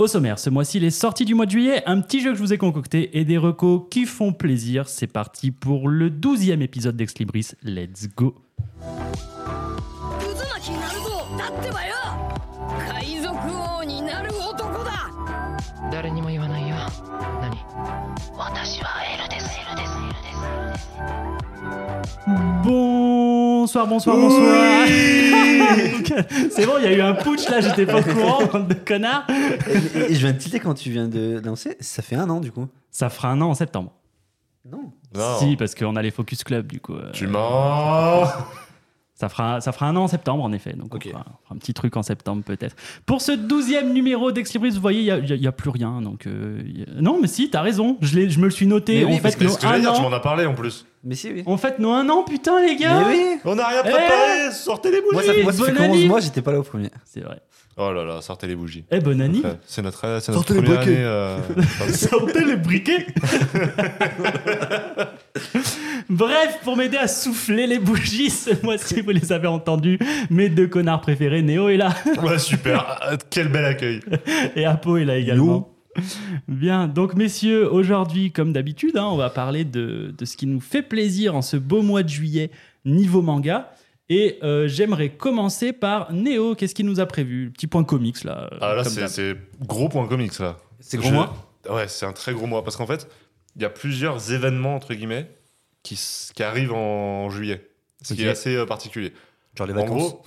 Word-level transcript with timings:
Au 0.00 0.06
sommaire, 0.06 0.38
ce 0.38 0.48
mois-ci, 0.48 0.80
les 0.80 0.88
sorties 0.88 1.26
du 1.26 1.34
mois 1.34 1.44
de 1.44 1.50
juillet, 1.50 1.82
un 1.84 2.00
petit 2.00 2.22
jeu 2.22 2.30
que 2.30 2.38
je 2.38 2.42
vous 2.42 2.54
ai 2.54 2.56
concocté 2.56 3.18
et 3.18 3.26
des 3.26 3.36
recos 3.36 3.82
qui 3.90 4.06
font 4.06 4.32
plaisir. 4.32 4.88
C'est 4.88 5.06
parti 5.06 5.50
pour 5.50 5.90
le 5.90 6.08
12e 6.08 6.62
épisode 6.62 6.96
d'Exlibris. 6.96 7.48
Let's 7.62 8.08
go. 8.16 8.34
渦 22.62 23.19
Bonsoir, 23.60 23.86
bonsoir, 23.86 24.16
bonsoir. 24.16 24.86
c'est 26.50 26.64
bon, 26.64 26.78
il 26.78 26.84
y 26.84 26.86
a 26.86 26.92
eu 26.94 27.02
un 27.02 27.12
putsch 27.12 27.46
là, 27.50 27.60
j'étais 27.60 27.84
pas 27.84 28.00
au 28.00 28.02
courant, 28.14 28.46
bande 28.46 28.68
de 28.68 28.72
connards. 28.72 29.26
Je 29.28 30.16
viens 30.16 30.32
de 30.32 30.38
tilter 30.38 30.60
quand 30.60 30.72
tu 30.72 30.90
viens 30.90 31.08
de 31.08 31.42
lancer, 31.44 31.76
ça 31.78 32.00
fait 32.00 32.16
un 32.16 32.30
an 32.30 32.40
du 32.40 32.50
coup. 32.50 32.68
Ça 32.90 33.10
fera 33.10 33.28
un 33.28 33.38
an 33.42 33.50
en 33.50 33.54
septembre. 33.54 33.92
Non. 34.64 34.94
non. 35.14 35.38
Si, 35.40 35.56
parce 35.56 35.74
qu'on 35.74 35.94
a 35.96 36.00
les 36.00 36.10
Focus 36.10 36.42
Club 36.42 36.68
du 36.68 36.80
coup. 36.80 36.94
Euh. 36.94 37.10
Tu 37.12 37.26
mens 37.26 38.24
ça 39.20 39.28
fera, 39.28 39.60
ça 39.60 39.70
fera 39.72 39.86
un 39.86 39.96
an 39.96 40.04
en 40.04 40.08
septembre, 40.08 40.42
en 40.42 40.50
effet. 40.52 40.72
Donc, 40.72 40.94
on, 40.94 40.98
fera, 40.98 41.18
on 41.26 41.44
fera 41.44 41.54
un 41.54 41.58
petit 41.58 41.74
truc 41.74 41.94
en 41.98 42.02
septembre, 42.02 42.42
peut-être. 42.42 42.74
Pour 43.04 43.20
ce 43.20 43.32
douzième 43.32 43.92
numéro 43.92 44.32
d'Exlibris, 44.32 44.70
vous 44.70 44.80
voyez, 44.80 45.12
il 45.28 45.38
n'y 45.38 45.46
a, 45.46 45.52
plus 45.52 45.68
rien. 45.68 46.00
Donc, 46.00 46.26
euh, 46.26 46.62
a- 46.96 47.02
Non, 47.02 47.18
mais 47.20 47.28
si, 47.28 47.50
t'as 47.50 47.60
raison. 47.60 47.98
Je, 48.00 48.16
l'ai- 48.18 48.30
je 48.30 48.38
me 48.38 48.46
le 48.46 48.50
suis 48.50 48.66
noté. 48.66 49.00
Mais 49.00 49.04
oui, 49.04 49.14
on, 49.16 49.18
parce 49.18 49.34
fait 49.36 49.44
nos 49.44 49.50
ce 49.50 49.56
que 49.56 49.62
j'allais 49.62 49.76
un 49.76 49.80
dire, 49.80 49.92
tu 49.92 50.00
an, 50.00 50.08
m'en 50.08 50.16
as 50.16 50.20
parlé 50.20 50.46
en 50.46 50.54
plus. 50.54 50.86
Mais 51.04 51.16
si, 51.16 51.30
oui. 51.30 51.42
on 51.44 51.58
fête 51.58 51.78
nos 51.78 51.90
un 51.92 52.08
an, 52.08 52.22
putain, 52.24 52.62
les 52.62 52.76
gars 52.76 53.00
Mais 53.08 53.14
oui. 53.14 53.26
On 53.44 53.56
n'a 53.56 53.68
rien 53.68 53.82
préparé 53.82 54.52
Sortez 54.52 54.90
les 54.90 55.02
Moi, 55.02 55.10
bougies 55.22 55.26
ça, 55.26 55.32
moi, 55.42 55.52
ça 55.52 55.64
fait 55.64 55.72
bonne 55.72 55.82
11 55.82 55.90
année. 55.98 56.06
mois, 56.08 56.20
j'étais 56.20 56.40
pas 56.42 56.52
là 56.52 56.60
au 56.60 56.62
premier. 56.62 56.88
C'est 57.04 57.20
vrai. 57.20 57.40
Oh 57.76 57.92
là 57.92 58.04
là, 58.04 58.20
sortez 58.20 58.46
les 58.46 58.56
bougies. 58.56 58.84
Eh, 58.90 59.00
bonne 59.00 59.20
année 59.22 59.40
C'est 59.66 59.80
notre, 59.80 60.00
c'est 60.20 60.32
notre 60.32 60.46
Sortez 60.48 60.54
les 60.54 60.62
première 60.62 60.80
briquets. 60.82 60.96
année. 60.96 61.04
euh, 61.04 61.38
Sortez 61.92 62.44
les 62.44 62.56
briquets 62.56 63.06
Bref, 66.10 66.58
pour 66.64 66.76
m'aider 66.76 66.96
à 66.96 67.06
souffler 67.06 67.66
les 67.68 67.78
bougies, 67.78 68.30
ce 68.30 68.50
mois-ci, 68.64 69.00
vous 69.00 69.10
les 69.10 69.32
avez 69.32 69.46
entendus, 69.46 69.98
mes 70.28 70.48
deux 70.48 70.66
connards 70.66 71.00
préférés, 71.00 71.40
Néo 71.42 71.68
est 71.68 71.76
là 71.76 71.94
ouais, 72.22 72.38
super. 72.38 72.98
Ah, 73.00 73.16
Quel 73.30 73.48
bel 73.48 73.64
accueil. 73.64 74.00
et 74.56 74.64
Apo 74.64 74.96
est 74.96 75.04
là 75.04 75.16
également. 75.16 75.72
Bien, 76.48 76.88
donc 76.88 77.14
messieurs, 77.14 77.72
aujourd'hui, 77.72 78.32
comme 78.32 78.52
d'habitude, 78.52 78.96
hein, 78.96 79.06
on 79.06 79.16
va 79.16 79.30
parler 79.30 79.64
de, 79.64 80.12
de 80.16 80.24
ce 80.24 80.36
qui 80.36 80.46
nous 80.46 80.60
fait 80.60 80.82
plaisir 80.82 81.34
en 81.36 81.42
ce 81.42 81.56
beau 81.56 81.82
mois 81.82 82.02
de 82.02 82.08
juillet 82.08 82.50
niveau 82.84 83.22
manga. 83.22 83.70
Et 84.08 84.38
euh, 84.42 84.66
j'aimerais 84.66 85.10
commencer 85.10 85.72
par 85.72 86.12
Néo, 86.12 86.56
qu'est-ce 86.56 86.74
qu'il 86.74 86.86
nous 86.86 86.98
a 86.98 87.06
prévu? 87.06 87.50
Petit 87.52 87.68
point 87.68 87.84
comics 87.84 88.24
là. 88.24 88.48
euh, 88.52 88.58
Ah 88.60 88.74
là, 88.74 88.82
c'est- 88.84 89.36
gros 89.64 89.88
point 89.88 90.08
comics 90.08 90.36
là. 90.40 90.56
C'est 90.80 90.96
gros 90.96 91.08
Je- 91.10 91.14
mois? 91.14 91.34
Ouais, 91.70 91.86
c'est 91.86 92.06
un 92.06 92.12
très 92.12 92.32
gros 92.32 92.46
mois. 92.46 92.64
Parce 92.64 92.76
qu'en 92.76 92.86
fait, 92.86 93.06
il 93.54 93.62
y 93.62 93.64
a 93.64 93.68
plusieurs 93.70 94.32
événements, 94.32 94.74
entre 94.74 94.94
guillemets, 94.94 95.30
qui, 95.82 95.98
arrivent 96.42 96.72
en 96.72 97.30
juillet. 97.30 97.68
Ce 98.02 98.14
qui 98.14 98.24
est 98.24 98.28
assez 98.28 98.54
euh, 98.56 98.66
particulier. 98.66 99.12
Genre 99.56 99.66
les 99.66 99.72
En 99.74 99.76
vacances. 99.76 100.12
gros, 100.12 100.22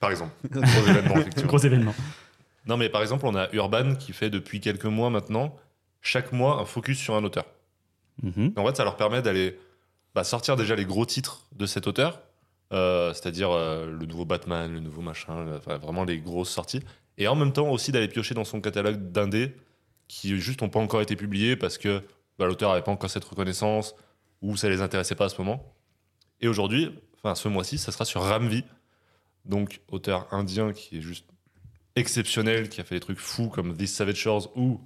par 0.00 0.10
exemple, 0.10 0.32
gros 0.50 0.86
événement, 0.86 1.16
effectivement. 1.16 1.48
Gros 1.48 1.58
événement. 1.58 1.94
Non, 2.66 2.76
mais 2.76 2.88
par 2.88 3.02
exemple, 3.02 3.26
on 3.26 3.34
a 3.34 3.48
Urban 3.52 3.94
qui 3.94 4.12
fait 4.12 4.30
depuis 4.30 4.60
quelques 4.60 4.84
mois 4.86 5.10
maintenant, 5.10 5.56
chaque 6.00 6.32
mois, 6.32 6.60
un 6.60 6.64
focus 6.64 6.98
sur 6.98 7.14
un 7.14 7.24
auteur. 7.24 7.44
Mhm. 8.22 8.52
En 8.56 8.66
fait, 8.66 8.76
ça 8.76 8.84
leur 8.84 8.96
permet 8.96 9.22
d'aller 9.22 9.58
bah, 10.14 10.24
sortir 10.24 10.56
déjà 10.56 10.74
les 10.76 10.84
gros 10.84 11.04
titres 11.06 11.46
de 11.52 11.66
cet 11.66 11.86
auteur, 11.86 12.20
euh, 12.72 13.12
c'est-à-dire 13.12 13.50
euh, 13.50 13.86
le 13.98 14.06
nouveau 14.06 14.24
Batman, 14.24 14.72
le 14.72 14.80
nouveau 14.80 15.02
machin, 15.02 15.44
le- 15.44 15.56
enfin, 15.56 15.76
vraiment 15.78 16.04
les 16.04 16.18
grosses 16.18 16.50
sorties. 16.50 16.80
Et 17.18 17.28
en 17.28 17.34
même 17.36 17.52
temps 17.52 17.68
aussi 17.70 17.92
d'aller 17.92 18.08
piocher 18.08 18.34
dans 18.34 18.44
son 18.44 18.60
catalogue 18.60 19.12
d'indés 19.12 19.54
qui 20.08 20.38
juste 20.40 20.62
n'ont 20.62 20.68
pas 20.68 20.80
encore 20.80 21.00
été 21.00 21.16
publiés 21.16 21.56
parce 21.56 21.78
que 21.78 22.02
bah, 22.38 22.46
l'auteur 22.46 22.70
n'avait 22.70 22.82
pas 22.82 22.90
encore 22.92 23.10
cette 23.10 23.24
reconnaissance 23.24 23.94
ou 24.44 24.56
ça 24.56 24.68
les 24.68 24.80
intéressait 24.82 25.14
pas 25.14 25.24
à 25.26 25.28
ce 25.28 25.40
moment. 25.40 25.74
Et 26.40 26.48
aujourd'hui, 26.48 26.90
enfin 27.16 27.34
ce 27.34 27.48
mois-ci, 27.48 27.78
ça 27.78 27.90
sera 27.92 28.04
sur 28.04 28.22
Ramvi, 28.22 28.64
donc 29.44 29.80
auteur 29.90 30.26
indien 30.32 30.72
qui 30.72 30.98
est 30.98 31.00
juste 31.00 31.26
exceptionnel, 31.96 32.68
qui 32.68 32.80
a 32.80 32.84
fait 32.84 32.96
des 32.96 33.00
trucs 33.00 33.18
fous 33.18 33.48
comme 33.48 33.76
This 33.76 33.94
Savage 33.94 34.16
Shores 34.16 34.50
ou 34.56 34.80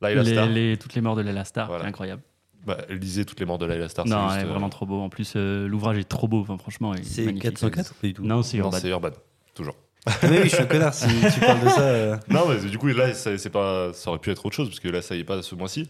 Laila 0.00 0.22
Les- 0.22 0.32
Star. 0.32 0.46
les- 0.46 0.76
toutes 0.76 0.94
les 0.94 1.00
morts 1.00 1.16
de 1.16 1.22
Lala 1.22 1.44
Star, 1.44 1.66
Voilà. 1.68 1.84
incroyable. 1.86 2.22
Bah, 2.66 2.76
lisez 2.90 3.24
toutes 3.24 3.40
les 3.40 3.46
morts 3.46 3.58
de 3.58 3.64
Laila 3.66 3.88
Star. 3.88 4.06
Non, 4.06 4.28
c'est 4.30 4.40
est 4.40 4.44
euh, 4.44 4.48
vraiment 4.48 4.68
trop 4.68 4.84
beau. 4.84 5.00
En 5.00 5.08
plus, 5.08 5.32
euh, 5.36 5.66
l'ouvrage 5.66 5.96
est 5.98 6.04
trop 6.08 6.28
beau. 6.28 6.40
Enfin, 6.42 6.58
franchement, 6.58 6.92
C'est 7.02 7.24
magnifique. 7.24 7.42
404 7.44 7.90
ou 7.90 7.94
pas 7.94 8.06
du 8.08 8.14
tout? 8.14 8.22
Non, 8.24 8.42
c'est 8.42 8.58
Non, 8.58 8.64
Urban. 8.64 8.78
c'est 8.78 8.88
Urban, 8.90 9.10
toujours. 9.54 9.76
Ah, 10.06 10.12
mais 10.22 10.40
oui, 10.42 10.44
je 10.44 10.54
suis 10.54 10.62
un 10.62 10.66
connard 10.66 10.92
si 10.94 11.06
tu 11.06 11.40
parles 11.40 11.60
de 11.64 11.68
ça. 11.70 11.80
euh. 11.80 12.16
non, 12.28 12.46
mais 12.48 12.58
du 12.68 12.76
coup, 12.78 12.88
là, 12.88 13.14
ça, 13.14 13.36
c'est 13.38 13.50
pas, 13.50 13.92
ça 13.94 14.10
aurait 14.10 14.18
pu 14.18 14.30
être 14.30 14.44
autre 14.44 14.54
chose, 14.54 14.68
parce 14.68 14.80
que 14.80 14.88
là, 14.88 15.00
ça 15.00 15.16
y 15.16 15.20
est 15.20 15.24
pas 15.24 15.40
ce 15.42 15.54
mois-ci. 15.54 15.88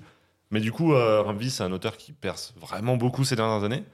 Mais 0.51 0.61
du 0.61 0.73
coup, 0.73 0.93
euh, 0.95 1.23
Ramvi, 1.23 1.51
c'est 1.51 1.63
un 1.63 1.73
auteur 1.73 1.97
qui 1.97 2.13
perce 2.13 2.55
vraiment 2.57 2.97
beaucoup 2.97 3.25
ces 3.25 3.37
dernières 3.37 3.65
années. 3.65 3.85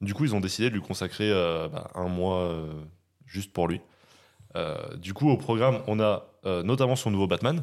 Du 0.00 0.14
coup, 0.14 0.24
ils 0.24 0.34
ont 0.34 0.40
décidé 0.40 0.68
de 0.68 0.74
lui 0.74 0.82
consacrer 0.82 1.30
euh, 1.30 1.68
bah, 1.68 1.90
un 1.94 2.08
mois 2.08 2.42
euh, 2.42 2.72
juste 3.24 3.52
pour 3.52 3.68
lui. 3.68 3.80
Euh, 4.54 4.96
du 4.96 5.14
coup, 5.14 5.30
au 5.30 5.36
programme, 5.36 5.82
on 5.86 6.00
a 6.00 6.30
notamment 6.62 6.94
son 6.94 7.10
nouveau 7.10 7.26
Batman, 7.26 7.60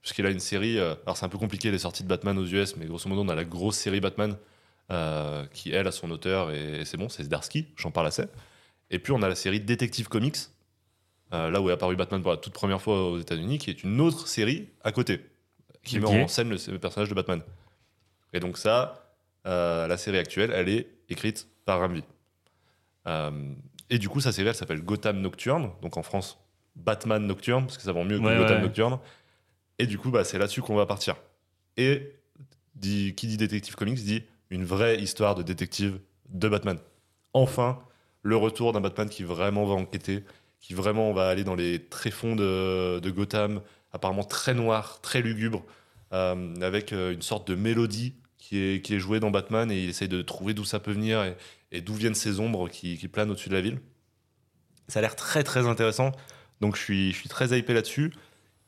puisqu'il 0.00 0.24
a 0.24 0.30
une 0.30 0.38
série. 0.38 0.78
alors, 0.78 1.16
c'est 1.16 1.24
un 1.24 1.28
peu 1.28 1.36
compliqué 1.36 1.72
les 1.72 1.78
sorties 1.78 2.04
de 2.04 2.08
Batman 2.08 2.38
aux 2.38 2.46
US, 2.46 2.76
mais 2.76 2.86
grosso 2.86 3.08
modo, 3.08 3.22
on 3.22 3.28
a 3.28 3.34
la 3.34 3.42
grosse 3.42 3.76
série 3.76 3.98
Batman 3.98 4.36
qui, 5.52 5.72
elle, 5.72 5.88
a 5.88 5.90
son 5.90 6.08
auteur, 6.12 6.52
et, 6.52 6.82
et 6.82 6.84
c'est 6.84 6.96
bon, 6.96 7.08
c'est 7.08 7.24
Zdarsky, 7.24 7.66
j'en 7.76 7.90
parle 7.90 8.06
assez. 8.06 8.22
Et 8.90 9.00
puis, 9.00 9.12
on 9.12 9.20
a 9.22 9.28
la 9.28 9.34
série 9.34 9.58
Detective 9.58 10.06
Comics, 10.08 10.36
là 11.32 11.60
où 11.60 11.70
est 11.70 11.72
apparu 11.72 11.96
Batman 11.96 12.22
pour 12.22 12.30
la 12.30 12.36
toute 12.36 12.52
première 12.52 12.80
fois 12.80 13.10
aux 13.10 13.18
États-Unis, 13.18 13.58
qui 13.58 13.70
est 13.70 13.82
une 13.82 14.00
autre 14.00 14.28
série 14.28 14.68
à 14.84 14.92
côté, 14.92 15.26
qui 15.82 15.98
met 15.98 16.06
en 16.06 16.28
scène 16.28 16.50
le, 16.50 16.56
le 16.70 16.78
personnage 16.78 17.08
de 17.08 17.14
Batman. 17.14 17.42
Et 18.34 18.40
donc 18.40 18.58
ça, 18.58 19.16
euh, 19.46 19.86
la 19.86 19.96
série 19.96 20.18
actuelle, 20.18 20.52
elle 20.52 20.68
est 20.68 20.88
écrite 21.08 21.48
par 21.64 21.80
Ramvi. 21.80 22.02
Euh, 23.06 23.54
et 23.88 23.98
du 23.98 24.08
coup, 24.08 24.20
sa 24.20 24.32
série, 24.32 24.48
elle 24.48 24.54
s'appelle 24.54 24.82
Gotham 24.82 25.20
Nocturne, 25.20 25.70
donc 25.80 25.96
en 25.96 26.02
France, 26.02 26.38
Batman 26.74 27.24
Nocturne, 27.26 27.64
parce 27.64 27.78
que 27.78 27.84
ça 27.84 27.92
vend 27.92 28.04
mieux 28.04 28.18
que 28.18 28.24
Ouais, 28.24 28.36
Gotham 28.36 28.56
ouais. 28.56 28.62
Nocturne. 28.62 28.98
Et 29.78 29.86
du 29.86 29.98
coup, 29.98 30.10
bah, 30.10 30.24
c'est 30.24 30.38
là-dessus 30.38 30.62
qu'on 30.62 30.74
va 30.74 30.84
partir. 30.84 31.16
Et 31.76 32.12
dit, 32.74 33.14
qui 33.14 33.28
dit 33.28 33.36
Détective 33.36 33.76
Comics 33.76 34.02
dit 34.02 34.24
une 34.50 34.64
vraie 34.64 35.00
histoire 35.00 35.36
de 35.36 35.42
détective 35.42 36.00
de 36.28 36.48
Batman. 36.48 36.78
Enfin, 37.32 37.78
le 38.22 38.36
retour 38.36 38.72
d'un 38.72 38.80
Batman 38.80 39.08
qui 39.08 39.22
vraiment 39.22 39.64
va 39.64 39.74
enquêter, 39.74 40.24
qui 40.60 40.74
vraiment 40.74 41.12
va 41.12 41.28
aller 41.28 41.44
dans 41.44 41.54
les 41.54 41.84
tréfonds 41.84 42.34
de, 42.34 42.98
de 42.98 43.10
Gotham, 43.10 43.60
apparemment 43.92 44.24
très 44.24 44.54
noir, 44.54 45.00
très 45.02 45.22
lugubre, 45.22 45.64
euh, 46.12 46.54
avec 46.62 46.92
une 46.92 47.22
sorte 47.22 47.46
de 47.48 47.54
mélodie 47.54 48.14
qui 48.46 48.58
est, 48.58 48.84
qui 48.84 48.94
est 48.94 48.98
jouée 48.98 49.20
dans 49.20 49.30
Batman 49.30 49.70
et 49.70 49.82
il 49.84 49.88
essaye 49.88 50.08
de 50.08 50.20
trouver 50.20 50.52
d'où 50.52 50.64
ça 50.66 50.78
peut 50.80 50.92
venir 50.92 51.22
et, 51.24 51.34
et 51.72 51.80
d'où 51.80 51.94
viennent 51.94 52.14
ces 52.14 52.40
ombres 52.40 52.68
qui, 52.68 52.98
qui 52.98 53.08
planent 53.08 53.30
au-dessus 53.30 53.48
de 53.48 53.54
la 53.54 53.62
ville. 53.62 53.80
Ça 54.88 54.98
a 54.98 55.02
l'air 55.02 55.16
très 55.16 55.42
très 55.42 55.66
intéressant, 55.66 56.12
donc 56.60 56.76
je 56.76 56.82
suis, 56.82 57.12
je 57.12 57.16
suis 57.16 57.28
très 57.30 57.58
hypé 57.58 57.72
là-dessus. 57.72 58.12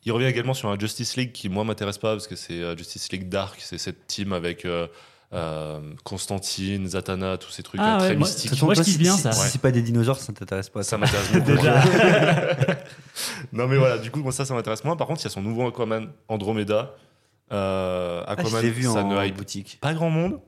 Il 0.06 0.12
revient 0.12 0.26
également 0.26 0.54
sur 0.54 0.70
un 0.70 0.78
Justice 0.78 1.16
League 1.16 1.32
qui, 1.32 1.48
moi, 1.50 1.62
m'intéresse 1.64 1.98
pas 1.98 2.12
parce 2.14 2.26
que 2.26 2.36
c'est 2.36 2.62
euh, 2.62 2.74
Justice 2.76 3.10
League 3.12 3.28
Dark, 3.28 3.58
c'est 3.60 3.76
cette 3.76 4.06
team 4.06 4.32
avec 4.32 4.64
euh, 4.64 4.86
euh, 5.34 5.80
Constantine, 6.04 6.86
Zatanna, 6.88 7.36
tous 7.36 7.50
ces 7.50 7.62
trucs 7.64 7.80
Ah 7.82 7.96
très 7.98 8.10
ouais, 8.10 8.16
moi- 8.16 8.28
mystiques. 8.28 8.62
Moi, 8.62 8.74
je 8.74 8.82
kiffe 8.82 8.98
bien 8.98 9.16
ça. 9.16 9.32
Si 9.32 9.40
Ouais. 9.42 9.48
c'est 9.48 9.60
pas 9.60 9.72
des 9.72 9.82
dinosaures, 9.82 10.18
ça 10.20 10.32
t'intéresse 10.32 10.70
pas. 10.70 10.82
Ça 10.84 10.96
m'intéresse 10.96 11.32
beaucoup. 11.32 11.50
Déjà. 11.56 11.82
non 13.52 13.66
mais 13.66 13.76
voilà, 13.76 13.98
du 13.98 14.10
coup 14.10 14.20
moi 14.20 14.32
ça 14.32 14.44
ça 14.44 14.54
m'intéresse 14.54 14.84
moins. 14.84 14.96
Par 14.96 15.06
contre 15.06 15.20
il 15.20 15.24
y 15.24 15.26
a 15.26 15.30
son 15.30 15.42
nouveau 15.42 15.66
Aquaman 15.66 16.08
Andromeda. 16.28 16.94
Euh, 17.52 18.22
Ah, 18.26 18.34
je 18.38 18.42
Aquaman, 18.42 18.70
vu 18.70 18.82
ça 18.82 19.04
en 19.04 19.08
ne 19.08 19.24
hype 19.26 19.36
boutique. 19.36 19.78
pas 19.80 19.94
grand 19.94 20.10
monde, 20.10 20.40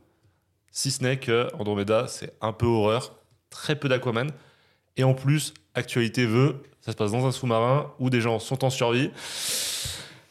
si 0.71 0.91
ce 0.91 1.03
n'est 1.03 1.19
que 1.19 1.49
Andromeda 1.59 2.07
c'est 2.09 2.33
un 2.41 2.53
peu 2.53 2.67
horreur, 2.67 3.15
très 3.51 3.77
peu 3.77 3.89
d'Aquaman, 3.89 4.31
et 4.97 5.05
en 5.05 5.15
plus 5.15 5.55
actualité 5.75 6.27
veut, 6.27 6.63
ça 6.81 6.93
se 6.93 6.97
passe 6.97 7.13
dans 7.13 7.27
un 7.27 7.33
sous-marin 7.33 7.93
où 7.99 8.11
des 8.11 8.21
gens 8.21 8.39
sont 8.39 8.65
en 8.65 8.71
survie. 8.71 9.11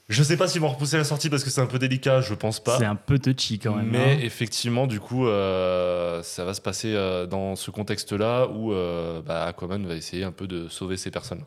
Je 0.09 0.23
sais 0.23 0.37
pas 0.37 0.47
s'ils 0.47 0.61
vont 0.61 0.69
repousser 0.69 0.95
la 0.97 1.03
sortie 1.03 1.29
parce 1.29 1.43
que 1.43 1.49
c'est 1.49 1.59
un 1.59 1.65
peu 1.65 1.79
délicat, 1.79 2.21
je 2.21 2.33
pense 2.33 2.61
pas. 2.61 2.77
C'est 2.77 2.85
un 2.85 2.95
peu 2.95 3.19
touchy 3.19 3.59
quand 3.59 3.75
même. 3.75 3.87
Mais 3.89 4.13
hein. 4.13 4.19
effectivement, 4.21 4.87
du 4.87 5.01
coup, 5.01 5.27
euh, 5.27 6.23
ça 6.23 6.45
va 6.45 6.53
se 6.53 6.61
passer 6.61 6.93
euh, 6.95 7.25
dans 7.25 7.57
ce 7.57 7.71
contexte-là 7.71 8.47
où 8.47 8.71
euh, 8.71 9.21
bah, 9.21 9.43
Aquaman 9.45 9.85
va 9.85 9.95
essayer 9.95 10.23
un 10.23 10.31
peu 10.31 10.47
de 10.47 10.69
sauver 10.69 10.95
ces 10.95 11.11
personnes. 11.11 11.43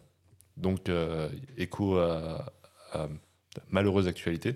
Donc, 0.59 0.91
euh, 0.91 1.31
écho 1.57 1.97
à, 1.97 2.45
à 2.93 2.99
la 2.99 3.63
malheureuse 3.71 4.07
actualité. 4.09 4.55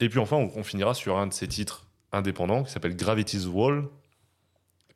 Et 0.00 0.08
puis 0.08 0.18
enfin, 0.18 0.36
on, 0.36 0.50
on 0.56 0.62
finira 0.64 0.94
sur 0.94 1.16
un 1.18 1.26
de 1.26 1.32
ses 1.32 1.48
titres 1.48 1.86
indépendants 2.12 2.64
qui 2.64 2.72
s'appelle 2.72 2.96
Gravity's 2.96 3.46
Wall, 3.46 3.88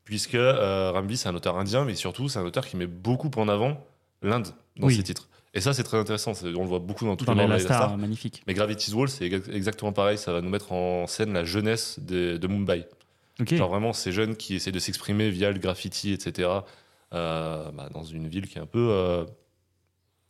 puisque 0.05 0.35
euh, 0.35 0.91
Rambi, 0.93 1.17
c'est 1.17 1.29
un 1.29 1.35
auteur 1.35 1.57
indien, 1.57 1.85
mais 1.85 1.95
surtout, 1.95 2.29
c'est 2.29 2.39
un 2.39 2.45
auteur 2.45 2.67
qui 2.67 2.77
met 2.77 2.87
beaucoup 2.87 3.31
en 3.37 3.49
avant 3.49 3.85
l'Inde 4.23 4.49
dans 4.77 4.87
Oui. 4.87 4.97
ses 4.97 5.03
titres. 5.03 5.29
Et 5.55 5.61
ça, 5.61 5.73
c'est 5.73 5.83
très 5.83 5.99
intéressant. 5.99 6.33
On 6.45 6.63
le 6.63 6.69
voit 6.69 6.79
beaucoup 6.79 7.05
dans 7.07 7.17
toutes 7.17 7.27
Dans 7.27 7.35
les 7.35 7.47
Last 7.47 7.65
Laila 7.65 7.75
Star. 7.77 7.83
Star, 7.89 7.99
magnifique. 7.99 8.43
Mais 8.47 8.55
Gravity's 8.55 8.93
Wall, 8.95 9.09
c'est 9.09 9.27
exa- 9.29 9.51
exactement 9.53 9.93
pareil. 9.93 10.19
Ça 10.19 10.33
va 10.33 10.41
nous 10.41 10.51
mettre 10.51 10.73
en 10.73 11.07
scène 11.07 11.33
la 11.33 11.45
jeunesse 11.45 11.99
de, 12.01 12.37
de 12.37 12.47
Mumbai. 12.47 12.87
Ok. 13.41 13.55
Genre 13.55 13.69
vraiment 13.69 13.93
ces 13.93 14.13
jeunes 14.13 14.37
qui 14.37 14.55
essaient 14.57 14.73
de 14.73 14.79
s'exprimer 14.79 15.31
via 15.31 15.51
le 15.51 15.59
graffiti, 15.59 16.13
etc. 16.13 16.49
euh, 17.15 17.71
bah, 17.73 17.89
dans 17.93 18.05
une 18.05 18.29
ville 18.29 18.47
qui 18.47 18.59
est 18.59 18.61
un 18.61 18.67
peu, 18.67 18.89
euh, 18.91 19.25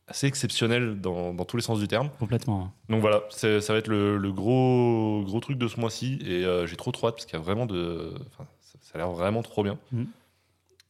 assez 0.09 0.27
exceptionnel 0.27 0.99
dans, 0.99 1.33
dans 1.33 1.45
tous 1.45 1.55
les 1.57 1.63
sens 1.63 1.79
du 1.79 1.87
terme. 1.87 2.09
Complètement. 2.19 2.71
Donc 2.89 3.01
voilà, 3.01 3.21
c'est- 3.29 3.61
ça 3.61 3.73
va 3.73 3.79
être 3.79 3.87
le, 3.87 4.17
le 4.17 4.31
gros, 4.31 5.21
gros 5.25 5.39
truc 5.39 5.57
de 5.57 5.67
ce 5.67 5.79
mois-ci 5.79 6.19
et 6.25 6.43
euh, 6.45 6.65
j'ai 6.67 6.75
trop 6.75 6.91
trop 6.91 7.07
hâte 7.07 7.15
parce 7.15 7.25
qu'il 7.25 7.37
y 7.37 7.41
a 7.41 7.43
vraiment 7.43 7.65
de. 7.65 8.13
ça, 8.37 8.45
ça 8.81 8.91
a 8.95 8.97
l'air 8.97 9.09
vraiment 9.11 9.41
trop 9.43 9.63
bien. 9.63 9.77
Mhm. 9.91 10.07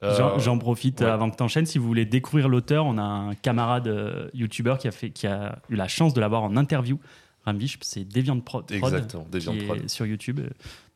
Euh, 0.01 0.39
J'en- 0.39 0.57
profite 0.57 1.01
ouais. 1.01 1.07
avant 1.07 1.29
que 1.29 1.35
tu 1.35 1.43
enchaînes. 1.43 1.65
Si 1.65 1.77
vous 1.77 1.85
voulez 1.85 2.05
découvrir 2.05 2.47
l'auteur, 2.47 2.85
on 2.85 2.97
a 2.97 3.01
un 3.03 3.35
camarade 3.35 3.87
euh, 3.89 4.29
youtubeur 4.33 4.77
qui 4.77 4.87
a, 4.87 4.91
fait, 4.91 5.09
qui 5.09 5.27
a 5.27 5.59
eu 5.69 5.75
la 5.75 5.89
chance 5.89 6.13
de 6.13 6.21
l'avoir 6.21 6.43
en 6.43 6.55
interview. 6.55 6.97
Rambish, 7.45 7.77
c'est 7.81 8.05
Deviant 8.05 8.39
Pro- 8.39 8.61
Prod. 8.61 8.71
Exactement, 8.71 9.25
Deviant 9.29 9.51
qui 9.51 9.59
est 9.59 9.65
Prod. 9.65 9.89
sur 9.89 10.05
YouTube. 10.05 10.39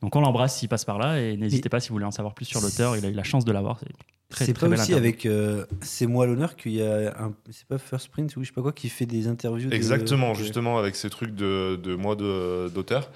Donc 0.00 0.16
on 0.16 0.20
l'embrasse 0.22 0.58
s'il 0.58 0.70
passe 0.70 0.86
par 0.86 0.98
là 0.98 1.20
et 1.20 1.36
n'hésitez 1.36 1.68
pas 1.68 1.80
si 1.80 1.88
vous 1.90 1.94
voulez 1.96 2.04
en 2.06 2.10
savoir 2.10 2.32
plus 2.34 2.46
sur 2.46 2.60
l'auteur. 2.62 2.96
Il 2.96 3.04
a 3.04 3.08
eu 3.08 3.14
la 3.14 3.24
chance 3.24 3.44
de 3.44 3.52
l'avoir. 3.52 3.78
C'est 3.80 3.88
très, 4.28 4.46
C'est 4.46 4.52
très 4.52 4.68
pas 4.68 4.74
aussi 4.74 4.94
avec 4.94 5.26
euh, 5.26 5.64
C'est 5.82 6.06
moi 6.06 6.26
l'honneur 6.26 6.56
qu'il 6.56 6.72
y 6.72 6.82
a 6.82 7.14
un. 7.22 7.32
C'est 7.50 7.66
pas 7.66 7.78
First 7.78 8.08
Print 8.08 8.36
ou 8.36 8.42
je 8.42 8.48
sais 8.48 8.52
pas 8.54 8.62
quoi 8.62 8.72
qui 8.72 8.88
fait 8.88 9.06
des 9.06 9.28
interviews. 9.28 9.70
Exactement, 9.72 10.32
de- 10.32 10.38
justement, 10.38 10.78
avec 10.78 10.96
ces 10.96 11.10
trucs 11.10 11.34
de, 11.34 11.76
de 11.82 11.94
moi 11.94 12.16
de- 12.16 12.68
d'auteur. 12.74 13.10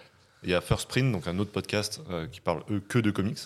Il 0.45 0.51
y 0.51 0.55
a 0.55 0.61
First 0.61 0.89
Print, 0.89 1.11
donc 1.11 1.27
un 1.27 1.39
autre 1.39 1.51
podcast 1.51 2.01
euh, 2.11 2.27
qui 2.29 2.41
parle 2.41 2.63
eux 2.71 2.81
que 2.81 2.99
de 3.01 3.11
comics, 3.11 3.39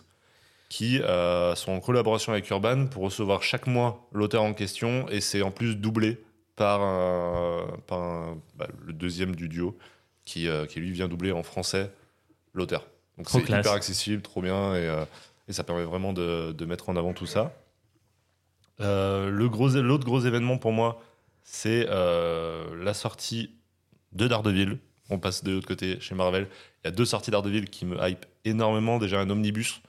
qui 0.68 1.00
euh, 1.00 1.54
sont 1.54 1.72
en 1.72 1.80
collaboration 1.80 2.32
avec 2.32 2.48
Urban 2.50 2.86
pour 2.86 3.02
recevoir 3.04 3.42
chaque 3.42 3.66
mois 3.66 4.06
l'auteur 4.12 4.42
en 4.42 4.52
question 4.52 5.06
et 5.08 5.20
c'est 5.22 5.40
en 5.42 5.50
plus 5.50 5.76
doublé 5.76 6.18
par, 6.56 6.82
un- 6.82 7.66
par 7.86 7.98
un- 8.00 8.38
bah, 8.56 8.68
le 8.86 8.92
deuxième 8.92 9.34
du 9.34 9.48
duo 9.48 9.76
qui, 10.26 10.48
euh, 10.48 10.66
qui 10.66 10.80
lui 10.80 10.92
vient 10.92 11.08
doubler 11.08 11.32
en 11.32 11.42
français 11.42 11.90
l'auteur. 12.52 12.86
Donc 13.16 13.26
Trop 13.26 13.38
c'est 13.38 13.44
classe. 13.46 13.60
hyper 13.64 13.72
accessible, 13.72 14.20
trop 14.22 14.42
bien 14.42 14.74
et, 14.74 14.86
euh, 14.86 15.04
et 15.48 15.52
ça 15.52 15.64
permet 15.64 15.84
vraiment 15.84 16.12
de, 16.12 16.64
mettre 16.64 16.88
en 16.88 16.96
avant 16.96 17.12
tout 17.12 17.26
ça. 17.26 17.52
Euh, 18.80 19.30
l'autre 19.30 20.04
gros 20.04 20.20
événement 20.20 20.58
pour 20.58 20.72
moi, 20.72 21.00
c'est 21.42 21.86
euh, 21.88 22.74
la 22.82 22.94
sortie 22.94 23.50
de 24.12 24.28
Daredevil. 24.28 24.78
On 25.10 25.18
passe 25.18 25.44
de 25.44 25.52
l'autre 25.52 25.68
côté 25.68 26.00
chez 26.00 26.14
Marvel. 26.14 26.48
Il 26.82 26.86
y 26.86 26.88
a 26.88 26.90
deux 26.90 27.04
sorties 27.04 27.30
Daredevil 27.30 27.68
qui 27.68 27.84
me 27.84 27.96
hype 28.08 28.24
énormément. 28.44 28.98
Déjà 28.98 29.20
un 29.20 29.28
omnibus. 29.28 29.82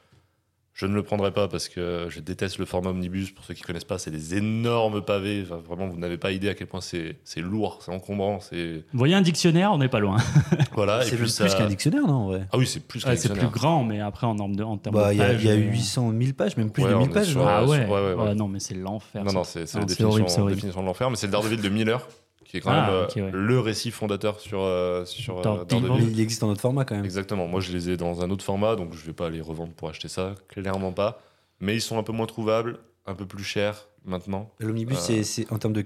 Je 0.76 0.88
ne 0.88 0.96
le 0.96 1.04
prendrai 1.04 1.32
pas 1.32 1.48
parce 1.48 1.70
que 1.70 2.08
je 2.10 2.20
déteste 2.20 2.58
le 2.58 2.66
format 2.66 2.90
omnibus. 2.90 3.30
Pour 3.30 3.46
ceux 3.46 3.54
qui 3.54 3.62
connaissent 3.62 3.84
pas, 3.84 4.00
c'est 4.00 4.10
des 4.10 4.34
énormes 4.36 5.04
pavés. 5.04 5.44
Enfin, 5.46 5.58
vraiment, 5.64 5.88
vous 5.88 6.00
n'avez 6.00 6.18
pas 6.18 6.32
idée 6.32 6.50
à 6.50 6.56
quel 6.56 6.66
point 6.66 6.82
c'est 6.82 7.18
c'est 7.24 7.42
lourd, 7.42 7.78
c'est 7.86 7.92
encombrant. 7.92 8.40
C'est 8.40 8.84
Vous 8.92 8.98
voyez 8.98 9.14
un 9.14 9.22
dictionnaire, 9.22 9.72
on 9.72 9.78
n'est 9.78 9.88
pas 9.88 10.00
loin. 10.00 10.18
voilà. 10.74 11.04
Et 11.06 11.10
C'est 11.10 11.18
même 11.20 11.28
ça- 11.28 11.46
plus 11.46 11.54
qu'un 11.56 11.68
dictionnaire, 11.68 12.08
non 12.08 12.14
en 12.14 12.28
vrai? 12.30 12.48
Ah 12.52 12.58
oui, 12.58 12.66
c'est 12.66 12.80
plus 12.80 13.04
qu'un 13.04 13.12
Ouais, 13.12 13.18
c'est 13.18 13.32
plus 13.32 13.48
grand, 13.50 13.84
mais 13.84 14.00
après 14.02 14.26
en, 14.26 14.34
norme 14.34 14.56
de, 14.56 14.64
en 14.64 14.78
termes 14.78 14.96
Bah, 14.96 15.10
de 15.10 15.14
il 15.14 15.20
y 15.20 15.22
a, 15.22 15.34
y 15.34 15.48
a 15.48 15.52
euh, 15.52 15.58
800 15.58 16.12
000 16.20 16.34
pages, 16.34 16.58
même 16.58 16.72
plus 16.72 16.84
Ouais, 16.84 16.90
de 16.90 16.96
on 16.96 17.00
1000 17.02 17.10
est 17.10 17.14
pages. 17.14 17.28
sur- 17.28 17.42
non 17.42 17.48
Ah 17.48 17.64
Ouais, 17.64 17.70
ouais. 17.70 17.86
ouais, 17.86 17.92
ouais, 17.92 18.14
ouais. 18.16 18.24
Ouais, 18.30 18.36
Non, 18.36 18.48
mais 18.48 18.60
c'est 18.60 18.74
l'enfer. 18.74 19.24
Non, 19.24 19.32
non, 19.32 19.44
c'est 19.44 19.68
c'est 19.68 19.78
Ah, 19.78 19.82
la 19.82 19.88
c'est 19.88 19.90
définition, 19.90 20.10
horrible, 20.10 20.30
c'est 20.30 20.42
horrible. 20.42 20.56
définition 20.56 20.82
de 20.82 20.88
l'enfer. 20.88 21.10
Mais 21.12 21.18
c'est 21.18 21.28
le 21.28 21.32
Daredevil 21.34 21.62
de 21.62 21.70
Miller, 21.70 22.08
qui 22.54 22.58
est 22.58 22.62
quand 22.62 22.70
Ah, 22.70 22.82
même 22.86 22.90
euh, 22.96 23.06
ok, 23.08 23.16
ouais. 23.16 23.32
le 23.32 23.60
récit 23.60 23.90
fondateur 23.90 24.40
sur, 24.40 24.62
euh, 24.62 25.06
sur 25.06 25.40
euh, 25.46 25.66
il 26.00 26.20
existe 26.20 26.44
en 26.44 26.50
autre 26.50 26.62
format 26.62 26.86
quand 26.86 26.94
même. 26.94 27.04
Exactement. 27.04 27.48
Moi, 27.48 27.62
je 27.62 27.72
les 27.72 27.90
ai 27.90 27.98
dans 27.98 28.22
un 28.22 28.30
autre 28.30 28.46
format, 28.46 28.76
donc 28.76 28.94
je 28.94 29.04
vais 29.04 29.12
pas 29.14 29.32
les 29.32 29.42
revendre 29.42 29.74
pour 29.74 29.90
acheter 29.90 30.08
ça, 30.08 30.36
clairement 30.48 30.92
pas. 30.92 31.20
Mais 31.60 31.74
ils 31.74 31.82
sont 31.82 31.98
un 31.98 32.04
peu 32.04 32.12
moins 32.12 32.28
trouvables, 32.28 32.78
un 33.08 33.16
peu 33.16 33.26
plus 33.26 33.44
chers 33.44 33.88
maintenant. 34.06 34.52
L'omnibus, 34.60 34.98
Euh. 35.00 35.02
c'est- 35.02 35.24
c'est 35.24 35.52
en 35.52 35.58
termes 35.58 35.74
de 35.74 35.84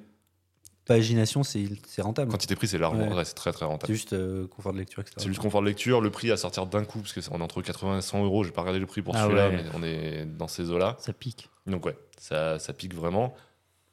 pagination, 0.86 1.44
c'est 1.44 1.68
c'est 1.86 2.02
rentable. 2.02 2.32
Quantité 2.32 2.56
prix, 2.58 2.68
c'est 2.68 2.78
largement, 2.78 3.16
Ouais. 3.16 3.24
c'est 3.26 3.34
très 3.34 3.52
très 3.54 3.60
C'est 3.62 3.66
rentable. 3.66 3.94
juste 3.94 4.12
euh, 4.14 4.46
confort 4.48 4.74
de 4.74 4.78
lecture, 4.80 5.00
etc. 5.02 5.16
C'est 5.20 5.28
juste 5.28 5.40
confort 5.42 5.62
de 5.62 5.68
lecture, 5.68 6.02
le 6.02 6.10
prix 6.12 6.32
à 6.32 6.38
sortir 6.38 6.66
d'un 6.66 6.84
coup, 6.84 7.00
parce 7.00 7.14
que 7.14 7.22
c'est 7.22 7.32
on 7.32 7.40
est 7.40 7.44
entre 7.44 7.62
80 7.62 8.00
et 8.00 8.02
100 8.02 8.24
euros. 8.26 8.44
J'ai 8.44 8.52
pas 8.52 8.62
regardé 8.62 8.80
le 8.80 8.86
prix 8.88 9.02
pour 9.02 9.16
Ah 9.16 9.24
celui-là, 9.24 9.50
ouais. 9.50 9.56
mais 9.56 9.64
on 9.74 9.84
est 9.84 10.26
dans 10.26 10.48
ces 10.50 10.70
eaux-là. 10.70 10.98
Ça 11.00 11.14
pique. 11.14 11.50
Donc 11.66 11.86
ouais, 11.86 11.98
ça, 12.18 12.60
ça 12.60 12.74
pique 12.74 12.94
vraiment. 12.94 13.34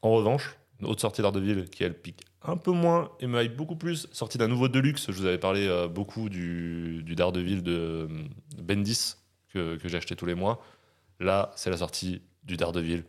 En 0.02 0.10
revanche, 0.12 0.56
une 0.80 0.86
autre 0.86 1.00
sortie 1.00 1.22
d'Ardeville 1.22 1.68
qui 1.70 1.84
elle 1.84 1.94
pique 1.94 2.24
un 2.46 2.56
peu 2.56 2.72
moins 2.72 3.10
et 3.20 3.26
me 3.26 3.42
hype 3.42 3.56
beaucoup 3.56 3.76
plus, 3.76 4.06
sortie 4.12 4.38
d'un 4.38 4.48
nouveau 4.48 4.68
Deluxe. 4.68 5.06
Je 5.10 5.16
vous 5.16 5.26
avais 5.26 5.38
parlé 5.38 5.66
euh, 5.66 5.88
beaucoup 5.88 6.28
du, 6.28 7.02
du 7.02 7.14
Daredevil 7.14 7.62
de, 7.62 8.08
de 8.56 8.62
Bendis 8.62 9.16
que, 9.52 9.76
que 9.76 9.88
j'ai 9.88 9.96
acheté 9.96 10.14
tous 10.14 10.26
les 10.26 10.34
mois. 10.34 10.62
Là, 11.20 11.52
c'est 11.56 11.70
la 11.70 11.78
sortie 11.78 12.22
du 12.42 12.56
Daredevil 12.56 13.04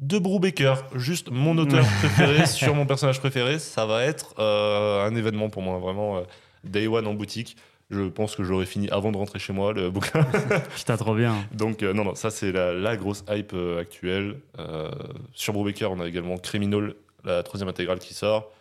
de 0.00 0.18
Brubaker, 0.18 0.76
juste 0.94 1.30
mon 1.30 1.58
auteur 1.58 1.84
préféré 1.98 2.46
sur 2.46 2.74
mon 2.74 2.86
personnage 2.86 3.20
préféré. 3.20 3.58
Ça 3.58 3.84
va 3.84 4.02
être 4.04 4.34
euh, 4.38 5.06
un 5.06 5.14
événement 5.14 5.50
pour 5.50 5.62
moi, 5.62 5.78
vraiment 5.78 6.16
euh, 6.18 6.22
day 6.64 6.86
one 6.86 7.06
en 7.06 7.14
boutique. 7.14 7.56
Je 7.90 8.02
pense 8.02 8.36
que 8.36 8.44
j'aurais 8.44 8.66
fini 8.66 8.88
avant 8.90 9.10
de 9.10 9.16
rentrer 9.16 9.40
chez 9.40 9.52
moi 9.52 9.72
le 9.72 9.90
bouquin. 9.90 10.24
Putain, 10.76 10.96
trop 10.96 11.14
bien. 11.14 11.34
Donc, 11.52 11.82
euh, 11.82 11.92
non, 11.92 12.04
non, 12.04 12.14
ça, 12.14 12.30
c'est 12.30 12.52
la, 12.52 12.72
la 12.72 12.96
grosse 12.96 13.24
hype 13.28 13.52
euh, 13.52 13.80
actuelle. 13.80 14.36
Euh, 14.60 14.90
sur 15.34 15.52
Brubaker, 15.52 15.90
on 15.90 15.98
a 15.98 16.06
également 16.06 16.38
Criminal, 16.38 16.94
la 17.24 17.42
troisième 17.42 17.68
intégrale 17.68 17.98
qui 17.98 18.14
sort. 18.14 18.52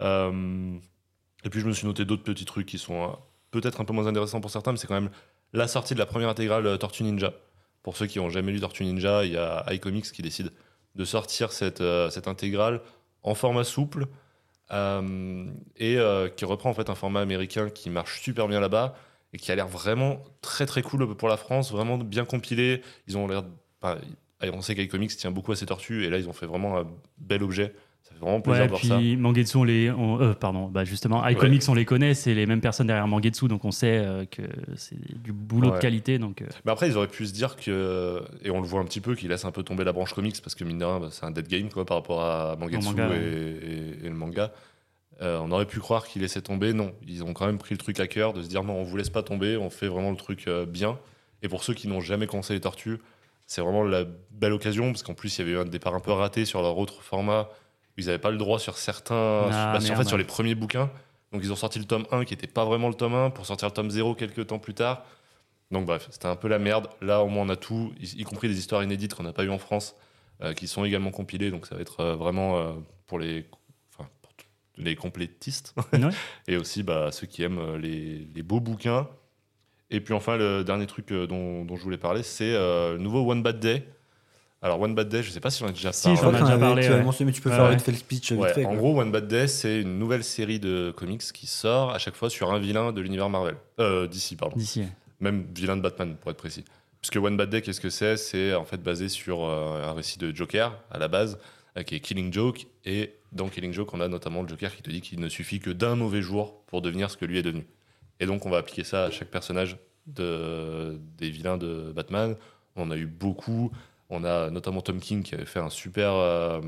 Euh, 0.00 0.76
et 1.44 1.50
puis, 1.50 1.60
je 1.60 1.66
me 1.66 1.72
suis 1.72 1.88
noté 1.88 2.04
d'autres 2.04 2.22
petits 2.22 2.44
trucs 2.44 2.66
qui 2.66 2.78
sont 2.78 3.18
peut-être 3.50 3.80
un 3.80 3.84
peu 3.84 3.92
moins 3.92 4.06
intéressants 4.06 4.40
pour 4.40 4.52
certains, 4.52 4.70
mais 4.70 4.78
c'est 4.78 4.86
quand 4.86 5.00
même 5.00 5.10
la 5.52 5.66
sortie 5.66 5.94
de 5.94 5.98
la 5.98 6.06
première 6.06 6.28
intégrale 6.28 6.78
Tortue 6.78 7.02
Ninja. 7.02 7.32
Pour 7.82 7.96
ceux 7.96 8.06
qui 8.06 8.18
n'ont 8.18 8.30
jamais 8.30 8.52
lu 8.52 8.60
Tortue 8.60 8.84
Ninja, 8.84 9.24
il 9.24 9.32
y 9.32 9.36
a 9.36 9.64
iComics 9.72 10.12
qui 10.12 10.22
décide 10.22 10.52
de 10.94 11.04
sortir 11.04 11.50
cette, 11.52 11.82
cette 12.10 12.28
intégrale 12.28 12.80
en 13.22 13.34
format 13.34 13.64
souple 13.64 14.06
et 14.70 15.96
euh, 15.96 16.28
qui 16.28 16.44
reprend 16.44 16.70
en 16.70 16.74
fait 16.74 16.90
un 16.90 16.94
format 16.94 17.20
américain 17.20 17.70
qui 17.70 17.90
marche 17.90 18.20
super 18.20 18.48
bien 18.48 18.60
là-bas 18.60 18.94
et 19.32 19.38
qui 19.38 19.50
a 19.52 19.54
l'air 19.56 19.68
vraiment 19.68 20.22
très 20.42 20.66
très 20.66 20.82
cool 20.82 21.16
pour 21.16 21.28
la 21.28 21.36
France, 21.36 21.70
vraiment 21.72 21.98
bien 21.98 22.24
compilé. 22.24 22.82
Ils 23.06 23.16
ont 23.16 23.26
l'air. 23.26 23.44
on 24.42 24.62
sait 24.62 24.74
qu'iComics 24.74 25.16
tient 25.16 25.30
beaucoup 25.30 25.52
à 25.52 25.56
ces 25.56 25.66
tortues 25.66 26.04
et 26.04 26.10
là 26.10 26.18
ils 26.18 26.28
ont 26.28 26.32
fait 26.32 26.46
vraiment 26.46 26.78
un 26.78 26.86
bel 27.18 27.42
objet. 27.42 27.74
Vraiment 28.20 28.40
plaisir 28.40 28.60
Ouais, 28.62 28.66
de 28.66 28.70
voir 28.72 28.84
ça. 28.84 28.96
puis 28.98 29.16
Mangetsu, 29.16 29.56
on 29.58 29.64
les, 29.64 29.90
on- 29.90 30.20
euh, 30.20 30.34
pardon, 30.34 30.66
bah 30.68 30.84
justement, 30.84 31.26
iComics, 31.26 31.62
on 31.68 31.74
les 31.74 31.84
connaît, 31.84 32.14
c'est 32.14 32.34
les 32.34 32.46
mêmes 32.46 32.60
personnes 32.60 32.86
derrière 32.88 33.06
Mangetsu, 33.06 33.46
donc 33.48 33.64
on 33.64 33.70
sait 33.70 33.98
euh, 33.98 34.24
que 34.24 34.42
c'est 34.76 34.96
du 35.22 35.32
boulot 35.32 35.68
de 35.70 35.74
Ouais. 35.74 35.80
qualité. 35.80 36.18
Donc, 36.18 36.42
euh, 36.42 36.46
Mais 36.64 36.72
après, 36.72 36.88
ils 36.88 36.96
auraient 36.96 37.06
pu 37.08 37.26
se 37.26 37.32
dire 37.32 37.56
que, 37.56 38.22
et 38.42 38.50
on 38.50 38.60
le 38.60 38.66
voit 38.66 38.80
un 38.80 38.84
petit 38.84 39.00
peu, 39.00 39.14
qu'ils 39.14 39.28
laissent 39.28 39.44
un 39.44 39.50
peu 39.52 39.62
tomber 39.62 39.84
la 39.84 39.92
branche 39.92 40.14
comics 40.14 40.40
parce 40.42 40.54
que 40.54 40.64
mine 40.64 40.78
de 40.78 40.84
rien, 40.84 41.00
bah, 41.00 41.08
c'est 41.10 41.24
un 41.24 41.30
dead 41.30 41.46
game 41.48 41.68
quoi, 41.70 41.84
par 41.84 41.98
rapport 41.98 42.22
à 42.22 42.56
Mangetsu 42.56 42.84
manga, 42.88 43.06
et, 43.06 43.08
ouais. 43.10 43.16
et- 44.02 44.06
et 44.06 44.08
le 44.08 44.14
manga. 44.14 44.52
On 45.20 45.50
aurait 45.50 45.66
pu 45.66 45.80
croire 45.80 46.06
qu'ils 46.06 46.22
laissaient 46.22 46.42
tomber. 46.42 46.72
Non, 46.72 46.92
ils 47.06 47.24
ont 47.24 47.32
quand 47.34 47.46
même 47.46 47.58
pris 47.58 47.74
le 47.74 47.78
truc 47.78 47.98
à 47.98 48.06
cœur 48.06 48.32
de 48.34 48.42
se 48.42 48.48
dire 48.48 48.62
non, 48.62 48.74
on 48.74 48.84
vous 48.84 48.96
laisse 48.96 49.10
pas 49.10 49.22
tomber, 49.24 49.56
on 49.56 49.68
fait 49.68 49.88
vraiment 49.88 50.10
le 50.12 50.16
truc 50.16 50.48
bien. 50.68 50.96
Et 51.42 51.48
pour 51.48 51.64
ceux 51.64 51.74
qui 51.74 51.88
n'ont 51.88 52.00
jamais 52.00 52.26
commencé 52.28 52.52
les 52.54 52.60
tortues, 52.60 52.98
c'est 53.46 53.60
vraiment 53.60 53.82
la 53.82 54.04
belle 54.30 54.52
occasion 54.52 54.92
parce 54.92 55.02
qu'en 55.02 55.14
plus, 55.14 55.36
il 55.36 55.40
y 55.40 55.42
avait 55.42 55.52
eu 55.52 55.58
un 55.58 55.64
départ 55.64 55.94
un 55.94 56.00
peu 56.00 56.12
raté 56.12 56.44
sur 56.44 56.62
leur 56.62 56.78
autre 56.78 57.02
format. 57.02 57.48
Ils 57.98 58.06
n'avaient 58.06 58.18
pas 58.18 58.30
le 58.30 58.38
droit 58.38 58.58
sur 58.58 58.78
certains. 58.78 59.14
Ah, 59.52 59.72
bah, 59.74 59.80
sur- 59.80 59.94
en 59.94 59.96
fait, 59.98 60.08
sur 60.08 60.16
les 60.16 60.24
premiers 60.24 60.54
bouquins. 60.54 60.90
Donc, 61.32 61.42
ils 61.44 61.52
ont 61.52 61.56
sorti 61.56 61.78
le 61.78 61.84
tome 61.84 62.06
1 62.10 62.24
qui 62.24 62.32
n'était 62.34 62.46
pas 62.46 62.64
vraiment 62.64 62.88
le 62.88 62.94
tome 62.94 63.14
1 63.14 63.30
pour 63.30 63.44
sortir 63.44 63.68
le 63.68 63.74
tome 63.74 63.90
0 63.90 64.14
quelques 64.14 64.46
temps 64.46 64.58
plus 64.58 64.72
tard. 64.74 65.04
Donc 65.70 65.84
bref, 65.84 66.08
c'était 66.10 66.26
un 66.28 66.36
peu 66.36 66.48
la 66.48 66.58
merde. 66.58 66.88
Là, 67.02 67.22
au 67.22 67.28
moins, 67.28 67.44
on 67.44 67.48
a 67.50 67.56
tout, 67.56 67.92
y, 68.00 68.20
y 68.20 68.24
compris 68.24 68.48
des 68.48 68.58
histoires 68.58 68.82
inédites 68.82 69.12
qu'on 69.14 69.24
n'a 69.24 69.34
pas 69.34 69.44
eues 69.44 69.50
en 69.50 69.58
France, 69.58 69.94
euh, 70.42 70.54
qui 70.54 70.66
sont 70.66 70.84
également 70.86 71.10
compilées. 71.10 71.50
Donc 71.50 71.66
ça 71.66 71.74
va 71.74 71.82
être 71.82 72.00
euh, 72.00 72.16
vraiment 72.16 72.56
euh, 72.58 72.72
pour 73.06 73.18
les, 73.18 73.44
enfin, 73.92 74.08
pour 74.22 74.32
t- 74.34 74.44
les 74.78 74.96
complétistes 74.96 75.74
et 76.46 76.56
aussi 76.56 76.82
bah, 76.82 77.10
ceux 77.12 77.26
qui 77.26 77.42
aiment 77.42 77.76
les, 77.76 78.26
les 78.34 78.42
beaux 78.42 78.60
bouquins. 78.60 79.08
Et 79.90 80.00
puis 80.00 80.14
enfin, 80.14 80.36
le 80.38 80.64
dernier 80.64 80.86
truc 80.86 81.12
dont, 81.12 81.64
dont 81.66 81.76
je 81.76 81.82
voulais 81.82 81.98
parler, 81.98 82.22
c'est 82.22 82.52
le 82.52 82.96
nouveau 82.98 83.30
One 83.30 83.42
Bad 83.42 83.58
Day. 83.60 83.86
Alors 84.60 84.80
One 84.80 84.94
Bad 84.94 85.08
Day, 85.08 85.22
je 85.22 85.30
sais 85.30 85.38
pas 85.40 85.50
si 85.50 85.62
on 85.62 85.66
a 85.68 85.72
déjà 85.72 85.92
Si, 85.92 86.04
parlé. 86.04 86.16
je 86.16 86.20
crois 86.22 86.32
Je 86.32 86.38
qu'on 86.38 86.44
crois 86.44 86.48
a 86.48 86.50
qu'on 86.50 86.56
déjà 86.58 86.66
parlé, 86.68 86.86
tu 86.86 86.92
ouais. 86.92 87.02
mentionné, 87.04 87.26
mais 87.30 87.34
tu 87.34 87.40
peux 87.40 87.50
Ouais, 87.50 87.56
faire 87.56 87.64
ouais. 87.66 87.70
vite 87.76 87.82
fait 87.84 87.92
le 87.92 87.96
speech 87.98 88.32
vite 88.32 88.40
Ouais, 88.40 88.52
fait. 88.54 88.64
en 88.64 88.70
quoi. 88.70 88.76
gros, 88.78 89.00
One 89.00 89.12
Bad 89.12 89.28
Day, 89.28 89.46
c'est 89.46 89.80
une 89.82 89.98
nouvelle 89.98 90.24
série 90.24 90.58
de 90.58 90.92
comics 90.96 91.22
qui 91.32 91.46
sort 91.46 91.90
à 91.90 91.98
chaque 91.98 92.16
fois 92.16 92.28
sur 92.28 92.52
un 92.52 92.58
vilain 92.58 92.92
de 92.92 93.00
l'univers 93.00 93.28
Marvel. 93.30 93.54
Euh, 93.78 94.06
d'ici, 94.08 94.34
pardon. 94.34 94.56
d'ici. 94.56 94.82
Même 95.20 95.46
vilain 95.54 95.76
de 95.76 95.82
Batman, 95.82 96.16
pour 96.20 96.30
être 96.32 96.36
précis. 96.38 96.64
Puisque 97.00 97.16
One 97.24 97.36
Bad 97.36 97.50
Day, 97.50 97.62
qu'est-ce 97.62 97.80
que 97.80 97.90
c'est? 97.90 98.16
C'est 98.16 98.52
en 98.54 98.64
fait 98.64 98.82
basé 98.82 99.08
sur 99.08 99.44
euh, 99.44 99.84
un 99.88 99.92
récit 99.92 100.18
de 100.18 100.34
Joker, 100.34 100.76
à 100.90 100.98
la 100.98 101.06
base, 101.06 101.38
euh, 101.76 101.82
qui 101.84 101.94
est 101.94 102.00
Killing 102.00 102.32
Joke. 102.32 102.66
Et 102.84 103.14
dans 103.30 103.48
Killing 103.48 103.72
Joke, 103.72 103.94
on 103.94 104.00
a 104.00 104.08
notamment 104.08 104.42
le 104.42 104.48
Joker 104.48 104.74
qui 104.74 104.82
te 104.82 104.90
dit 104.90 105.00
qu'il 105.00 105.20
ne 105.20 105.28
suffit 105.28 105.60
que 105.60 105.70
d'un 105.70 105.94
mauvais 105.94 106.20
jour 106.22 106.62
pour 106.66 106.82
devenir 106.82 107.10
ce 107.12 107.16
que 107.16 107.24
lui 107.24 107.38
est 107.38 107.42
devenu. 107.42 107.64
Et 108.18 108.26
donc, 108.26 108.44
on 108.44 108.50
va 108.50 108.56
appliquer 108.58 108.82
ça 108.82 109.04
à 109.04 109.10
chaque 109.12 109.28
personnage 109.28 109.76
de, 110.08 110.98
des 111.16 111.30
vilains 111.30 111.58
de 111.58 111.92
Batman. 111.94 112.34
On 112.74 112.90
a 112.90 112.96
eu 112.96 113.06
beaucoup. 113.06 113.70
On 114.10 114.24
a 114.24 114.50
notamment 114.50 114.80
Tom 114.80 115.00
King 115.00 115.22
qui 115.22 115.34
avait 115.34 115.44
fait 115.44 115.58
un 115.60 115.70
super 115.70 116.12
euh, 116.14 116.60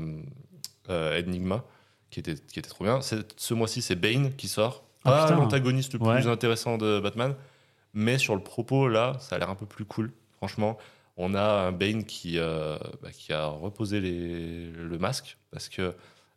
euh, 0.89 1.19
Enigma, 1.19 1.63
qui 2.09 2.19
était, 2.19 2.35
qui 2.35 2.59
était 2.59 2.69
trop 2.69 2.83
bien. 2.83 2.99
Ce 3.01 3.53
mois-ci, 3.53 3.81
c'est 3.81 3.95
Bane 3.95 4.33
qui 4.35 4.47
sort. 4.47 4.83
Ah, 5.05 5.27
l'antagoniste 5.35 5.93
le 5.93 5.99
Ouais. 6.01 6.15
plus 6.19 6.27
intéressant 6.27 6.77
de 6.77 6.99
Batman, 6.99 7.35
mais 7.95 8.19
sur 8.19 8.35
le 8.35 8.43
propos, 8.43 8.87
là, 8.87 9.17
ça 9.19 9.35
a 9.35 9.39
l'air 9.39 9.49
un 9.49 9.55
peu 9.55 9.65
plus 9.65 9.85
cool. 9.85 10.11
Franchement, 10.37 10.77
on 11.17 11.33
a 11.33 11.41
un 11.67 11.71
Bane 11.71 12.03
qui, 12.03 12.37
euh, 12.37 12.77
bah, 13.01 13.09
qui 13.11 13.33
a 13.33 13.47
reposé 13.47 13.99
les- 13.99 14.69
le 14.69 14.97
masque 14.99 15.37
parce 15.49 15.69
que 15.69 15.95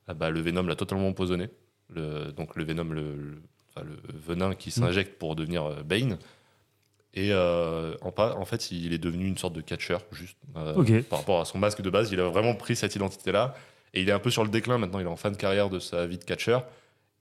ah 0.08 0.14
bah, 0.14 0.30
le 0.30 0.40
Venom 0.40 0.62
l'a 0.62 0.76
totalement 0.76 1.08
empoisonné. 1.08 1.49
Le, 1.90 2.32
donc 2.32 2.56
le 2.56 2.64
Venom, 2.64 2.84
le, 2.84 3.14
le- 3.16 3.42
enfin, 3.68 3.87
le 3.87 3.99
venin 4.18 4.54
qui 4.54 4.70
s'injecte 4.70 5.18
pour 5.18 5.37
devenir 5.37 5.84
Bane. 5.84 6.18
Et 7.16 7.28
euh, 7.33 7.94
en, 8.02 8.44
fait, 8.44 8.73
il 8.73 8.92
est 8.92 8.99
devenu 8.99 9.26
une 9.26 9.38
sorte 9.38 9.54
de 9.54 9.61
catcheur, 9.61 10.02
juste 10.12 10.37
euh, 10.56 11.02
par 11.09 11.21
rapport 11.21 11.40
à 11.40 11.44
son 11.44 11.59
masque 11.59 11.80
de 11.80 11.88
base. 11.88 12.11
Il 12.11 12.18
a 12.21 12.28
vraiment 12.28 12.54
pris 12.54 12.75
cette 12.75 12.94
identité-là. 12.97 13.54
Et 13.94 14.02
il 14.02 14.09
est 14.09 14.12
un 14.12 14.18
peu 14.18 14.30
sur 14.30 14.42
le 14.42 14.50
déclin 14.50 14.76
maintenant, 14.78 14.99
il 14.99 15.06
est 15.06 15.09
en 15.09 15.14
fin 15.14 15.30
de 15.30 15.37
carrière 15.37 15.71
de 15.71 15.78
sa 15.78 16.04
vie 16.06 16.18
de 16.18 16.25
catcher. 16.25 16.59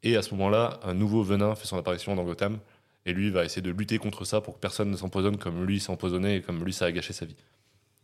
Et 0.01 0.17
à 0.17 0.23
ce 0.23 0.33
moment-là, 0.33 0.79
un 0.83 0.95
nouveau 0.95 1.21
venin 1.21 1.53
fait 1.53 1.67
son 1.67 1.77
apparition 1.77 2.15
dans 2.15 2.23
Gotham. 2.23 2.57
Et 3.05 3.13
lui 3.13 3.29
va 3.29 3.45
essayer 3.45 3.61
de 3.61 3.69
lutter 3.69 3.99
contre 3.99 4.25
ça 4.25 4.41
pour 4.41 4.55
que 4.55 4.59
personne 4.59 4.89
ne 4.89 4.97
s'empoisonne 4.97 5.37
comme 5.37 5.63
lui 5.65 5.79
s'est 5.79 5.91
empoisonné 5.91 6.37
et 6.37 6.41
comme 6.41 6.63
lui 6.63 6.73
ça 6.73 6.85
a 6.85 6.91
gâché 6.91 7.13
sa 7.13 7.25
vie. 7.25 7.35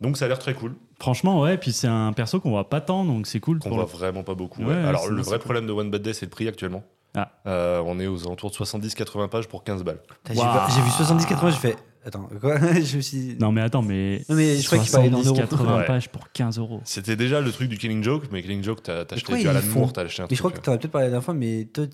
Donc 0.00 0.16
ça 0.16 0.26
a 0.26 0.28
l'air 0.28 0.38
très 0.38 0.54
cool, 0.54 0.74
Franchement, 0.98 1.40
ouais, 1.42 1.58
puis 1.58 1.72
c'est 1.72 1.86
un 1.86 2.12
perso 2.12 2.40
qu'on 2.40 2.50
voit 2.50 2.68
pas 2.70 2.80
tant, 2.80 3.04
donc 3.04 3.26
c'est 3.26 3.40
cool. 3.40 3.58
qu'on 3.58 3.68
voit 3.70 3.80
le- 3.80 3.88
vraiment 3.88 4.22
pas 4.22 4.34
beaucoup. 4.34 4.62
Ouais, 4.62 4.68
ouais. 4.68 4.74
ouais, 4.74 4.88
Alors 4.88 5.08
le 5.08 5.20
vrai 5.20 5.36
cool. 5.36 5.44
problème 5.44 5.66
de 5.66 5.72
One 5.72 5.90
Bad 5.90 6.02
Day, 6.02 6.12
c'est 6.14 6.26
le 6.26 6.30
prix 6.30 6.48
actuellement. 6.48 6.82
Ah. 7.14 7.30
Euh, 7.46 7.82
on 7.84 7.98
est 7.98 8.06
aux 8.06 8.24
alentours 8.26 8.50
de 8.50 8.56
70-80 8.56 9.28
pages 9.28 9.48
pour 9.48 9.64
15 9.64 9.82
balles. 9.84 10.00
J'ai 10.28 10.34
vu- 10.34 10.40
j'ai 10.74 10.80
vu 10.82 10.90
70-80, 10.90 11.50
j'ai 11.50 11.56
fait. 11.56 11.76
Attends, 12.04 12.28
quoi? 12.40 12.56
Je 12.80 12.96
me 12.96 13.00
suis 13.02 13.18
dit. 13.18 13.36
Non, 13.38 13.52
mais 13.52 13.60
attends, 13.60 13.82
mais. 13.82 14.24
Non, 14.28 14.36
mais 14.36 14.56
je 14.56 14.64
crois 14.66 14.78
qu'il 14.78 14.90
parlait 14.90 15.10
dans 15.10 15.22
70, 15.22 15.28
euros. 15.40 15.48
80 15.64 15.78
Ouais. 15.78 15.86
pages 15.86 16.08
pour 16.08 16.30
15 16.32 16.58
euros. 16.58 16.80
C'était 16.84 17.16
déjà 17.16 17.40
le 17.42 17.52
truc 17.52 17.68
du 17.68 17.76
Killing 17.76 18.02
Joke, 18.02 18.24
mais 18.32 18.40
Killing 18.42 18.62
Joke, 18.62 18.82
t'as 18.82 19.02
acheté 19.10 19.36
du 19.36 19.48
Alan 19.48 19.60
Moore, 19.74 19.92
t'as 19.92 20.02
acheté 20.02 20.22
un 20.22 20.26
Mais 20.30 20.34
je 20.36 20.40
crois 20.40 20.50
truc. 20.50 20.62
que 20.62 20.64
tu 20.64 20.70
en 20.70 20.74
as 20.74 20.78
peut-être 20.78 20.92
parlé 20.92 21.06
la 21.08 21.10
dernière 21.10 21.24
fois, 21.24 21.34
mais 21.34 21.66
toi, 21.72 21.84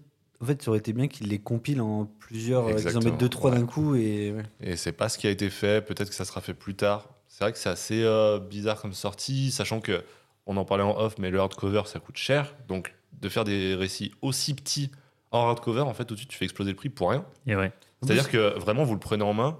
en 0.40 0.44
fait, 0.44 0.62
ça 0.62 0.68
aurait 0.70 0.78
été 0.78 0.92
bien 0.92 1.08
qu'ils 1.08 1.28
les 1.28 1.38
compilent 1.40 1.80
en 1.80 2.04
plusieurs, 2.20 2.68
euh, 2.68 2.75
qu'ils 2.75 2.96
en 2.96 3.00
mettent 3.00 3.18
deux, 3.18 3.28
trois 3.28 3.50
ouais. 3.50 3.58
d'un 3.58 3.66
coup. 3.66 3.96
Et... 3.96 4.32
ouais. 4.32 4.42
Et 4.61 4.76
c'est 4.76 4.92
pas 4.92 5.08
ce 5.08 5.18
qui 5.18 5.26
a 5.26 5.30
été 5.30 5.50
fait. 5.50 5.85
Peut-être 5.85 6.11
que 6.11 6.14
ça 6.14 6.25
sera 6.25 6.40
fait 6.40 6.54
plus 6.54 6.76
tard. 6.76 7.08
C'est 7.26 7.42
vrai 7.42 7.52
que 7.52 7.58
c'est 7.58 7.68
assez 7.70 8.02
euh, 8.04 8.38
bizarre 8.38 8.80
comme 8.80 8.92
sortie, 8.92 9.50
sachant 9.50 9.80
que 9.80 10.04
on 10.46 10.56
en 10.56 10.64
parlait 10.64 10.85
en 10.85 10.96
off, 10.96 11.16
mais 11.18 11.30
le 11.30 11.40
hardcover 11.40 11.82
ça 11.87 11.99
coûte 11.99 12.16
cher. 12.16 12.54
Donc 12.68 12.94
de 13.20 13.28
faire 13.28 13.42
des 13.44 13.75
récits 13.75 14.12
aussi 14.23 14.54
petits 14.54 14.92
en 15.36 15.48
hardcover, 15.48 15.80
en 15.82 15.94
fait, 15.94 16.04
tout 16.04 16.14
de 16.14 16.18
suite 16.18 16.30
tu 16.30 16.38
fais 16.38 16.44
exploser 16.44 16.70
le 16.70 16.76
prix 16.76 16.88
pour 16.88 17.10
rien. 17.10 17.24
Et 17.46 17.56
ouais. 17.56 17.72
C'est-à-dire 18.02 18.28
que 18.30 18.58
vraiment 18.58 18.84
vous 18.84 18.94
le 18.94 19.00
prenez 19.00 19.24
en 19.24 19.32
main. 19.34 19.58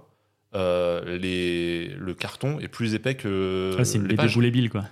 euh, 0.55 1.19
les, 1.19 1.89
le 1.89 2.15
carton 2.15 2.59
est 2.61 2.69
plus 2.69 2.95
épais 2.95 3.15
que 3.15 3.75
Ouais, 3.77 3.85
c'est 3.85 3.99
une 3.99 4.07
les 4.07 4.17
BD 4.17 4.51
bill, 4.51 4.71
quoi. 4.71 4.85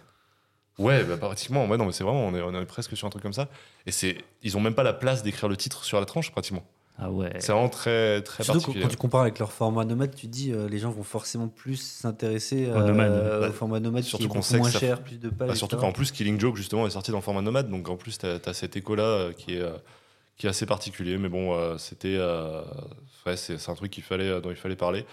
Ouais, 0.78 1.04
bah, 1.04 1.16
pratiquement. 1.16 1.66
Ouais, 1.66 1.76
non, 1.76 1.86
mais 1.86 1.92
c'est 1.92 2.02
vraiment, 2.04 2.26
on 2.26 2.34
est, 2.34 2.42
on 2.42 2.52
est 2.60 2.64
presque 2.66 2.96
sur 2.96 3.06
un 3.06 3.10
truc 3.10 3.22
comme 3.22 3.32
ça. 3.32 3.48
Et 3.86 3.92
c'est, 3.92 4.18
ils 4.42 4.56
ont 4.56 4.60
même 4.60 4.74
pas 4.74 4.82
la 4.82 4.92
place 4.92 5.22
d'écrire 5.22 5.48
le 5.48 5.56
titre 5.56 5.84
sur 5.84 6.00
la 6.00 6.06
tranche, 6.06 6.32
pratiquement. 6.32 6.64
Ah 6.98 7.10
ouais. 7.10 7.32
C'est 7.38 7.50
vraiment 7.52 7.68
très, 7.68 8.22
très 8.22 8.44
Surtout 8.44 8.58
quand, 8.58 8.64
particulier. 8.66 8.82
quand 8.84 8.88
tu 8.90 8.96
compares 8.96 9.20
avec 9.22 9.38
leur 9.40 9.52
format 9.52 9.84
nomade, 9.84 10.14
tu 10.14 10.26
te 10.26 10.32
dis 10.32 10.52
euh, 10.52 10.68
les 10.68 10.78
gens 10.78 10.90
vont 10.90 11.02
forcément 11.02 11.48
plus 11.48 11.76
s'intéresser 11.80 12.70
Au 12.70 12.78
nomade. 12.82 13.10
euh, 13.10 13.40
Bah, 13.40 13.48
au 13.48 13.52
format 13.52 13.80
nomade 13.80 14.02
surtout 14.04 14.24
qui 14.26 14.30
est 14.30 14.34
qu'on 14.36 14.42
sait 14.42 14.60
que 14.60 14.68
ça- 14.70 14.78
cher, 14.78 15.02
plus 15.02 15.18
de 15.18 15.28
pages. 15.28 15.48
Bah, 15.48 15.54
surtout 15.54 15.76
qu'en 15.76 15.92
plus, 15.92 16.10
Killing 16.12 16.38
Joke, 16.40 16.56
justement, 16.56 16.86
est 16.86 16.90
sorti 16.90 17.10
dans 17.10 17.18
le 17.18 17.22
format 17.22 17.42
nomade. 17.42 17.68
Donc 17.70 17.88
en 17.88 17.96
plus, 17.96 18.18
tu 18.18 18.26
as, 18.26 18.52
cet 18.52 18.76
écho-là 18.76 19.02
euh, 19.02 19.32
qui, 19.32 19.54
est, 19.56 19.60
euh, 19.60 19.72
qui 20.36 20.46
est 20.46 20.50
assez 20.50 20.66
particulier. 20.66 21.16
Mais 21.18 21.28
bon, 21.28 21.54
euh, 21.54 21.76
c'était. 21.78 22.16
euh, 22.18 22.62
ouais, 23.26 23.36
c'est 23.36 23.68
un 23.68 23.74
truc 23.74 23.90
qu'il 23.92 24.02
fallait, 24.04 24.28
euh, 24.28 24.40
dont 24.40 24.50
il 24.50 24.56
fallait 24.56 24.76
parler. 24.76 25.04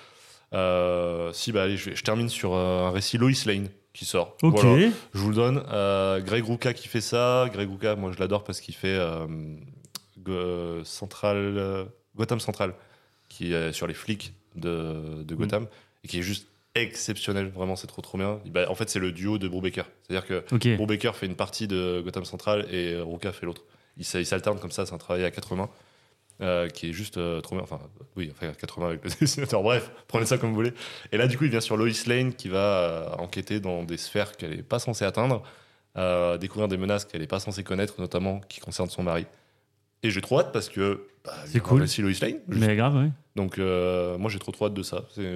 Si, 1.33 1.51
bah 1.51 1.63
allez, 1.63 1.77
je, 1.77 2.01
termine 2.03 2.29
sur 2.29 2.53
un 2.55 2.91
récit 2.91 3.17
Lois 3.17 3.31
Lane 3.45 3.69
qui 3.93 4.05
sort. 4.05 4.35
Ok. 4.41 4.59
Voilà. 4.59 4.89
Je 5.13 5.19
vous 5.19 5.29
le 5.29 5.35
donne. 5.35 5.63
Euh, 5.71 6.19
Greg 6.21 6.45
Rucka 6.45 6.73
qui 6.73 6.87
fait 6.87 7.01
ça. 7.01 7.47
Greg 7.53 7.69
Rucka, 7.69 7.95
moi 7.95 8.11
je 8.13 8.19
l'adore 8.19 8.43
parce 8.43 8.59
qu'il 8.61 8.75
fait 8.75 8.87
euh, 8.99 9.25
Go- 10.19 10.83
Central, 10.83 11.37
euh, 11.37 11.85
Gotham 12.15 12.39
Central, 12.39 12.73
qui 13.29 13.53
est 13.53 13.71
sur 13.73 13.87
les 13.87 13.93
flics 13.93 14.33
de, 14.55 15.23
de 15.23 15.35
Gotham 15.35 15.67
et 16.03 16.07
qui 16.07 16.19
est 16.19 16.23
juste 16.23 16.47
exceptionnel. 16.75 17.47
Vraiment, 17.49 17.75
c'est 17.75 17.87
trop 17.87 18.01
trop 18.01 18.17
bien. 18.17 18.39
Bah, 18.45 18.65
en 18.69 18.75
fait, 18.75 18.89
c'est 18.89 18.99
le 18.99 19.11
duo 19.11 19.37
de 19.37 19.47
Brubaker. 19.47 19.83
C'est-à-dire 20.07 20.25
que 20.27 20.55
Ok. 20.55 20.67
Brubaker 20.77 21.15
fait 21.15 21.25
une 21.25 21.35
partie 21.35 21.67
de 21.67 22.01
Gotham 22.03 22.25
Central 22.25 22.65
et 22.73 22.95
Rucka 22.99 23.31
fait 23.31 23.45
l'autre. 23.45 23.63
Ils 23.97 24.05
s'alternent 24.05 24.59
comme 24.59 24.71
ça, 24.71 24.85
c'est 24.85 24.93
un 24.93 24.97
travail 24.97 25.23
à 25.25 25.31
80 25.31 25.69
euh, 26.41 26.67
qui 26.69 26.89
est 26.89 26.93
juste 26.93 27.17
euh, 27.17 27.39
trop 27.41 27.55
bien. 27.55 27.63
Enfin, 27.63 27.79
oui, 28.15 28.31
enfin, 28.31 28.51
80 28.51 28.87
avec 28.87 29.03
le 29.03 29.09
dessinateur. 29.19 29.61
Bref, 29.61 29.91
prenez 30.07 30.25
ça 30.25 30.37
comme 30.37 30.49
vous 30.49 30.55
voulez. 30.55 30.73
Et 31.11 31.17
là, 31.17 31.27
du 31.27 31.37
coup, 31.37 31.43
il 31.43 31.51
vient 31.51 31.61
sur 31.61 31.77
Lois 31.77 31.89
Lane 32.07 32.33
qui 32.33 32.47
va 32.49 32.57
euh, 32.57 33.09
enquêter 33.19 33.59
dans 33.59 33.83
des 33.83 33.97
sphères 33.97 34.35
qu'elle 34.37 34.55
n'est 34.55 34.63
pas 34.63 34.79
censée 34.79 35.05
atteindre, 35.05 35.43
euh, 35.97 36.37
découvrir 36.37 36.67
des 36.67 36.77
menaces 36.77 37.05
qu'elle 37.05 37.21
n'est 37.21 37.27
pas 37.27 37.39
censée 37.39 37.63
connaître, 37.63 37.95
notamment 37.99 38.39
qui 38.39 38.59
concernent 38.59 38.89
son 38.89 39.03
mari. 39.03 39.27
Et 40.03 40.09
j'ai 40.09 40.21
trop 40.21 40.39
hâte 40.39 40.51
parce 40.51 40.69
que 40.69 41.05
bah, 41.23 41.33
C'est 41.45 41.59
cool. 41.59 41.83
aussi 41.83 42.01
Lois 42.01 42.11
Lane. 42.21 42.39
juste. 42.49 42.65
Mais 42.67 42.75
grave, 42.75 42.95
ouais. 42.95 43.11
Donc, 43.35 43.57
moi, 43.59 44.29
j'ai 44.31 44.39
trop 44.39 44.51
trop 44.51 44.65
hâte 44.65 44.73
de 44.73 44.83
ça. 44.83 45.03
C'est 45.13 45.31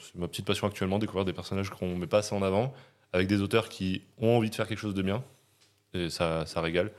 c'est 0.00 0.14
ma 0.18 0.26
petite 0.26 0.46
passion 0.46 0.66
actuellement, 0.66 0.98
découvrir 0.98 1.26
des 1.26 1.34
personnages 1.34 1.68
qu'on 1.68 1.96
met 1.96 2.06
pas 2.06 2.18
assez 2.18 2.34
en 2.34 2.40
avant, 2.40 2.72
avec 3.12 3.28
des 3.28 3.42
auteurs 3.42 3.68
qui 3.68 4.02
ont 4.16 4.38
envie 4.38 4.48
de 4.48 4.54
faire 4.54 4.66
quelque 4.66 4.78
chose 4.78 4.94
de 4.94 5.02
bien. 5.02 5.22
Et 5.92 6.08
ça, 6.08 6.46
ça 6.46 6.62
régale. 6.62 6.92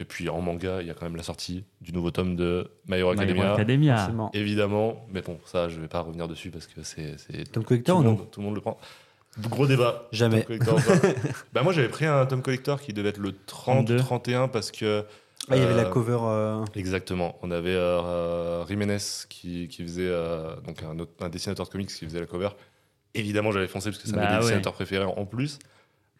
Et 0.00 0.04
puis 0.04 0.28
en 0.28 0.40
manga, 0.40 0.80
il 0.80 0.86
y 0.88 0.90
a 0.90 0.94
quand 0.94 1.04
même 1.04 1.16
la 1.16 1.22
sortie 1.22 1.64
du 1.80 1.92
nouveau 1.92 2.10
tome 2.10 2.34
de 2.34 2.68
My 2.88 2.96
Hero 2.98 3.12
My 3.14 3.20
Hero 3.20 3.22
Academia. 3.22 3.52
Academia. 3.52 3.96
Forcément. 3.98 4.30
Évidemment, 4.34 5.06
mais 5.12 5.22
bon, 5.22 5.38
ça, 5.44 5.68
je 5.68 5.80
vais 5.80 5.86
pas 5.88 6.00
revenir 6.00 6.26
dessus 6.28 6.50
parce 6.50 6.66
que 6.66 6.82
c'est. 6.82 7.16
Tom 7.52 7.62
Tout, 7.62 7.68
Collector 7.68 8.02
le 8.02 8.08
ou 8.08 8.10
non 8.12 8.16
tout 8.16 8.40
le 8.40 8.46
monde 8.46 8.54
le 8.56 8.60
prend. 8.60 8.78
Gros 9.40 9.66
débat. 9.66 10.08
Jamais. 10.12 10.42
Tom 10.42 10.58
Collector 10.58 10.78
bah, 11.52 11.62
moi, 11.62 11.72
j'avais 11.72 11.88
pris 11.88 12.04
un 12.06 12.26
Tom 12.26 12.42
Collector 12.42 12.80
qui 12.80 12.92
devait 12.92 13.10
être 13.10 13.18
le 13.18 13.32
30 13.46 13.86
32. 13.86 13.96
31 13.98 14.48
parce 14.48 14.70
que. 14.72 15.04
Ah, 15.48 15.56
il 15.56 15.62
y 15.62 15.64
avait 15.64 15.74
la 15.74 15.86
euh, 15.88 15.90
cover. 15.90 16.18
euh, 16.22 16.64
Exactement. 16.76 17.36
On 17.42 17.50
avait 17.50 17.70
euh, 17.74 18.00
euh, 18.02 18.66
Jiménez 18.66 18.98
qui, 19.28 19.66
qui 19.68 19.82
faisait 19.82 20.06
euh, 20.08 20.54
donc 20.66 20.82
un, 20.84 20.98
autre- 21.00 21.12
un 21.20 21.28
dessinateur 21.28 21.66
de 21.66 21.70
comics 21.70 21.88
qui 21.88 22.04
faisait 22.04 22.20
la 22.20 22.26
cover. 22.26 22.50
Évidemment, 23.14 23.50
j'avais 23.52 23.66
foncé 23.68 23.90
parce 23.90 24.00
que 24.02 24.08
c'est 24.08 24.14
un 24.14 24.18
Bah 24.18 24.24
de 24.26 24.30
mes 24.30 24.36
ouais. 24.36 24.42
dessinateurs 24.42 24.72
préférés 24.72 25.04
en 25.04 25.26
plus. 25.26 25.58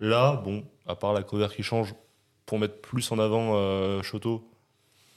Là, 0.01 0.43
bon, 0.45 0.65
à 0.89 0.95
part 0.97 1.13
la 1.13 1.23
cover 1.23 1.49
qui 1.55 1.63
change 1.63 1.95
pour 2.47 2.59
mettre 2.59 2.81
plus 2.81 3.11
en 3.13 3.19
avant 3.19 3.53
euh, 3.57 4.03
Shoto, 4.03 4.49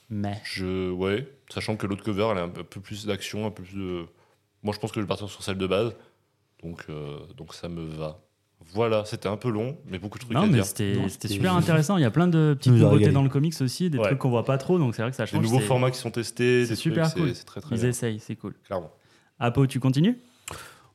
Mais. 0.10 0.40
je 0.44 0.92
ouais, 0.92 1.28
sachant 1.50 1.76
que 1.76 1.88
l'autre 1.88 2.04
cover 2.04 2.28
elle 2.32 2.38
a 2.38 2.44
un 2.44 2.50
peu 2.50 2.64
plus 2.82 3.06
d'action, 3.06 3.46
un 3.46 3.52
peu 3.52 3.64
plus 3.64 3.76
de. 3.78 4.06
Moi, 4.64 4.74
je 4.74 4.80
pense 4.80 4.92
que 4.92 5.00
je 5.00 5.06
vais 5.06 5.08
partir 5.08 5.30
sur 5.30 5.44
celle 5.44 5.58
de 5.58 5.68
base, 5.68 5.96
donc 6.64 6.86
euh, 6.90 7.20
donc 7.38 7.54
ça 7.54 7.68
me 7.70 7.86
va. 7.96 8.20
Voilà, 8.74 9.06
c'était 9.06 9.28
un 9.28 9.38
peu 9.38 9.50
long, 9.50 9.78
mais 9.86 10.00
beaucoup 10.00 10.18
de 10.18 10.24
trucs 10.24 10.34
Non, 10.36 10.44
à 10.44 10.48
mais 10.48 10.54
dire. 10.54 10.66
c'était 10.66 10.94
Non, 10.96 11.08
c'était 11.10 11.28
c'était- 11.28 11.34
super 11.36 11.54
intéressant. 11.56 11.98
Il 11.98 12.02
y 12.02 12.06
a 12.06 12.10
plein 12.12 12.28
de 12.28 12.56
petites 12.58 12.74
nouveautés 12.74 13.12
dans 13.12 13.22
le 13.22 13.30
comics 13.30 13.54
aussi, 13.62 13.90
des 13.90 13.98
Ouais. 14.00 14.06
trucs 14.06 14.18
qu'on 14.20 14.30
voit 14.30 14.46
pas 14.46 14.58
trop, 14.58 14.80
donc 14.80 14.96
c'est 14.96 15.02
vrai 15.04 15.12
que 15.12 15.18
ça 15.18 15.26
Des 15.26 15.32
change. 15.32 15.44
nouveaux 15.44 15.60
c'est- 15.60 15.66
formats 15.66 15.92
qui 15.92 16.00
sont 16.00 16.10
testés, 16.10 16.64
c'est 16.64 16.70
des 16.72 16.76
super 16.76 17.10
trucs, 17.12 17.18
cool. 17.24 17.30
c'est- 17.30 17.36
C'est 17.40 17.46
très 17.46 17.62
très 17.62 17.76
Ils 17.76 17.80
bien, 17.82 17.90
essayent, 17.90 18.20
c'est 18.20 18.36
cool. 18.36 18.56
clairement. 18.64 18.92
Apo, 19.40 19.68
tu 19.68 19.80
continues? 19.80 20.18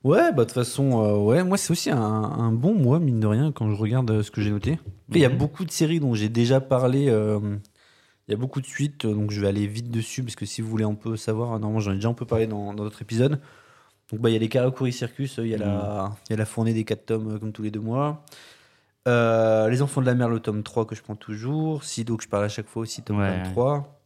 Ouais, 0.02 0.33
bah 0.33 0.38
de 0.38 0.45
toute 0.45 0.52
façon, 0.52 1.04
euh, 1.04 1.16
ouais, 1.19 1.45
moi 1.45 1.59
c'est 1.59 1.71
aussi 1.73 1.90
un, 1.90 1.99
un 2.00 2.52
bon 2.52 2.75
mois, 2.75 2.99
mine 2.99 3.21
de 3.21 3.26
rien, 3.26 3.52
quand 3.52 3.71
je 3.71 3.76
regarde 3.76 4.11
euh, 4.11 4.23
ce 4.23 4.30
que 4.30 4.40
j'ai 4.40 4.50
noté. 4.50 4.78
Il 5.11 5.19
y 5.19 5.25
a 5.25 5.28
Mhm. 5.28 5.37
beaucoup 5.37 5.64
de 5.66 5.71
séries 5.71 6.00
dont 6.00 6.14
j'ai 6.14 6.28
déjà 6.30 6.61
parlé. 6.61 7.09
euh, 7.09 7.38
Il 8.28 8.30
y 8.33 8.35
a 8.35 8.37
beaucoup 8.38 8.61
de 8.61 8.66
suites, 8.66 9.07
donc 9.07 9.30
je 9.33 9.40
vais 9.40 9.49
aller 9.49 9.66
vite 9.66 9.90
dessus, 9.90 10.23
parce 10.23 10.37
que 10.37 10.47
si 10.47 10.62
vous 10.62 10.69
voulez 10.71 10.85
un 10.85 10.95
peu 10.95 11.16
savoir, 11.16 11.50
normalement 11.59 11.80
j'en 11.80 11.90
ai 11.92 11.97
déjà 11.97 12.09
un 12.09 12.14
peu 12.14 12.25
parlé 12.26 12.47
dans 12.47 12.73
dans 12.73 12.85
d'autres 12.85 13.02
épisodes. 13.02 13.40
Donc 14.11 14.21
bah, 14.21 14.30
il 14.30 14.35
y 14.35 14.37
a 14.37 14.38
les 14.38 14.49
Karakuri 14.49 14.92
Circus, 14.92 15.38
il 15.38 15.49
y, 15.49 15.54
a 15.54 15.59
la- 15.59 16.12
il 16.28 16.30
y 16.30 16.35
a 16.35 16.37
la 16.37 16.45
fournée 16.47 16.73
des 16.73 16.85
4 16.85 17.07
tomes 17.07 17.38
comme 17.40 17.52
tous 17.52 17.62
les 17.62 17.71
deux 17.73 17.80
mois. 17.80 18.25
Les 19.07 19.83
Enfants 19.83 20.00
de 20.00 20.07
la 20.07 20.14
Mer, 20.14 20.28
le 20.28 20.40
tome 20.40 20.62
3 20.62 20.87
que 20.87 20.95
je 20.95 21.02
prends 21.02 21.16
toujours. 21.16 21.83
Sido 21.85 22.16
que 22.16 22.23
je 22.25 22.28
parle 22.28 22.45
à 22.45 22.49
chaque 22.49 22.69
fois 22.69 22.83
aussi, 22.83 23.02
tome 23.02 23.19
Ouais. 23.19 23.42
23. 23.42 24.00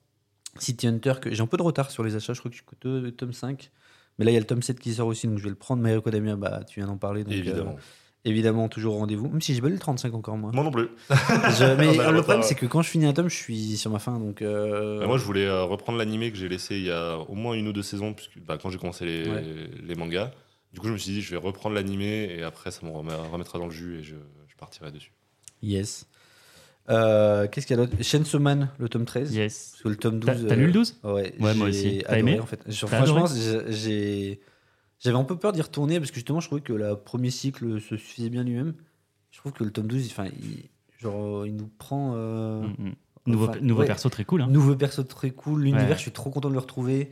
City 0.59 0.87
Hunter, 0.87 1.15
que 1.21 1.31
j'ai 1.35 1.43
un 1.43 1.47
peu 1.47 1.57
de 1.59 1.63
retard 1.63 1.91
sur 1.91 2.03
les 2.03 2.17
achats, 2.17 2.33
je 2.33 2.39
crois 2.41 2.51
que 2.51 2.57
je 2.57 2.63
suis 3.03 3.13
tome 3.13 3.33
5. 3.35 3.71
Mais 4.19 4.25
là, 4.25 4.31
il 4.31 4.35
y 4.35 4.37
a 4.37 4.41
le 4.41 4.47
tome 4.47 4.63
7 4.63 4.79
qui 4.79 4.93
sort 4.95 5.09
aussi, 5.09 5.27
donc 5.27 5.39
je 5.39 5.43
vais 5.45 5.51
le 5.51 5.55
prendre. 5.57 5.83
My 5.83 5.91
Hero 5.91 5.99
Academia, 6.01 6.37
bah, 6.37 6.61
tu 6.69 6.81
viens 6.81 6.87
d'en 6.87 6.97
parler. 6.97 7.25
Donc, 7.25 7.33
Évidemment. 7.33 7.73
euh, 7.73 7.81
évidemment, 8.25 8.69
toujours 8.69 8.95
au 8.95 8.99
rendez-vous. 8.99 9.29
Même 9.29 9.41
si 9.41 9.55
j'ai 9.55 9.61
pas 9.61 9.67
lu 9.69 9.75
le 9.75 9.79
35 9.81 10.15
encore, 10.15 10.37
moi. 10.37 10.51
Moi 10.55 10.63
non 10.65 10.71
plus. 10.71 10.89
Je- 11.11 11.77
mais 11.77 11.87
le 12.13 12.21
problème, 12.23 12.43
c'est 12.43 12.55
que 12.55 12.67
quand 12.67 12.81
je 12.83 12.89
finis 12.91 13.07
un 13.07 13.13
tome, 13.13 13.29
je 13.29 13.35
suis 13.37 13.77
sur 13.77 13.91
ma 13.91 13.99
fin. 13.99 14.19
Donc, 14.19 14.41
euh, 14.43 15.01
Bah, 15.01 15.07
moi, 15.07 15.19
je 15.19 15.25
voulais 15.25 15.47
euh, 15.47 15.65
reprendre 15.65 15.99
l'animé 15.99 16.31
que 16.31 16.37
j'ai 16.39 16.49
laissé 16.49 16.77
il 16.77 16.85
y 16.85 16.91
a 16.93 17.17
au 17.19 17.35
moins 17.35 17.55
une 17.55 17.67
ou 17.69 17.73
deux 17.73 17.83
saisons, 17.83 18.15
puisque 18.15 18.39
bah, 18.39 18.57
quand 18.61 18.71
j'ai 18.71 18.79
commencé 18.79 19.05
les, 19.05 19.29
Ouais. 19.29 19.45
les 19.83 19.95
mangas. 19.97 20.31
Du 20.73 20.81
coup, 20.81 20.89
je 20.89 20.93
me 20.93 20.99
suis 20.99 21.13
dit, 21.13 21.21
je 21.23 21.31
vais 21.31 21.37
reprendre 21.37 21.75
l'animé 21.75 22.29
et 22.37 22.43
après, 22.43 22.71
ça 22.73 22.85
me 22.87 22.91
remet- 22.91 23.15
remettra 23.31 23.59
dans 23.61 23.67
le 23.67 23.71
jus 23.73 23.99
et 24.01 24.03
je, 24.03 24.15
je 24.49 24.57
partirai 24.57 24.91
dessus. 24.91 25.13
Yes. 25.63 26.07
Euh, 26.91 27.47
Qu'est-ce 27.49 27.67
qu'il 27.67 27.77
y 27.77 27.81
a 27.81 27.85
d'autre? 27.87 27.97
Chainsaw 28.03 28.39
Man, 28.39 28.69
le 28.79 28.89
tome 28.89 29.05
13. 29.05 29.35
Yes. 29.35 29.71
Parce 29.73 29.83
que 29.83 29.89
le 29.89 29.97
tome 29.97 30.21
12. 30.21 30.47
T'as 30.49 30.55
lu 30.57 30.67
le 30.67 30.73
12 30.73 30.97
Ouais, 31.03 31.35
Ouais, 31.41 31.55
moi 31.55 31.69
aussi. 31.69 32.03
T'as 32.07 32.19
aimé? 32.19 32.39
en 32.41 32.47
fait. 32.47 32.61
Franchement, 32.87 33.27
j'ai- 33.69 34.41
j'avais 35.01 35.17
un 35.17 35.25
peu 35.25 35.37
peur 35.37 35.53
d'y 35.53 35.63
retourner 35.63 35.99
parce 35.99 36.11
que 36.11 36.17
justement, 36.17 36.41
je 36.41 36.47
trouvais 36.49 36.61
que 36.61 36.73
le 36.73 36.97
premier 36.97 37.31
cycle 37.31 37.81
se 37.81 37.97
suffisait 37.97 38.29
bien 38.31 38.43
lui-même. 38.45 38.75
Je 39.31 39.39
trouve 39.39 39.53
que 39.53 39.65
le 39.65 39.71
tome 39.71 39.87
12, 39.87 40.07
enfin, 40.11 40.27
il, 40.27 40.65
genre, 41.01 41.47
il 41.47 41.57
nous 41.57 41.71
prend. 41.79 42.13
euh, 42.17 42.61
Mm, 42.63 42.75
mm. 42.89 42.93
Nouveau, 43.27 43.49
enfin, 43.49 43.59
nouveau 43.63 43.81
ouais. 43.81 43.87
perso 43.87 44.11
très 44.11 44.25
cool. 44.27 44.43
Hein. 44.43 44.49
Nouveau 44.51 44.77
perso 44.77 45.03
très 45.03 45.31
cool. 45.31 45.63
L'univers, 45.63 45.89
Ouais. 45.89 45.95
je 45.97 46.01
suis 46.01 46.11
trop 46.11 46.29
content 46.29 46.49
de 46.51 46.53
le 46.55 46.61
retrouver. 46.61 47.09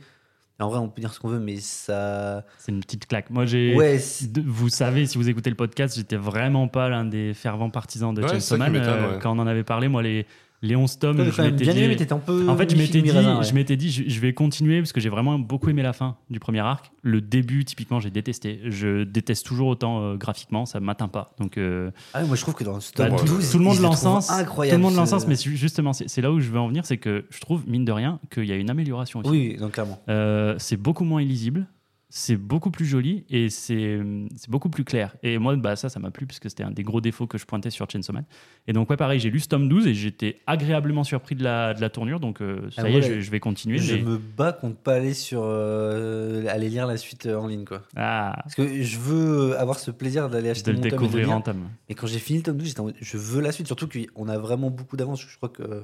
En 0.59 0.69
vrai, 0.69 0.79
on 0.79 0.87
peut 0.87 1.01
dire 1.01 1.13
ce 1.13 1.19
qu'on 1.19 1.29
veut, 1.29 1.39
mais 1.39 1.57
ça. 1.57 2.45
C'est 2.57 2.71
une 2.71 2.81
petite 2.81 3.07
claque. 3.07 3.29
Moi, 3.29 3.45
j'ai. 3.45 3.75
Ouais, 3.75 3.99
vous 4.45 4.69
savez, 4.69 5.05
si 5.05 5.17
vous 5.17 5.27
écoutez 5.27 5.49
le 5.49 5.55
podcast, 5.55 5.95
j'étais 5.95 6.15
vraiment 6.15 6.67
pas 6.67 6.89
l'un 6.89 7.05
des 7.05 7.33
fervents 7.33 7.69
partisans 7.69 8.13
de 8.13 8.21
Ouais, 8.21 8.29
Chainsaw 8.29 8.57
Man. 8.57 8.75
Euh, 8.75 9.13
ouais. 9.13 9.19
Quand 9.21 9.35
on 9.35 9.39
en 9.39 9.47
avait 9.47 9.63
parlé, 9.63 9.87
moi, 9.87 10.03
les, 10.03 10.25
les 10.63 10.75
11 10.75 10.97
tomes, 10.97 11.17
je 11.17 11.41
m'étais 11.41 11.51
bien 11.65 11.73
dit. 11.73 11.79
aimé, 11.83 11.97
un 12.09 12.17
peu. 12.17 12.49
En 12.49 12.55
fait, 12.57 12.71
je 12.71 12.75
m'étais 12.77 13.01
dit, 13.01 13.11
ouais. 13.11 13.43
je 13.43 13.53
m'étais 13.53 13.75
dit, 13.75 13.91
je, 13.91 14.03
je 14.07 14.19
vais 14.21 14.33
continuer 14.33 14.79
parce 14.79 14.93
que 14.93 14.99
j'ai 15.01 15.09
vraiment 15.09 15.37
beaucoup 15.37 15.69
aimé 15.69 15.83
la 15.83 15.91
fin 15.93 16.15
du 16.29 16.39
premier 16.39 16.61
arc. 16.61 16.91
Le 17.01 17.19
début, 17.21 17.65
typiquement, 17.65 17.99
j'ai 17.99 18.09
détesté. 18.09 18.61
Je 18.63 19.03
déteste 19.03 19.45
toujours 19.45 19.67
autant 19.67 20.01
euh, 20.01 20.15
graphiquement, 20.15 20.65
ça 20.65 20.79
m'atteint 20.79 21.09
pas. 21.09 21.35
Donc, 21.39 21.57
euh, 21.57 21.91
Ah 22.13 22.23
moi, 22.23 22.35
je 22.37 22.41
trouve 22.41 22.55
que 22.55 22.63
dans 22.63 22.79
ce 22.79 22.91
bah, 22.97 23.09
tome 23.09 23.19
tout- 23.19 23.25
12, 23.25 23.51
tout 23.51 23.57
le 23.57 23.63
monde 23.65 23.79
l'encense. 23.79 24.27
Tout 24.27 24.33
Incroyable. 24.33 24.77
le 24.77 24.81
monde 24.83 24.93
ce- 24.93 24.97
l'encense, 24.97 25.27
mais 25.27 25.35
ju- 25.35 25.57
justement, 25.57 25.91
c'est 25.93 26.07
c'est 26.09 26.21
là 26.21 26.31
où 26.31 26.39
je 26.39 26.49
veux 26.49 26.59
en 26.59 26.67
venir, 26.69 26.85
c'est 26.85 26.97
que 26.97 27.25
je 27.29 27.39
trouve, 27.41 27.67
mine 27.67 27.83
de 27.85 27.91
rien, 27.91 28.19
qu'il 28.33 28.45
y 28.45 28.51
a 28.51 28.55
une 28.55 28.69
amélioration 28.69 29.19
aussi. 29.19 29.29
Oui, 29.29 29.57
donc 29.59 29.73
clairement. 29.73 29.99
Euh, 30.09 30.55
c'est 30.59 30.77
beaucoup 30.77 31.03
moins 31.03 31.21
illisible. 31.21 31.67
C'est 32.15 32.37
beaucoup 32.37 32.69
plus 32.69 32.85
joli 32.85 33.25
et 33.31 33.49
c'est 33.49 33.99
beaucoup 34.47 34.69
plus 34.69 34.83
clair. 34.83 35.15
Et 35.23 35.39
moi, 35.39 35.55
bah, 35.55 35.75
ça, 35.75 35.89
ça 35.89 35.99
m'a 35.99 36.11
plu 36.11 36.27
parce 36.27 36.39
que 36.39 36.47
c'était 36.47 36.61
un 36.61 36.69
des 36.69 36.83
gros 36.83 37.01
défauts 37.01 37.25
que 37.25 37.39
je 37.39 37.45
pointais 37.47 37.71
sur 37.71 37.89
Chainsaw 37.89 38.13
Man. 38.13 38.25
Et 38.67 38.73
donc, 38.73 38.87
ouais, 38.91 38.97
pareil, 38.97 39.19
j'ai 39.19 39.31
lu 39.31 39.39
ce 39.39 39.47
tome 39.47 39.67
12 39.67 39.87
et 39.87 39.95
j'étais 39.95 40.39
agréablement 40.45 41.03
surpris 41.03 41.33
de 41.33 41.43
la, 41.43 41.73
de 41.73 41.81
la 41.81 41.89
tournure. 41.89 42.19
Donc, 42.19 42.39
euh, 42.43 42.69
ça 42.69 42.83
Ah, 42.85 42.89
y 42.89 42.93
est, 42.93 42.95
ouais. 42.97 43.01
je, 43.15 43.19
je 43.21 43.31
vais 43.31 43.39
continuer. 43.39 43.79
Je 43.79 43.95
mais- 43.95 44.01
me 44.03 44.17
bats 44.19 44.53
contre 44.53 44.77
pas 44.77 44.93
aller 44.93 45.15
sur 45.15 45.41
euh, 45.43 46.45
aller 46.49 46.69
lire 46.69 46.85
la 46.85 46.97
suite 46.97 47.25
euh, 47.25 47.35
en 47.35 47.47
ligne 47.47 47.65
quoi. 47.65 47.81
Ah, 47.95 48.39
Parce 48.43 48.53
que 48.53 48.83
je 48.83 48.99
veux 48.99 49.57
avoir 49.57 49.79
ce 49.79 49.89
plaisir 49.89 50.29
d'aller 50.29 50.45
de 50.45 50.51
acheter 50.51 50.71
le 50.71 50.77
mon 50.77 50.83
et 50.85 50.91
de 51.09 51.17
lire. 51.17 51.31
en 51.31 51.41
tome. 51.41 51.67
Et 51.89 51.95
quand 51.95 52.05
j'ai 52.05 52.19
fini 52.19 52.37
le 52.37 52.43
tome 52.43 52.57
12, 52.57 52.67
j'étais 52.67 52.79
en 52.81 52.89
je 53.01 53.17
veux 53.17 53.41
la 53.41 53.51
suite. 53.51 53.65
Surtout 53.65 53.87
qu'on 53.89 54.27
a 54.29 54.37
vraiment 54.37 54.69
beaucoup 54.69 54.97
d'avance. 54.97 55.19
Je 55.27 55.35
crois 55.37 55.49
que 55.49 55.81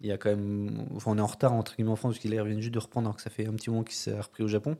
il 0.00 0.06
y 0.06 0.12
a 0.12 0.18
quand 0.18 0.30
même, 0.30 0.86
enfin, 0.94 1.10
on 1.10 1.18
est 1.18 1.20
en 1.20 1.26
retard 1.26 1.52
entre 1.52 1.74
guillemets 1.74 1.90
en 1.90 1.96
France 1.96 2.14
parce 2.14 2.20
qu'ils 2.22 2.40
reviennent 2.40 2.60
juste 2.60 2.74
de 2.74 2.78
reprendre 2.78 3.08
alors 3.08 3.16
que 3.16 3.22
ça 3.22 3.30
fait 3.30 3.48
un 3.48 3.52
petit 3.54 3.70
moment 3.70 3.82
qu'il 3.82 3.96
s'est 3.96 4.18
repris 4.20 4.44
au 4.44 4.48
Japon. 4.48 4.76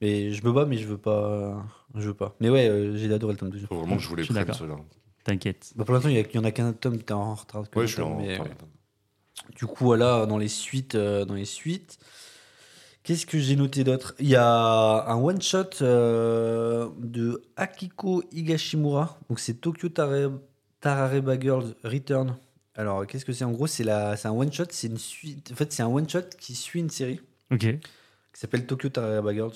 Mais 0.00 0.32
je 0.32 0.44
me 0.44 0.52
bats, 0.52 0.66
mais 0.66 0.76
je 0.76 0.86
veux 0.86 0.98
pas, 0.98 1.64
je 1.94 2.08
veux 2.08 2.14
pas. 2.14 2.34
Mais 2.40 2.50
ouais, 2.50 2.68
euh, 2.68 2.96
j'ai 2.96 3.12
adoré 3.12 3.32
le 3.34 3.38
tome 3.38 3.50
12. 3.50 3.66
Faut 3.66 3.76
vraiment 3.78 3.96
que 3.96 4.02
je 4.02 4.08
vous 4.08 4.16
les 4.16 4.22
Je 4.22 4.26
suis 4.26 4.34
prenne 4.34 4.44
d'accord. 4.46 4.60
ceux-là. 4.60 4.76
T'inquiète. 5.24 5.72
Bah, 5.76 5.84
pour 5.84 5.94
l'instant, 5.94 6.10
il 6.10 6.16
y, 6.16 6.18
a- 6.18 6.24
il 6.28 6.34
y 6.34 6.38
en 6.38 6.44
a 6.44 6.50
qu'un 6.50 6.72
tome 6.72 6.98
qui 6.98 7.04
est 7.04 7.12
en 7.12 7.34
retard. 7.34 7.62
Ouais, 7.74 7.82
je 7.86 7.92
suis 7.92 7.96
tome, 7.96 8.12
en. 8.12 8.18
mais, 8.18 8.38
en- 8.38 8.42
ouais. 8.44 8.50
Du 9.56 9.66
coup, 9.66 9.84
voilà, 9.84 10.26
dans 10.26 10.38
les 10.38 10.48
suites, 10.48 10.94
euh, 10.94 11.24
dans 11.24 11.34
les 11.34 11.44
suites. 11.44 11.98
Qu'est-ce 13.02 13.26
que 13.26 13.38
j'ai 13.38 13.56
noté 13.56 13.84
d'autre? 13.84 14.14
Il 14.18 14.28
y 14.28 14.36
a 14.36 14.46
un 15.06 15.16
one 15.16 15.40
shot 15.42 15.82
euh, 15.82 16.88
de 16.98 17.42
Akiko 17.56 18.22
Higashimura. 18.32 19.18
Donc 19.28 19.40
c'est 19.40 19.54
Tokyo 19.60 19.88
Tare- 19.90 20.32
Tarareba 20.80 21.38
Girls 21.38 21.74
Return. 21.84 22.36
Alors 22.76 23.06
qu'est-ce 23.06 23.24
que 23.26 23.32
c'est? 23.34 23.44
En 23.44 23.50
gros, 23.52 23.66
c'est 23.66 23.84
la, 23.84 24.16
c'est 24.16 24.28
un 24.28 24.32
one 24.32 24.50
shot. 24.52 24.64
C'est 24.70 24.86
une 24.88 24.96
suite. 24.98 25.50
En 25.52 25.54
fait, 25.54 25.70
c'est 25.72 25.82
un 25.82 25.88
one 25.88 26.08
shot 26.08 26.22
qui 26.40 26.54
suit 26.54 26.80
une 26.80 26.88
série 26.90 27.20
Ok, 27.50 27.60
qui 27.60 27.80
s'appelle 28.40 28.66
Tokyo 28.66 28.88
Tarareba 28.88 29.34
Girls 29.34 29.52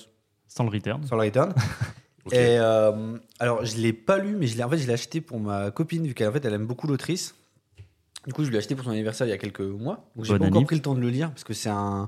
sans 0.49 0.65
le 0.65 0.71
return. 0.71 1.05
sur 1.05 1.15
le 1.15 1.23
Return. 1.23 1.53
Et 2.31 2.57
euh, 2.59 3.17
alors, 3.39 3.65
je 3.65 3.77
l'ai 3.77 3.93
pas 3.93 4.17
lu, 4.17 4.35
mais 4.35 4.47
je 4.47 4.57
l'ai 4.57 4.63
en 4.63 4.69
fait, 4.69 4.77
je 4.77 4.85
l'ai 4.85 4.93
acheté 4.93 5.21
pour 5.21 5.39
ma 5.39 5.71
copine, 5.71 6.05
vu 6.05 6.13
qu'elle 6.13 6.27
en 6.27 6.31
fait, 6.33 6.43
elle 6.43 6.53
aime 6.53 6.67
beaucoup 6.67 6.85
l'autrice. 6.85 7.35
Du 8.27 8.33
coup, 8.33 8.43
je 8.43 8.51
l'ai 8.51 8.57
acheté 8.57 8.75
pour 8.75 8.83
son 8.83 8.91
anniversaire 8.91 9.25
il 9.25 9.29
y 9.29 9.33
a 9.33 9.37
quelques 9.37 9.61
mois. 9.61 10.11
Donc, 10.15 10.25
j'ai 10.25 10.33
Bonne 10.33 10.41
pas 10.41 10.47
encore 10.47 10.65
pris 10.65 10.75
le 10.75 10.81
temps 10.81 10.95
de 10.95 10.99
le 10.99 11.09
lire 11.09 11.29
parce 11.29 11.43
que 11.43 11.53
c'est 11.53 11.69
un. 11.69 12.07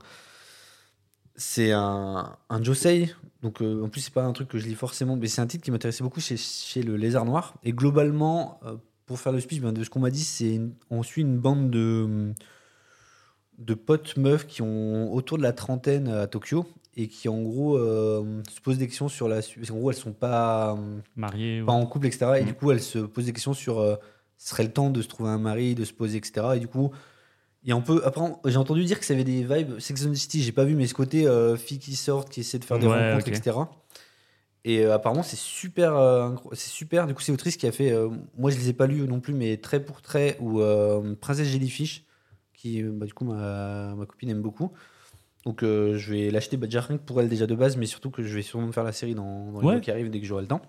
C'est 1.36 1.72
un, 1.72 2.38
un 2.50 2.64
Josei. 2.64 3.16
Donc, 3.42 3.62
euh, 3.62 3.84
en 3.84 3.90
plus, 3.90 4.02
c'est 4.02 4.14
pas 4.14 4.24
un 4.24 4.34
truc 4.34 4.50
que 4.50 4.60
je 4.60 4.68
lis 4.68 4.76
forcément, 4.76 5.16
mais 5.16 5.28
c'est 5.28 5.42
un 5.42 5.48
titre 5.48 5.64
qui 5.64 5.72
m'intéressait 5.72 6.04
beaucoup 6.04 6.20
chez, 6.20 6.38
chez 6.38 6.84
le 6.84 6.98
Lézard 6.98 7.26
Noir. 7.26 7.56
Et 7.64 7.72
globalement, 7.72 8.60
euh, 8.66 8.76
pour 9.08 9.20
faire 9.20 9.32
le 9.32 9.40
speech, 9.40 9.62
ben, 9.62 9.72
de 9.72 9.84
ce 9.84 9.90
qu'on 9.90 10.02
m'a 10.02 10.12
dit, 10.12 10.24
c'est 10.24 10.62
on 10.92 11.02
suit 11.02 11.22
une 11.22 11.40
bande 11.40 11.72
de, 11.72 12.34
de 13.58 13.74
potes 13.74 14.18
meufs 14.18 14.46
qui 14.46 14.62
ont 14.62 15.12
autour 15.14 15.38
de 15.38 15.44
la 15.44 15.54
trentaine 15.54 16.10
à 16.10 16.28
Tokyo 16.28 16.68
et 16.98 17.08
qui, 17.08 17.30
en 17.30 17.42
gros, 17.42 17.78
euh, 17.78 18.42
se 18.50 18.60
posent 18.62 18.78
des 18.78 18.88
questions 18.88 19.08
sur 19.10 19.28
la 19.28 19.42
suite. 19.42 19.68
Qu'en 19.70 19.78
gros, 19.78 19.92
elles 19.92 19.98
sont 19.98 20.12
pas 20.14 20.78
Marié. 21.16 21.64
pas 21.66 21.72
en 21.72 21.86
couple, 21.86 22.08
etc. 22.08 22.40
Et 22.40 22.44
Mm. 22.44 22.46
du 22.48 22.54
coup, 22.54 22.72
elle 22.72 22.82
se 22.82 23.00
pose 23.00 23.26
des 23.26 23.34
questions 23.34 23.54
sur 23.54 23.80
euh, 23.80 23.96
ce 24.38 24.50
serait 24.50 24.64
le 24.64 24.72
temps 24.74 24.90
de 24.90 25.02
se 25.02 25.08
trouver 25.08 25.30
un 25.30 25.38
mari, 25.38 25.76
de 25.76 25.86
se 25.86 25.94
poser, 25.94 26.18
etc. 26.18 26.48
Et 26.56 26.60
du 26.60 26.68
coup, 26.68 26.92
il 27.64 27.70
y 27.70 27.72
a 27.72 27.76
un 27.76 27.82
peu. 27.82 28.02
Après, 28.06 28.22
on- 28.22 28.40
j'ai 28.46 28.58
entendu 28.58 28.84
dire 28.86 29.00
que 29.00 29.06
ça 29.06 29.14
avait 29.14 29.24
des 29.24 29.44
vibes 29.44 29.80
Sex 29.80 30.06
and 30.06 30.12
the 30.12 30.16
City, 30.16 30.42
j'ai 30.42 30.52
pas 30.52 30.66
vu, 30.66 30.76
mais 30.76 30.88
ce 30.88 30.94
côté 30.94 31.28
euh, 31.28 31.56
fille 31.58 31.80
qui 31.80 31.96
sortent, 31.96 32.30
qui 32.30 32.40
essaie 32.42 32.60
de 32.60 32.66
faire 32.66 32.80
des 32.80 32.88
Ouais, 32.88 33.10
rencontres, 33.12 33.28
etc. 33.30 33.58
Et 34.64 34.84
euh, 34.86 34.94
apparemment, 34.94 35.24
c'est 35.24 35.38
super. 35.38 35.96
euh, 35.96 36.32
c'est 36.54 36.70
super. 36.70 37.08
Du 37.08 37.14
coup, 37.14 37.22
c'est 37.22 37.32
l'autrice 37.32 37.58
qui 37.58 37.68
a 37.68 37.72
fait. 37.72 37.92
euh, 37.92 38.10
moi, 38.38 38.52
je 38.52 38.58
les 38.58 38.70
ai 38.70 38.74
pas 38.74 38.86
lus 38.88 39.08
non 39.08 39.20
plus, 39.20 39.34
mais 39.34 39.58
trait 39.58 39.80
pour 39.84 40.02
trait 40.02 40.38
ou 40.40 40.60
euh, 40.62 41.16
Princesse 41.20 41.48
Jellyfish, 41.48 42.06
qui, 42.54 42.82
euh, 42.84 42.92
bah, 42.94 43.06
du 43.06 43.14
coup, 43.14 43.26
ma, 43.26 43.96
ma 43.96 44.06
copine 44.06 44.30
aime 44.30 44.42
beaucoup. 44.42 44.72
Donc, 45.46 45.64
euh, 45.64 45.98
je 45.98 46.14
vais 46.14 46.30
l'acheter 46.32 46.56
bah, 46.58 46.68
déjà 46.68 46.82
rien 46.82 46.98
que 46.98 47.04
pour 47.04 47.20
elle 47.20 47.28
déjà 47.30 47.48
de 47.48 47.56
base, 47.56 47.76
mais 47.78 47.86
surtout 47.88 48.12
que 48.12 48.22
je 48.24 48.36
vais 48.36 48.42
sûrement 48.44 48.68
me 48.68 48.72
faire 48.72 48.84
la 48.84 48.92
série 48.92 49.16
dans, 49.16 49.52
dans 49.52 49.60
les 49.62 49.66
Ouais. 49.68 49.74
mois 49.74 49.80
qui 49.82 49.90
arrivent 49.92 50.10
dès 50.12 50.20
que 50.20 50.26
j'aurai 50.28 50.44
le 50.44 50.48
temps. 50.48 50.62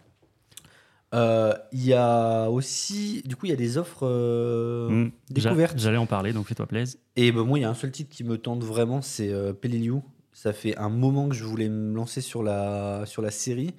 Euh, 1.15 1.53
Il 1.73 1.85
y 1.85 1.93
a 1.93 2.49
aussi, 2.49 3.23
du 3.27 3.37
coup, 3.37 3.45
il 3.47 3.51
y 3.51 3.53
a 3.53 3.57
des 3.57 3.77
offres 3.77 4.07
euh, 4.07 4.89
Mm. 4.89 5.13
J'a- 5.37 5.51
découvertes. 5.51 5.79
J'allais 5.79 5.99
en 5.99 6.07
parler, 6.07 6.33
donc 6.33 6.47
fais-toi 6.47 6.67
plaisir. 6.67 6.99
Et 7.17 7.33
ben, 7.33 7.45
moi, 7.45 7.59
il 7.59 7.63
y 7.63 7.65
a 7.65 7.71
un 7.71 7.75
seul 7.75 7.91
titre 7.91 8.09
qui 8.11 8.25
me 8.25 8.39
tente 8.39 8.65
vraiment, 8.65 9.03
c'est 9.03 9.31
Peleliu. 9.61 10.01
Ça 10.33 10.55
fait 10.55 10.75
un 10.79 10.89
moment 10.89 11.29
que 11.29 11.35
je 11.35 11.45
voulais 11.45 11.69
me 11.69 11.95
lancer 11.95 12.23
sur 12.23 12.43
la, 12.43 13.05
sur 13.05 13.21
la 13.21 13.31
série. 13.31 13.75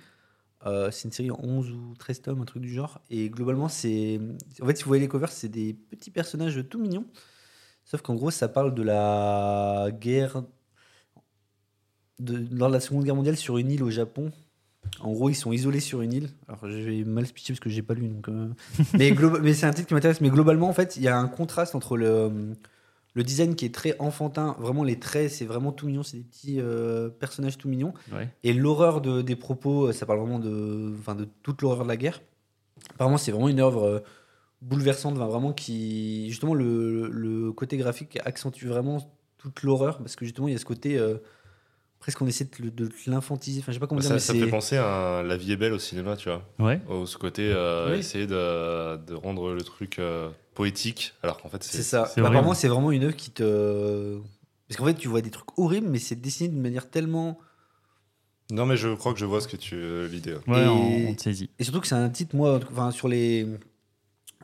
C'est 0.91 1.03
une 1.05 1.11
série 1.11 1.29
en 1.31 1.39
11 1.43 1.71
ou 1.71 1.93
13 1.97 2.21
tomes, 2.21 2.41
un 2.41 2.45
truc 2.45 2.61
du 2.61 2.71
genre. 2.71 3.01
Et 3.09 3.29
globalement, 3.29 3.67
c'est. 3.67 4.21
En 4.61 4.65
fait, 4.67 4.77
si 4.77 4.83
vous 4.83 4.87
voyez 4.89 5.01
les 5.01 5.09
covers, 5.09 5.31
c'est 5.31 5.49
des 5.49 5.73
petits 5.73 6.11
personnages 6.11 6.63
tout 6.69 6.79
mignons. 6.79 7.05
Sauf 7.83 8.01
qu'en 8.01 8.13
gros, 8.15 8.31
ça 8.31 8.47
parle 8.47 8.73
de 8.75 8.81
la 8.83 9.87
guerre. 9.99 10.43
De, 12.19 12.45
lors 12.55 12.69
de 12.69 12.73
la 12.73 12.79
Seconde 12.79 13.03
Guerre 13.03 13.15
mondiale 13.15 13.37
sur 13.37 13.57
une 13.57 13.71
île 13.71 13.83
au 13.83 13.89
Japon. 13.89 14.31
En 14.99 15.11
gros, 15.11 15.29
ils 15.29 15.35
sont 15.35 15.51
isolés 15.51 15.79
sur 15.79 16.01
une 16.01 16.13
île. 16.13 16.29
Alors, 16.47 16.69
je 16.69 16.77
vais 16.77 17.03
mal 17.03 17.25
pitcher 17.25 17.53
parce 17.53 17.59
que 17.59 17.69
j'ai 17.69 17.81
pas 17.81 17.93
lu. 17.93 18.07
Donc, 18.07 18.27
euh, 18.29 18.49
mais, 18.93 19.15
mais 19.41 19.53
c'est 19.53 19.65
un 19.65 19.71
titre 19.73 19.87
qui 19.87 19.93
m'intéresse. 19.93 20.21
Mais 20.21 20.29
globalement, 20.29 20.67
en 20.69 20.73
fait, 20.73 20.95
il 20.97 21.03
y 21.03 21.07
a 21.07 21.17
un 21.17 21.27
contraste 21.27 21.73
entre 21.73 21.97
le, 21.97 22.53
le 23.15 23.23
design 23.23 23.55
qui 23.55 23.65
est 23.65 23.73
très 23.73 23.95
enfantin. 23.99 24.55
Vraiment, 24.59 24.83
les 24.83 24.99
traits, 24.99 25.31
c'est 25.31 25.45
vraiment 25.45 25.71
tout 25.71 25.87
mignon. 25.87 26.03
C'est 26.03 26.17
des 26.17 26.23
petits 26.23 26.59
euh, 26.59 27.09
personnages 27.09 27.57
tout 27.57 27.67
mignons. 27.69 27.93
Ouais. 28.11 28.29
Et 28.43 28.53
l'horreur 28.53 29.01
de- 29.01 29.21
des 29.21 29.35
propos, 29.35 29.87
euh, 29.87 29.91
ça 29.93 30.05
parle 30.05 30.19
vraiment 30.19 30.39
de, 30.39 30.93
enfin, 30.99 31.15
de 31.15 31.27
toute 31.41 31.61
l'horreur 31.61 31.83
de 31.83 31.87
la 31.89 31.97
guerre. 31.97 32.21
Apparemment, 32.93 33.17
c'est 33.17 33.31
vraiment 33.31 33.49
une 33.49 33.61
œuvre 33.61 33.83
euh, 33.83 33.99
bouleversante, 34.61 35.13
enfin, 35.17 35.27
vraiment 35.27 35.53
qui. 35.53 36.29
Justement, 36.29 36.53
le, 36.53 37.07
le 37.09 37.51
côté 37.53 37.77
graphique 37.77 38.19
accentue 38.25 38.67
vraiment 38.67 38.97
toute 39.37 39.63
l'horreur, 39.63 39.97
parce 39.99 40.15
que 40.15 40.25
justement, 40.25 40.47
il 40.47 40.51
y 40.51 40.55
a 40.55 40.59
ce 40.59 40.65
côté. 40.65 40.99
Euh, 42.03 42.05
presque 42.05 42.21
on 42.21 42.27
essaie 42.27 42.47
de, 42.59 42.69
de 42.69 42.89
l'infantiser. 43.07 43.59
Enfin, 43.61 43.71
je 43.71 43.77
sais 43.77 43.79
pas 43.79 43.87
comment 43.87 44.01
dire, 44.01 44.07
Ça, 44.09 44.13
mais 44.15 44.19
ça 44.19 44.33
me 44.33 44.39
c'est. 44.39 44.45
fait 44.45 44.51
penser 44.51 44.77
à 44.77 45.19
un 45.19 45.23
La 45.23 45.37
vie 45.37 45.51
est 45.51 45.57
belle 45.57 45.73
au 45.73 45.79
cinéma, 45.79 46.15
tu 46.17 46.29
vois. 46.29 46.43
Ouais. 46.59 46.81
Au 46.89 47.05
ce 47.05 47.17
côté, 47.17 47.51
euh, 47.53 47.91
Oui. 47.93 47.99
essayer 47.99 48.27
de, 48.27 48.97
de 48.97 49.13
rendre 49.13 49.53
le 49.53 49.61
truc 49.63 49.99
euh, 49.99 50.29
poétique, 50.53 51.13
alors 51.23 51.41
qu'en 51.41 51.49
fait, 51.49 51.63
C'est 51.63 51.81
ça. 51.83 52.03
Bah, 52.03 52.09
horrible. 52.11 52.27
apparemment, 52.27 52.53
c'est 52.53 52.67
vraiment 52.67 52.91
une 52.91 53.03
œuvre 53.05 53.15
qui 53.15 53.31
te. 53.31 54.19
Parce 54.67 54.77
qu'en 54.77 54.85
fait, 54.85 54.95
tu 54.95 55.07
vois 55.07 55.21
des 55.21 55.31
trucs 55.31 55.57
horribles, 55.57 55.87
mais 55.87 55.99
c'est 55.99 56.15
dessiné 56.19 56.49
d'une 56.49 56.61
manière 56.61 56.89
tellement. 56.89 57.39
Non, 58.51 58.65
mais 58.65 58.75
je 58.77 58.93
crois 58.93 59.13
que 59.13 59.19
je 59.19 59.25
vois 59.25 59.41
ce 59.41 59.47
que 59.47 59.57
tu. 59.57 59.75
euh, 59.75 60.07
l'idée. 60.07 60.35
Ouais, 60.47 60.63
Et- 60.63 60.67
on, 60.67 61.09
on 61.09 61.13
te 61.15 61.21
saisit. 61.21 61.49
Et 61.59 61.63
surtout 61.63 61.79
que 61.81 61.87
c'est 61.87 61.95
un 61.95 62.09
titre, 62.09 62.35
moi, 62.35 62.59
enfin, 62.71 62.91
sur 62.91 63.07
les. 63.07 63.47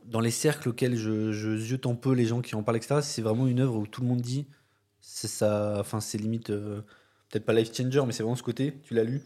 Dans 0.06 0.22
les 0.22 0.32
cercles 0.32 0.70
auxquels 0.70 0.96
je, 0.96 1.32
je 1.32 1.56
ziote 1.58 1.86
un 1.86 1.94
peu 1.94 2.14
les 2.14 2.26
gens 2.26 2.42
qui 2.42 2.56
en 2.56 2.64
parlent, 2.64 2.78
etc., 2.78 3.02
c'est 3.04 3.22
vraiment 3.22 3.46
une 3.46 3.60
œuvre 3.60 3.76
où 3.76 3.86
tout 3.86 4.02
le 4.02 4.08
monde 4.08 4.22
dit. 4.22 4.48
C'est 5.02 5.28
ça. 5.28 5.78
Enfin, 5.80 6.00
c'est 6.00 6.18
limite. 6.18 6.50
Peut-être 7.30 7.46
pas 7.46 7.54
life 7.54 7.76
changer, 7.76 8.02
mais 8.06 8.12
c'est 8.12 8.24
vraiment 8.24 8.36
ce 8.36 8.44
côté. 8.44 8.74
Tu 8.84 8.94
l'as 8.94 9.04
lu. 9.04 9.22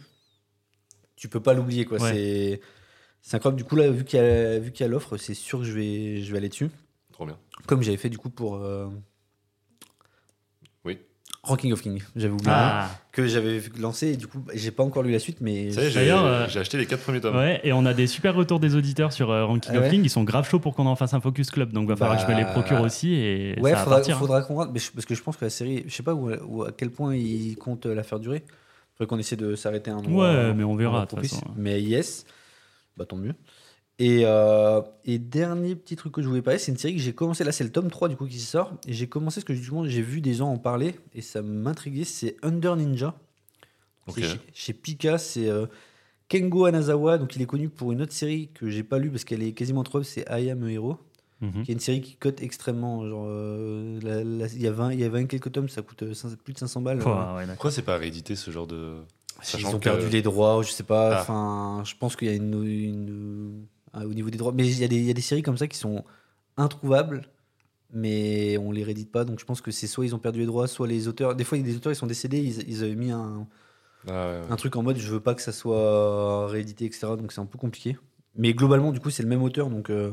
Tu 1.16 1.30
peux 1.30 1.40
pas 1.42 1.54
l'oublier, 1.54 1.86
quoi. 1.86 2.02
Ouais. 2.02 2.60
C'est. 3.22 3.36
Incroyable. 3.38 3.58
Du 3.58 3.64
coup, 3.64 3.76
là, 3.78 3.90
vu 3.90 4.04
qu'il 4.04 4.20
y 4.20 4.22
a, 4.22 4.60
vu 4.60 4.72
qu'il 4.72 4.84
y 4.84 4.88
a 4.88 4.90
l'offre, 4.90 5.16
c'est 5.18 5.34
sûr 5.34 5.60
que 5.60 5.66
je 5.66 5.72
vais, 5.72 6.22
je 6.22 6.32
vais 6.32 6.38
aller 6.40 6.50
dessus. 6.50 6.70
Trop 7.14 7.26
bien. 7.26 7.40
Comme 7.68 7.82
j'avais 7.82 7.98
fait, 7.98 8.10
du 8.10 8.18
coup, 8.18 8.30
pour. 8.30 8.56
euh. 8.56 8.90
Ranking 11.46 11.74
of 11.74 11.82
King. 11.82 12.02
J'avais 12.16 12.34
oublié. 12.34 12.50
Ah, 12.54 12.90
Que 13.12 13.28
j'avais 13.28 13.62
lancé, 13.78 14.12
et 14.14 14.16
du 14.16 14.28
coup, 14.28 14.40
j'ai 14.54 14.72
pas 14.72 14.84
encore 14.84 15.04
lu 15.04 15.12
la 15.12 15.20
suite, 15.20 15.40
mais. 15.42 15.72
J'ai 15.72 16.10
euh, 16.12 16.48
j'ai 16.48 16.60
acheté 16.62 16.78
les 16.78 16.86
quatre 16.86 17.04
premiers 17.04 17.20
tomes. 17.20 17.36
ouais, 17.36 17.60
et 17.66 17.74
on 17.74 17.86
a 17.86 17.94
des 17.94 18.08
super 18.08 18.34
retours 18.34 18.62
des 18.62 18.76
auditeurs 18.76 19.12
sur 19.12 19.30
euh, 19.30 19.46
Ranking 19.46 19.74
Ah 19.76 19.80
of 19.80 19.90
King. 19.90 20.02
Ils 20.06 20.10
sont 20.10 20.24
grave 20.24 20.48
chauds 20.50 20.60
pour 20.60 20.74
qu'on 20.74 20.86
en 20.86 20.96
fasse 20.96 21.14
un 21.14 21.20
focus 21.20 21.52
club. 21.52 21.74
Donc, 21.74 21.90
va 21.90 21.98
falloir 21.98 22.16
que 22.18 22.24
je 22.24 22.32
me 22.32 22.38
les 22.38 22.46
Bah, 22.46 22.52
procure 22.52 22.80
aussi. 22.80 23.14
Et 23.14 23.60
Ouais, 23.60 23.72
ça 23.72 23.78
va 23.78 23.84
faudra, 23.84 23.98
partir. 23.98 24.16
hein. 24.16 24.20
faudra 24.20 24.42
qu'on 24.42 24.56
regarde, 24.56 24.74
parce 24.94 25.06
que 25.06 25.16
je 25.16 25.22
pense 25.22 25.36
que 25.36 25.44
la 25.44 25.50
série, 25.50 25.84
je 25.86 25.94
sais 25.94 26.04
pas 26.04 26.14
où, 26.14 26.32
où- 26.48 26.64
à 26.64 26.72
quel 26.72 26.92
point 26.92 27.14
il 27.14 27.56
compte 27.58 27.86
la 27.88 28.04
faire 28.04 28.20
durer. 28.20 28.44
Faudrait 28.98 29.08
qu'on 29.10 29.20
essaie 29.20 29.36
de 29.36 29.56
s'arrêter 29.56 29.92
un 29.92 29.98
endroit. 29.98 30.32
Ouais, 30.32 30.54
mais 30.54 30.64
on 30.64 30.76
verra, 30.76 31.02
de 31.02 31.10
toute 31.10 31.20
façon. 31.28 31.42
Mais 31.58 31.82
yes, 31.82 32.26
bah 32.96 33.04
tant 33.06 33.18
mieux. 33.18 33.34
Et, 34.00 34.22
euh, 34.26 34.82
et 35.06 35.20
dernier 35.20 35.76
petit 35.76 35.96
truc 35.96 36.14
que 36.14 36.22
je 36.24 36.28
voulais 36.28 36.42
parler, 36.42 36.58
c'est 36.60 36.72
une 36.72 36.78
série 36.78 36.96
que 36.96 37.02
j'ai 37.02 37.14
commencé, 37.14 37.44
là 37.44 37.52
c'est 37.52 37.64
le 37.64 37.72
tome 37.72 37.90
3 37.92 38.10
du 38.10 38.16
coup 38.16 38.26
qui 38.26 38.40
sort, 38.40 38.74
et 38.88 38.94
j'ai 38.94 39.08
commencé 39.08 39.36
parce 39.36 39.46
que 39.46 39.54
justement 39.54 39.86
j'ai 39.88 40.02
vu 40.02 40.20
des 40.20 40.34
gens 40.34 40.50
en 40.52 40.58
parler, 40.58 40.96
et 41.14 41.22
ça 41.22 41.42
m'intriguait, 41.44 42.04
c'est 42.04 42.36
Under 42.42 42.76
Ninja. 42.76 43.14
Chez, 44.16 44.24
chez 44.54 44.74
Pika, 44.74 45.18
c'est 45.20 45.48
euh, 45.48 45.68
Kengo 46.28 46.66
Anazawa, 46.66 47.18
donc 47.20 47.36
il 47.36 47.42
est 47.44 47.46
connu 47.46 47.70
pour 47.70 47.92
une 47.92 48.02
autre 48.02 48.12
série 48.14 48.50
que 48.54 48.68
j'ai 48.70 48.84
pas 48.84 48.98
lue 48.98 49.12
parce 49.12 49.24
qu'elle 49.24 49.44
est 49.44 49.54
quasiment 49.54 49.84
trop, 49.84 50.02
c'est 50.04 50.26
I 50.30 50.50
Am 50.50 50.64
a 50.64 50.72
Hero 50.72 50.98
Mhm. 51.42 51.64
qui 51.64 51.72
est 51.72 51.74
une 51.74 51.80
série 51.82 52.00
qui 52.02 52.16
cote 52.16 52.42
extrêmement. 52.42 53.06
Genre, 53.06 53.26
euh, 53.28 54.00
il 54.54 54.62
y 54.62 54.68
a 54.68 54.72
20, 54.72 54.94
il 54.94 55.00
y 55.02 55.04
a 55.04 55.10
20 55.10 55.26
quelques 55.26 55.52
tomes, 55.52 55.68
ça 55.68 55.82
coûte 55.82 56.02
euh, 56.04 56.14
plus 56.42 56.54
de 56.54 56.58
500 56.60 56.80
balles. 56.82 57.00
Ouais. 57.04 57.46
Pourquoi 57.48 57.70
c'est 57.70 57.82
pas 57.82 57.98
réédité 57.98 58.36
ce 58.38 58.50
genre 58.50 58.66
de. 58.66 58.94
Ils 59.58 59.66
ont 59.68 59.72
que- 59.74 59.84
perdu 59.84 60.08
les 60.08 60.22
droits, 60.22 60.62
je 60.64 60.72
sais 60.72 60.84
pas. 60.84 61.18
Ah. 61.18 61.22
Enfin, 61.22 61.84
je 61.86 61.96
pense 62.00 62.16
qu'il 62.16 62.30
y 62.30 62.32
a 62.32 62.36
une, 62.36 62.64
une- 62.64 63.66
ah, 63.94 64.06
au 64.06 64.14
niveau 64.14 64.30
des 64.30 64.38
droits, 64.38 64.52
mais 64.54 64.68
il 64.68 64.80
y, 64.80 64.84
a 64.84 64.88
des- 64.88 64.98
il 64.98 65.06
y 65.06 65.10
a 65.12 65.14
des 65.14 65.22
séries 65.22 65.44
comme 65.44 65.58
ça 65.58 65.68
qui 65.68 65.78
sont 65.78 66.04
introuvables, 66.58 67.30
mais 67.92 68.58
on 68.58 68.72
les 68.72 68.84
réédite 68.84 69.12
pas. 69.12 69.26
Donc 69.26 69.40
je 69.40 69.46
pense 69.46 69.62
que 69.62 69.72
c'est 69.72 69.88
soit 69.88 70.06
ils 70.06 70.16
ont 70.16 70.20
perdu 70.20 70.40
les 70.40 70.46
droits, 70.46 70.68
soit 70.68 70.88
les 70.88 71.08
auteurs. 71.08 71.36
Des 71.36 71.44
fois, 71.44 71.58
il 71.58 71.62
y 71.62 71.64
a 71.64 71.68
des 71.72 71.76
auteurs 71.78 71.92
ils 71.92 71.96
sont 71.96 72.08
décédés, 72.08 72.40
ils, 72.40 72.68
ils 72.70 72.84
avaient 72.84 72.96
mis 72.96 73.12
un, 73.12 73.48
Ah, 74.08 74.12
ouais, 74.12 74.42
ouais. 74.42 74.52
un 74.52 74.56
truc 74.56 74.76
en 74.76 74.84
mode 74.84 74.98
je 74.98 75.10
veux 75.12 75.20
pas 75.20 75.36
que 75.36 75.42
ça 75.42 75.52
soit 75.52 76.48
réédité, 76.48 76.86
etc. 76.86 77.08
Donc 77.18 77.32
c'est 77.32 77.42
un 77.42 77.46
peu 77.46 77.58
compliqué. 77.58 77.98
Mais 78.36 78.54
globalement, 78.54 78.92
du 78.92 79.00
coup, 79.00 79.12
c'est 79.12 79.24
le 79.24 79.30
même 79.30 79.44
auteur. 79.44 79.70
Donc, 79.70 79.90
euh, 79.92 80.10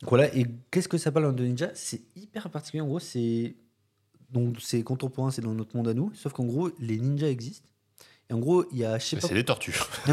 donc 0.00 0.08
voilà. 0.10 0.34
Et 0.34 0.46
qu'est-ce 0.70 0.88
que 0.88 0.98
ça 0.98 1.12
parle 1.12 1.34
de 1.34 1.44
Ninja? 1.44 1.70
C'est 1.74 2.02
hyper 2.16 2.50
particulier. 2.50 2.80
En 2.80 2.86
gros, 2.86 3.00
c'est 3.00 3.56
donc 4.30 4.56
c'est 4.60 4.82
contemporain, 4.82 5.30
c'est 5.30 5.42
dans 5.42 5.54
notre 5.54 5.76
monde 5.76 5.88
à 5.88 5.94
nous. 5.94 6.12
Sauf 6.14 6.32
qu'en 6.32 6.44
gros, 6.46 6.70
les 6.80 6.98
ninjas 6.98 7.28
existent. 7.28 7.68
Et 8.30 8.32
en 8.32 8.38
gros, 8.38 8.64
il 8.72 8.78
y 8.78 8.84
a, 8.84 8.98
je 8.98 9.04
sais 9.04 9.16
Mais 9.16 9.22
pas. 9.22 9.28
C'est 9.28 9.34
des 9.34 9.44
tortues. 9.44 9.78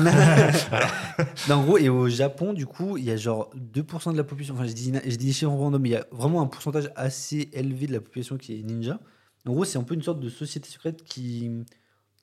Non, 1.50 1.56
en 1.56 1.64
gros, 1.64 1.78
et 1.78 1.90
au 1.90 2.10
Japon, 2.10 2.54
du 2.54 2.66
coup, 2.66 2.98
il 2.98 3.06
y 3.06 3.12
a 3.12 3.16
genre 3.18 3.50
2% 3.56 4.12
de 4.12 4.18
la 4.18 4.24
population. 4.24 4.54
Enfin, 4.56 4.66
je 4.68 4.74
dis, 4.74 4.92
je 5.06 5.16
dis 5.16 5.28
des 5.28 5.34
chiffres 5.34 5.52
random, 5.52 5.82
mais 5.82 5.90
il 5.90 5.94
y 5.94 5.96
a 5.96 6.06
vraiment 6.12 6.42
un 6.42 6.48
pourcentage 6.48 6.92
assez 6.96 7.50
élevé 7.54 7.88
de 7.88 7.94
la 7.94 8.02
population 8.02 8.38
qui 8.38 8.60
est 8.60 8.64
ninja. 8.64 9.00
En 9.48 9.54
gros, 9.54 9.64
c'est 9.66 9.78
un 9.78 9.84
peu 9.84 9.96
une 9.96 10.04
sorte 10.04 10.20
de 10.20 10.30
société 10.30 10.70
secrète 10.70 11.04
qui, 11.04 11.50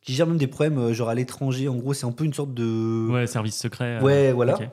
qui 0.02 0.14
gère 0.14 0.26
même 0.26 0.36
des 0.36 0.46
problèmes, 0.46 0.78
euh, 0.78 0.92
genre 0.92 1.08
à 1.08 1.14
l'étranger. 1.14 1.68
En 1.68 1.76
gros, 1.76 1.94
c'est 1.94 2.06
un 2.06 2.12
peu 2.12 2.24
une 2.24 2.34
sorte 2.34 2.54
de. 2.54 3.08
Ouais, 3.10 3.26
service 3.26 3.56
secret. 3.58 3.98
euh, 3.98 4.02
Ouais, 4.02 4.32
voilà. 4.32 4.54
ok. 4.56 4.68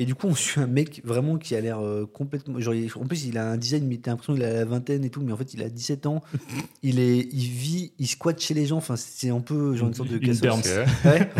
Et 0.00 0.06
du 0.06 0.16
coup, 0.16 0.26
on 0.26 0.34
suit 0.34 0.60
un 0.60 0.66
mec 0.66 1.00
vraiment 1.04 1.38
qui 1.38 1.54
a 1.54 1.60
l'air 1.60 1.78
euh, 1.78 2.04
complètement. 2.04 2.58
Genre, 2.58 2.74
il- 2.74 2.90
en 2.96 3.06
plus, 3.06 3.26
il 3.26 3.38
a 3.38 3.48
un 3.52 3.56
design, 3.56 3.86
mais 3.86 3.98
t'as 3.98 4.10
l'impression 4.10 4.34
qu'il 4.34 4.42
a 4.42 4.52
la 4.52 4.64
vingtaine 4.64 5.04
et 5.04 5.10
tout, 5.10 5.20
mais 5.22 5.30
en 5.32 5.36
fait, 5.36 5.54
il 5.54 5.62
a 5.62 5.68
17 5.68 6.06
ans. 6.06 6.20
il, 6.82 6.98
est, 6.98 7.28
il 7.32 7.44
vit, 7.48 7.92
il 8.00 8.08
squatte 8.08 8.40
chez 8.40 8.54
les 8.54 8.66
gens. 8.66 8.78
Enfin, 8.78 8.96
c'est 8.96 9.30
un 9.30 9.40
peu 9.40 9.76
genre 9.76 9.86
une 9.88 9.94
sorte 9.94 10.08
de 10.08 10.18
cassos. 10.18 10.66
Ouais. 11.04 11.30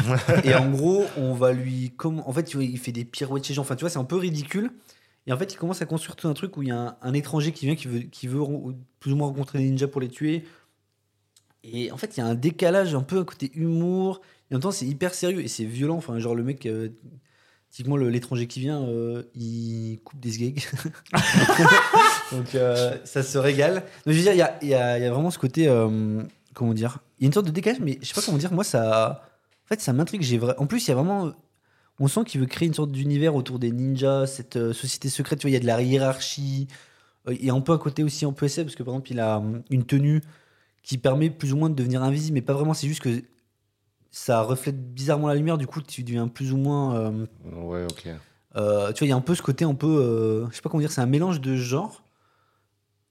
et 0.44 0.54
en 0.54 0.70
gros, 0.70 1.04
on 1.16 1.34
va 1.34 1.52
lui. 1.52 1.92
Comme... 1.96 2.20
En 2.26 2.32
fait, 2.32 2.54
il 2.54 2.78
fait 2.78 2.92
des 2.92 3.04
pirouettes 3.04 3.44
chez 3.44 3.52
les 3.52 3.54
gens. 3.56 3.62
Enfin, 3.62 3.74
tu 3.74 3.80
vois, 3.80 3.90
c'est 3.90 3.98
un 3.98 4.04
peu 4.04 4.16
ridicule. 4.16 4.70
Et 5.26 5.32
en 5.32 5.36
fait, 5.38 5.52
il 5.52 5.56
commence 5.56 5.82
à 5.82 5.86
construire 5.86 6.14
tout 6.14 6.28
un 6.28 6.34
truc 6.34 6.56
où 6.56 6.62
il 6.62 6.68
y 6.68 6.70
a 6.70 6.78
un, 6.78 6.96
un 7.02 7.12
étranger 7.14 7.50
qui 7.50 7.66
vient, 7.66 7.74
qui 7.74 7.88
veut, 7.88 8.00
qui 8.00 8.28
veut 8.28 8.40
plus 9.00 9.12
ou 9.12 9.16
moins 9.16 9.26
rencontrer 9.28 9.58
des 9.58 9.64
ninjas 9.70 9.88
pour 9.88 10.00
les 10.00 10.08
tuer. 10.08 10.44
Et 11.64 11.90
en 11.90 11.96
fait, 11.96 12.16
il 12.16 12.20
y 12.20 12.22
a 12.22 12.26
un 12.26 12.34
décalage 12.34 12.94
un 12.94 13.02
peu 13.02 13.18
à 13.18 13.24
côté 13.24 13.50
humour. 13.54 14.20
Et 14.50 14.54
en 14.54 14.58
même 14.58 14.62
temps, 14.62 14.70
c'est 14.70 14.86
hyper 14.86 15.12
sérieux 15.14 15.40
et 15.42 15.48
c'est 15.48 15.64
violent. 15.64 15.96
Enfin, 15.96 16.18
genre, 16.20 16.34
le 16.36 16.44
mec. 16.44 16.66
euh, 16.66 16.90
Typiquement, 17.74 17.96
l'étranger 17.96 18.46
qui 18.46 18.60
vient, 18.60 18.84
euh, 18.84 19.24
il 19.34 19.98
coupe 20.04 20.20
des 20.20 20.30
sgags. 20.30 20.62
Donc, 22.32 22.54
euh, 22.54 22.96
ça 23.04 23.24
se 23.24 23.36
régale. 23.36 23.74
Donc, 23.74 23.84
je 24.06 24.12
veux 24.12 24.22
dire, 24.22 24.32
il 24.32 24.38
y 24.38 24.42
a, 24.42 24.58
y 24.64 24.74
a- 24.74 24.98
y 25.00 25.04
a 25.04 25.10
vraiment 25.12 25.32
ce 25.32 25.38
côté. 25.40 25.66
euh, 25.66 26.22
comment 26.54 26.72
dire 26.72 26.98
Il 27.18 27.24
y 27.24 27.26
a 27.26 27.28
une 27.28 27.32
sorte 27.32 27.46
de 27.46 27.50
décalage, 27.50 27.80
mais 27.80 27.98
je 28.00 28.06
sais 28.06 28.14
pas 28.14 28.22
comment 28.24 28.38
dire. 28.38 28.52
Moi, 28.52 28.62
ça. 28.62 29.22
En 29.64 29.66
fait, 29.68 29.80
ça 29.80 29.92
m'intrigue. 29.92 30.22
J'ai 30.22 30.38
vra- 30.38 30.54
En 30.58 30.66
plus, 30.66 30.86
il 30.86 30.88
y 30.88 30.92
a 30.92 30.94
vraiment. 30.94 31.32
On 31.98 32.06
sent 32.06 32.20
qu'il 32.26 32.40
veut 32.40 32.46
créer 32.46 32.68
une 32.68 32.74
sorte 32.74 32.92
d'univers 32.92 33.34
autour 33.34 33.58
des 33.58 33.70
ninjas, 33.72 34.26
cette 34.28 34.72
société 34.72 35.08
secrète. 35.08 35.40
Tu 35.40 35.46
vois, 35.46 35.50
il 35.50 35.54
y 35.54 35.56
a 35.56 35.60
de 35.60 35.66
la 35.66 35.82
hiérarchie. 35.82 36.68
Il 37.28 37.44
y 37.44 37.50
a 37.50 37.54
un 37.54 37.60
peu 37.60 37.72
un 37.72 37.78
côté 37.78 38.04
aussi 38.04 38.24
un 38.24 38.32
peu 38.32 38.46
SF, 38.46 38.66
parce 38.66 38.76
que 38.76 38.82
par 38.84 38.94
exemple, 38.94 39.10
il 39.12 39.18
a 39.20 39.42
une 39.70 39.84
tenue 39.84 40.20
qui 40.82 40.98
permet 40.98 41.30
plus 41.30 41.52
ou 41.52 41.56
moins 41.56 41.70
de 41.70 41.74
devenir 41.74 42.02
invisible, 42.04 42.34
mais 42.34 42.42
pas 42.42 42.52
vraiment. 42.52 42.74
C'est 42.74 42.86
juste 42.88 43.00
que 43.00 43.22
ça 44.16 44.42
reflète 44.42 44.94
bizarrement 44.94 45.26
la 45.26 45.34
lumière. 45.34 45.58
Du 45.58 45.66
coup, 45.66 45.82
tu 45.82 46.04
deviens 46.04 46.28
plus 46.28 46.52
ou 46.52 46.56
moins. 46.56 46.94
euh, 46.96 47.26
Ouais, 47.52 47.84
ok. 47.84 48.06
euh, 48.56 48.92
tu 48.92 49.00
vois, 49.00 49.06
il 49.06 49.10
y 49.10 49.12
a 49.12 49.16
un 49.16 49.20
peu 49.20 49.34
ce 49.34 49.42
côté 49.42 49.64
un 49.64 49.74
peu. 49.74 49.88
euh, 49.88 50.46
je 50.50 50.54
sais 50.56 50.62
pas 50.62 50.70
comment 50.70 50.80
dire, 50.80 50.92
c'est 50.92 51.00
un 51.00 51.06
mélange 51.06 51.40
de 51.40 51.56
genres. 51.56 52.04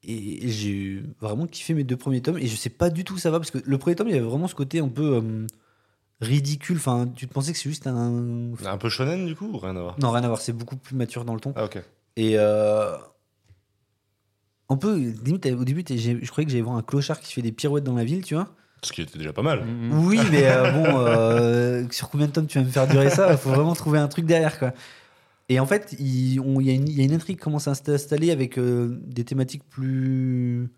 Et 0.05 0.47
j'ai 0.49 1.03
vraiment 1.19 1.45
kiffé 1.45 1.73
mes 1.73 1.83
deux 1.83 1.97
premiers 1.97 2.21
tomes. 2.21 2.37
Et 2.37 2.47
je 2.47 2.55
sais 2.55 2.69
pas 2.69 2.89
du 2.89 3.03
tout 3.03 3.15
où 3.15 3.17
ça 3.17 3.31
va, 3.31 3.39
parce 3.39 3.51
que 3.51 3.57
le 3.65 3.77
premier 3.77 3.95
tome, 3.95 4.07
il 4.07 4.15
y 4.15 4.17
avait 4.17 4.25
vraiment 4.25 4.47
ce 4.47 4.55
côté 4.55 4.79
un 4.79 4.87
peu 4.87 5.21
euh, 5.21 5.45
ridicule. 6.21 6.77
Enfin, 6.77 7.07
tu 7.13 7.27
te 7.27 7.33
pensais 7.33 7.51
que 7.51 7.57
c'est 7.57 7.69
juste 7.69 7.85
un. 7.87 8.53
Un 8.65 8.77
peu 8.77 8.87
shonen 8.89 9.25
du 9.25 9.35
coup 9.35 9.47
ou 9.47 9.57
rien 9.57 9.75
à 9.75 9.81
voir? 9.81 9.99
Non, 9.99 10.11
rien 10.11 10.23
à 10.23 10.27
voir, 10.27 10.39
c'est 10.41 10.53
beaucoup 10.53 10.77
plus 10.77 10.95
mature 10.95 11.25
dans 11.25 11.33
le 11.33 11.41
ton. 11.41 11.51
Ah, 11.57 11.65
ok. 11.65 11.83
Et. 12.15 12.37
un 14.69 14.77
peu, 14.77 14.95
limite, 15.25 15.45
au 15.47 15.65
début, 15.65 15.83
je 15.87 16.29
croyais 16.31 16.45
que 16.45 16.51
j'allais 16.51 16.61
voir 16.63 16.77
un 16.77 16.81
clochard 16.81 17.19
qui 17.19 17.33
fait 17.33 17.41
des 17.41 17.51
pirouettes 17.51 17.83
dans 17.83 17.95
la 17.95 18.05
ville, 18.05 18.23
tu 18.23 18.35
vois. 18.35 18.47
Ce 18.83 18.91
qui 18.93 19.01
était 19.01 19.17
déjà 19.17 19.33
pas 19.33 19.41
mal. 19.41 19.65
Mhm. 19.65 20.05
Oui, 20.05 20.19
mais 20.31 20.43
euh, 20.49 20.71
bon, 20.71 20.85
euh, 20.99 21.85
sur 21.91 22.09
combien 22.09 22.27
de 22.27 22.31
tomes 22.31 22.47
tu 22.47 22.59
vas 22.59 22.65
me 22.65 22.69
faire 22.69 22.87
durer 22.87 23.09
ça? 23.09 23.31
Il 23.31 23.37
faut 23.37 23.49
vraiment 23.51 23.73
trouver 23.73 23.97
un 23.99 24.07
truc 24.07 24.25
derrière, 24.25 24.59
quoi. 24.59 24.73
Et 25.49 25.59
en 25.59 25.65
fait, 25.65 25.95
il 25.99 26.39
on- 26.39 26.59
il 26.61 26.67
y, 26.67 26.69
a 26.69 26.73
une- 26.73 26.87
il 26.87 26.97
y 26.97 27.01
a 27.01 27.03
une 27.05 27.13
intrigue 27.13 27.37
qui 27.37 27.43
commence 27.43 27.67
à 27.67 27.75
s'installer 27.75 28.31
avec 28.31 28.57
euh, 28.57 28.97
des 29.05 29.23
thématiques 29.25 29.63
plus, 29.69 30.69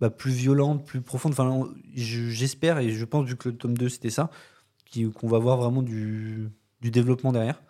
bah, 0.00 0.10
plus 0.10 0.32
violentes, 0.32 0.84
plus 0.84 1.00
profondes. 1.00 1.32
Enfin, 1.32 1.48
on- 1.48 1.68
je- 1.94 2.28
j'espère 2.30 2.78
et 2.78 2.90
je 2.90 3.04
pense, 3.04 3.26
vu 3.26 3.36
que 3.36 3.48
le 3.48 3.56
tome 3.56 3.76
2 3.76 3.88
c'était 3.88 4.10
ça, 4.10 4.30
qui- 4.84 5.10
qu'on 5.10 5.28
va 5.28 5.38
voir 5.38 5.56
vraiment 5.56 5.82
du, 5.82 6.48
du 6.80 6.90
développement 6.90 7.32
derrière. 7.32 7.62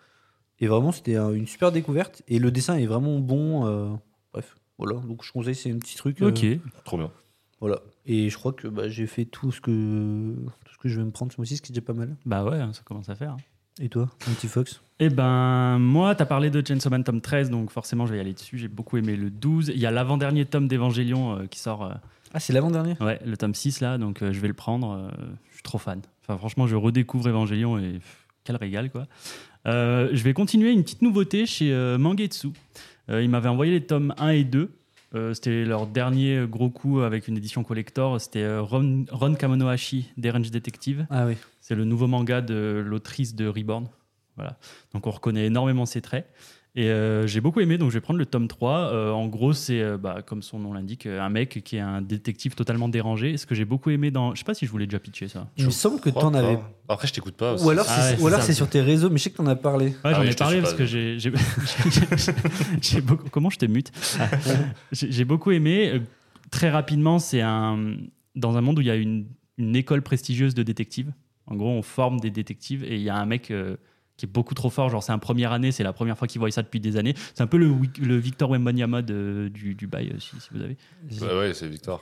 Et 0.59 0.67
vraiment, 0.67 0.91
c'était 0.91 1.15
euh, 1.17 1.33
une 1.33 1.47
super 1.47 1.71
découverte. 1.71 2.21
Et 2.27 2.39
le 2.39 2.51
dessin 2.51 2.77
est 2.77 2.85
vraiment 2.85 3.19
bon. 3.19 3.65
euh, 3.67 3.89
bref, 4.33 4.55
voilà. 4.77 4.99
Donc, 5.01 5.23
je 5.23 5.31
conseille, 5.31 5.55
c'est 5.55 5.71
un 5.71 5.77
petit 5.77 5.95
truc. 5.97 6.21
euh, 6.21 6.29
Ok. 6.29 6.45
Trop 6.85 6.97
bien. 6.97 7.11
Voilà. 7.59 7.79
Et 8.05 8.29
je 8.29 8.37
crois 8.37 8.51
que 8.53 8.67
bah, 8.67 8.89
j'ai 8.89 9.07
fait 9.07 9.25
tout 9.25 9.51
ce 9.51 9.61
que, 9.61 10.35
tout 10.65 10.73
ce 10.73 10.77
que 10.77 10.89
je 10.89 10.99
vais 10.99 11.05
me 11.05 11.11
prendre 11.11 11.31
ce 11.31 11.37
mois-ci, 11.37 11.57
ce 11.57 11.61
qui 11.61 11.71
est 11.71 11.75
déjà 11.75 11.85
pas 11.85 11.93
mal. 11.93 12.15
Bah 12.25 12.43
ouais, 12.43 12.59
ça 12.73 12.81
commence 12.83 13.09
à 13.09 13.15
faire. 13.15 13.37
Et 13.79 13.89
toi, 13.89 14.09
mon 14.27 14.33
petit 14.35 14.47
Fox? 14.47 14.81
Eh 14.99 15.09
ben, 15.09 15.79
moi, 15.79 16.13
t'as 16.13 16.25
parlé 16.25 16.49
de 16.51 16.61
Chainsaw 16.65 16.89
Man 16.91 17.03
tome 17.03 17.21
13, 17.21 17.49
donc 17.49 17.71
forcément, 17.71 18.05
je 18.05 18.11
vais 18.11 18.17
y 18.17 18.21
aller 18.21 18.33
dessus. 18.33 18.57
J'ai 18.57 18.67
beaucoup 18.67 18.97
aimé 18.97 19.15
le 19.15 19.29
12. 19.31 19.71
Il 19.73 19.79
y 19.79 19.85
a 19.85 19.91
l'avant-dernier 19.91 20.45
tome 20.45 20.67
d'Evangelion 20.67 21.39
euh, 21.39 21.45
qui 21.47 21.59
sort, 21.59 21.83
euh, 21.85 21.93
Ah, 22.33 22.39
c'est 22.39 22.53
l'avant-dernier? 22.53 22.95
Ouais, 23.01 23.19
le 23.25 23.35
tome 23.35 23.55
6 23.55 23.79
là, 23.81 23.97
donc 23.97 24.21
euh, 24.21 24.31
je 24.31 24.39
vais 24.41 24.47
le 24.47 24.53
prendre. 24.53 24.91
euh, 24.91 25.09
je 25.49 25.53
suis 25.55 25.63
trop 25.63 25.79
fan. 25.79 26.01
Enfin, 26.21 26.37
franchement, 26.37 26.67
je 26.67 26.75
redécouvre 26.75 27.27
Evangelion 27.29 27.79
et 27.79 27.93
pff, 27.93 28.27
quel 28.43 28.57
régal, 28.57 28.91
quoi. 28.91 29.07
Euh, 29.65 30.09
je 30.11 30.21
vais 30.23 30.33
continuer 30.33 30.71
une 30.71 30.83
petite 30.83 31.01
nouveauté 31.01 31.45
chez 31.45 31.71
euh, 31.73 31.97
Mangetsu. 31.97 32.49
Euh, 33.09 33.23
ils 33.23 33.29
m'avaient 33.29 33.49
envoyé 33.49 33.71
les 33.71 33.85
tomes 33.85 34.13
1 34.17 34.29
et 34.29 34.43
2. 34.43 34.71
Euh, 35.15 35.33
c'était 35.33 35.63
leur 35.63 35.85
dernier 35.85 36.45
gros 36.47 36.69
coup 36.69 37.01
avec 37.01 37.27
une 37.27 37.37
édition 37.37 37.63
collector. 37.63 38.19
C'était 38.19 38.43
euh, 38.43 38.61
Ron, 38.61 39.05
Ron 39.11 39.35
Kamonohashi, 39.35 40.11
Range 40.23 40.49
Detective. 40.49 41.05
Ah 41.09 41.25
oui. 41.25 41.37
C'est 41.61 41.75
le 41.75 41.85
nouveau 41.85 42.07
manga 42.07 42.41
de 42.41 42.83
l'autrice 42.85 43.35
de 43.35 43.47
Reborn. 43.47 43.87
Voilà. 44.35 44.57
Donc 44.93 45.05
on 45.05 45.11
reconnaît 45.11 45.45
énormément 45.45 45.85
ses 45.85 46.01
traits. 46.01 46.27
Et 46.75 46.89
euh, 46.89 47.27
j'ai 47.27 47.39
beaucoup 47.39 47.59
aimé, 47.59 47.77
donc 47.77 47.89
je 47.91 47.93
vais 47.93 48.01
prendre 48.01 48.17
le 48.17 48.25
tome 48.25 48.47
3. 48.47 48.71
Euh, 48.93 49.11
en 49.11 49.27
gros, 49.27 49.53
c'est, 49.53 49.79
euh, 49.79 49.97
bah, 49.99 50.23
comme 50.25 50.41
son 50.41 50.57
nom 50.57 50.73
l'indique, 50.73 51.05
un 51.05 51.29
mec 51.29 51.61
qui 51.63 51.75
est 51.75 51.79
un 51.81 52.01
détective 52.01 52.55
totalement 52.55 52.89
dérangé. 52.89 53.37
Ce 53.37 53.45
que 53.45 53.53
j'ai 53.53 53.63
beaucoup 53.65 53.91
aimé 53.91 54.09
dans... 54.09 54.33
Je 54.33 54.39
sais 54.39 54.43
pas 54.43 54.55
si 54.55 54.65
je 54.65 54.71
voulais 54.71 54.87
déjà 54.87 54.97
pitcher 54.99 55.27
ça. 55.27 55.47
Il 55.57 55.65
me 55.65 55.69
semble 55.69 55.99
que 55.99 56.09
t'en 56.09 56.33
avais. 56.33 56.57
Après, 56.89 57.07
je 57.07 57.13
t'écoute 57.13 57.35
pas. 57.35 57.53
aussi. 57.53 57.63
Ou 57.63 57.69
alors 57.69 57.85
Ah 57.89 58.01
c'est 58.01 58.15
ouais, 58.17 58.21
ou 58.23 58.27
alors 58.27 58.39
c'est 58.39 58.47
ça. 58.47 58.53
c'est 58.53 58.57
sur 58.57 58.69
tes 58.69 58.81
réseaux, 58.81 59.11
mais 59.11 59.17
je 59.17 59.23
sais 59.23 59.29
que 59.29 59.37
t'en 59.37 59.45
as 59.45 59.55
parlé. 59.55 59.85
Ouais, 59.89 59.93
Ah 60.03 60.13
j'en 60.15 60.21
oui, 60.21 60.29
ai 60.29 60.33
parlé 60.35 60.61
parce 60.61 60.71
pas, 60.73 60.79
que 60.79 60.85
j'ai, 60.87 61.19
j'ai, 61.19 61.31
j'ai- 61.91 62.31
j'ai 62.81 63.01
beaucoup. 63.01 63.29
Comment 63.29 63.51
je 63.51 63.59
te 63.59 63.65
mute 63.65 63.91
Ah, 64.19 64.29
j'ai, 64.91 65.11
j'ai 65.11 65.25
beaucoup 65.25 65.51
aimé. 65.51 66.01
Très 66.49 66.71
rapidement, 66.71 67.19
c'est 67.19 67.41
un 67.41 67.95
dans 68.35 68.57
un 68.57 68.61
monde 68.61 68.79
où 68.79 68.81
il 68.81 68.87
y 68.87 68.91
a 68.91 68.95
une, 68.95 69.27
une 69.59 69.75
école 69.75 70.01
prestigieuse 70.01 70.55
de 70.55 70.63
détectives. 70.63 71.11
En 71.45 71.55
gros, 71.55 71.69
on 71.69 71.83
forme 71.83 72.19
des 72.19 72.31
détectives 72.31 72.83
et 72.83 72.95
il 72.95 73.01
y 73.01 73.09
a 73.09 73.15
un 73.15 73.25
mec 73.27 73.51
euh, 73.51 73.77
qui 74.17 74.25
est 74.25 74.29
beaucoup 74.31 74.53
trop 74.53 74.69
fort. 74.69 74.89
Genre, 74.89 75.01
c'est 75.03 75.11
un 75.11 75.19
première 75.19 75.51
année, 75.51 75.71
c'est 75.71 75.83
la 75.83 75.93
première 75.93 76.17
fois 76.17 76.27
qu'il 76.27 76.39
voit 76.39 76.51
ça 76.51 76.61
depuis 76.61 76.79
des 76.79 76.97
années. 76.97 77.15
C'est 77.33 77.41
un 77.41 77.47
peu 77.47 77.57
le, 77.57 77.73
le 78.01 78.17
Victor 78.17 78.49
Wembanyama 78.51 79.01
de- 79.01 79.49
du, 79.53 79.75
du 79.75 79.87
bail, 79.87 80.09
euh, 80.13 80.19
si, 80.19 80.39
si 80.39 80.49
vous 80.51 80.61
avez. 80.61 80.77
Ouais, 81.21 81.39
ouais, 81.47 81.53
c'est 81.53 81.67
Victor. 81.67 82.01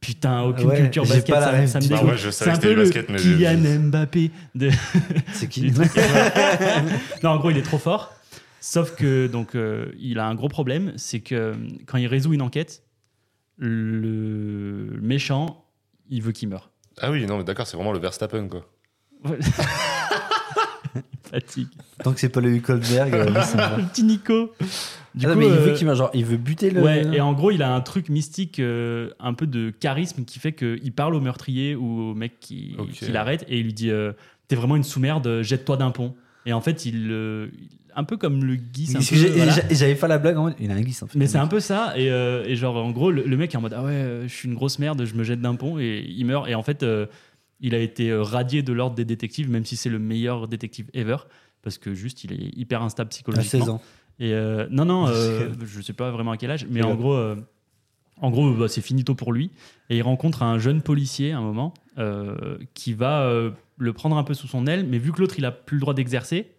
Putain, 0.00 0.42
aucune 0.42 0.66
Ouais, 0.66 0.76
culture 0.78 1.04
basket, 1.06 1.26
pas 1.28 1.38
la 1.38 1.46
ça, 1.46 1.52
ref 1.60 1.70
ça 1.70 1.78
me 1.78 1.84
dégoûte. 1.84 1.98
Ah 2.02 2.06
ouais, 2.06 2.16
je 2.18 2.30
C'est 2.30 2.44
savais 2.44 2.50
un 2.50 2.54
que 2.54 2.60
c'était 2.62 2.74
peu 2.74 2.80
le 2.80 2.82
basket, 2.82 3.08
mais 3.08 3.18
Kylian 3.18 3.80
Mbappé 3.88 4.30
de, 4.56 4.70
C'est 5.32 5.48
qui 5.48 5.70
non, 7.22 7.30
en 7.30 7.36
gros, 7.38 7.50
il 7.50 7.56
est 7.58 7.62
trop 7.62 7.78
fort. 7.78 8.12
Sauf 8.60 8.96
que 8.96 9.28
donc 9.28 9.54
euh, 9.54 9.92
il 10.00 10.18
a 10.18 10.26
un 10.26 10.34
gros 10.34 10.48
problème, 10.48 10.92
c'est 10.96 11.20
que 11.20 11.34
euh, 11.36 11.54
quand 11.86 11.98
il 11.98 12.08
résout 12.08 12.32
une 12.32 12.42
enquête, 12.42 12.82
le 13.58 14.98
méchant, 15.00 15.64
il 16.10 16.20
veut 16.22 16.32
qu'il 16.32 16.48
meure. 16.48 16.70
Ah 17.00 17.10
oui, 17.10 17.24
non, 17.26 17.38
mais 17.38 17.44
d'accord, 17.44 17.66
c'est 17.68 17.76
vraiment 17.76 17.92
le 17.92 17.98
Verstappen, 18.00 18.48
quoi. 18.48 18.66
Fatigue. 21.32 21.68
Tant 22.04 22.12
que 22.12 22.20
c'est 22.20 22.28
pas 22.28 22.40
le 22.40 22.50
Hulkenberg, 22.50 23.14
euh. 23.14 23.24
Le 23.78 23.88
petit 23.88 24.04
Nico. 24.04 24.52
Du 25.14 25.26
Ah 25.26 25.28
non, 25.30 25.34
coup, 25.34 25.40
mais 25.40 25.46
il 25.46 25.52
euh, 25.52 25.56
veut 25.56 25.72
qu'il 25.72 25.86
meure, 25.86 25.96
genre, 25.96 26.10
il 26.14 26.24
veut 26.24 26.36
buter 26.36 26.70
le. 26.70 26.82
Ouais, 26.82 27.04
et 27.12 27.20
en 27.20 27.32
gros, 27.32 27.50
il 27.50 27.62
a 27.62 27.74
un 27.74 27.80
truc 27.80 28.08
mystique, 28.08 28.58
euh, 28.60 29.10
un 29.20 29.34
peu 29.34 29.46
de 29.46 29.70
charisme 29.70 30.24
qui 30.24 30.38
fait 30.38 30.52
qu'il 30.52 30.92
parle 30.92 31.14
au 31.14 31.20
meurtrier 31.20 31.74
ou 31.74 32.10
au 32.10 32.14
mec 32.14 32.38
qui, 32.40 32.76
l'arrête 33.10 33.44
et 33.48 33.58
il 33.58 33.64
lui 33.64 33.72
dit 33.74 33.90
euh, 33.90 34.12
T'es 34.48 34.56
vraiment 34.56 34.76
une 34.76 34.84
sous-merde, 34.84 35.40
jette-toi 35.42 35.76
d'un 35.76 35.90
pont. 35.90 36.14
Et 36.46 36.52
en 36.52 36.60
fait, 36.60 36.84
il. 36.86 37.08
euh, 37.10 37.48
un 37.94 38.04
peu 38.04 38.16
comme 38.16 38.42
le 38.44 38.56
voilà. 39.36 39.50
j'a- 39.52 39.62
J'avais 39.70 39.94
pas 39.94 40.08
la 40.08 40.16
blague 40.18 40.38
en 40.38 40.44
mode. 40.44 40.54
Il 40.58 40.70
a 40.70 40.74
un 40.74 40.80
glisse 40.80 41.02
en 41.02 41.06
fait. 41.06 41.18
Mais 41.18 41.26
c'est 41.26 41.36
un 41.38 41.46
peu 41.46 41.60
ça, 41.60 41.92
et, 41.96 42.10
euh, 42.10 42.42
et 42.46 42.56
genre 42.56 42.76
en 42.82 42.90
gros, 42.90 43.10
le, 43.10 43.22
le 43.22 43.36
mec 43.36 43.52
est 43.52 43.56
en 43.58 43.60
mode 43.60 43.74
Ah 43.76 43.82
ouais, 43.84 43.90
euh, 43.92 44.22
je 44.28 44.32
suis 44.34 44.48
une 44.48 44.54
grosse 44.54 44.78
merde, 44.78 45.04
je 45.04 45.14
me 45.14 45.24
jette 45.24 45.42
d'un 45.42 45.54
pont, 45.56 45.78
et 45.78 46.02
il 46.08 46.24
meurt. 46.24 46.48
Et 46.48 46.54
en 46.54 46.62
fait, 46.62 46.82
euh, 46.82 47.04
il 47.62 47.74
a 47.74 47.78
été 47.78 48.10
euh, 48.10 48.22
radié 48.22 48.62
de 48.62 48.72
l'ordre 48.72 48.96
des 48.96 49.06
détectives, 49.06 49.48
même 49.48 49.64
si 49.64 49.76
c'est 49.76 49.88
le 49.88 49.98
meilleur 49.98 50.48
détective 50.48 50.90
ever, 50.92 51.16
parce 51.62 51.78
que 51.78 51.94
juste 51.94 52.24
il 52.24 52.32
est 52.32 52.56
hyper 52.56 52.82
instable 52.82 53.08
À 53.08 53.10
psychologiquement. 53.10 53.60
16 53.60 53.68
ans. 53.70 53.80
Et 54.18 54.34
euh, 54.34 54.66
non, 54.70 54.84
non, 54.84 55.06
euh, 55.08 55.50
je 55.64 55.80
sais 55.80 55.92
pas 55.92 56.10
vraiment 56.10 56.32
à 56.32 56.36
quel 56.36 56.50
âge, 56.50 56.66
mais 56.68 56.82
en 56.82 56.94
gros, 56.94 57.14
euh, 57.14 57.36
en 58.20 58.30
gros, 58.30 58.52
bah, 58.52 58.68
c'est 58.68 58.82
finito 58.82 59.14
pour 59.14 59.32
lui. 59.32 59.50
Et 59.90 59.96
il 59.98 60.02
rencontre 60.02 60.42
un 60.42 60.58
jeune 60.58 60.82
policier 60.82 61.32
à 61.32 61.38
un 61.38 61.42
moment 61.42 61.74
qui 62.74 62.94
va 62.94 63.30
le 63.76 63.92
prendre 63.92 64.16
un 64.16 64.24
peu 64.24 64.34
sous 64.34 64.46
son 64.46 64.66
aile, 64.66 64.86
mais 64.86 64.98
vu 64.98 65.12
que 65.12 65.20
l'autre 65.20 65.34
il 65.38 65.44
a 65.44 65.52
plus 65.52 65.76
le 65.76 65.80
droit 65.80 65.94
d'exercer, 65.94 66.52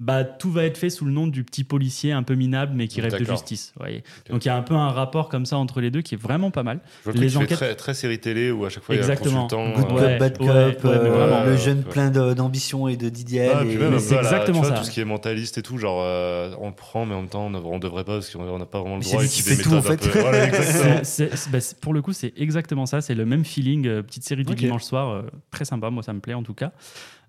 bah, 0.00 0.24
tout 0.24 0.50
va 0.50 0.64
être 0.64 0.78
fait 0.78 0.88
sous 0.90 1.04
le 1.04 1.12
nom 1.12 1.26
du 1.26 1.44
petit 1.44 1.62
policier 1.62 2.10
un 2.12 2.22
peu 2.22 2.34
minable 2.34 2.72
mais 2.74 2.88
qui 2.88 3.00
rêve 3.02 3.18
de 3.18 3.24
justice. 3.24 3.72
vous 3.76 3.82
voyez. 3.84 4.02
Donc 4.30 4.44
il 4.44 4.48
y 4.48 4.50
a 4.50 4.56
un 4.56 4.62
peu 4.62 4.74
un 4.74 4.88
rapport 4.88 5.28
comme 5.28 5.44
ça 5.44 5.58
entre 5.58 5.80
les 5.82 5.90
deux 5.90 6.00
qui 6.00 6.14
est 6.14 6.18
vraiment 6.20 6.50
pas 6.50 6.62
mal. 6.62 6.80
Je 7.04 7.10
Les 7.12 7.36
enquêtes- 7.36 7.50
très, 7.58 7.74
très 7.74 7.92
série 7.94 8.18
télé 8.18 8.50
où 8.50 8.64
à 8.64 8.70
chaque 8.70 8.82
fois 8.82 8.94
Exactement. 8.94 9.46
il 9.50 9.54
y 9.54 9.60
a 9.60 9.62
un 9.62 9.72
Good 9.72 9.74
consultant. 9.74 9.94
Ouais, 9.96 10.02
euh, 10.02 10.08
cop, 10.12 10.18
bad 10.18 10.38
cop, 10.38 10.46
ouais, 10.48 10.54
ouais, 10.54 10.74
mais 11.02 11.08
euh, 11.08 11.26
vraiment. 11.26 11.44
le 11.44 11.56
jeune 11.56 11.78
Ouais. 11.78 11.84
plein 11.84 12.10
d'ambition 12.10 12.88
et 12.88 12.96
de 12.96 13.08
d'idéal. 13.10 13.56
Ah, 13.60 13.64
et- 13.64 13.98
c'est 13.98 14.16
exactement 14.16 14.60
vois, 14.62 14.70
ça. 14.70 14.78
tout 14.78 14.84
ce 14.84 14.90
qui 14.90 15.00
est 15.00 15.04
mentaliste 15.04 15.58
et 15.58 15.62
tout, 15.62 15.76
genre 15.76 16.00
euh, 16.02 16.54
on 16.60 16.72
prend 16.72 17.04
mais 17.04 17.14
en 17.14 17.20
même 17.20 17.28
temps 17.28 17.46
on, 17.46 17.54
on 17.54 17.78
devrait 17.78 18.04
pas 18.04 18.14
parce 18.14 18.30
qu'on 18.30 18.58
n'a 18.58 18.64
pas 18.66 18.80
vraiment 18.80 18.96
le 18.96 19.02
c'est 19.02 19.12
droit. 19.12 19.24
fait 19.26 19.62
tout, 19.62 19.74
en 19.74 19.82
fait. 19.82 20.06
Voilà. 20.08 20.50
C'est- 20.62 21.04
c'est- 21.04 21.36
c'est- 21.36 21.50
bah, 21.50 21.60
c'est- 21.60 21.78
pour 21.78 21.92
le 21.92 22.00
coup, 22.02 22.12
c'est 22.14 22.32
exactement 22.38 22.86
ça. 22.86 23.00
C'est 23.02 23.14
le 23.14 23.26
même 23.26 23.44
feeling, 23.44 23.86
euh, 23.86 24.02
petite 24.02 24.24
série 24.24 24.44
du 24.44 24.54
dimanche 24.54 24.82
soir, 24.84 25.24
très 25.50 25.64
sympa. 25.66 25.90
Moi, 25.90 26.02
ça 26.02 26.12
me 26.14 26.20
plaît 26.20 26.34
en 26.34 26.42
tout 26.42 26.54
cas. 26.54 26.72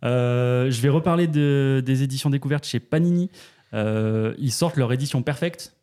Euh, 0.03 0.69
je 0.71 0.81
vais 0.81 0.89
reparler 0.89 1.27
de- 1.27 1.81
des 1.85 2.03
éditions 2.03 2.29
découvertes 2.29 2.65
chez 2.65 2.79
Panini. 2.79 3.29
Euh, 3.73 4.33
ils 4.37 4.51
sortent 4.51 4.77
leur 4.77 4.91
édition 4.93 5.21
perfecte 5.21 5.73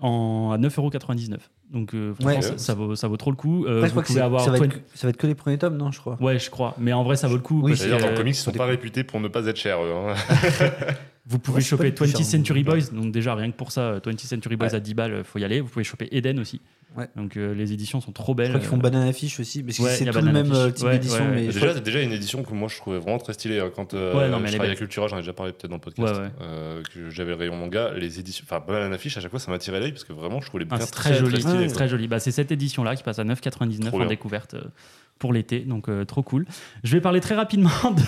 en, 0.00 0.50
à 0.52 0.58
9,99€. 0.58 1.38
Donc, 1.72 1.94
euh, 1.94 2.12
franchement, 2.14 2.34
Ouais. 2.36 2.42
ça, 2.42 2.58
ça 2.58 2.74
vaut, 2.74 2.94
ça 2.94 3.08
vaut 3.08 3.16
trop 3.16 3.30
le 3.30 3.36
coup. 3.36 3.64
Euh, 3.64 3.78
Après, 3.78 3.80
je 3.80 3.84
vous 3.86 3.90
crois 3.90 4.02
que 4.02 4.06
pouvez 4.08 4.18
c'est- 4.20 4.24
avoir. 4.24 4.44
ça, 4.44 4.50
va 4.52 4.58
20 4.58 4.64
être, 4.66 4.72
que- 4.74 4.80
ça 4.98 5.06
va 5.06 5.10
être 5.10 5.16
que 5.16 5.26
les 5.26 5.34
premiers 5.34 5.58
tomes, 5.58 5.76
non, 5.76 5.90
je 5.90 5.98
crois. 5.98 6.16
Ouais, 6.22 6.38
je 6.38 6.48
crois. 6.50 6.74
Mais 6.78 6.92
en 6.92 7.02
vrai, 7.02 7.16
ça 7.16 7.26
vaut 7.28 7.34
le 7.36 7.40
coup. 7.40 7.60
Oui, 7.62 7.72
parce 7.72 7.84
que, 7.84 7.90
dans 7.90 7.98
le 7.98 8.04
euh, 8.12 8.16
comics 8.16 8.34
ils 8.34 8.38
sont 8.38 8.52
ça 8.52 8.58
pas 8.58 8.66
réputés 8.66 9.02
pour 9.02 9.18
ne 9.20 9.26
pas 9.28 9.46
être 9.46 9.56
chers. 9.56 9.82
eux, 9.82 9.92
hein. 9.92 10.14
Vous 11.28 11.40
pouvez 11.40 11.56
Ouais, 11.56 11.62
choper 11.64 11.84
les 11.84 11.92
plus 11.92 12.06
20th 12.06 12.16
chers, 12.18 12.24
Century 12.26 12.62
donc, 12.62 12.74
Boys, 12.76 12.86
donc 12.92 13.10
déjà 13.10 13.34
rien 13.34 13.50
que 13.50 13.56
pour 13.56 13.72
ça, 13.72 13.80
euh, 13.80 14.00
20th 14.00 14.26
Century 14.26 14.54
Boys 14.54 14.68
Ouais. 14.68 14.74
à 14.76 14.80
10 14.80 14.94
balles, 14.94 15.12
euh, 15.12 15.24
faut 15.24 15.40
y 15.40 15.44
aller. 15.44 15.60
Vous 15.60 15.68
pouvez 15.68 15.84
choper 15.84 16.06
Eden 16.12 16.38
aussi. 16.38 16.60
Ouais. 16.96 17.08
Donc 17.16 17.36
euh, 17.36 17.54
les 17.54 17.72
éditions 17.72 18.00
sont 18.00 18.12
trop 18.12 18.32
Je 18.32 18.36
belles. 18.38 18.48
crois 18.48 18.60
qu'ils 18.60 18.68
font 18.68 18.76
Euh, 18.76 18.80
Banana 18.80 19.12
Fish 19.12 19.38
aussi, 19.40 19.62
parce 19.62 19.78
que 19.78 19.82
Ouais, 19.82 19.90
c'est 19.90 20.04
tout 20.06 20.18
le 20.18 20.32
même 20.32 20.46
Fish. 20.46 20.54
euh, 20.56 20.70
type 20.70 20.86
Ouais, 20.86 20.92
d'édition. 20.94 21.18
ouais, 21.24 21.30
mais 21.34 21.46
ouais. 21.46 21.52
je 21.52 21.56
crois 21.58 21.68
Déjà, 21.68 21.80
déjà 21.80 22.00
une 22.02 22.12
édition 22.12 22.42
que 22.42 22.54
moi 22.54 22.68
je 22.70 22.76
trouvais 22.76 22.98
vraiment 22.98 23.18
très 23.18 23.32
stylée 23.34 23.60
hein, 23.60 23.70
quand 23.74 23.94
euh, 23.94 24.14
Ouais, 24.16 24.28
non, 24.28 24.40
mais 24.40 24.48
je 24.48 24.54
travaillais 24.54 24.76
Cultura, 24.76 25.08
j'en 25.08 25.16
ai 25.18 25.20
déjà 25.20 25.32
parlé 25.32 25.52
peut-être 25.52 25.68
dans 25.70 25.76
le 25.76 25.80
podcast. 25.80 26.14
Ouais, 26.14 26.20
ouais. 26.20 26.30
euh, 26.42 26.82
que 26.94 27.10
j'avais 27.10 27.30
le 27.30 27.36
rayon 27.36 27.56
manga, 27.56 27.90
les 27.96 28.18
éditions, 28.20 28.44
enfin 28.48 28.62
Banana 28.66 28.98
Fish 28.98 29.16
à 29.16 29.20
chaque 29.20 29.30
fois 29.30 29.40
ça 29.40 29.50
m'a 29.50 29.58
tiré 29.58 29.78
l'œil 29.80 29.92
parce 29.92 30.04
que 30.04 30.12
vraiment 30.12 30.40
je 30.40 30.46
trouve 30.48 30.60
les 30.60 30.66
Ah, 30.70 30.74
bouquins 30.76 30.86
c'est 30.86 30.92
très, 30.92 31.14
joli, 31.14 31.40
stylés, 31.40 31.66
très 31.68 31.88
joli. 31.88 32.08
Bah, 32.08 32.18
c'est 32.18 32.30
cette 32.32 32.50
édition-là 32.52 32.96
qui 32.96 33.02
passe 33.02 33.18
à 33.18 33.24
9,99 33.24 33.86
Trop 33.88 34.02
en 34.02 34.06
découverte 34.06 34.54
euh, 34.54 34.62
pour 35.18 35.32
l'été, 35.32 35.60
donc 35.60 35.88
euh, 35.88 36.04
trop 36.04 36.22
cool. 36.22 36.44
Je 36.84 36.92
vais 36.92 37.00
parler 37.00 37.20
très 37.20 37.34
rapidement 37.34 37.70
de, 37.96 38.02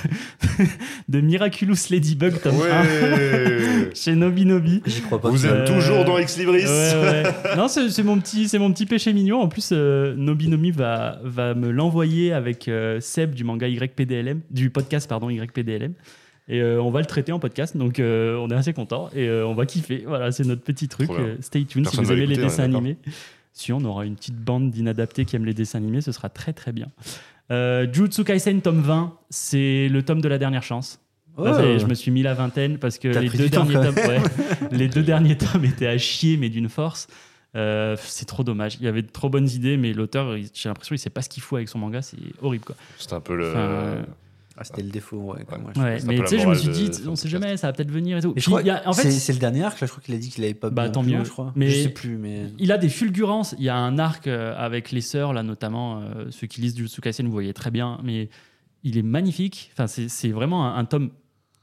de 1.08 1.20
Miraculous 1.22 1.76
Ladybug 1.90 2.38
tome 2.42 2.56
1 2.56 2.58
Ouais. 2.58 3.90
chez 3.94 4.14
Nobi 4.14 4.44
Nobi. 4.44 4.82
J'y 4.86 5.00
crois 5.00 5.18
pas. 5.20 5.30
Vous 5.30 5.46
Euh, 5.46 5.62
êtes 5.62 5.72
toujours 5.72 6.04
dans 6.04 6.18
Ex 6.18 6.36
Libris. 6.36 6.64
Ouais, 6.64 6.68
ouais. 6.68 7.22
Non, 7.56 7.68
c'est 7.68 7.88
c'est 7.88 8.02
mon 8.02 8.18
petit, 8.18 8.46
c'est 8.48 8.58
mon 8.58 8.72
petit 8.78 8.86
péché 8.86 9.12
mignon. 9.12 9.40
En 9.40 9.48
plus, 9.48 9.70
euh, 9.72 10.14
Nobi 10.14 10.48
Nobi 10.48 10.70
va, 10.70 11.18
va 11.24 11.54
me 11.54 11.70
l'envoyer 11.70 12.32
avec 12.32 12.68
euh, 12.68 13.00
Seb 13.00 13.34
du 13.34 13.42
manga 13.42 13.66
YPDLM, 13.66 14.40
du 14.50 14.70
podcast 14.70 15.08
pardon 15.08 15.30
YPDLM. 15.30 15.94
Et 16.48 16.62
euh, 16.62 16.80
on 16.80 16.90
va 16.90 17.00
le 17.00 17.06
traiter 17.06 17.32
en 17.32 17.40
podcast, 17.40 17.76
donc 17.76 17.98
euh, 17.98 18.36
on 18.36 18.48
est 18.50 18.54
assez 18.54 18.72
content 18.72 19.10
et 19.14 19.28
euh, 19.28 19.46
on 19.46 19.54
va 19.54 19.66
kiffer. 19.66 20.04
Voilà, 20.06 20.30
c'est 20.30 20.44
notre 20.44 20.62
petit 20.62 20.86
truc. 20.86 21.10
Euh, 21.10 21.36
stay 21.40 21.64
tuned 21.64 21.84
Personne 21.84 22.04
si 22.04 22.10
vous 22.10 22.16
aimez 22.16 22.26
les 22.26 22.36
dessins 22.36 22.62
animés. 22.62 22.96
Si 23.52 23.72
on 23.72 23.80
aura 23.80 24.06
une 24.06 24.14
petite 24.14 24.36
bande 24.36 24.70
d'inadaptés 24.70 25.24
qui 25.24 25.34
aiment 25.34 25.44
les 25.44 25.54
dessins 25.54 25.78
animés, 25.78 26.00
ce 26.00 26.12
sera 26.12 26.28
très 26.28 26.52
très 26.52 26.70
bien. 26.70 26.86
Euh, 27.50 27.86
Jujutsu 27.92 28.22
Kaisen 28.22 28.60
tome 28.60 28.80
20, 28.80 29.12
c'est 29.28 29.88
le 29.88 30.02
tome 30.04 30.20
de 30.20 30.28
la 30.28 30.38
dernière 30.38 30.62
chance. 30.62 31.00
Là, 31.36 31.60
est, 31.64 31.78
je 31.80 31.86
me 31.86 31.94
suis 31.94 32.10
mis 32.10 32.22
la 32.22 32.34
vingtaine 32.34 32.78
parce 32.78 32.98
que 32.98 33.08
les 33.08 33.28
deux, 33.28 33.48
derniers 33.48 33.74
tomes, 33.74 33.94
ouais, 33.94 34.20
les 34.72 34.88
deux 34.88 35.02
derniers 35.02 35.36
tomes 35.36 35.64
étaient 35.64 35.86
à 35.86 35.98
chier, 35.98 36.36
mais 36.36 36.48
d'une 36.48 36.68
force. 36.68 37.08
Euh, 37.56 37.96
c'est 38.00 38.26
trop 38.26 38.44
dommage. 38.44 38.76
Il 38.80 38.84
y 38.84 38.88
avait 38.88 39.02
de 39.02 39.10
trop 39.10 39.30
bonnes 39.30 39.48
idées, 39.48 39.76
mais 39.76 39.92
l'auteur, 39.94 40.36
il- 40.36 40.48
j'ai 40.52 40.68
l'impression 40.68 40.94
qu'il 40.94 41.00
sait 41.00 41.08
pas 41.10 41.22
ce 41.22 41.28
qu'il 41.28 41.42
fout 41.42 41.56
avec 41.56 41.68
son 41.68 41.78
manga. 41.78 42.02
C'est 42.02 42.18
horrible, 42.42 42.64
quoi. 42.64 42.76
C'est 42.98 43.12
un 43.14 43.20
peu 43.20 43.36
le. 43.36 43.50
Enfin, 43.50 43.58
euh, 43.58 44.02
Ah, 44.60 44.64
C'était 44.64 44.82
le 44.82 44.90
défaut, 44.90 45.18
ouais. 45.18 45.46
moi, 45.60 45.70
Ouais, 45.84 45.98
mais 46.04 46.18
tu 46.18 46.26
sais, 46.26 46.38
je 46.40 46.48
me 46.48 46.54
suis 46.56 46.68
dit, 46.70 46.90
de 46.90 47.08
on 47.08 47.14
sait 47.14 47.28
jamais, 47.28 47.56
ça 47.56 47.68
va 47.68 47.72
peut-être 47.72 47.92
venir 47.92 48.18
et 48.18 48.20
tout. 48.22 48.32
Mais 48.34 48.40
je 48.40 48.46
Puis, 48.46 48.50
crois 48.50 48.60
il 48.62 48.66
y 48.66 48.70
a- 48.70 48.82
en 48.88 48.92
fait, 48.92 49.08
c'est 49.12 49.32
le 49.32 49.38
dernier 49.38 49.62
arc, 49.62 49.80
là, 49.80 49.86
je 49.86 49.92
crois 49.92 50.02
qu'il 50.02 50.16
a 50.16 50.18
dit 50.18 50.30
qu'il 50.30 50.42
avait 50.42 50.52
pas 50.52 50.68
Bah, 50.68 50.82
bien 50.82 50.90
tant 50.90 51.04
mieux. 51.04 51.22
je 51.22 51.30
crois. 51.30 51.52
Mais- 51.54 51.70
Je 51.70 51.82
sais 51.84 51.88
plus, 51.90 52.16
mais. 52.18 52.46
il 52.58 52.72
a 52.72 52.76
des 52.76 52.88
fulgurances. 52.88 53.54
Il 53.58 53.64
y 53.64 53.68
a 53.68 53.76
un 53.76 54.00
arc 54.00 54.26
euh, 54.26 54.52
avec 54.58 54.90
les 54.90 55.00
sœurs, 55.00 55.32
là, 55.32 55.44
notamment. 55.44 56.00
euh, 56.00 56.26
ceux 56.32 56.48
qui 56.48 56.60
lisent 56.60 56.76
Jujutsu 56.76 57.00
Kaisen, 57.00 57.24
vous 57.26 57.32
voyez 57.32 57.54
très 57.54 57.70
bien. 57.70 58.00
Mais 58.02 58.30
il 58.82 58.98
est 58.98 59.02
magnifique. 59.02 59.70
Enfin, 59.74 59.86
c'est 59.86 60.28
vraiment 60.30 60.66
un, 60.66 60.76
un 60.76 60.84
tome 60.84 61.10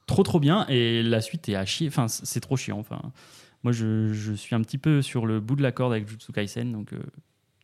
trop, 0.07 0.23
trop 0.23 0.39
bien. 0.39 0.65
Et 0.69 1.03
la 1.03 1.19
suite 1.19 1.49
est 1.49 1.55
à 1.55 1.65
chier. 1.65 1.89
Enfin, 1.89 2.07
c'est 2.07 2.25
c'est 2.25 2.39
trop 2.39 2.55
chiant. 2.55 2.79
Enfin, 2.79 3.01
moi, 3.65 3.71
je, 3.71 4.13
je 4.13 4.33
suis 4.33 4.53
un 4.55 4.61
petit 4.61 4.77
peu 4.77 5.01
sur 5.01 5.25
le 5.25 5.39
bout 5.39 5.55
de 5.55 5.63
la 5.63 5.71
corde 5.71 5.91
avec 5.91 6.05
Jujutsu 6.07 6.31
Kaisen. 6.31 6.71
Donc, 6.71 6.93
euh, 6.93 6.97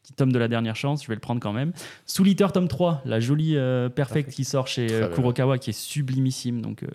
petit 0.04 0.14
tome 0.14 0.32
de 0.32 0.40
la 0.40 0.48
dernière 0.48 0.76
chance, 0.76 1.04
je 1.04 1.08
vais 1.08 1.14
le 1.14 1.20
prendre 1.22 1.40
quand 1.40 1.54
même. 1.54 1.74
Soul 2.08 2.28
Eater, 2.28 2.52
tome 2.52 2.68
3, 2.68 3.04
la 3.06 3.20
jolie 3.20 3.56
euh, 3.56 3.88
Perfect 3.88 4.26
Perfect. 4.26 4.36
qui 4.36 4.44
sort 4.44 4.68
chez 4.68 4.88
euh. 4.92 5.10
Kurokawa, 5.14 5.60
qui 5.60 5.70
est 5.70 5.74
sublimissime. 5.80 6.60
Donc, 6.62 6.82
euh, 6.82 6.88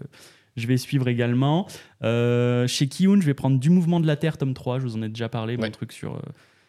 je 0.57 0.67
vais 0.67 0.77
suivre 0.77 1.07
également. 1.07 1.69
Euh, 2.03 2.67
chez 2.67 2.89
Kiyun, 2.89 3.21
je 3.21 3.27
vais 3.27 3.35
prendre 3.35 3.61
Du 3.61 3.71
Mouvement 3.71 4.01
de 4.01 4.09
la 4.09 4.17
Terre, 4.17 4.39
tome 4.39 4.55
3. 4.55 4.81
Je 4.81 4.85
vous 4.85 4.97
en 4.97 5.03
ai 5.03 5.09
déjà 5.09 5.29
parlé, 5.29 5.57
mon 5.57 5.63
Ouais. 5.63 5.71
truc 5.71 5.93
sur. 5.93 6.15
euh, 6.15 6.19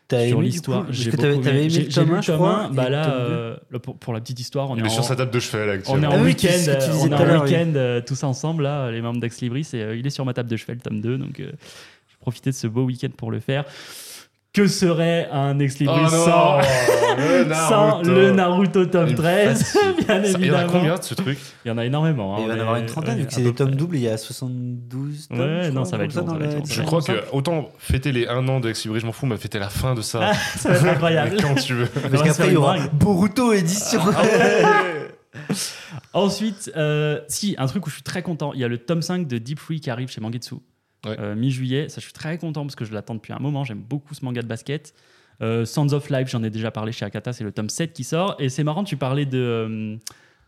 T'as 0.10 0.26
sur 0.30 0.42
l'histoire. 0.42 0.86
J'ai 0.90 1.12
beaucoup 1.12 1.22
t'avais 1.24 1.38
t'avais 1.42 1.66
aimé 1.66 1.80
le 1.80 1.90
tome 1.90 2.06
lu 2.08 2.14
1, 2.14 2.16
le 2.16 2.22
je 2.22 2.28
tome 2.28 2.36
crois. 2.38 2.60
1. 2.68 2.72
et 2.72 2.76
Bah 2.76 2.90
là, 2.90 3.12
euh, 3.16 3.58
pour, 3.84 3.98
pour 3.98 4.14
la 4.14 4.22
petite 4.22 4.40
histoire, 4.40 4.70
on 4.70 4.78
Il 4.78 4.84
est 4.84 4.86
est 4.86 4.90
sur 4.90 5.00
en, 5.00 5.04
sa 5.04 5.18
table 5.18 5.32
de 5.32 5.40
chevet 5.42 5.66
là 5.66 5.82
on 5.90 6.02
est 6.02 6.06
en 6.06 6.12
Ah 6.12 6.18
oui, 6.20 6.28
week-end, 6.28 6.50
on 7.02 7.08
est 7.12 7.14
en 7.14 7.44
oui. 7.44 7.50
week-end 7.52 8.02
tous 8.06 8.24
ensemble 8.24 8.64
là, 8.64 8.90
les 8.90 9.02
membres 9.02 9.20
d'Ex 9.20 9.42
Libris. 9.42 9.68
Et, 9.74 9.82
euh, 9.82 9.98
il 9.98 10.08
est 10.08 10.10
sur 10.10 10.24
ma 10.24 10.34
table 10.34 10.50
de 10.50 10.56
chevet, 10.56 10.76
le 10.76 10.80
tome 10.80 11.02
2. 11.02 11.18
Donc, 11.18 11.42
euh, 11.42 11.52
profiter 12.28 12.50
de 12.52 12.56
ce 12.56 12.68
beau 12.68 12.84
week-end 12.84 13.08
pour 13.16 13.32
le 13.32 13.40
faire. 13.40 13.64
Que 14.54 14.66
serait 14.68 15.30
un 15.32 15.60
Ex 15.60 15.78
Libris 15.80 15.96
Oh 16.06 16.08
sans, 16.10 16.58
le 17.18 17.54
sans 17.54 17.88
Naruto. 18.02 18.12
le 18.12 18.32
Naruto 18.32 18.86
tome 18.88 19.10
Une 19.10 19.16
13 19.16 19.64
fatigue. 19.64 20.06
Bien 20.08 20.24
Il 20.40 20.46
y 20.48 20.52
en 20.52 20.56
a 20.56 20.64
combien 20.66 20.96
de 20.98 21.04
ce 21.04 21.14
truc? 21.14 21.38
Il 21.64 21.68
y 21.68 21.72
en 21.72 21.78
a 21.78 21.86
énormément. 21.86 22.36
hein, 22.36 22.40
Il 22.42 22.48
va 22.48 22.54
y 22.54 22.58
en 22.58 22.60
on 22.60 22.62
avoir 22.62 22.76
une 22.78 22.86
trentaine, 22.88 23.20
vu 23.20 23.28
que 23.28 23.34
c'est 23.34 23.44
des 23.44 23.54
tomes 23.54 23.68
près. 23.70 23.78
doubles, 23.78 23.96
il 23.98 24.02
y 24.02 24.10
a 24.10 24.18
72 24.18 25.28
tomes. 25.30 25.40
Ouais, 25.40 25.62
je 25.66 25.70
non, 25.70 25.84
crois, 25.84 25.86
ça 25.86 25.98
va 25.98 26.04
être 26.06 26.16
long, 26.16 26.40
ça. 26.66 26.74
Je 26.74 26.82
crois 26.82 27.02
que 27.02 27.24
autant 27.34 27.70
fêter 27.78 28.12
les 28.12 28.28
1 28.28 28.48
an 28.48 28.60
d'Ex 28.60 28.84
Libris, 28.86 29.02
je 29.02 29.06
m'en 29.06 29.12
fous, 29.12 29.26
mais 29.28 29.38
fêter 29.38 29.60
la 29.60 29.70
fin 29.70 29.94
de 29.94 30.02
ça. 30.02 30.34
Ça 30.58 30.70
va 30.72 30.76
être 30.76 30.86
incroyable. 30.86 31.38
Quand 31.40 31.54
tu 31.56 31.74
veux. 31.76 31.86
Parce 31.88 32.24
qu'après, 32.24 32.48
il 32.48 32.54
y 32.54 32.58
aura. 32.58 32.78
Boruto 32.94 33.54
édition. 33.54 34.02
Ensuite, 36.14 36.72
euh, 36.76 37.20
si, 37.28 37.56
un 37.58 37.68
truc 37.68 37.86
où 37.86 37.90
je 37.90 37.96
suis 37.96 38.04
très 38.04 38.22
content, 38.24 38.54
il 38.54 38.60
y 38.60 38.64
a 38.64 38.68
le 38.68 38.78
tome 38.80 39.02
5 39.04 39.28
de 39.28 39.38
Deep 39.38 39.60
Free 39.60 39.80
qui 39.80 39.90
arrive 39.90 40.10
chez 40.10 40.20
Mangetsu. 40.22 40.56
Ouais. 41.06 41.16
Euh, 41.20 41.36
Mi-juillet, 41.36 41.90
ça 41.90 42.00
je 42.02 42.06
suis 42.06 42.14
très 42.14 42.38
content 42.38 42.64
parce 42.64 42.76
que 42.76 42.86
je 42.86 42.94
l'attends 42.94 43.16
depuis 43.16 43.34
un 43.34 43.40
moment, 43.40 43.64
j'aime 43.64 43.82
beaucoup 43.82 44.14
ce 44.14 44.26
manga 44.26 44.42
de 44.42 44.48
basket. 44.48 44.94
Euh, 45.42 45.66
Sands 45.66 45.94
of 45.94 46.10
Life, 46.10 46.30
j'en 46.30 46.44
ai 46.44 46.50
déjà 46.50 46.72
parlé 46.72 46.92
chez 46.92 47.06
Akata, 47.06 47.32
c'est 47.34 47.44
le 47.44 47.52
tome 47.52 47.70
7 47.70 47.94
qui 47.94 48.04
sort. 48.04 48.36
Et 48.40 48.50
c'est 48.50 48.64
marrant, 48.64 48.84
tu 48.84 48.98
parlais 48.98 49.26
de. 49.26 50.00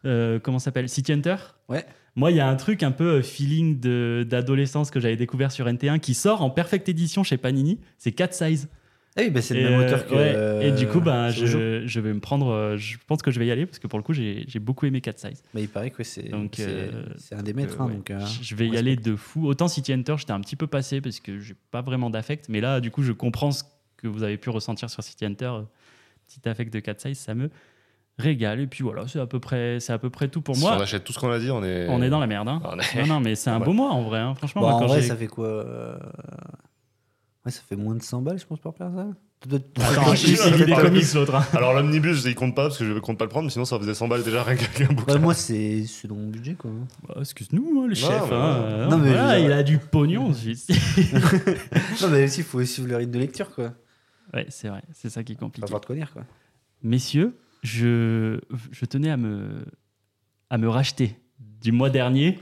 euh, 0.05 0.39
comment 0.39 0.57
ça 0.59 0.65
s'appelle? 0.65 0.89
City 0.89 1.13
Hunter? 1.13 1.35
Ouais. 1.67 1.85
Moi, 2.15 2.31
il 2.31 2.38
y 2.38 2.39
a 2.39 2.47
un 2.49 2.55
truc 2.55 2.81
un 2.83 2.91
peu 2.91 3.21
feeling 3.21 3.79
d'adolescence 4.25 4.89
que 4.89 4.99
j'avais 4.99 5.15
découvert 5.15 5.51
sur 5.51 5.67
NT1 5.67 5.99
qui 5.99 6.13
sort 6.15 6.41
en 6.41 6.49
perfect 6.49 6.89
édition 6.89 7.23
chez 7.23 7.38
Panini. 7.38 7.79
C'est 7.97 8.12
4 8.12 8.33
size. 8.33 8.67
Ah 9.19 9.23
oui, 9.23 9.29
bah, 9.32 9.41
c'est 9.41 9.53
le 9.53 9.60
Et, 9.60 9.63
même 9.65 9.79
euh, 9.79 9.86
auteur 9.86 10.08
que. 10.08 10.13
ouais, 10.15 10.34
euh, 10.36 10.62
et 10.62 10.71
du 10.71 10.88
coup, 10.88 11.01
ben, 11.01 11.29
Shoujo. 11.32 11.45
je, 11.60 11.84
je 11.88 11.99
vais 11.99 12.13
me 12.13 12.19
prendre. 12.19 12.47
euh, 12.51 12.77
Je 12.77 12.97
pense 13.08 13.21
que 13.21 13.32
je 13.32 13.39
vais 13.39 13.45
y 13.47 13.51
aller 13.51 13.65
parce 13.65 13.79
que 13.79 13.88
pour 13.88 13.99
le 13.99 14.03
coup, 14.03 14.13
j'ai 14.13 14.45
beaucoup 14.60 14.86
aimé 14.86 15.01
4 15.01 15.19
size. 15.19 15.43
Mais 15.53 15.62
il 15.63 15.67
paraît 15.69 15.89
que 15.91 16.03
c'est 16.03 16.29
Donc, 16.29 16.53
c'est- 16.55 16.67
euh, 16.67 16.91
un 17.34 17.43
des 17.43 17.53
maîtres. 17.53 17.82
hein, 17.82 17.88
ouais, 17.88 17.93
donc, 17.95 18.10
euh, 18.12 18.19
je 18.41 18.55
vais 18.55 18.67
y 18.67 18.71
on 18.71 18.75
aller 18.77 18.95
de 18.95 19.15
fou. 19.15 19.45
Autant 19.47 19.67
City 19.67 19.91
Hunter, 19.93 20.15
j'étais 20.17 20.32
un 20.32 20.41
petit 20.41 20.55
peu 20.55 20.67
passé 20.67 21.01
parce 21.01 21.19
que 21.19 21.39
j'ai 21.39 21.55
pas 21.71 21.82
vraiment 21.82 22.10
d'affect. 22.10 22.47
Mais 22.49 22.62
là, 22.62 22.79
du 22.79 22.91
coup, 22.91 23.03
je 23.03 23.12
comprends 23.12 23.51
ce 23.51 23.63
que 23.97 24.08
vous 24.08 24.23
avez 24.23 24.38
pu 24.38 24.49
ressentir 24.49 24.89
sur 24.89 25.03
City 25.03 25.25
Hunter. 25.25 25.45
euh, 25.53 25.62
Petit 26.27 26.47
affect 26.47 26.71
de 26.73 26.79
4 26.79 27.01
size, 27.01 27.17
ça 27.17 27.34
me 27.34 27.49
régale. 28.19 28.60
Et 28.60 28.67
puis 28.67 28.84
voilà, 28.84 29.08
c'est 29.08 29.19
à 29.19 29.25
peu 29.25 29.39
près, 29.39 29.79
c'est 29.79 29.93
à 29.93 29.97
peu 29.97 30.10
près 30.12 30.27
tout 30.27 30.41
pour 30.41 30.55
Si 30.55 30.62
moi. 30.62 30.75
on 30.77 30.82
achète 30.82 31.03
tout 31.03 31.12
ce 31.13 31.19
qu'on 31.19 31.32
a 31.32 31.39
dit, 31.39 31.49
on 31.49 31.63
est. 31.63 31.88
On 31.89 32.01
est 32.03 32.10
dans 32.10 32.19
la 32.19 32.27
merde. 32.27 32.47
hein. 32.49 32.62
Est- 32.93 33.01
Non, 33.01 33.08
non, 33.15 33.19
mais 33.19 33.34
c'est 33.36 33.49
un 33.49 33.58
Ouais. 33.60 33.65
beau 33.65 33.73
mois 33.73 33.89
en 33.91 34.03
vrai. 34.03 34.19
hein. 34.19 34.36
Franchement, 34.36 34.62
Bon, 34.62 34.67
moi, 34.67 34.75
en 34.75 34.79
quand 34.82 34.88
vrai, 34.88 35.01
j'ai- 35.01 35.08
ça 35.08 35.15
fait 35.15 35.27
quoi 35.27 35.47
euh, 35.47 35.97
Ouais, 37.49 37.51
ça 37.51 37.62
fait 37.67 37.75
moins 37.75 37.95
de 37.95 38.03
100 38.03 38.21
balles, 38.21 38.38
je 38.39 38.45
pense, 38.45 38.59
par 38.59 38.73
personne. 38.73 39.15
Attends, 39.41 40.12
des 40.13 40.73
comics 40.73 41.13
l'autre. 41.13 41.33
hein. 41.35 41.45
Alors 41.53 41.73
l'omnibus, 41.73 42.23
il 42.25 42.35
compte 42.35 42.55
pas 42.55 42.63
parce 42.63 42.77
que 42.77 42.85
je 42.85 42.99
compte 42.99 43.17
pas 43.17 43.23
le 43.23 43.29
prendre, 43.29 43.45
mais 43.45 43.51
sinon 43.51 43.63
ça 43.63 43.79
faisait 43.79 43.93
100 43.93 44.09
balles 44.09 44.23
déjà 44.23 44.43
rien 44.43 44.55
qu'un 44.57 44.88
bouquin. 44.88 45.13
Ouais, 45.13 45.19
moi, 45.19 45.33
c'est 45.33 45.85
c'est 45.88 46.07
dans 46.09 46.15
mon 46.15 46.27
budget, 46.27 46.55
quoi. 46.55 46.69
Bah, 47.07 47.15
Excuse-nous, 47.21 47.81
hein, 47.81 47.88
le 47.88 47.95
chef. 47.95 48.09
mais 48.29 48.35
hein. 48.35 48.55
Euh, 48.62 48.88
Non, 48.88 48.97
mais 48.97 49.12
voilà, 49.12 49.39
je- 49.39 49.45
il 49.45 49.51
a 49.53 49.63
du 49.63 49.77
pognon. 49.77 50.33
celui-ci. 50.33 50.73
non, 52.01 52.09
mais 52.09 52.25
aussi, 52.25 52.41
il 52.41 52.43
faut 52.43 52.63
suivre 52.65 52.89
le 52.89 52.97
rythme 52.97 53.12
de 53.13 53.19
lecture, 53.19 53.49
quoi. 53.55 53.73
ouais, 54.33 54.45
c'est 54.49 54.67
vrai. 54.67 54.83
C'est 54.93 55.09
ça 55.09 55.23
qui 55.23 55.31
est 55.31 55.35
Pas 55.35 55.45
compliqué. 55.45 55.65
avoir 55.65 55.79
de 55.81 55.85
connaître, 55.85 56.12
quoi. 56.13 56.23
Messieurs, 56.83 57.38
je, 57.63 58.39
je 58.71 58.85
tenais 58.85 59.09
à 59.09 59.17
me, 59.17 59.65
à 60.49 60.57
me 60.57 60.67
racheter 60.69 61.17
du 61.62 61.71
mois 61.71 61.89
dernier 61.89 62.39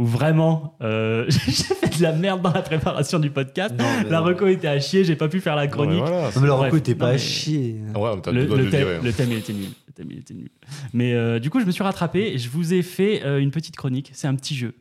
où 0.00 0.04
vraiment 0.06 0.76
euh, 0.80 1.26
j'ai 1.28 1.40
fait 1.74 1.98
de 1.98 2.02
la 2.02 2.12
merde 2.12 2.40
dans 2.40 2.52
la 2.52 2.62
préparation 2.62 3.18
du 3.18 3.28
podcast. 3.30 3.74
Non, 3.78 3.84
mais- 4.02 4.08
La 4.10 4.20
reco 4.20 4.46
était 4.46 4.66
à 4.68 4.80
chier, 4.80 5.04
j'ai 5.04 5.14
pas 5.16 5.28
pu 5.28 5.40
faire 5.40 5.54
la 5.56 5.64
Non, 5.66 5.70
mais 5.70 5.72
chronique. 5.72 6.00
voilà. 6.00 6.22
Non, 6.34 6.40
mais 6.40 6.48
Bref, 6.48 6.60
recours 6.62 6.78
était 6.78 6.94
pas 6.94 7.08
mais- 7.08 7.14
à 7.14 7.18
chier. 7.18 7.76
Ouais, 7.94 8.10
mais 8.26 8.32
Le, 8.32 8.56
le 8.56 8.70
thème, 8.70 8.88
hein. 8.88 9.00
le 9.04 9.12
thème, 9.12 9.28
il 9.30 9.36
était 9.38 9.52
nul. 9.52 9.68
Le 9.86 9.92
thème, 9.92 10.08
il 10.10 10.18
était 10.18 10.34
nul. 10.34 10.48
Mais 10.94 11.12
euh, 11.14 11.38
du 11.38 11.50
coup, 11.50 11.60
je 11.60 11.66
me 11.66 11.70
suis 11.70 11.82
rattrapé 11.84 12.32
et 12.32 12.38
je 12.38 12.48
vous 12.48 12.72
ai 12.72 12.82
fait 12.82 13.22
euh, 13.24 13.38
une 13.40 13.50
petite 13.50 13.76
chronique. 13.76 14.10
C'est 14.14 14.26
un 14.26 14.34
petit 14.34 14.56
jeu. 14.56 14.74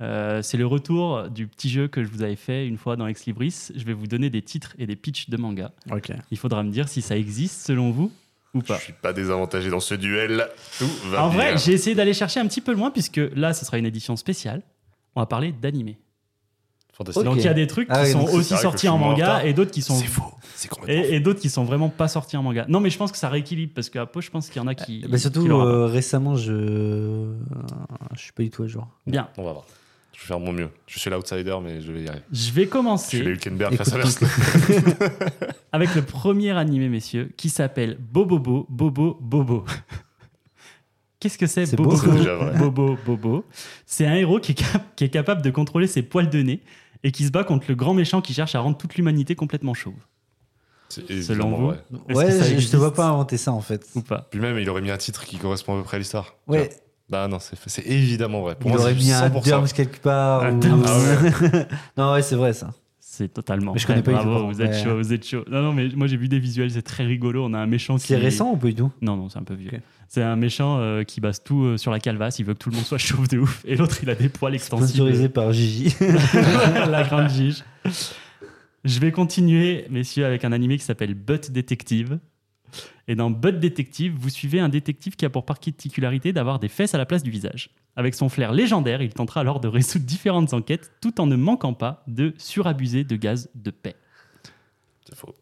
Euh, 0.00 0.42
c'est 0.42 0.58
le 0.58 0.66
retour 0.66 1.28
du 1.28 1.46
petit 1.48 1.68
jeu 1.70 1.88
que 1.88 2.04
je 2.04 2.08
vous 2.08 2.22
avais 2.22 2.36
fait 2.36 2.66
une 2.68 2.76
fois 2.76 2.94
dans 2.96 3.06
Ex 3.08 3.24
Libris. 3.26 3.70
Je 3.74 3.84
vais 3.84 3.94
vous 3.94 4.06
donner 4.06 4.30
des 4.30 4.42
titres 4.42 4.74
et 4.78 4.86
des 4.86 4.94
pitchs 4.96 5.28
de 5.30 5.36
manga. 5.36 5.72
Il 6.30 6.36
faudra 6.38 6.62
me 6.62 6.70
dire 6.70 6.88
si 6.88 7.02
ça 7.02 7.16
existe 7.16 7.66
selon 7.66 7.90
vous 7.90 8.12
ou 8.54 8.60
Je 8.62 8.66
pas. 8.66 8.78
suis 8.78 8.92
pas 8.92 9.12
désavantagé 9.12 9.70
dans 9.70 9.80
ce 9.80 9.94
duel. 9.94 10.48
Tout 10.78 10.88
va 11.06 11.24
En 11.24 11.28
bien. 11.28 11.38
vrai, 11.38 11.58
j'ai 11.58 11.72
essayé 11.72 11.94
d'aller 11.94 12.14
chercher 12.14 12.40
un 12.40 12.46
petit 12.46 12.60
peu 12.60 12.72
loin 12.72 12.90
puisque 12.90 13.20
là, 13.34 13.52
ce 13.54 13.64
sera 13.64 13.78
une 13.78 13.86
édition 13.86 14.16
spéciale. 14.16 14.62
On 15.14 15.20
va 15.20 15.26
parler 15.26 15.52
d'animé. 15.52 15.98
Fantastique. 16.94 17.24
Donc 17.24 17.36
il 17.36 17.44
y 17.44 17.48
a 17.48 17.54
des 17.54 17.66
trucs 17.68 17.86
qui 17.88 17.94
Ah 17.96 18.02
oui, 18.02 18.10
sont 18.10 18.24
aussi 18.24 18.56
sortis 18.56 18.86
je 18.86 18.90
en 18.92 18.98
manga 18.98 19.44
et 19.44 19.52
d'autres 19.52 19.70
qui 19.70 19.82
sont 19.82 19.94
C'est 19.94 20.06
faux. 20.06 20.32
C'est 20.56 20.66
complètement 20.68 21.04
et, 21.04 21.14
et 21.14 21.20
d'autres 21.20 21.38
qui 21.38 21.48
sont 21.48 21.62
vraiment 21.64 21.90
pas 21.90 22.08
sortis 22.08 22.36
en 22.36 22.42
manga. 22.42 22.64
Non, 22.68 22.80
mais 22.80 22.90
je 22.90 22.98
pense 22.98 23.12
que 23.12 23.18
ça 23.18 23.28
rééquilibre 23.28 23.72
parce 23.72 23.88
qu'à 23.88 24.04
Pau, 24.06 24.20
je 24.20 24.30
pense 24.30 24.48
qu'il 24.48 24.60
y 24.60 24.64
en 24.64 24.66
a 24.66 24.74
qui. 24.74 25.04
Bah, 25.08 25.16
surtout 25.16 25.44
qui 25.44 25.50
euh, 25.50 25.86
récemment, 25.86 26.34
je 26.34 27.32
je 28.16 28.20
suis 28.20 28.32
pas 28.32 28.42
du 28.42 28.50
tout 28.50 28.64
à 28.64 28.66
jour. 28.66 28.88
Bien. 29.06 29.28
On 29.36 29.44
va 29.44 29.52
voir. 29.52 29.64
Je 30.18 30.24
vais 30.24 30.26
faire 30.26 30.40
mon 30.40 30.52
mieux. 30.52 30.68
Je 30.88 30.98
suis 30.98 31.08
l'outsider, 31.10 31.56
mais 31.62 31.80
je 31.80 31.92
vais 31.92 32.02
y 32.02 32.08
arriver. 32.08 32.24
Je 32.32 32.36
vais 32.50 32.62
Je 32.62 32.66
suis 32.66 32.68
commencer 32.68 33.22
les 33.22 33.30
Hülkenberg 33.30 33.76
face 33.76 33.92
à 33.92 33.98
avec 35.72 35.94
le 35.94 36.02
premier 36.02 36.50
animé, 36.50 36.88
messieurs, 36.88 37.30
qui 37.36 37.48
s'appelle 37.50 37.96
Bobobo 38.00 38.66
Bobo 38.68 39.16
Bobo. 39.20 39.64
Qu'est-ce 41.20 41.38
que 41.38 41.46
c'est 41.46 41.66
C'est 41.66 41.76
Bobo 41.76 41.90
beau, 41.90 41.96
c'est 41.96 42.10
déjà 42.10 42.34
vrai. 42.34 42.58
Bobo 42.58 42.98
Bobo 43.06 43.44
C'est 43.86 44.06
un 44.06 44.14
héros 44.14 44.40
qui 44.40 44.52
est, 44.52 44.54
cap- 44.56 44.94
qui 44.96 45.04
est 45.04 45.08
capable 45.08 45.40
de 45.40 45.50
contrôler 45.50 45.86
ses 45.86 46.02
poils 46.02 46.28
de 46.30 46.42
nez 46.42 46.62
et 47.04 47.12
qui 47.12 47.24
se 47.24 47.30
bat 47.30 47.44
contre 47.44 47.66
le 47.68 47.76
grand 47.76 47.94
méchant 47.94 48.20
qui 48.20 48.34
cherche 48.34 48.56
à 48.56 48.60
rendre 48.60 48.76
toute 48.76 48.96
l'humanité 48.96 49.36
complètement 49.36 49.74
chauve. 49.74 49.94
C'est 50.88 51.22
Selon 51.22 51.50
vous 51.54 51.72
Ouais, 52.14 52.30
ça 52.32 52.42
je, 52.44 52.58
je 52.58 52.68
te 52.68 52.76
vois 52.76 52.92
pas 52.94 53.06
inventer 53.06 53.36
ça 53.36 53.52
en 53.52 53.60
fait. 53.60 53.86
Ou 53.94 54.00
pas 54.00 54.26
Puis 54.32 54.40
même, 54.40 54.58
il 54.58 54.68
aurait 54.68 54.80
mis 54.80 54.90
un 54.90 54.96
titre 54.96 55.24
qui 55.26 55.36
correspond 55.38 55.74
à 55.74 55.78
peu 55.78 55.84
près 55.84 55.96
à 55.96 56.00
l'histoire. 56.00 56.34
Ouais, 56.48 56.70
Bah 57.08 57.26
non, 57.28 57.38
c'est 57.40 57.86
évidemment 57.86 58.42
vrai. 58.42 58.54
Pour 58.54 58.70
il 58.70 58.74
moi, 58.74 58.82
aurait 58.82 58.94
mis 58.94 59.10
un 59.12 59.28
100%. 59.28 59.44
Durms 59.44 59.68
quelque 59.74 59.98
part. 60.00 60.42
Un 60.42 60.56
ou- 60.56 60.60
Durms. 60.60 60.84
Ah 60.86 61.66
non, 61.96 62.12
ouais, 62.12 62.22
c'est 62.22 62.36
vrai 62.36 62.52
ça. 62.52 62.70
C'est 63.00 63.32
totalement. 63.32 63.72
Mais 63.72 63.78
je 63.80 63.86
vrai, 63.86 63.94
connais 63.94 64.04
pas 64.04 64.12
du 64.12 64.18
tout, 64.18 64.30
bravo, 64.30 64.46
vous 64.46 64.62
êtes 64.62 64.76
chaud, 64.76 64.96
vous 64.96 65.12
êtes 65.12 65.26
chaud. 65.26 65.42
Non, 65.50 65.62
non, 65.62 65.72
mais 65.72 65.88
moi 65.96 66.06
j'ai 66.06 66.16
vu 66.16 66.28
des 66.28 66.38
visuels, 66.38 66.70
c'est 66.70 66.82
très 66.82 67.04
rigolo. 67.04 67.44
On 67.46 67.54
a 67.54 67.58
un 67.58 67.66
méchant 67.66 67.96
qui. 67.96 68.06
C'est 68.06 68.16
récent 68.16 68.52
ou 68.52 68.56
pas 68.56 68.68
du 68.68 68.74
tout? 68.76 68.92
Non, 69.00 69.16
non, 69.16 69.28
c'est 69.28 69.38
un 69.38 69.42
peu 69.44 69.54
vieux. 69.54 69.70
C'est 70.06 70.22
un 70.22 70.36
méchant 70.36 70.78
euh, 70.78 71.02
qui 71.02 71.20
base 71.20 71.42
tout 71.42 71.64
euh, 71.64 71.76
sur 71.76 71.90
la 71.90 71.98
calvasse. 72.00 72.38
Il 72.38 72.44
veut 72.44 72.54
que 72.54 72.58
tout 72.58 72.70
le 72.70 72.76
monde 72.76 72.84
soit 72.84 72.98
chauve 72.98 73.26
de 73.28 73.38
ouf. 73.38 73.62
Et 73.66 73.76
l'autre, 73.76 73.98
il 74.02 74.10
a 74.10 74.14
des 74.14 74.28
poils 74.28 74.54
extensibles. 74.54 74.88
Sponsorisé 74.88 75.28
par 75.28 75.52
Gigi. 75.52 75.94
la 76.88 77.02
grande 77.04 77.28
gige. 77.28 77.64
Je 78.84 79.00
vais 79.00 79.10
continuer, 79.12 79.86
messieurs, 79.90 80.24
avec 80.24 80.44
un 80.44 80.52
animé 80.52 80.78
qui 80.78 80.84
s'appelle 80.84 81.14
Butt 81.14 81.50
Detective. 81.50 82.18
Et 83.06 83.14
dans 83.14 83.30
Butt 83.30 83.58
Detective, 83.58 84.14
vous 84.18 84.28
suivez 84.28 84.60
un 84.60 84.68
détective 84.68 85.16
qui 85.16 85.24
a 85.24 85.30
pour 85.30 85.44
particularité 85.44 86.32
d'avoir 86.32 86.58
des 86.58 86.68
fesses 86.68 86.94
à 86.94 86.98
la 86.98 87.06
place 87.06 87.22
du 87.22 87.30
visage. 87.30 87.70
Avec 87.96 88.14
son 88.14 88.28
flair 88.28 88.52
légendaire, 88.52 89.02
il 89.02 89.12
tentera 89.12 89.40
alors 89.40 89.60
de 89.60 89.68
résoudre 89.68 90.04
différentes 90.04 90.52
enquêtes 90.52 90.92
tout 91.00 91.20
en 91.20 91.26
ne 91.26 91.36
manquant 91.36 91.74
pas 91.74 92.02
de 92.06 92.34
surabuser 92.38 93.04
de 93.04 93.16
gaz 93.16 93.48
de 93.54 93.70
paix. 93.70 93.96
C'est 95.08 95.16
faux. 95.16 95.34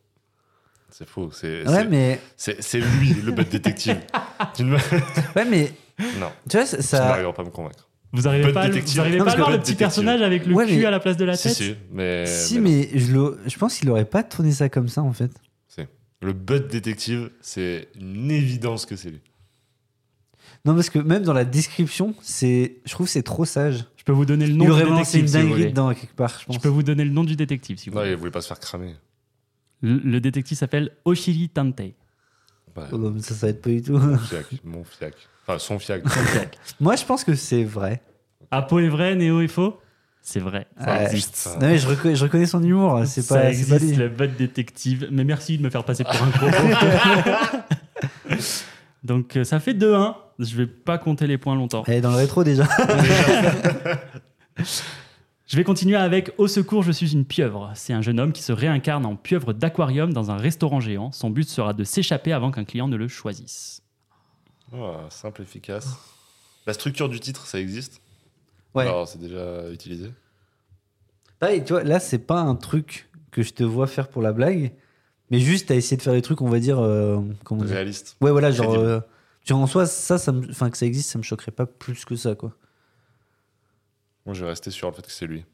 C'est 0.91 1.09
faux. 1.09 1.31
C'est 1.33 1.67
ouais, 1.69 1.75
c'est- 1.75 1.85
mais 1.89 2.21
c'est- 2.37 2.63
c'est 2.63 2.81
lui, 2.81 3.13
le 3.15 3.33
ne 3.33 4.65
me- 4.65 4.77
ouais, 5.37 5.45
mais 5.45 5.73
Non, 6.19 6.31
tu 6.49 6.57
vois, 6.57 6.65
ça- 6.67 6.77
tu 6.79 6.83
ça. 6.85 6.99
n'arrives 7.07 7.33
pas 7.35 7.43
à 7.43 7.45
me 7.45 7.51
convaincre. 7.51 7.89
Vous 8.13 8.27
arrivez 8.29 8.53
pas, 8.53 8.63
à 8.63 8.69
Detective. 8.69 8.95
vous 8.95 9.01
arrivez 9.01 9.19
Non, 9.19 9.25
pas 9.27 9.33
à 9.33 9.37
voir 9.37 9.51
le 9.51 9.57
petit 9.59 9.73
Detective. 9.73 9.79
personnage 9.79 10.23
avec 10.23 10.47
le 10.47 10.55
Ouais, 10.55 10.67
cul 10.67 10.77
mais- 10.77 10.85
à 10.87 10.91
la 10.91 11.01
place 11.01 11.17
de 11.19 11.25
la 11.27 11.37
Si, 11.37 11.49
tête 11.49 11.53
si, 11.57 11.75
mais. 11.93 12.25
Si, 12.25 12.59
mais 12.61 12.89
mais 12.93 12.99
je, 12.99 13.13
le- 13.13 13.39
je 13.47 13.59
pense 13.59 13.77
qu'il 13.79 13.91
aurait 13.91 14.05
pas 14.07 14.23
tourné 14.23 14.53
ça 14.53 14.69
comme 14.71 14.89
ça 14.89 15.03
en 15.03 15.13
fait. 15.13 15.31
Le 16.23 16.33
butt 16.33 16.67
détective, 16.69 17.31
c'est 17.41 17.89
une 18.01 18.31
évidence 18.31 18.87
que 18.87 18.97
c'est 18.97 19.11
lui. 19.11 19.21
Non, 20.65 20.75
parce 20.75 20.91
que 20.91 20.99
même 20.99 21.23
dans 21.23 21.33
la 21.33 21.45
description, 21.45 22.15
c'est, 22.23 22.77
je 22.85 22.91
trouve 22.93 23.07
que 23.07 23.13
c'est 23.13 23.23
trop 23.23 23.45
sage. 23.45 23.85
Je 23.97 24.05
peux 24.05 24.13
vous 24.13 24.25
donner 24.25 24.47
le 24.47 24.55
nom 24.55 24.65
Il 24.65 24.67
du 24.69 24.73
aurait 24.73 24.85
lancé 24.85 25.19
détective 25.19 25.21
une 25.21 25.27
si 25.29 25.33
vous 25.35 25.39
dinguerie 25.43 25.53
voulez. 25.61 25.71
dedans 25.71 25.95
quelque 25.95 26.15
part, 26.17 26.31
je 26.31 26.41
Je 26.41 26.45
pense. 26.47 26.59
peux 26.59 26.69
vous 26.69 26.83
donner 26.83 27.05
le 27.05 27.11
nom 27.11 27.25
du 27.25 27.37
détective 27.37 27.79
si 27.79 27.91
vous 27.91 27.97
Non, 27.97 28.03
voulez. 28.03 28.13
il 28.13 28.17
voulait 28.19 28.31
pas 28.31 28.41
se 28.41 28.49
faire 28.49 28.59
cramer. 28.61 28.95
Le, 29.83 29.99
le 29.99 30.21
détective 30.21 30.57
s'appelle 30.57 30.93
Oshiri 31.05 31.49
Tantei. 31.51 31.95
Ouais, 32.77 32.85
Oh, 32.93 32.99
non, 32.99 33.11
mais 33.11 33.21
ça, 33.21 33.35
ça 33.35 33.47
va 33.47 33.51
être 33.51 33.63
pas 33.63 33.71
du 33.71 33.83
tout. 33.83 33.99
mon 33.99 34.19
fiac, 34.19 34.47
mon 34.65 34.85
fiac. 34.85 35.15
Enfin, 35.47 35.59
son 35.59 35.79
fiac. 35.79 36.03
Moi, 36.81 36.97
je 36.97 37.05
pense 37.05 37.25
que 37.25 37.35
c'est 37.35 37.65
vrai. 37.65 38.03
Apo 38.51 38.79
est 38.81 38.89
vrai, 38.89 39.15
Néo 39.15 39.41
est 39.41 39.49
faux? 39.49 39.79
C'est 40.29 40.41
vrai. 40.41 40.67
Ça 40.77 40.87
Ouais. 40.97 41.05
existe. 41.05 41.37
Ça- 41.37 41.53
Non, 41.61 41.69
mais 41.69 41.79
je, 41.79 41.87
reconnais, 41.87 42.17
je 42.17 42.25
reconnais 42.25 42.47
son 42.47 42.61
humour. 42.61 43.01
C'est 43.07 43.25
pas, 43.29 43.43
c'est 43.43 43.49
existe, 43.51 43.71
pas 43.71 43.79
lui. 43.79 43.95
le 43.95 44.09
bot 44.09 44.27
détective. 44.27 45.07
Mais 45.13 45.23
merci 45.23 45.57
de 45.57 45.63
me 45.63 45.71
faire 45.71 45.85
passer 45.85 46.03
pour 46.03 46.21
un 46.21 46.31
gros 46.31 46.49
Donc 49.05 49.37
euh, 49.37 49.45
ça 49.45 49.61
fait 49.61 49.73
2-1. 49.73 50.17
Je 50.41 50.57
vais 50.57 50.67
pas 50.67 50.99
compter 50.99 51.29
les 51.29 51.39
points 51.39 51.55
longtemps. 51.55 51.85
Elle 51.87 51.95
est 51.95 52.01
dans 52.01 52.11
le 52.11 52.17
rétro 52.17 52.43
déjà. 52.43 52.67
Je 55.49 55.57
vais 55.57 55.63
continuer 55.63 55.95
avec 55.97 56.33
Au 56.39 56.49
secours, 56.49 56.83
je 56.83 56.91
suis 56.91 57.13
une 57.13 57.25
pieuvre. 57.25 57.71
C'est 57.77 57.93
un 57.93 58.03
jeune 58.03 58.19
homme 58.19 58.33
qui 58.33 58.43
se 58.43 58.51
réincarne 58.51 59.07
en 59.07 59.15
pieuvre 59.15 59.53
d'aquarium 59.53 60.13
dans 60.13 60.33
un 60.33 60.37
restaurant 60.37 60.81
géant. 60.81 61.13
Son 61.13 61.31
but 61.31 61.49
sera 61.49 61.73
de 61.73 61.85
s'échapper 61.85 62.33
avant 62.33 62.51
qu'un 62.51 62.65
client 62.65 62.89
ne 62.89 62.97
le 62.97 63.07
choisisse. 63.07 63.81
Oh, 64.77 64.97
simple, 65.09 65.43
efficace. 65.43 65.87
La 66.67 66.73
structure 66.73 67.09
du 67.09 67.21
titre, 67.21 67.47
ça 67.47 67.61
existe? 67.61 68.01
Ouais. 68.77 68.83
Alors, 68.89 69.09
c'est 69.09 69.19
déjà 69.21 69.69
utilisé. 69.71 70.11
Pareil, 71.39 71.65
tu 71.65 71.73
vois, 71.73 71.83
là, 71.85 71.99
c'est 72.01 72.19
pas 72.19 72.41
un 72.41 72.55
truc 72.55 73.09
que 73.31 73.43
je 73.43 73.53
te 73.53 73.63
vois 73.65 73.87
faire 73.87 74.09
pour 74.09 74.23
la 74.23 74.33
blague, 74.33 74.73
mais 75.31 75.41
juste 75.41 75.71
à 75.71 75.75
essayer 75.75 75.97
de 75.97 76.03
faire 76.03 76.13
des 76.13 76.23
trucs, 76.23 76.41
on 76.41 76.49
va 76.49 76.59
dire. 76.61 76.79
euh, 76.79 77.21
comment 77.45 77.63
dire 77.65 77.75
Réaliste. 77.75 78.17
Ouais, 78.21 78.31
voilà, 78.31 78.51
genre. 78.51 78.75
Euh, 78.75 79.01
en 79.51 79.67
soi, 79.67 79.87
ça, 79.87 80.19
ça 80.19 80.33
me- 80.33 80.47
que 80.71 80.77
ça 80.77 80.87
existe, 80.87 81.11
ça 81.11 81.19
me 81.19 81.23
choquerait 81.23 81.53
pas 81.53 81.67
plus 81.67 82.05
que 82.05 82.17
ça, 82.17 82.35
quoi. 82.35 82.53
Moi, 84.25 84.35
je 84.35 84.43
vais 84.45 84.51
rester 84.51 84.71
sur 84.71 84.89
le 84.91 84.95
fait 84.95 85.03
que 85.07 85.13
c'est 85.13 85.27
lui. 85.27 85.45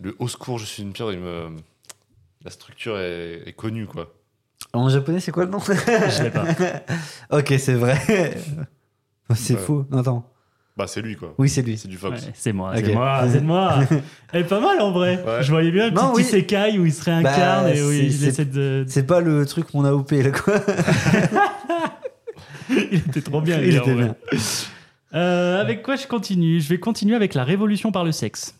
Le 0.00 0.14
au 0.18 0.28
secours, 0.28 0.58
je 0.58 0.64
suis 0.66 0.82
une 0.82 0.92
pierre, 0.92 1.10
il 1.12 1.18
me... 1.20 1.56
la 2.44 2.50
structure 2.50 2.98
est, 2.98 3.42
est 3.48 3.52
connue, 3.54 3.86
quoi. 3.86 4.14
En 4.72 4.88
japonais, 4.88 5.20
c'est 5.20 5.32
quoi 5.32 5.44
le 5.44 5.50
nom? 5.50 5.58
Je 5.60 6.22
l'ai 6.22 6.30
pas. 6.30 6.44
Ok, 7.38 7.54
c'est 7.58 7.74
vrai. 7.74 8.36
C'est 9.34 9.54
Ouais. 9.54 9.60
faux. 9.60 9.84
Non, 9.90 9.98
attends. 9.98 10.24
Bah, 10.76 10.86
c'est 10.86 11.02
lui, 11.02 11.16
quoi. 11.16 11.34
Oui, 11.38 11.48
c'est 11.48 11.62
lui. 11.62 11.76
C'est 11.76 11.88
du 11.88 11.96
Fox. 11.96 12.22
Ouais, 12.24 12.30
c'est 12.34 12.52
moi, 12.52 12.70
c'est 12.76 12.94
moi, 12.94 13.22
c'est 13.32 13.40
moi. 13.42 13.74
Elle 14.32 14.42
est 14.42 14.44
pas 14.44 14.60
mal 14.60 14.80
en 14.80 14.92
vrai. 14.92 15.20
Ouais. 15.26 15.42
Je 15.42 15.50
voyais 15.50 15.72
bien 15.72 15.90
Non, 15.90 16.12
petit 16.12 16.18
oui. 16.18 16.22
isekai 16.22 16.78
où 16.78 16.86
il 16.86 16.92
se 16.92 17.02
réincarne 17.02 17.64
Bah, 17.64 17.74
et 17.74 17.82
où 17.82 17.90
c'est- 17.90 17.98
il 18.06 18.24
essaie 18.28 18.44
de. 18.44 18.84
C'est 18.86 19.04
pas 19.06 19.20
le 19.20 19.44
truc 19.44 19.74
mon 19.74 19.84
AOP, 19.84 20.12
là, 20.22 20.30
quoi. 20.30 20.54
il 22.70 22.94
était 22.98 23.22
trop 23.22 23.40
bien. 23.40 23.58
Il 23.60 23.76
était 23.76 23.94
bien. 23.94 24.14
Euh, 25.14 25.60
avec 25.60 25.82
quoi 25.82 25.96
je 25.96 26.06
continue? 26.06 26.60
Je 26.60 26.68
vais 26.68 26.78
continuer 26.78 27.16
avec 27.16 27.34
la 27.34 27.44
révolution 27.44 27.92
par 27.92 28.04
le 28.04 28.12
sexe. 28.12 28.54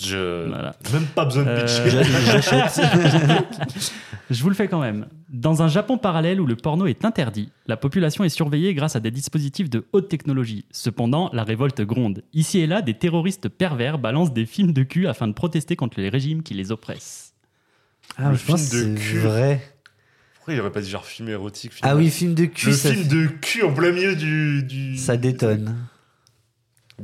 Je... 0.00 0.46
Voilà. 0.48 0.76
Même 0.92 1.06
pas 1.06 1.24
besoin 1.24 1.42
de 1.42 1.48
Euh, 1.48 1.64
pitcher. 1.64 2.02
Je 4.30 4.42
vous 4.42 4.48
le 4.48 4.54
fais 4.54 4.68
quand 4.68 4.80
même. 4.80 5.06
Dans 5.28 5.62
un 5.62 5.68
Japon 5.68 5.98
parallèle 5.98 6.40
où 6.40 6.46
le 6.46 6.56
porno 6.56 6.86
est 6.86 7.04
interdit, 7.04 7.50
la 7.66 7.76
population 7.76 8.22
est 8.24 8.28
surveillée 8.28 8.74
grâce 8.74 8.96
à 8.96 9.00
des 9.00 9.10
dispositifs 9.10 9.68
de 9.68 9.84
haute 9.92 10.08
technologie. 10.08 10.64
Cependant, 10.70 11.28
la 11.32 11.42
révolte 11.44 11.80
gronde. 11.82 12.22
Ici 12.32 12.60
et 12.60 12.66
là, 12.66 12.80
des 12.80 12.94
terroristes 12.94 13.48
pervers 13.48 13.98
balancent 13.98 14.32
des 14.32 14.46
films 14.46 14.72
de 14.72 14.84
cul 14.84 15.08
afin 15.08 15.26
de 15.28 15.32
protester 15.32 15.76
contre 15.76 16.00
les 16.00 16.08
régimes 16.08 16.42
qui 16.42 16.54
les 16.54 16.70
oppressent. 16.72 17.34
Ah, 18.16 18.30
Le 18.30 18.36
je 18.36 18.44
pense 18.44 18.68
que 18.70 18.76
film 18.78 18.94
de 18.94 18.98
cul. 19.00 19.18
vrai. 19.18 19.60
Pourquoi 20.36 20.54
il 20.54 20.60
aurait 20.60 20.72
pas 20.72 20.80
dit 20.80 20.90
genre 20.90 21.04
film 21.04 21.28
érotique 21.28 21.72
film- 21.72 21.88
Ah 21.90 21.96
oui, 21.96 22.08
film 22.10 22.34
de 22.34 22.46
cul, 22.46 22.68
Le 22.68 22.72
ça, 22.72 22.92
film 22.92 23.06
de 23.08 23.26
cul 23.26 23.62
en 23.64 23.72
plein 23.72 23.92
milieu 23.92 24.16
du. 24.16 24.62
du... 24.62 24.96
ça 24.96 25.16
détonne. 25.16 25.76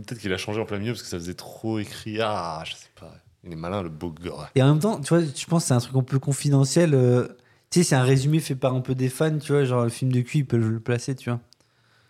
Peut-être 0.07 0.21
qu'il 0.21 0.33
a 0.33 0.39
changé 0.39 0.61
en 0.61 0.65
plein 0.65 0.79
milieu 0.79 0.93
parce 0.93 1.03
que 1.03 1.09
ça 1.09 1.19
faisait 1.19 1.35
trop 1.35 1.79
écrit. 1.79 2.19
Ah, 2.21 2.63
je 2.67 2.73
sais 2.73 2.89
pas. 2.99 3.15
Il 3.45 3.53
est 3.53 3.57
malin, 3.57 3.83
le 3.83 3.89
beau 3.89 4.11
gars. 4.11 4.51
Et 4.55 4.63
en 4.63 4.69
même 4.69 4.79
temps, 4.81 5.01
tu 5.01 5.09
vois, 5.15 5.21
je 5.23 5.47
pense 5.47 5.63
que 5.65 5.69
c'est 5.69 5.75
un 5.75 5.79
truc 5.81 5.97
un 5.97 6.03
peu 6.03 6.19
confidentiel. 6.19 6.95
euh, 6.95 7.29
tu 7.71 7.81
sais, 7.81 7.85
c'est 7.85 7.95
un 7.97 8.03
résumé 8.03 8.41
fait 8.41 8.55
par 8.57 8.75
un 8.75 8.81
peu 8.81 8.95
des 8.95 9.09
fans, 9.09 9.39
tu 9.39 9.53
vois, 9.53 9.65
genre 9.65 9.85
le 9.85 9.91
film 9.91 10.11
de 10.13 10.21
cul, 10.23 10.39
ils 10.39 10.47
peuvent 10.47 10.69
le 10.69 10.81
placer, 10.81 11.15
tu 11.15 11.31
vois. 11.31 11.39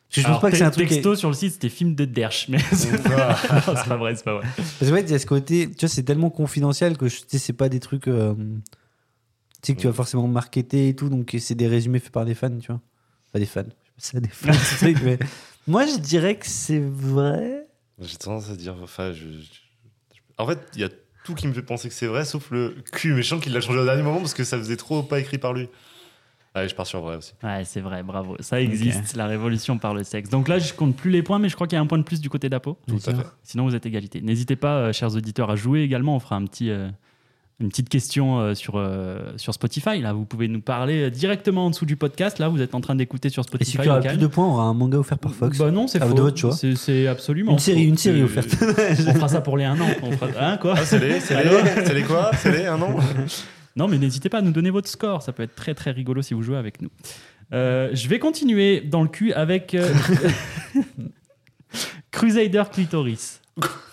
Parce 0.09 0.14
que 0.14 0.20
je 0.22 0.27
Alors, 0.27 0.38
pense 0.40 0.42
pas 0.42 0.51
que 0.53 0.57
c'est 0.57 0.64
un 0.64 0.70
truc. 0.70 0.88
Texto 0.88 1.14
sur 1.16 1.29
le 1.29 1.35
site, 1.35 1.53
c'était 1.55 1.68
film 1.68 1.94
de 1.94 2.05
Dersch, 2.07 2.48
mais 2.48 2.59
c'est 2.72 3.07
pas 3.07 3.35
vrai, 3.98 4.14
c'est 4.16 4.24
pas 4.24 4.37
vrai. 4.38 4.46
Parce 4.57 4.79
que 4.81 4.90
ouais, 4.92 5.03
il 5.03 5.11
y 5.11 5.14
a 5.14 5.18
ce 5.18 5.27
côté, 5.27 5.68
tu 5.70 5.81
vois, 5.81 5.88
c'est 5.88 6.03
tellement 6.05 6.31
confidentiel 6.31 6.96
que 6.96 7.09
je- 7.09 7.16
tu 7.18 7.24
sais, 7.29 7.38
c'est 7.38 7.53
pas 7.53 7.68
des 7.68 7.81
trucs. 7.81 8.09
euh, 8.09 8.35
Tu 9.61 9.72
sais, 9.72 9.74
que 9.74 9.81
tu 9.81 9.87
vas 9.88 9.92
forcément 9.92 10.27
marketer 10.29 10.88
et 10.88 10.94
tout, 10.96 11.09
donc 11.09 11.37
c'est 11.40 11.55
des 11.57 11.66
résumés 11.66 11.98
faits 11.98 12.12
par 12.12 12.24
des 12.24 12.35
fans, 12.35 12.57
tu 12.59 12.68
vois. 12.68 12.81
Pas 13.33 13.38
des 13.40 13.46
fans. 13.46 13.64
Je 13.98 14.03
sais 14.05 14.12
pas 14.12 14.20
des 14.20 14.29
fans, 14.29 14.53
ce 14.64 14.77
truc, 14.77 14.98
mais. 15.03 15.18
Moi, 15.66 15.85
je 15.87 15.98
dirais 15.98 16.37
que 16.38 16.46
c'est 16.46 16.79
vrai. 16.81 17.66
J'ai 18.01 18.17
tendance 18.17 18.51
à 18.51 18.57
dire. 18.57 18.75
Enfin, 18.83 19.13
je, 19.13 19.19
je- 19.29 19.41
je- 19.41 20.21
En 20.39 20.47
fait, 20.47 20.59
il 20.75 20.81
y 20.81 20.85
a 20.85 20.89
tout 21.25 21.35
qui 21.35 21.47
me 21.49 21.53
fait 21.53 21.63
penser 21.63 21.89
que 21.89 21.95
c'est 21.95 22.07
vrai, 22.07 22.25
sauf 22.25 22.51
le 22.51 22.77
cul 22.93 23.13
méchant 23.13 23.39
qu'il 23.41 23.53
l'a 23.53 23.61
changé 23.61 23.79
au 23.81 23.85
dernier 23.85 24.03
moment 24.03 24.19
parce 24.21 24.35
que 24.35 24.45
ça 24.45 24.57
faisait 24.59 24.77
trop 24.77 25.03
pas 25.03 25.19
écrit 25.21 25.39
par 25.39 25.53
lui. 25.53 25.69
Allez, 26.55 26.69
je 26.69 26.75
pars 26.75 26.87
sur 26.87 27.01
vrai 27.03 27.17
aussi. 27.17 27.35
Ouais, 27.43 27.65
c'est 27.65 27.81
vrai, 27.83 28.03
bravo. 28.03 28.37
Ça 28.41 28.61
existe, 28.61 29.15
la 29.17 29.27
révolution 29.27 29.79
par 29.79 29.95
le 29.95 30.03
sexe. 30.03 30.31
Donc 30.31 30.49
là, 30.49 30.59
je 30.59 30.73
compte 30.73 30.97
plus 30.97 31.11
les 31.11 31.23
points, 31.23 31.39
mais 31.39 31.49
je 31.49 31.55
crois 31.55 31.67
qu'il 31.67 31.77
y 31.77 31.79
a 31.79 31.83
un 31.83 31.87
point 31.87 31.99
de 31.99 32.03
plus 32.05 32.21
du 32.21 32.31
côté 32.31 32.49
d'Apo. 32.49 32.79
Tout 32.87 32.97
à 33.07 33.15
fait. 33.15 33.27
Sinon, 33.43 33.65
vous 33.69 33.75
êtes 33.75 33.85
égalité. 33.87 34.21
N'hésitez 34.23 34.57
pas, 34.57 34.77
euh, 34.79 34.93
chers 34.93 35.15
auditeurs, 35.15 35.51
à 35.51 35.57
jouer 35.57 35.83
également. 35.83 36.17
On 36.17 36.21
fera 36.21 36.37
un 36.37 36.45
petit, 36.47 36.71
euh, 36.71 36.89
une 37.61 37.71
petite 37.71 37.88
question 37.88 38.38
euh, 38.38 38.55
sur, 38.55 38.75
euh, 38.77 39.33
sur 39.37 39.53
Spotify. 39.53 40.01
Là, 40.01 40.12
vous 40.12 40.25
pouvez 40.25 40.47
nous 40.47 40.61
parler 40.61 41.03
euh, 41.05 41.11
directement 41.11 41.66
en 41.66 41.71
dessous 41.71 41.87
du 41.87 41.97
podcast. 41.97 42.38
Là, 42.38 42.49
vous 42.49 42.61
êtes 42.62 42.75
en 42.77 42.81
train 42.81 42.94
d'écouter 42.94 43.31
sur 43.31 43.42
Et 43.42 43.47
Spotify. 43.47 43.73
celui 43.73 43.83
qui 43.83 43.88
aura 43.88 43.99
local. 43.99 44.12
plus 44.12 44.23
de 44.23 44.27
points 44.29 44.47
aura 44.47 44.62
un 44.64 44.75
manga 44.75 44.97
offert 44.99 45.18
par 45.18 45.35
Fox. 45.35 45.59
Bah 45.59 45.71
non, 45.73 45.88
c'est 45.88 45.99
faux. 45.99 46.14
de 46.14 46.21
votre 46.21 46.37
choix. 46.37 46.53
C'est- 46.53 46.77
C'est 46.77 47.09
absolument 47.09 47.53
une 47.53 47.59
série, 47.59 47.83
faux. 47.85 47.88
une 47.90 47.97
série 47.99 48.23
offerte. 48.23 48.49
On 49.09 49.14
fera 49.14 49.29
ça 49.29 49.40
pour 49.40 49.57
les 49.57 49.64
un 49.64 49.81
an. 49.81 49.88
On 50.03 50.12
fera... 50.12 50.29
Hein, 50.40 50.57
quoi 50.59 50.75
Ah, 50.77 50.85
c'est 50.85 51.01
les, 51.01 51.18
c'est 51.18 51.35
les, 51.42 51.51
c'est 51.85 51.95
les 51.95 52.03
quoi? 52.05 52.30
C'est 52.39 52.53
les 52.53 52.66
un 52.66 52.80
an? 52.80 52.95
Non, 53.74 53.89
mais 53.89 53.99
n'hésitez 53.99 54.28
pas 54.28 54.39
à 54.39 54.43
nous 54.43 54.53
donner 54.53 54.70
votre 54.70 54.89
score. 54.89 55.22
Ça 55.22 55.33
peut 55.33 55.43
être 55.43 55.55
très 55.57 55.74
très 55.74 55.91
rigolo 55.91 56.22
si 56.22 56.35
vous 56.35 56.43
jouez 56.43 56.57
avec 56.59 56.80
nous. 56.80 56.91
Euh, 57.53 57.91
je 57.93 58.09
vais 58.09 58.18
continuer 58.20 58.80
dans 58.83 59.03
le 59.03 59.09
cul 59.09 59.33
avec 59.33 59.74
euh, 59.74 59.93
Crusader 62.11 62.62
Clitoris. 62.72 63.41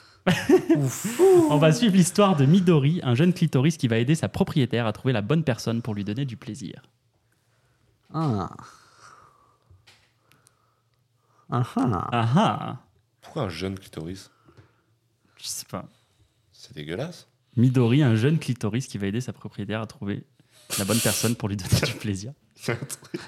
On 1.50 1.58
va 1.58 1.72
suivre 1.72 1.96
l'histoire 1.96 2.36
de 2.36 2.46
Midori, 2.46 3.00
un 3.04 3.16
jeune 3.16 3.34
clitoris 3.34 3.78
qui 3.78 3.88
va 3.88 3.98
aider 3.98 4.16
sa 4.16 4.28
propriétaire 4.28 4.88
à 4.88 4.94
trouver 4.94 5.14
la 5.14 5.22
bonne 5.22 5.44
personne 5.44 5.82
pour 5.82 5.94
lui 5.94 6.04
donner 6.04 6.26
du 6.26 6.38
plaisir. 6.38 6.82
Ah. 8.14 8.50
Ah 11.52 11.64
ah. 11.76 12.10
Ah 12.12 12.30
ah 12.36 12.78
Pourquoi 13.22 13.44
un 13.44 13.50
jeune 13.50 13.78
clitoris 13.78 14.32
Je 15.38 15.46
sais 15.46 15.66
pas. 15.70 15.86
C'est 16.52 16.74
dégueulasse. 16.74 17.28
Midori, 17.56 18.02
un 18.02 18.16
jeune 18.16 18.40
clitoris 18.40 18.88
qui 18.88 18.98
va 18.98 19.08
aider 19.08 19.22
sa 19.22 19.32
propriétaire 19.32 19.82
à 19.82 19.86
trouver 19.88 20.26
la 20.80 20.86
bonne 20.86 21.00
personne 21.00 21.36
pour 21.36 21.50
lui 21.50 21.56
donner 21.56 21.82
du 21.86 21.94
plaisir. 21.94 22.34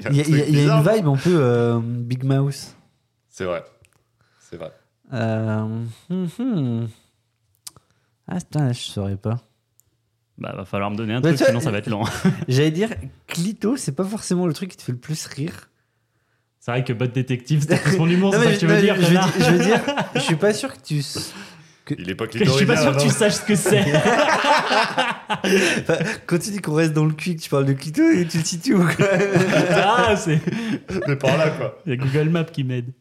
Il 0.09 0.15
y 0.15 0.21
a 0.21 0.23
Il 0.23 0.35
y 0.35 0.39
il 0.49 0.59
y 0.59 0.63
une 0.63 0.81
vibe 0.81 1.07
un 1.07 1.15
peu 1.15 1.37
euh, 1.39 1.79
Big 1.79 2.23
Mouse. 2.23 2.73
C'est 3.29 3.45
vrai. 3.45 3.63
C'est 4.39 4.57
vrai. 4.57 4.71
Euh, 5.13 5.83
hum, 6.09 6.29
hum. 6.39 6.87
Ah, 8.27 8.35
putain, 8.35 8.73
je 8.73 8.79
saurais 8.81 9.15
pas. 9.17 9.37
Bah, 10.37 10.53
va 10.55 10.65
falloir 10.65 10.91
me 10.91 10.95
donner 10.97 11.13
un 11.13 11.21
Bah, 11.21 11.33
truc, 11.33 11.47
sinon 11.47 11.59
ça 11.61 11.71
va 11.71 11.77
être 11.79 11.89
long. 11.89 12.03
J'allais 12.47 12.71
dire, 12.71 12.89
Clito, 13.27 13.75
c'est 13.77 13.93
pas 13.95 14.03
forcément 14.03 14.45
le 14.47 14.53
truc 14.53 14.69
qui 14.71 14.77
te 14.77 14.83
fait 14.83 14.91
le 14.91 14.97
plus 14.97 15.25
rire. 15.27 15.69
C'est 16.59 16.71
vrai 16.71 16.83
que 16.83 16.91
Bot 16.93 17.07
Détective, 17.07 17.65
plus 17.65 17.97
mon 17.97 18.07
humour, 18.07 18.33
Non, 18.35 18.39
c'est 18.39 18.43
ça 18.43 18.49
mais 18.49 18.55
que 18.55 18.59
tu 18.59 18.67
je, 18.67 18.73
veux 18.73 18.81
dire, 18.81 18.95
je 18.95 19.01
veux 19.01 19.07
connard 19.07 19.31
dire, 19.31 19.45
je 19.45 19.51
veux 19.53 19.63
dire, 19.63 19.81
je 20.15 20.19
suis 20.19 20.35
pas 20.35 20.53
sûr 20.53 20.73
que 20.73 20.79
tu. 20.83 21.01
Il 21.97 22.09
est 22.09 22.15
pas 22.15 22.25
Je 22.25 22.31
suis 22.37 22.65
pas 22.65 22.75
clitoridien. 22.75 22.75
sûr 22.75 22.95
que 22.97 23.01
tu 23.01 23.07
non 23.07 23.13
saches 23.13 23.33
ce 23.35 23.41
que 23.43 23.55
c'est. 23.55 23.85
Enfin, 25.81 25.97
quand 26.25 26.37
tu 26.37 26.49
dis 26.51 26.59
qu'on 26.59 26.73
reste 26.73 26.91
dans 26.91 27.05
le 27.05 27.13
cul, 27.13 27.35
que 27.37 27.41
tu 27.41 27.49
parles 27.49 27.65
de 27.65 27.71
Clito, 27.73 28.01
et 28.03 28.27
tu 28.27 28.39
le 28.39 28.43
situes 28.43 28.75
où 28.75 28.83
quoi? 28.83 29.07
Ah, 29.71 30.15
c'est. 30.17 30.41
Mais 31.07 31.15
par 31.15 31.37
là, 31.37 31.49
quoi. 31.51 31.79
Il 31.85 31.91
y 31.91 31.93
a 31.93 31.95
Google 31.97 32.29
Maps 32.29 32.43
qui 32.43 32.65
m'aide. 32.65 32.91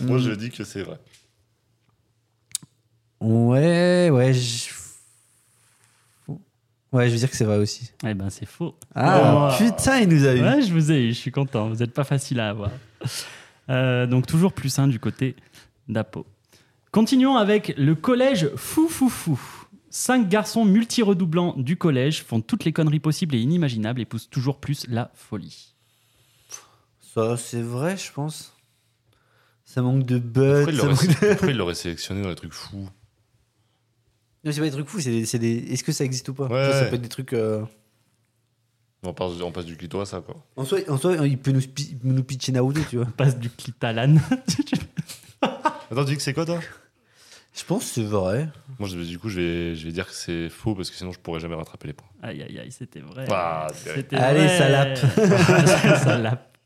Moi, 0.00 0.18
je 0.18 0.32
dis 0.32 0.50
que 0.50 0.64
c'est 0.64 0.82
vrai. 0.82 0.98
Ouais, 3.20 4.10
ouais. 4.10 4.34
je- 4.34 4.70
Ouais, 6.92 7.08
je 7.08 7.12
veux 7.14 7.18
dire 7.18 7.30
que 7.30 7.36
c'est 7.36 7.44
vrai 7.44 7.56
aussi. 7.58 7.90
Eh 8.06 8.14
ben, 8.14 8.30
c'est 8.30 8.46
faux. 8.46 8.74
Ah, 8.94 9.50
Oh. 9.52 9.56
putain, 9.58 9.98
il 9.98 10.08
nous 10.08 10.24
a 10.24 10.34
eu. 10.34 10.40
Ouais, 10.42 10.62
je 10.62 10.72
vous 10.72 10.90
ai 10.92 11.02
eu, 11.02 11.08
je 11.08 11.18
suis 11.18 11.32
content. 11.32 11.68
Vous 11.68 11.76
n'êtes 11.76 11.92
pas 11.92 12.04
facile 12.04 12.40
à 12.40 12.48
avoir. 12.50 12.70
Euh, 13.68 14.06
donc, 14.06 14.26
toujours 14.26 14.52
plus 14.52 14.78
un 14.78 14.86
du 14.88 14.98
côté 15.00 15.34
d'Apo. 15.88 16.24
Continuons 16.92 17.36
avec 17.36 17.74
le 17.76 17.94
collège 17.96 18.48
Fou 18.56 18.88
Fou 18.88 19.08
Fou. 19.10 19.38
Cinq 19.90 20.28
garçons 20.28 20.64
multi-redoublants 20.64 21.54
du 21.56 21.76
collège 21.76 22.22
font 22.22 22.40
toutes 22.40 22.64
les 22.64 22.72
conneries 22.72 23.00
possibles 23.00 23.34
et 23.34 23.40
inimaginables 23.40 24.00
et 24.00 24.04
poussent 24.04 24.30
toujours 24.30 24.58
plus 24.58 24.86
la 24.88 25.10
folie. 25.14 25.74
Ça, 27.00 27.36
c'est 27.36 27.62
vrai, 27.62 27.96
je 27.96 28.12
pense. 28.12 28.54
Ça 29.64 29.82
manque 29.82 30.04
de 30.06 30.18
de- 30.18 30.64
pourquoi 31.30 31.48
il 31.50 31.56
l'aurait 31.56 31.74
sélectionné 31.74 32.22
dans 32.22 32.28
les 32.28 32.34
trucs 32.36 32.52
fous? 32.54 32.88
Non, 34.46 34.52
c'est 34.52 34.60
pas 34.60 34.66
des 34.66 34.70
trucs 34.72 34.88
fous, 34.88 35.00
c'est 35.00 35.10
des, 35.10 35.26
c'est 35.26 35.38
des- 35.40 35.58
Est-ce 35.72 35.82
que 35.84 35.90
ça 35.92 36.04
existe 36.04 36.28
ou 36.30 36.34
pas? 36.34 36.44
Ouais, 36.46 36.64
Ça, 36.66 36.72
ça 36.72 36.80
ouais. 36.84 36.88
peut 36.90 36.94
être 36.96 37.02
des 37.02 37.08
trucs. 37.08 37.32
euh, 37.34 37.64
on 39.02 39.12
passe, 39.12 39.32
on 39.42 39.52
passe 39.52 39.66
du 39.66 39.76
clito 39.76 40.00
à 40.00 40.06
ça, 40.06 40.20
quoi. 40.20 40.36
En 40.56 40.64
soi, 40.64 40.78
en 40.88 40.96
soi, 40.96 41.16
il 41.26 41.36
peut 41.38 41.50
nous, 41.52 41.60
spi- 41.60 41.88
il 41.90 41.98
peut 41.98 42.08
nous 42.08 42.24
pitcher 42.24 42.52
Naruto, 42.52 42.80
tu 42.88 42.96
vois. 42.96 43.06
On 43.08 43.10
passe 43.16 43.38
du 43.38 43.50
clitalane. 43.50 44.20
Attends, 45.42 46.04
tu 46.04 46.10
dis 46.12 46.16
que 46.16 46.22
c'est 46.22 46.32
quoi, 46.32 46.44
toi? 46.46 46.60
Je 47.54 47.64
pense 47.64 47.84
que 47.84 47.90
c'est 47.94 48.02
vrai. 48.04 48.48
Moi, 48.78 48.88
je- 48.88 48.98
du 48.98 49.18
coup, 49.18 49.28
je 49.28 49.40
vais, 49.40 49.74
je 49.76 49.84
vais 49.86 49.92
dire 49.92 50.06
que 50.06 50.12
c'est 50.14 50.48
faux 50.48 50.74
parce 50.74 50.90
que 50.90 50.96
sinon, 50.96 51.10
je 51.12 51.18
pourrais 51.18 51.40
jamais 51.40 51.54
rattraper 51.54 51.88
les 51.88 51.94
points. 51.94 52.08
aïe, 52.22 52.42
aïe, 52.42 52.58
aïe, 52.58 52.72
c'était 52.72 53.00
vrai. 53.00 53.26
Ah, 53.30 53.68
c'est 53.72 53.88
vrai. 53.90 53.98
C'était 53.98 54.16
Allez, 54.16 54.46
vrai. 54.46 54.96
salope. 54.96 55.98
Salope. 56.04 56.58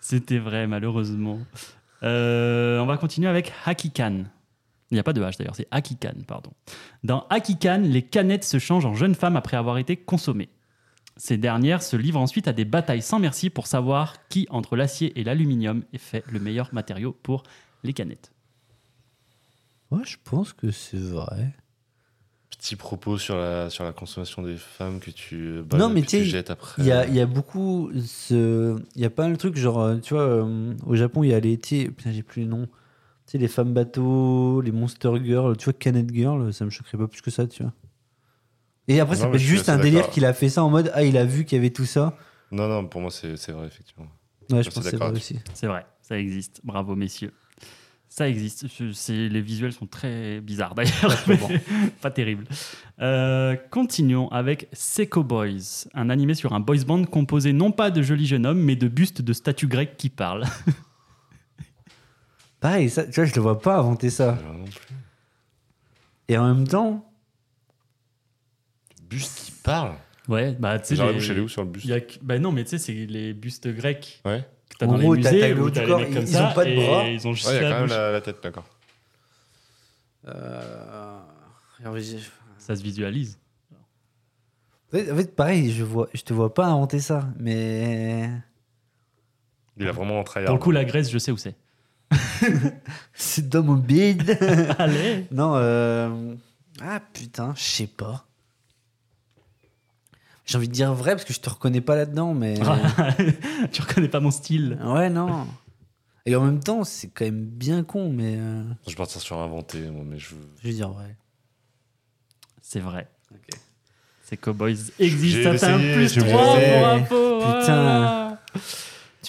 C'était 0.00 0.38
vrai, 0.38 0.66
malheureusement. 0.66 1.40
Euh, 2.02 2.78
on 2.80 2.86
va 2.86 2.96
continuer 2.98 3.28
avec 3.28 3.52
Hakikan. 3.64 4.24
Il 4.94 4.98
n'y 4.98 5.00
a 5.00 5.02
pas 5.02 5.12
de 5.12 5.20
H 5.20 5.36
d'ailleurs, 5.36 5.56
c'est 5.56 5.66
Hakikan, 5.72 6.14
pardon. 6.24 6.52
Dans 7.02 7.26
Hakikan, 7.28 7.78
les 7.78 8.02
canettes 8.02 8.44
se 8.44 8.60
changent 8.60 8.86
en 8.86 8.94
jeunes 8.94 9.16
femmes 9.16 9.34
après 9.34 9.56
avoir 9.56 9.76
été 9.78 9.96
consommées. 9.96 10.50
Ces 11.16 11.36
dernières 11.36 11.82
se 11.82 11.96
livrent 11.96 12.20
ensuite 12.20 12.46
à 12.46 12.52
des 12.52 12.64
batailles 12.64 13.02
sans 13.02 13.18
merci 13.18 13.50
pour 13.50 13.66
savoir 13.66 14.28
qui, 14.28 14.46
entre 14.50 14.76
l'acier 14.76 15.18
et 15.18 15.24
l'aluminium, 15.24 15.82
est 15.92 15.98
fait 15.98 16.22
le 16.30 16.38
meilleur 16.38 16.72
matériau 16.72 17.10
pour 17.10 17.42
les 17.82 17.92
canettes. 17.92 18.30
Ouais, 19.90 20.02
je 20.04 20.16
pense 20.22 20.52
que 20.52 20.70
c'est 20.70 20.96
vrai. 20.96 21.52
Petit 22.50 22.76
propos 22.76 23.18
sur 23.18 23.36
la, 23.36 23.70
sur 23.70 23.82
la 23.82 23.92
consommation 23.92 24.42
des 24.42 24.56
femmes 24.56 25.00
que 25.00 25.10
tu, 25.10 25.62
Non, 25.76 25.88
mais 25.88 26.02
que 26.02 26.06
tu 26.06 26.24
jettes 26.24 26.50
après. 26.50 26.80
Il 26.82 26.86
y 26.86 26.92
a, 26.92 27.04
il 27.04 27.16
y 27.16 27.20
a 27.20 27.26
beaucoup. 27.26 27.90
Ce... 28.06 28.80
Il 28.94 29.02
y 29.02 29.04
a 29.04 29.10
pas 29.10 29.24
un 29.24 29.34
truc, 29.34 29.56
genre, 29.56 29.80
euh, 29.80 29.96
tu 29.96 30.14
vois, 30.14 30.22
euh, 30.22 30.72
au 30.86 30.94
Japon, 30.94 31.24
il 31.24 31.30
y 31.30 31.34
a 31.34 31.40
les. 31.40 31.56
Putain, 31.56 32.12
j'ai 32.12 32.22
plus 32.22 32.42
le 32.42 32.48
nom. 32.48 32.68
Tu 33.26 33.32
sais, 33.32 33.38
les 33.38 33.48
femmes 33.48 33.72
bateaux, 33.72 34.60
les 34.60 34.72
Monster 34.72 35.12
Girls, 35.24 35.56
tu 35.56 35.64
vois, 35.64 35.72
Canet 35.72 36.12
Girl, 36.12 36.52
ça 36.52 36.64
me 36.64 36.70
choquerait 36.70 36.98
pas 36.98 37.08
plus 37.08 37.22
que 37.22 37.30
ça, 37.30 37.46
tu 37.46 37.62
vois. 37.62 37.72
Et 38.86 39.00
après, 39.00 39.16
ça 39.16 39.24
Non, 39.24 39.30
peut 39.30 39.36
être 39.36 39.42
juste 39.42 39.68
un 39.70 39.78
délire 39.78 40.10
qu'il 40.10 40.24
a 40.26 40.34
fait 40.34 40.50
ça 40.50 40.62
en 40.62 40.68
mode 40.68 40.90
Ah, 40.94 41.04
il 41.04 41.16
a 41.16 41.24
vu 41.24 41.44
qu'il 41.46 41.56
y 41.56 41.58
avait 41.58 41.70
tout 41.70 41.86
ça. 41.86 42.16
Non, 42.52 42.68
non, 42.68 42.86
pour 42.86 43.00
moi, 43.00 43.10
c'est 43.10 43.36
c'est 43.36 43.52
vrai, 43.52 43.66
effectivement. 43.66 44.06
Ouais, 44.50 44.62
Je 44.62 44.68
je 44.68 44.74
pense 44.74 44.84
que 44.84 44.90
c'est 44.90 44.96
vrai 44.96 45.10
aussi. 45.10 45.38
C'est 45.54 45.66
vrai, 45.66 45.86
ça 46.02 46.18
existe. 46.18 46.60
Bravo, 46.64 46.94
messieurs. 46.94 47.32
Ça 48.10 48.28
existe. 48.28 48.66
C'est- 48.92 49.28
les 49.28 49.40
visuels 49.40 49.72
sont 49.72 49.86
très 49.86 50.40
bizarres 50.42 50.74
d'ailleurs. 50.74 51.24
pas 52.02 52.10
terrible. 52.10 52.44
Euh, 53.00 53.56
continuons 53.70 54.28
avec 54.28 54.68
Seco 54.74 55.24
Boys, 55.24 55.86
un 55.94 56.10
animé 56.10 56.34
sur 56.34 56.52
un 56.52 56.60
boys 56.60 56.84
band 56.86 57.04
composé 57.06 57.52
non 57.54 57.72
pas 57.72 57.90
de 57.90 58.02
jolis 58.02 58.26
jeunes 58.26 58.44
hommes, 58.46 58.60
mais 58.60 58.76
de 58.76 58.86
bustes 58.86 59.22
de 59.22 59.32
statues 59.32 59.66
grecques 59.66 59.96
qui 59.96 60.10
parlent. 60.10 60.44
Pareil, 62.64 62.88
ça, 62.88 63.04
tu 63.04 63.12
vois, 63.12 63.26
je 63.26 63.34
le 63.34 63.42
vois 63.42 63.60
pas 63.60 63.76
inventer 63.76 64.08
ça. 64.08 64.38
Non 64.42 64.64
plus. 64.64 64.94
Et 66.28 66.38
en 66.38 66.46
même 66.54 66.66
temps, 66.66 67.04
Buste 69.02 69.38
qui 69.44 69.50
parle 69.52 69.92
Ouais, 70.28 70.52
bah 70.58 70.78
tu 70.78 70.96
sais. 70.96 71.12
Les- 71.12 71.20
chez 71.20 71.38
où 71.38 71.46
sur 71.46 71.62
le 71.62 71.68
buste 71.68 71.84
il 71.84 71.90
y 71.90 71.92
a 71.94 72.00
bah 72.22 72.38
non, 72.38 72.52
mais 72.52 72.64
tu 72.64 72.70
sais, 72.70 72.78
c'est 72.78 72.94
les 72.94 73.34
bustes 73.34 73.68
grecs 73.68 74.22
Ouais. 74.24 74.48
que 74.70 74.76
t'as 74.78 74.86
dans 74.86 74.96
gros, 74.98 75.12
les 75.12 75.18
musées 75.18 75.40
t'as 75.40 75.48
le 75.48 75.60
où 75.60 75.64
haut 75.66 75.68
du 75.68 75.74
t'as 75.74 75.80
les 75.82 75.86
corps, 75.88 75.98
mecs 76.00 76.08
ils- 76.08 76.14
comme 76.14 76.22
ils 76.22 76.28
ça 76.28 76.50
ont 76.50 76.54
pas 76.54 76.64
de 76.64 76.74
bras. 76.74 77.04
ils 77.06 77.28
ont 77.28 77.32
juste 77.34 77.46
Ouais, 77.48 77.56
il 77.56 77.62
y 77.62 77.66
a 77.66 77.68
la 77.68 77.74
quand 77.74 77.80
même 77.82 77.90
la, 77.90 78.12
la 78.12 78.20
tête, 78.22 78.42
d'accord. 78.42 78.64
euh, 80.28 81.20
Ça 82.56 82.74
se 82.76 82.82
visualise. 82.82 83.38
en 84.94 84.96
fait- 84.96 85.36
pareil, 85.36 85.70
je, 85.70 85.84
vois, 85.84 86.08
je 86.14 86.22
te 86.22 86.32
vois 86.32 86.54
pas 86.54 86.64
inventer 86.68 87.00
ça, 87.00 87.28
mais. 87.38 88.30
Il 89.76 89.86
a 89.86 89.92
vraiment 89.92 90.20
un. 90.20 90.22
Pour 90.24 90.54
le 90.54 90.58
coup, 90.58 90.70
la 90.70 90.86
Grèce, 90.86 91.10
je 91.10 91.18
sais 91.18 91.30
où 91.30 91.36
c'est. 91.36 91.54
C'est 93.14 93.48
dans 93.48 93.62
mon 93.62 93.74
bide. 93.74 94.36
Allez 94.78 95.26
non, 95.30 95.52
euh... 95.56 96.34
Ah 96.82 97.00
putain, 97.12 97.52
je 97.56 97.62
sais 97.62 97.86
pas. 97.86 98.26
J'ai 100.46 100.58
envie 100.58 100.68
de 100.68 100.72
dire 100.74 100.92
vrai 100.92 101.12
parce 101.12 101.24
que 101.24 101.32
je 101.32 101.40
te 101.40 101.48
reconnais 101.48 101.80
pas 101.80 101.96
là-dedans, 101.96 102.34
mais. 102.34 102.54
Tu 103.72 103.80
reconnais 103.82 104.08
pas 104.08 104.20
mon 104.20 104.30
style 104.30 104.78
ouais, 104.84 105.08
non. 105.08 105.46
Et 106.26 106.36
en 106.36 106.42
même 106.44 106.60
temps, 106.60 106.84
c'est 106.84 107.08
quand 107.08 107.24
même 107.24 107.44
bien 107.44 107.82
con, 107.84 108.10
mais. 108.10 108.34
euh, 108.38 108.62
Je 108.84 108.90
vais 108.90 108.96
partir 108.96 109.20
sur 109.20 109.38
inventé, 109.38 109.80
moi, 109.90 110.04
mais 110.06 110.18
je. 110.18 110.34
Je 110.62 110.68
vais 110.68 110.74
dire 110.74 110.90
vrai. 110.90 111.16
C'est 112.62 112.80
vrai. 112.80 113.08
Ok. 113.32 113.48
Ces 114.24 114.36
cowboys 114.38 114.78
existent, 114.98 115.40
J'ai 115.42 115.48
un 115.48 115.78
essayé, 115.78 115.94
plus 115.94 116.14
j'ai 116.14 116.20
3 116.26 116.56
essayé. 116.58 116.78
pour 116.78 116.88
info. 116.88 117.38
Putain. 117.40 118.23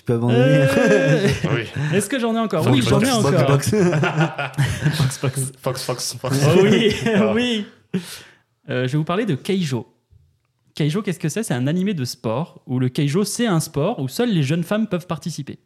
Peux 0.05 0.13
abandonner. 0.13 0.39
Euh, 0.77 1.27
Oui. 1.55 1.63
Est-ce 1.93 2.07
que 2.09 2.19
j'en 2.19 2.35
ai 2.35 2.39
encore 2.39 2.63
Fox, 2.63 2.75
Oui, 2.75 2.81
j'en 2.87 2.99
ai 2.99 3.05
Fox, 3.05 3.25
encore. 3.25 3.61
Fox, 3.61 5.17
Fox. 5.17 5.51
Fox, 5.61 5.83
Fox, 5.83 6.15
Fox. 6.19 6.37
Oh 6.55 6.59
oui, 6.63 6.93
Ah. 7.15 7.31
oui. 7.33 7.65
Euh, 8.69 8.87
je 8.87 8.91
vais 8.93 8.97
vous 8.97 9.03
parler 9.03 9.25
de 9.25 9.35
Keijo. 9.35 9.87
Keijo, 10.75 11.01
qu'est-ce 11.01 11.19
que 11.19 11.29
c'est? 11.29 11.43
C'est 11.43 11.53
un 11.53 11.67
animé 11.67 11.93
de 11.93 12.03
sport 12.05 12.61
où 12.67 12.79
le 12.79 12.89
Keijo, 12.89 13.23
c'est 13.23 13.47
un 13.47 13.59
sport 13.59 13.99
où 13.99 14.07
seules 14.07 14.31
les 14.33 14.43
jeunes 14.43 14.63
femmes 14.63 14.87
peuvent 14.87 15.07
participer. 15.07 15.59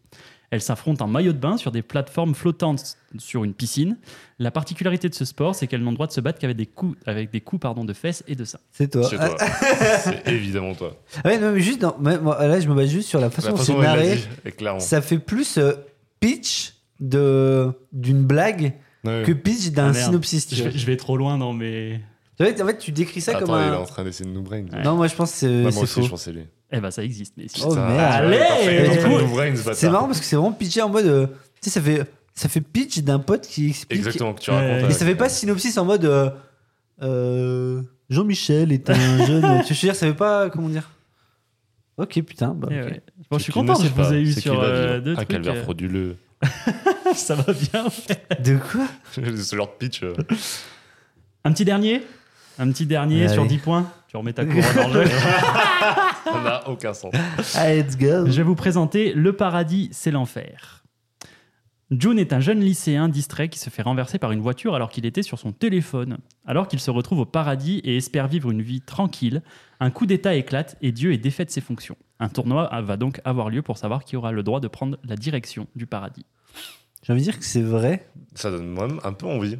Elles 0.51 0.61
s'affrontent 0.61 1.05
en 1.05 1.07
maillot 1.07 1.31
de 1.33 1.37
bain 1.37 1.57
sur 1.57 1.71
des 1.71 1.81
plateformes 1.83 2.33
flottantes 2.33 2.97
sur 3.19 3.43
une 3.43 3.53
piscine. 3.53 3.97
La 4.39 4.49
particularité 4.49 5.07
de 5.07 5.13
ce 5.13 5.23
sport, 5.25 5.53
c'est 5.53 5.67
qu'elles 5.67 5.83
n'ont 5.83 5.91
le 5.91 5.95
droit 5.95 6.07
de 6.07 6.11
se 6.11 6.21
battre 6.21 6.39
qu'avec 6.39 6.57
des 6.57 6.65
coups, 6.65 6.97
avec 7.05 7.29
des 7.31 7.39
coups 7.41 7.61
pardon, 7.61 7.85
de 7.85 7.93
fesses 7.93 8.23
et 8.27 8.35
de 8.35 8.45
seins. 8.45 8.59
C'est 8.71 8.89
toi. 8.91 9.03
C'est 9.07 9.17
toi. 9.17 9.35
C'est 10.03 10.27
évidemment 10.27 10.73
toi. 10.73 10.95
Ah 11.23 11.27
ouais, 11.29 11.37
non, 11.39 11.51
mais 11.51 11.59
juste 11.61 11.79
dans- 11.81 11.95
mais 11.99 12.17
moi, 12.17 12.47
là, 12.47 12.59
je 12.59 12.67
me 12.67 12.73
base 12.73 12.89
juste 12.89 13.09
sur 13.09 13.19
la 13.19 13.29
façon 13.29 13.47
La 13.49 13.51
dont 13.53 13.57
façon 13.59 13.75
c'est 13.77 13.81
narré. 13.83 14.15
dit, 14.15 14.27
est 14.45 14.51
clairement. 14.53 14.79
Ça 14.79 15.01
fait 15.01 15.19
plus 15.19 15.57
euh, 15.59 15.73
pitch 16.19 16.73
de 16.99 17.71
d'une 17.91 18.23
blague 18.23 18.73
Ouais. 19.05 19.23
que 19.25 19.31
pitch 19.31 19.67
Ah, 19.67 19.69
d'un 19.71 19.91
merde. 19.91 20.05
synopsis. 20.05 20.53
Je 20.53 20.63
vais, 20.63 20.71
je 20.77 20.85
vais 20.85 20.97
trop 20.97 21.15
loin 21.15 21.37
dans 21.37 21.53
mes. 21.53 22.01
En 22.41 22.43
fait, 22.45 22.77
tu 22.77 22.91
décris 22.91 23.21
ça 23.21 23.31
Attends, 23.37 23.45
comme 23.45 23.55
il 23.61 23.67
est 23.67 23.69
un. 23.69 23.75
en 23.77 23.85
train 23.85 24.03
d'essayer 24.03 24.29
de 24.29 24.33
nous 24.35 24.41
brain. 24.41 24.63
Ouais. 24.73 24.83
Non, 24.83 24.95
moi 24.95 25.07
je 25.07 25.15
pense 25.15 25.31
que 25.31 25.37
c'est 25.37 25.47
Ouais, 25.47 25.61
moi 25.63 25.71
c'est 25.71 25.79
aussi, 25.83 25.93
faux. 25.93 26.01
je 26.03 26.09
pensais 26.09 26.31
lui. 26.33 26.43
Eh 26.71 26.79
ben, 26.79 26.91
ça 26.91 27.03
existe, 27.03 27.33
mais 27.37 27.45
Oh, 27.63 27.69
Putain, 27.69 27.87
merde. 27.87 28.31
de 28.31 29.55
ce 29.57 29.63
C'est 29.63 29.65
bâtard. 29.65 29.91
marrant 29.91 30.05
parce 30.07 30.19
que 30.19 30.25
c'est 30.25 30.35
vraiment 30.35 30.51
pitché 30.51 30.81
en 30.81 30.89
mode. 30.89 31.05
euh, 31.07 31.27
tu 31.61 31.69
sais, 31.69 31.69
ça 31.71 31.81
fait, 31.81 32.03
ça 32.35 32.47
fait 32.49 32.61
pitch 32.61 32.99
d'un 32.99 33.19
pote 33.19 33.47
qui 33.47 33.69
explique. 33.69 33.97
Exactement, 33.99 34.33
que 34.33 34.41
tu 34.41 34.51
racontes. 34.51 34.83
Mais 34.87 34.91
ça 34.93 35.05
fait 35.05 35.15
pas 35.15 35.29
synopsis 35.29 35.77
en 35.77 35.85
mode. 35.85 36.05
euh, 36.05 36.29
euh, 37.01 37.81
Jean-Michel 38.09 38.71
est 38.71 38.89
un 38.89 38.93
jeune. 39.25 39.63
Tu 39.65 39.73
veux 39.73 39.79
dire, 39.79 39.95
ça 39.95 40.05
fait 40.07 40.13
pas. 40.13 40.49
Comment 40.49 40.69
dire? 40.69 40.89
Ok, 41.97 42.21
putain. 42.21 42.53
Bah, 42.53 42.67
Eh 42.71 42.81
ok. 42.81 42.85
ouais. 42.87 43.01
Bon, 43.29 43.37
je 43.37 43.43
suis 43.43 43.51
content, 43.53 43.75
je 43.75 43.87
vous 43.89 44.13
ai 44.13 44.21
eu 44.21 44.31
sur 44.33 44.59
euh, 44.61 44.99
deux 44.99 45.13
Un 45.13 45.15
trucs. 45.15 45.27
calvaire 45.29 45.55
euh, 45.55 45.63
frauduleux. 45.63 46.15
Ça 47.15 47.35
va 47.35 47.51
bien. 47.51 47.85
De 48.43 48.57
quoi? 48.57 48.85
Ce 49.11 49.55
genre 49.55 49.67
de 49.67 49.85
pitch. 49.85 50.03
euh. 50.03 50.13
Un 51.43 51.51
petit 51.51 51.65
dernier? 51.65 52.03
Un 52.59 52.71
petit 52.71 52.85
dernier 52.85 53.23
Allez. 53.23 53.33
sur 53.33 53.45
10 53.45 53.57
points. 53.59 53.89
Tu 54.09 54.17
remets 54.17 54.33
ta 54.33 54.45
couronne 54.45 54.79
en 54.85 54.91
jeu. 54.91 55.05
Ça 56.25 56.43
n'a 56.43 56.69
aucun 56.69 56.93
sens. 56.93 57.13
Allez, 57.55 57.81
let's 57.81 57.97
go. 57.97 58.25
Je 58.25 58.31
vais 58.31 58.43
vous 58.43 58.55
présenter 58.55 59.13
Le 59.13 59.33
paradis, 59.33 59.87
c'est 59.93 60.11
l'enfer. 60.11 60.83
June 61.89 62.19
est 62.19 62.33
un 62.33 62.41
jeune 62.41 62.59
lycéen 62.59 63.07
distrait 63.07 63.49
qui 63.49 63.57
se 63.57 63.69
fait 63.69 63.81
renverser 63.81 64.19
par 64.19 64.31
une 64.31 64.41
voiture 64.41 64.75
alors 64.75 64.89
qu'il 64.89 65.05
était 65.05 65.23
sur 65.23 65.39
son 65.39 65.53
téléphone. 65.53 66.17
Alors 66.45 66.67
qu'il 66.67 66.81
se 66.81 66.91
retrouve 66.91 67.19
au 67.19 67.25
paradis 67.25 67.79
et 67.85 67.95
espère 67.95 68.27
vivre 68.27 68.51
une 68.51 68.61
vie 68.61 68.81
tranquille, 68.81 69.41
un 69.79 69.89
coup 69.89 70.05
d'État 70.05 70.35
éclate 70.35 70.75
et 70.81 70.91
Dieu 70.91 71.13
est 71.13 71.17
défait 71.17 71.45
de 71.45 71.49
ses 71.49 71.61
fonctions. 71.61 71.95
Un 72.19 72.27
tournoi 72.27 72.69
va 72.81 72.97
donc 72.97 73.21
avoir 73.23 73.49
lieu 73.49 73.61
pour 73.61 73.77
savoir 73.77 74.03
qui 74.03 74.17
aura 74.17 74.33
le 74.33 74.43
droit 74.43 74.59
de 74.59 74.67
prendre 74.67 74.99
la 75.03 75.15
direction 75.15 75.65
du 75.75 75.87
paradis. 75.87 76.25
J'ai 77.03 77.13
envie 77.13 77.21
de 77.21 77.31
dire 77.31 77.39
que 77.39 77.45
c'est 77.45 77.61
vrai. 77.61 78.07
Ça 78.35 78.51
donne 78.51 78.67
même 78.67 78.99
un 79.03 79.13
peu 79.13 79.25
envie. 79.25 79.57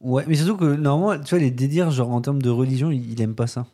Ouais, 0.00 0.24
mais 0.26 0.34
surtout 0.34 0.56
que 0.56 0.64
normalement, 0.64 1.22
tu 1.22 1.30
vois, 1.30 1.38
les 1.38 1.50
délires, 1.50 1.90
genre 1.90 2.10
en 2.10 2.20
termes 2.20 2.40
de 2.40 2.48
religion, 2.50 2.90
il, 2.90 3.10
il 3.12 3.20
aime 3.20 3.34
pas 3.34 3.46
ça. 3.46 3.66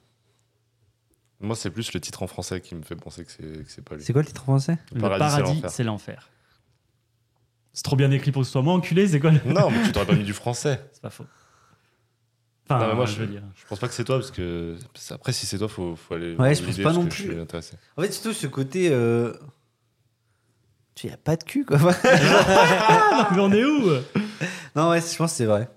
Moi, 1.40 1.54
c'est 1.54 1.70
plus 1.70 1.92
le 1.92 2.00
titre 2.00 2.22
en 2.22 2.26
français 2.26 2.60
qui 2.60 2.74
me 2.74 2.82
fait 2.82 2.96
penser 2.96 3.24
que 3.24 3.30
c'est 3.30 3.42
que 3.42 3.70
c'est 3.70 3.84
pas 3.84 3.94
lui. 3.94 4.02
C'est 4.02 4.12
quoi 4.12 4.22
le 4.22 4.26
titre 4.28 4.42
français? 4.42 4.78
Le 4.94 5.00
paradis, 5.02 5.60
c'est 5.68 5.84
l'enfer. 5.84 6.30
c'est 7.72 7.82
trop 7.82 7.94
bien 7.96 8.10
écrit 8.10 8.32
pour 8.32 8.40
que 8.42 8.46
ce 8.46 8.52
soit 8.52 8.62
moi, 8.62 8.72
enculé, 8.74 9.06
c'est 9.06 9.20
quoi 9.20 9.30
le- 9.30 9.40
Non, 9.44 9.70
mais 9.70 9.82
tu 9.84 9.92
t'aurais 9.92 10.06
pas 10.06 10.14
mis 10.14 10.24
du 10.24 10.32
français. 10.32 10.80
C'est 10.92 11.02
pas 11.02 11.10
faux. 11.10 11.26
Enfin, 12.68 12.80
Non, 12.80 12.88
mais 12.88 12.94
moi, 12.94 13.06
je 13.06 13.12
je- 13.16 13.20
veux 13.20 13.26
dire. 13.28 13.42
Je 13.54 13.64
pense 13.66 13.78
pas 13.78 13.86
que 13.86 13.94
c'est 13.94 14.02
toi 14.04 14.16
parce 14.18 14.30
que 14.32 14.76
après, 15.10 15.32
si 15.32 15.46
c'est 15.46 15.58
toi, 15.58 15.68
faut, 15.68 15.94
faut 15.94 16.14
aller. 16.14 16.30
Ouais, 16.30 16.34
voir 16.36 16.54
je 16.54 16.60
pense 16.62 16.70
l'idée, 16.70 16.82
pas 16.82 16.88
parce 16.88 16.96
non 16.96 17.04
que 17.04 17.14
plus. 17.14 17.24
Je 17.26 17.30
suis 17.32 17.40
intéressé. 17.40 17.76
En 17.96 18.02
fait, 18.02 18.10
surtout 18.12 18.32
ce 18.32 18.46
côté. 18.48 18.88
Euh... 18.90 19.32
Tu 20.96 21.02
sais, 21.02 21.08
y 21.08 21.14
a 21.14 21.18
pas 21.18 21.36
de 21.36 21.44
cul, 21.44 21.64
quoi. 21.66 21.76
Mais 23.32 23.38
on 23.40 23.52
est 23.52 23.64
où? 23.64 23.90
Non, 24.74 24.88
ouais, 24.90 25.00
je 25.02 25.16
pense 25.16 25.32
que 25.32 25.36
c'est 25.36 25.44
vrai. 25.44 25.68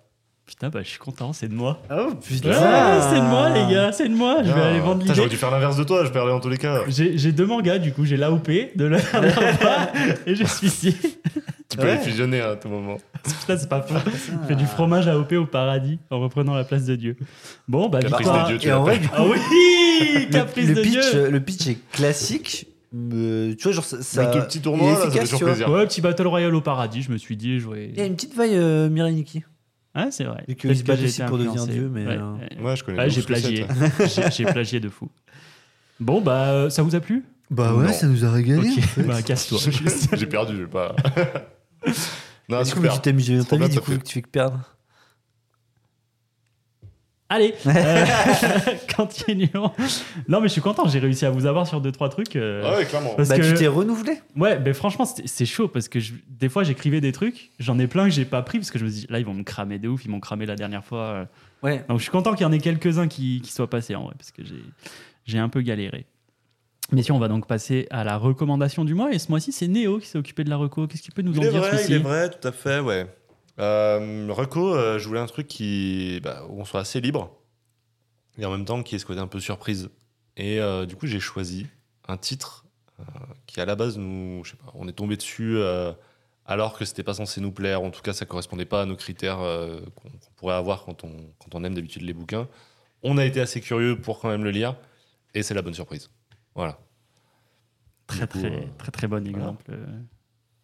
Putain, 0.50 0.70
bah 0.70 0.80
je 0.82 0.90
suis 0.90 0.98
content, 0.98 1.32
c'est 1.32 1.48
de 1.48 1.54
moi. 1.54 1.80
Oh, 1.92 2.10
putain. 2.16 2.50
Ah, 2.56 3.08
c'est 3.14 3.20
de 3.22 3.26
moi, 3.26 3.50
les 3.52 3.72
gars, 3.72 3.92
c'est 3.92 4.10
de 4.10 4.16
moi. 4.16 4.38
Je 4.44 4.52
vais 4.52 4.60
Ah, 4.60 4.70
aller 4.70 4.80
vendre 4.80 5.02
putain, 5.02 5.14
J'aurais 5.14 5.28
l'idée. 5.28 5.36
dû 5.36 5.40
faire 5.40 5.52
l'inverse 5.52 5.78
de 5.78 5.84
toi, 5.84 6.04
je 6.04 6.10
perdais 6.10 6.32
en 6.32 6.40
tous 6.40 6.50
les 6.50 6.58
cas. 6.58 6.82
J'ai 6.88 7.20
j'ai 7.20 7.32
deux 7.32 7.46
mangas, 7.46 7.78
du 7.78 7.94
coup, 7.94 8.04
j'ai 8.04 8.18
l'AOP 8.18 8.50
de 8.76 8.86
la 8.86 8.98
et 10.26 10.34
je 10.34 10.44
suis 10.44 10.68
ici. 10.68 10.98
Tu 11.70 11.78
peux 11.78 11.84
Ouais. 11.84 11.98
les 11.98 12.02
fusionner 12.02 12.42
à 12.42 12.56
tout 12.56 12.68
moment. 12.68 12.98
Putain, 13.24 13.58
c'est 13.60 13.70
pas 13.70 13.84
faux. 13.84 13.94
Je 14.06 14.48
fais 14.48 14.56
du 14.56 14.66
fromage 14.66 15.08
AOP 15.08 15.34
au 15.34 15.46
paradis 15.46 16.00
en 16.10 16.20
reprenant 16.20 16.56
la 16.56 16.64
place 16.64 16.86
de 16.86 16.96
Dieu. 16.96 17.16
Bon, 17.68 17.88
bah, 17.88 18.00
Caprice 18.00 18.18
victoire. 18.18 18.48
des 18.48 18.54
dieux, 18.54 18.58
tu 18.60 18.68
Et 18.70 18.74
en 18.74 18.78
l'as 18.78 18.82
vrai, 18.84 19.00
coup, 19.00 19.08
Ah 19.16 19.24
oui 19.26 19.38
le, 20.26 20.32
Caprice 20.32 20.68
le 20.68 20.74
de 20.74 20.82
pitch, 20.82 20.92
Dieu 21.12 21.16
euh, 21.16 21.30
le 21.30 21.40
pitch 21.40 21.68
est 21.68 21.78
classique. 21.92 22.66
mais 22.92 23.56
tu 23.56 23.64
vois, 23.66 23.72
genre, 23.74 23.84
ça. 23.86 24.02
ça- 24.02 24.24
Avec 24.24 24.36
le 24.36 24.48
petit 24.48 24.62
tournoi, 24.62 24.94
là, 24.94 24.98
ça 24.98 25.12
fait 25.12 25.20
toujours 25.20 25.42
plaisir. 25.42 25.70
Ouais, 25.70 25.86
petit 25.86 26.02
Battle 26.02 26.26
Royale 26.28 26.56
au 26.56 26.62
paradis, 26.62 27.04
je 27.04 27.12
me 27.12 27.18
suis 27.18 27.38
dit. 27.38 27.60
Il 27.76 27.96
y 27.98 28.02
a 28.02 28.06
une 28.06 28.16
petite 28.16 28.36
vaille 28.36 28.56
euh, 28.58 28.90
Mirai 28.90 29.12
Nikki. 29.12 29.44
Ah, 30.02 30.12
c'est 30.12 30.24
vrai. 30.24 30.44
Qu'ils 30.48 30.56
Peut-être 30.56 30.78
se 30.78 30.84
que 30.84 30.88
battent 31.22 31.28
pour 31.30 31.38
devenir. 31.38 31.68
Dieu, 31.68 31.90
mais, 31.92 32.06
Ouais, 32.06 32.18
euh, 32.18 32.64
ouais. 32.64 32.76
Je 32.76 32.84
connais. 32.84 33.10
J'ai 33.10 33.22
plagié. 33.22 33.66
que 33.66 34.08
J'ai 34.32 34.46
plagié 34.46 34.80
de 34.80 34.90
fou. 34.90 35.10
Bon, 36.00 36.22
bah, 36.22 36.52
euh, 36.52 36.70
ça 36.70 36.84
vous 36.84 36.96
a 36.96 37.00
plu? 37.02 37.26
Bah 37.52 37.74
ouais, 37.74 37.88
Non. 37.88 37.94
ça 37.94 38.08
nous 38.08 38.24
a 38.24 38.32
régalé. 38.32 38.70
Bah, 39.06 39.22
casse-toi. 39.22 39.58
J'ai 40.14 40.26
perdu, 40.28 40.56
j'ai 40.56 40.68
pas. 40.68 40.96
non, 42.48 42.62
Du 42.64 42.72
coup, 42.74 42.80
mais 42.82 42.90
super. 42.90 42.94
tu 42.94 43.00
t'amuses 43.02 43.30
bien 43.30 43.44
ta 43.44 43.58
vie, 43.58 43.70
du 43.70 43.80
coup, 43.80 43.92
que 43.92 44.04
tu 44.04 44.14
fais 44.14 44.22
que 44.22 44.30
perdre. 44.30 44.60
Allez, 47.32 47.54
euh, 47.68 48.06
continuons. 48.96 49.72
Non, 50.28 50.42
mais 50.42 50.48
je 50.48 50.54
suis 50.54 50.62
content, 50.62 50.88
j'ai 50.88 50.98
réussi 51.00 51.26
à 51.26 51.30
vous 51.30 51.46
avoir 51.46 51.68
sur 51.68 51.80
deux 51.80 51.92
trois 51.92 52.10
trucs. 52.10 52.36
euh, 52.36 52.64
Ah 52.66 52.78
ouais, 52.78 52.86
clairement. 52.86 53.14
parce 53.16 53.30
Bah, 53.30 53.38
que, 53.38 53.44
tu 53.44 53.54
t'es 53.54 53.68
renouvelé. 53.68 54.20
ouais, 54.36 54.58
ben 54.58 54.74
franchement, 54.74 55.06
c'était- 55.06 55.28
c'est 55.28 55.46
chaud 55.46 55.68
parce 55.68 55.88
que 55.90 56.00
je- 56.00 56.14
des 56.28 56.50
fois 56.50 56.64
j'écrivais 56.64 57.02
des 57.02 57.12
trucs, 57.12 57.52
j'en 57.60 57.78
ai 57.78 57.88
plein 57.88 58.06
que 58.06 58.10
j'ai 58.10 58.26
pas 58.26 58.42
pris 58.42 58.58
parce 58.58 58.72
que 58.72 58.80
je 58.80 58.86
me 58.86 58.90
dis 58.90 59.06
là 59.10 59.20
ils 59.20 59.26
vont 59.26 59.34
me 59.36 59.44
cramer 59.44 59.78
de 59.78 59.88
ouf, 59.88 60.06
ils 60.06 60.10
m'ont 60.10 60.20
cramé 60.20 60.46
la 60.48 60.56
dernière 60.56 60.84
fois. 60.84 61.02
euh. 61.04 61.26
Ouais. 61.62 61.86
Donc 61.88 62.00
je 62.00 62.04
suis 62.04 62.12
content 62.12 62.34
qu'il 62.34 62.44
y 62.44 62.46
en 62.46 62.52
ait 62.52 62.58
quelques-uns 62.60 63.08
qui, 63.08 63.42
qui 63.44 63.52
soient 63.52 63.70
passés 63.70 63.94
en 63.96 64.06
vrai 64.06 64.16
parce 64.18 64.32
que 64.32 64.44
j'ai 64.44 64.64
j'ai 65.26 65.38
un 65.38 65.50
peu 65.50 65.62
galéré. 65.62 66.08
Messieurs, 66.92 67.14
on 67.14 67.20
va 67.20 67.28
donc 67.28 67.46
passer 67.46 67.86
à 67.92 68.04
la 68.04 68.18
recommandation 68.18 68.84
du 68.84 68.96
mois 68.96 69.14
et 69.14 69.20
ce 69.20 69.30
mois-ci 69.30 69.52
c'est 69.52 69.68
Néo 69.68 70.00
qui 70.00 70.08
s'est 70.08 70.18
occupé 70.18 70.44
de 70.44 70.50
la 70.50 70.56
reco. 70.56 70.88
Qu'est-ce 70.88 71.04
qu'il 71.04 71.14
peut 71.14 71.22
nous 71.22 71.34
Il 71.34 71.40
en 71.40 71.44
est 71.44 71.50
dire 71.50 71.60
vrai, 71.60 71.70
celui-ci 71.74 71.92
il 71.92 71.96
est 71.98 72.00
vrai, 72.00 72.32
tout 72.32 72.48
à 72.48 72.52
fait, 72.52 72.80
ouais. 72.80 73.06
Euh, 73.60 74.28
Reco, 74.30 74.74
euh, 74.74 75.00
je 75.00 75.08
voulais 75.08 75.20
un 75.20 75.26
truc 75.26 75.48
qui, 75.48 76.20
bah, 76.24 76.46
où 76.50 76.62
on 76.62 76.66
soit 76.66 76.80
assez 76.80 77.02
libre 77.02 77.36
et 78.38 78.46
en 78.46 78.52
même 78.52 78.66
temps 78.66 78.84
qui 78.84 78.96
ait 78.96 79.00
ce 79.00 79.06
côté 79.06 79.20
un 79.20 79.28
peu 79.28 79.40
surprise. 79.40 79.90
Et 80.38 80.60
euh, 80.60 80.86
du 80.86 80.96
coup, 80.96 81.08
j'ai 81.08 81.20
choisi 81.20 81.68
un 82.08 82.18
titre 82.18 82.66
qui 83.46 83.62
à 83.62 83.66
la 83.66 83.76
base 83.76 83.98
nous, 83.98 84.44
je 84.44 84.52
sais 84.52 84.58
pas, 84.58 84.72
on 84.74 84.88
est 84.90 84.94
tombé 84.94 85.16
dessus 85.16 85.58
alors 86.46 86.78
que 86.78 86.84
c'était 86.84 87.04
pas 87.04 87.14
censé 87.14 87.40
nous 87.40 87.52
plaire. 87.52 87.82
En 87.82 87.92
tout 87.92 88.02
cas, 88.02 88.12
ça 88.12 88.26
correspondait 88.26 88.66
pas 88.66 88.82
à 88.82 88.86
nos 88.86 88.98
critères 88.98 89.38
qu'on 89.38 90.10
pourrait 90.36 90.56
avoir 90.56 90.84
quand 90.84 91.06
on, 91.06 91.12
quand 91.40 91.56
on 91.56 91.64
aime 91.64 91.76
d'habitude 91.76 92.02
les 92.02 92.14
bouquins. 92.14 92.50
On 93.02 93.18
a 93.18 93.26
été 93.26 93.40
assez 93.40 93.62
curieux 93.62 93.98
pour 93.98 94.20
quand 94.20 94.28
même 94.28 94.44
le 94.44 94.52
lire 94.52 94.76
et 95.34 95.44
c'est 95.44 95.54
la 95.54 95.62
bonne 95.62 95.74
surprise. 95.74 96.10
Voilà. 96.56 96.78
Très 98.08 98.28
coup, 98.28 98.40
très 98.40 98.68
très 98.78 98.92
très 98.92 99.08
bon 99.08 99.26
exemple. 99.26 99.72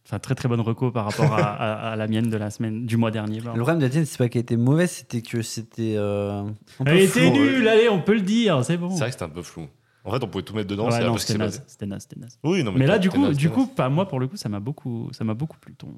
Enfin 0.05 0.19
très 0.19 0.35
très 0.35 0.47
bonne 0.47 0.61
reco 0.61 0.91
par 0.91 1.05
rapport 1.05 1.33
à, 1.33 1.51
à- 1.53 1.91
à 1.91 1.95
la 1.95 2.07
mienne 2.07 2.29
de 2.29 2.37
la 2.37 2.51
semaine 2.51 2.85
du 2.85 2.95
mois 2.95 3.09
dernier. 3.09 3.39
pardon. 3.41 3.57
Le 3.57 3.61
problème 3.63 3.79
de 3.79 3.85
la 3.85 3.89
tienne, 3.89 4.05
c'est 4.05 4.17
pas 4.19 4.29
qu'elle 4.29 4.43
était 4.43 4.55
mauvaise, 4.57 4.91
c'était 4.91 5.21
que 5.23 5.41
c'était. 5.41 5.95
euh, 5.97 6.43
Elle 6.85 6.99
était 7.01 7.31
nulle, 7.31 7.67
allez, 7.67 7.89
on 7.89 8.01
peut 8.01 8.13
le 8.13 8.21
dire, 8.21 8.63
c'est 8.63 8.77
bon. 8.77 8.91
C'est 8.91 8.99
vrai 8.99 9.07
que 9.07 9.13
c'était 9.13 9.25
un 9.25 9.29
peu 9.29 9.41
flou. 9.41 9.67
En 10.03 10.11
fait, 10.11 10.23
on 10.23 10.27
pouvait 10.27 10.43
tout 10.43 10.53
mettre 10.53 10.67
dedans. 10.69 10.89
Ouais, 10.91 11.03
non, 11.03 11.17
c'était 11.17 11.39
naze, 11.39 11.63
c'était 11.65 11.87
naze, 11.87 12.03
c'était 12.07 12.19
naze. 12.21 12.37
Oui, 12.43 12.63
non, 12.63 12.71
Mais 12.71 12.85
là, 12.85 12.99
du 12.99 13.09
coup, 13.09 13.19
naze, 13.25 13.35
du 13.37 13.49
coup, 13.49 13.65
pas 13.65 13.89
moi 13.89 14.07
pour 14.07 14.19
le 14.19 14.27
coup, 14.27 14.37
ça 14.37 14.47
m'a 14.49 14.59
beaucoup, 14.59 15.09
ça 15.11 15.23
m'a 15.23 15.33
beaucoup 15.33 15.57
plu 15.57 15.73
ton, 15.73 15.89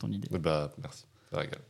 ton 0.00 0.08
idée. 0.08 0.28
Bah, 0.36 0.72
merci. 0.82 1.04
Ça 1.30 1.38
régale. 1.38 1.60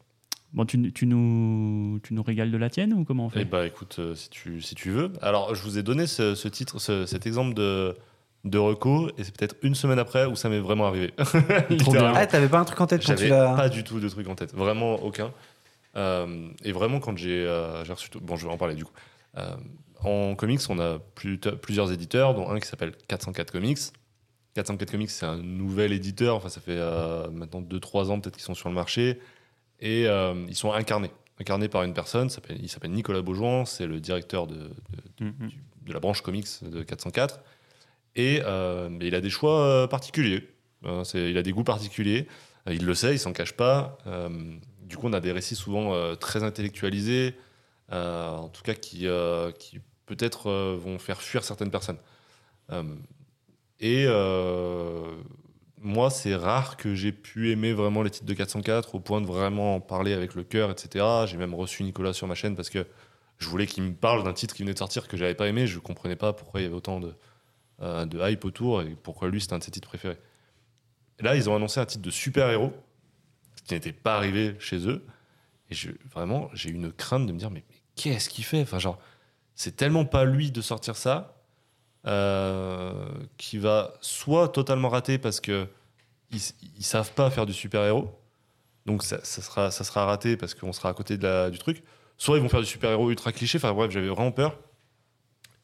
Bon, 0.55 0.65
tu, 0.65 0.93
tu 0.93 1.07
nous, 1.07 1.99
tu 2.03 2.15
nous 2.15 2.23
régales 2.23 2.51
de 2.51 2.57
la 2.59 2.71
tienne 2.71 2.93
ou 2.95 3.05
comment 3.05 3.27
on 3.27 3.29
Eh 3.31 3.41
fait 3.41 3.45
bah, 3.45 3.67
écoute, 3.67 3.97
euh, 3.99 4.15
si, 4.15 4.31
tu, 4.31 4.61
si 4.63 4.75
tu 4.75 4.91
veux. 4.91 5.13
Alors, 5.23 5.55
je 5.55 5.63
vous 5.63 5.77
ai 5.79 5.83
donné 5.83 6.07
ce, 6.07 6.35
ce 6.35 6.49
titre, 6.49 6.79
ce- 6.79 7.05
cet 7.07 7.27
exemple 7.27 7.53
de, 7.55 7.95
de 8.45 8.59
reco, 8.59 9.09
et 9.19 9.25
c'est 9.25 9.37
peut-être 9.37 9.55
une 9.63 9.75
semaine 9.75 9.99
après 10.01 10.27
où 10.27 10.35
ça 10.35 10.49
m'est 10.49 10.59
vraiment 10.59 10.87
arrivé. 10.87 11.13
Ah, 12.15 12.27
t'avais 12.27 12.49
pas 12.49 12.59
un 12.59 12.65
truc 12.65 12.81
en 12.81 12.87
tête 12.87 13.03
quand 13.07 13.15
tu 13.15 13.27
J'avais 13.27 13.31
l'as. 13.31 13.55
pas 13.55 13.69
du 13.69 13.85
tout 13.85 14.01
de 14.01 14.09
truc 14.09 14.29
en 14.29 14.35
tête, 14.35 14.53
vraiment 14.55 14.95
aucun. 14.97 15.33
Euh, 15.97 16.49
et 16.65 16.73
vraiment, 16.73 17.01
quand 17.01 17.17
j'ai 17.17 17.47
euh, 17.47 17.85
j'ai 17.85 17.93
reçu. 17.93 18.11
tout- 18.11 18.21
Bon, 18.21 18.37
je 18.37 18.47
vais 18.47 18.53
en 18.53 18.57
parler 18.57 18.75
du 18.75 18.85
coup. 18.85 18.93
Euh, 19.37 19.55
en 20.03 20.35
comics, 20.35 20.61
on 20.69 20.79
a 20.79 20.99
plus- 21.15 21.39
plusieurs 21.39 21.93
éditeurs, 21.93 22.35
dont 22.35 22.49
un 22.51 22.59
qui 22.59 22.67
s'appelle 22.67 22.93
404 23.09 23.53
Comics. 23.53 23.79
404 24.55 24.91
Comics, 24.91 25.11
c'est 25.11 25.27
un 25.27 25.37
nouvel 25.37 25.93
éditeur. 25.93 26.37
Enfin, 26.37 26.49
ça 26.49 26.61
fait 26.61 26.73
euh, 26.77 27.31
maintenant 27.31 27.61
2-3 27.63 28.11
ans 28.11 28.19
peut-être 28.21 28.35
qu'ils 28.35 28.45
sont 28.45 28.55
sur 28.55 28.69
le 28.69 28.75
marché. 28.75 29.21
Et 29.81 30.07
euh, 30.09 30.35
ils 30.49 30.57
sont 30.57 30.73
incarnés. 30.73 31.11
Incarnés 31.41 31.69
par 31.69 31.83
une 31.83 31.95
personne. 31.95 32.29
Il 32.61 32.69
s'appelle 32.69 32.91
Nicolas 32.91 33.23
Beaujouan. 33.23 33.65
C'est 33.65 33.87
le 33.87 34.01
directeur 34.01 34.47
de, 34.47 34.71
de- 35.19 35.25
Mhm. 35.27 35.49
du- 35.49 35.63
de 35.87 35.93
la 35.93 36.01
branche 36.01 36.23
comics 36.23 36.47
de 36.63 36.83
404. 36.83 37.41
Et 38.15 38.43
euh, 38.45 38.91
il 39.01 39.15
a 39.15 39.21
des 39.21 39.31
choix 39.31 39.61
euh, 39.61 39.87
particuliers. 39.87 40.49
Euh, 40.85 41.05
il 41.15 41.37
a 41.39 41.43
des 41.43 41.53
goûts 41.53 41.65
particuliers. 41.65 42.27
Il 42.71 42.85
le 42.85 42.95
sait, 42.95 43.15
il 43.15 43.19
s'en 43.19 43.33
cache 43.33 43.55
pas. 43.55 43.99
Du 44.83 44.97
coup, 44.97 45.09
on 45.09 45.13
a 45.13 45.21
des 45.21 45.33
récits 45.33 45.57
souvent 45.57 46.15
très 46.15 46.45
intellectualisés, 46.45 47.35
en 47.91 48.49
tout 48.51 48.63
cas 48.63 48.75
qui, 48.75 49.09
qui 49.59 49.81
peut-être 50.07 50.49
vont 50.77 51.01
faire 51.01 51.23
fuir 51.23 51.43
certaines 51.43 51.73
personnes. 51.73 51.99
Et 53.81 54.07
moi, 55.81 56.11
c'est 56.11 56.37
rare 56.37 56.77
que 56.77 56.95
j'ai 56.95 57.11
pu 57.11 57.51
aimer 57.51 57.73
vraiment 57.73 58.05
les 58.05 58.11
titres 58.11 58.27
de 58.27 58.35
404 58.35 58.95
au 58.95 59.01
point 59.01 59.21
de 59.21 59.27
vraiment 59.27 59.75
en 59.75 59.81
parler 59.81 60.13
avec 60.13 60.37
le 60.37 60.45
cœur, 60.45 60.71
etc. 60.71 61.05
J'ai 61.27 61.39
même 61.39 61.55
reçu 61.55 61.83
Nicolas 61.83 62.13
sur 62.13 62.29
ma 62.29 62.37
chaîne 62.37 62.55
parce 62.55 62.71
que 62.71 62.87
je 63.39 63.49
voulais 63.49 63.67
qu'il 63.67 63.83
me 63.83 63.95
parle 63.95 64.23
d'un 64.23 64.35
titre 64.35 64.55
qui 64.55 64.63
venait 64.63 64.75
de 64.75 64.79
sortir 64.79 65.09
que 65.09 65.17
j'avais 65.17 65.35
pas 65.35 65.49
aimé. 65.49 65.67
Je 65.67 65.81
comprenais 65.81 66.15
pas 66.15 66.33
pourquoi 66.33 66.61
il 66.61 66.63
y 66.63 66.67
avait 66.67 66.77
autant 66.77 67.01
de, 67.01 67.13
euh, 67.83 68.07
de 68.07 68.21
hype 68.21 68.45
autour 68.45 68.83
et 68.83 68.97
pourquoi 69.03 69.29
lui 69.29 69.41
c'était 69.41 69.55
un 69.55 69.59
de 69.59 69.65
ses 69.65 69.71
titres 69.71 69.89
préférés. 69.89 70.19
Et 71.19 71.23
là, 71.23 71.37
ils 71.37 71.51
ont 71.51 71.57
annoncé 71.57 71.81
un 71.81 71.87
titre 71.87 72.03
de 72.03 72.11
super-héros, 72.11 72.73
ce 73.57 73.63
qui 73.63 73.75
n'était 73.75 73.93
pas 73.93 74.17
arrivé 74.17 74.57
chez 74.59 74.89
eux. 74.89 75.05
Et 75.71 75.75
je, 75.75 75.91
vraiment, 76.11 76.49
j'ai 76.55 76.71
eu 76.71 76.75
une 76.75 76.93
crainte 76.93 77.27
de 77.27 77.33
me 77.33 77.39
dire, 77.39 77.51
mais, 77.51 77.65
qu'est-ce 77.97 78.29
qu'il 78.29 78.45
fait? 78.45 78.63
Enfin, 78.63 78.79
genre, 78.79 78.99
c'est 79.55 79.77
tellement 79.77 80.05
pas 80.05 80.25
lui 80.25 80.51
de 80.51 80.61
sortir 80.61 80.97
ça, 80.97 81.43
euh, 82.07 83.09
qui 83.37 83.59
va 83.59 83.95
soit 84.01 84.49
totalement 84.49 84.89
rater 84.89 85.19
parce 85.19 85.41
que 85.41 85.69
ils 86.31 86.85
savent 86.85 87.13
pas 87.13 87.31
faire 87.31 87.45
du 87.45 87.53
super-héros, 87.53 88.11
donc 88.87 89.03
ça, 89.03 89.23
ça 89.23 89.43
sera, 89.43 89.71
ça 89.71 89.85
sera 89.85 90.07
raté 90.07 90.37
parce 90.37 90.55
qu'on 90.55 90.73
sera 90.73 90.89
à 90.89 90.95
côté 90.95 91.19
de 91.19 91.25
la, 91.25 91.51
du 91.51 91.59
truc, 91.59 91.85
soit 92.17 92.39
ils 92.39 92.43
vont 92.43 92.49
faire 92.49 92.61
du 92.61 92.67
super-héros 92.67 93.11
ultra 93.11 93.33
cliché, 93.33 93.59
enfin 93.59 93.73
bref, 93.73 93.91
j'avais 93.91 94.09
vraiment 94.09 94.33
peur. 94.33 94.59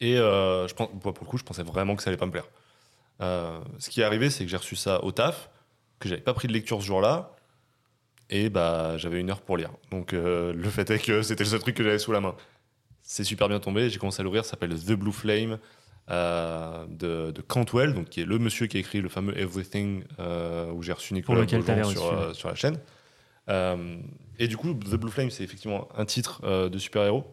Et 0.01 0.17
euh, 0.17 0.67
je 0.67 0.73
pense, 0.73 0.89
pour 1.01 1.13
le 1.19 1.25
coup, 1.25 1.37
je 1.37 1.43
pensais 1.43 1.63
vraiment 1.63 1.95
que 1.95 2.03
ça 2.03 2.09
allait 2.09 2.17
pas 2.17 2.25
me 2.25 2.31
plaire. 2.31 2.47
Euh, 3.21 3.59
ce 3.79 3.89
qui 3.89 4.01
est 4.01 4.03
arrivé, 4.03 4.29
c'est 4.29 4.45
que 4.45 4.49
j'ai 4.49 4.57
reçu 4.57 4.75
ça 4.75 5.03
au 5.03 5.11
taf, 5.11 5.49
que 5.99 6.07
j'avais 6.07 6.21
pas 6.21 6.33
pris 6.33 6.47
de 6.47 6.53
lecture 6.53 6.81
ce 6.81 6.85
jour-là, 6.85 7.35
et 8.29 8.49
bah 8.49 8.97
j'avais 8.97 9.19
une 9.19 9.29
heure 9.29 9.41
pour 9.41 9.57
lire. 9.57 9.71
Donc 9.91 10.13
euh, 10.13 10.53
le 10.55 10.69
fait 10.69 10.89
est 10.89 10.99
que 10.99 11.21
c'était 11.21 11.43
le 11.43 11.49
seul 11.49 11.59
truc 11.59 11.75
que 11.75 11.83
j'avais 11.83 11.99
sous 11.99 12.11
la 12.11 12.21
main. 12.21 12.35
C'est 13.01 13.23
super 13.23 13.49
bien 13.49 13.59
tombé, 13.59 13.89
j'ai 13.89 13.99
commencé 13.99 14.21
à 14.21 14.23
l'ouvrir, 14.23 14.45
ça 14.45 14.51
s'appelle 14.51 14.73
The 14.73 14.93
Blue 14.93 15.11
Flame. 15.11 15.57
de, 16.07 17.31
de 17.31 17.41
Cantwell, 17.41 17.93
donc 17.93 18.09
qui 18.09 18.21
est 18.21 18.25
le 18.25 18.39
monsieur 18.39 18.67
qui 18.67 18.77
a 18.77 18.79
écrit 18.79 19.01
le 19.01 19.09
fameux 19.09 19.37
Everything 19.37 20.03
où 20.73 20.83
j'ai 20.83 20.93
reçu 20.93 21.13
Nicolas 21.13 21.45
sur, 21.85 22.35
sur 22.35 22.49
la 22.49 22.55
chaîne. 22.55 22.77
Et 24.37 24.47
du 24.47 24.57
coup, 24.57 24.73
The 24.73 24.95
Blue 24.95 25.11
Flame, 25.11 25.31
c'est 25.31 25.43
effectivement 25.43 25.87
un 25.97 26.05
titre 26.05 26.69
de 26.69 26.77
super-héros. 26.77 27.25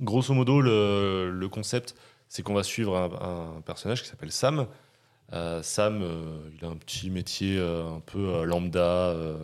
Grosso 0.00 0.34
modo, 0.34 0.60
le, 0.60 1.30
le 1.30 1.48
concept, 1.48 1.94
c'est 2.28 2.42
qu'on 2.42 2.54
va 2.54 2.62
suivre 2.62 2.96
un, 2.96 3.56
un 3.58 3.60
personnage 3.60 4.02
qui 4.02 4.08
s'appelle 4.08 4.32
Sam. 4.32 4.66
Euh, 5.32 5.62
Sam, 5.62 6.00
euh, 6.02 6.36
il 6.58 6.64
a 6.64 6.68
un 6.68 6.76
petit 6.76 7.10
métier 7.10 7.56
euh, 7.58 7.88
un 7.96 8.00
peu 8.00 8.18
euh, 8.18 8.44
lambda, 8.44 8.80
euh, 8.80 9.36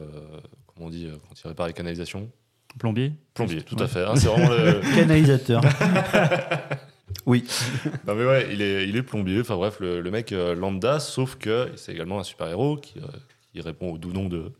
comment 0.66 0.88
on 0.88 0.90
dit, 0.90 1.06
euh, 1.06 1.14
quand 1.28 1.34
il 1.42 1.48
répare 1.48 1.66
les 1.68 1.72
canalisations 1.72 2.28
Plombier 2.78 3.12
Plombier, 3.34 3.62
tout 3.62 3.76
Ouais. 3.76 3.82
à 3.82 3.88
fait. 3.88 4.04
hein, 4.04 4.14
c'est 4.16 4.28
vraiment 4.28 4.48
le. 4.50 4.80
Canalisateur. 4.94 5.60
oui. 7.26 7.44
Non 8.06 8.14
mais 8.14 8.24
ouais, 8.24 8.48
il 8.52 8.62
est, 8.62 8.88
il 8.88 8.96
est 8.96 9.02
plombier, 9.02 9.40
enfin 9.40 9.56
bref, 9.56 9.78
le, 9.80 10.00
le 10.00 10.10
mec 10.10 10.32
euh, 10.32 10.54
lambda, 10.54 11.00
sauf 11.00 11.36
que 11.36 11.70
c'est 11.76 11.92
également 11.92 12.20
un 12.20 12.24
super-héros 12.24 12.76
qui, 12.76 12.98
euh, 12.98 13.02
qui 13.52 13.60
répond 13.60 13.92
au 13.92 13.98
doux 13.98 14.12
nom 14.12 14.28
de 14.28 14.52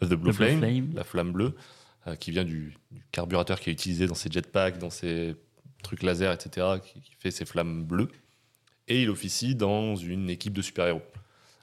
The 0.00 0.08
Blue, 0.10 0.16
Blue 0.16 0.32
Flame, 0.32 0.58
Flame. 0.58 0.90
la 0.94 1.04
flamme 1.04 1.32
bleue, 1.32 1.54
qui 2.14 2.30
vient 2.30 2.44
du, 2.44 2.76
du 2.92 3.02
carburateur 3.10 3.58
qui 3.58 3.70
est 3.70 3.72
utilisé 3.72 4.06
dans 4.06 4.14
ses 4.14 4.30
jetpacks, 4.30 4.78
dans 4.78 4.90
ses 4.90 5.34
trucs 5.82 6.02
laser, 6.04 6.32
etc., 6.32 6.66
qui, 6.84 7.00
qui 7.00 7.12
fait 7.18 7.30
ses 7.32 7.44
flammes 7.44 7.82
bleues. 7.84 8.08
Et 8.88 9.02
il 9.02 9.10
officie 9.10 9.56
dans 9.56 9.96
une 9.96 10.30
équipe 10.30 10.52
de 10.52 10.62
super-héros. 10.62 11.02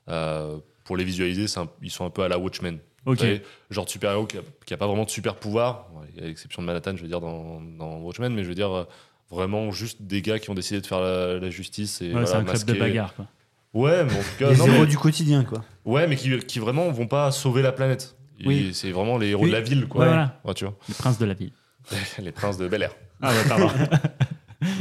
Euh, 0.09 0.57
pour 0.83 0.97
les 0.97 1.05
visualiser, 1.05 1.45
un- 1.57 1.69
ils 1.81 1.91
sont 1.91 2.05
un 2.05 2.09
peu 2.09 2.23
à 2.23 2.27
la 2.27 2.37
Watchmen. 2.37 2.79
Ok. 3.05 3.19
Savez, 3.19 3.41
genre 3.69 3.85
de 3.85 3.89
super-héros 3.89 4.25
qui 4.27 4.37
n'a 4.71 4.77
pas 4.77 4.87
vraiment 4.87 5.05
de 5.05 5.09
super-pouvoir, 5.09 5.89
à 6.17 6.21
l'exception 6.21 6.61
de 6.61 6.67
Manhattan, 6.67 6.95
je 6.97 7.01
veux 7.03 7.07
dire, 7.07 7.21
dans, 7.21 7.61
dans 7.61 7.99
Watchmen, 7.99 8.33
mais 8.33 8.43
je 8.43 8.49
veux 8.49 8.55
dire, 8.55 8.71
euh, 8.71 8.83
vraiment 9.29 9.71
juste 9.71 10.01
des 10.01 10.21
gars 10.21 10.39
qui 10.39 10.49
ont 10.49 10.53
décidé 10.53 10.79
de 10.81 10.85
faire 10.87 10.99
la, 10.99 11.39
la 11.39 11.49
justice 11.49 12.01
et 12.01 12.05
Ouais, 12.07 12.11
voilà, 12.11 12.27
c'est 12.27 12.33
un 12.35 12.43
club 12.43 12.53
de 12.65 12.73
masquer- 12.73 12.79
bagarre. 12.79 13.15
Quoi. 13.15 13.27
Ouais, 13.73 14.03
mais 14.05 14.11
en 14.13 14.17
tout 14.21 14.37
cas, 14.39 14.51
Les 14.51 14.57
non, 14.57 14.67
héros 14.67 14.81
mais- 14.81 14.85
du 14.87 14.97
quotidien, 14.97 15.43
quoi. 15.43 15.63
ouais, 15.85 16.07
mais 16.07 16.15
qui, 16.15 16.37
qui 16.39 16.59
vraiment 16.59 16.91
vont 16.91 17.07
pas 17.07 17.31
sauver 17.31 17.61
la 17.61 17.71
planète. 17.71 18.15
Oui. 18.45 18.73
C'est 18.73 18.91
vraiment 18.91 19.17
les 19.17 19.29
héros 19.29 19.43
Oui. 19.43 19.49
de 19.49 19.55
la 19.55 19.61
ville, 19.61 19.87
quoi. 19.87 20.01
Ouais, 20.01 20.07
voilà. 20.07 20.39
Ouais, 20.43 20.53
tu 20.53 20.65
vois. 20.65 20.75
Le 20.89 20.93
prince 20.95 21.17
de 21.19 21.25
la 21.25 21.33
ville. 21.33 21.51
les 22.19 22.31
princes 22.31 22.57
de 22.57 22.67
Bel 22.67 22.83
Air. 22.83 22.95
Ah 23.21 23.31
ouais, 23.31 23.47
pardon. 23.47 23.69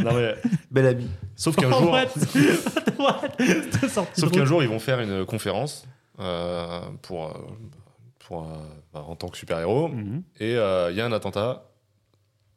Non, 0.04 0.14
mais, 0.14 0.36
Bel 0.70 0.86
ami. 0.86 1.08
sauf 1.34 1.56
qu'un 1.56 1.68
jour, 1.68 1.96
sauf 4.14 4.30
qu'un 4.30 4.44
jour, 4.44 4.62
ils 4.62 4.68
vont 4.68 4.78
faire 4.78 5.00
une 5.00 5.24
conférence 5.24 5.86
euh, 6.20 6.80
pour, 7.02 7.26
euh, 7.26 7.32
pour, 8.20 8.42
euh, 8.44 8.54
bah, 8.92 9.04
en 9.06 9.16
tant 9.16 9.28
que 9.28 9.36
super-héros. 9.36 9.88
Mhm. 9.88 10.22
Et 10.38 10.54
euh, 10.56 10.90
il 10.92 10.96
y 10.96 11.00
a 11.00 11.06
un 11.06 11.12
attentat. 11.12 11.64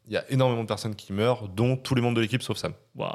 Il 0.08 0.14
y 0.14 0.18
a 0.18 0.24
énormément 0.30 0.62
de 0.62 0.68
personnes 0.68 0.94
qui 0.96 1.14
meurent, 1.14 1.48
dont 1.50 1.78
tous 1.78 1.96
les 1.96 2.02
membres 2.02 2.16
de 2.16 2.22
l'équipe 2.22 2.44
sauf 2.44 2.58
Sam. 2.58 2.74
Waouh. 2.96 3.10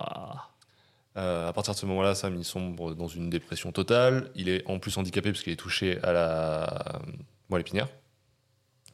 Euh, 1.16 1.48
à 1.48 1.52
partir 1.52 1.74
de 1.74 1.78
ce 1.78 1.86
moment-là, 1.86 2.14
Sam 2.16 2.34
il 2.36 2.44
sombre 2.44 2.94
dans 2.94 3.06
une 3.08 3.30
dépression 3.30 3.70
totale. 3.70 4.30
Il 4.34 4.48
est 4.48 4.68
en 4.68 4.78
plus 4.80 4.96
handicapé 4.98 5.30
parce 5.30 5.42
qu'il 5.44 5.52
est 5.52 5.56
touché 5.56 5.98
à 6.02 6.12
la 6.12 7.00
moelle 7.50 7.62
épinière. 7.62 7.88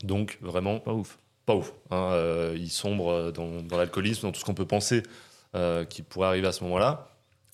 Donc 0.03 0.39
vraiment 0.41 0.81
Pas 0.81 0.93
ouf. 0.93 1.19
pas 1.47 1.55
ouf. 1.55 1.73
hein. 1.91 2.11
Euh, 2.13 2.55
il 2.57 2.71
sombre 2.71 3.31
dans, 3.33 3.63
dans 3.63 3.77
l'alcoolisme, 3.79 4.23
dans 4.23 4.33
tout 4.33 4.41
ce 4.41 4.45
qu'on 4.45 4.55
peut 4.55 4.67
penser 4.67 5.03
euh, 5.55 5.85
qui 5.85 6.03
pourrait 6.03 6.29
arriver 6.29 6.47
à 6.49 6.53
ce 6.53 6.63
moment-là. 6.65 7.09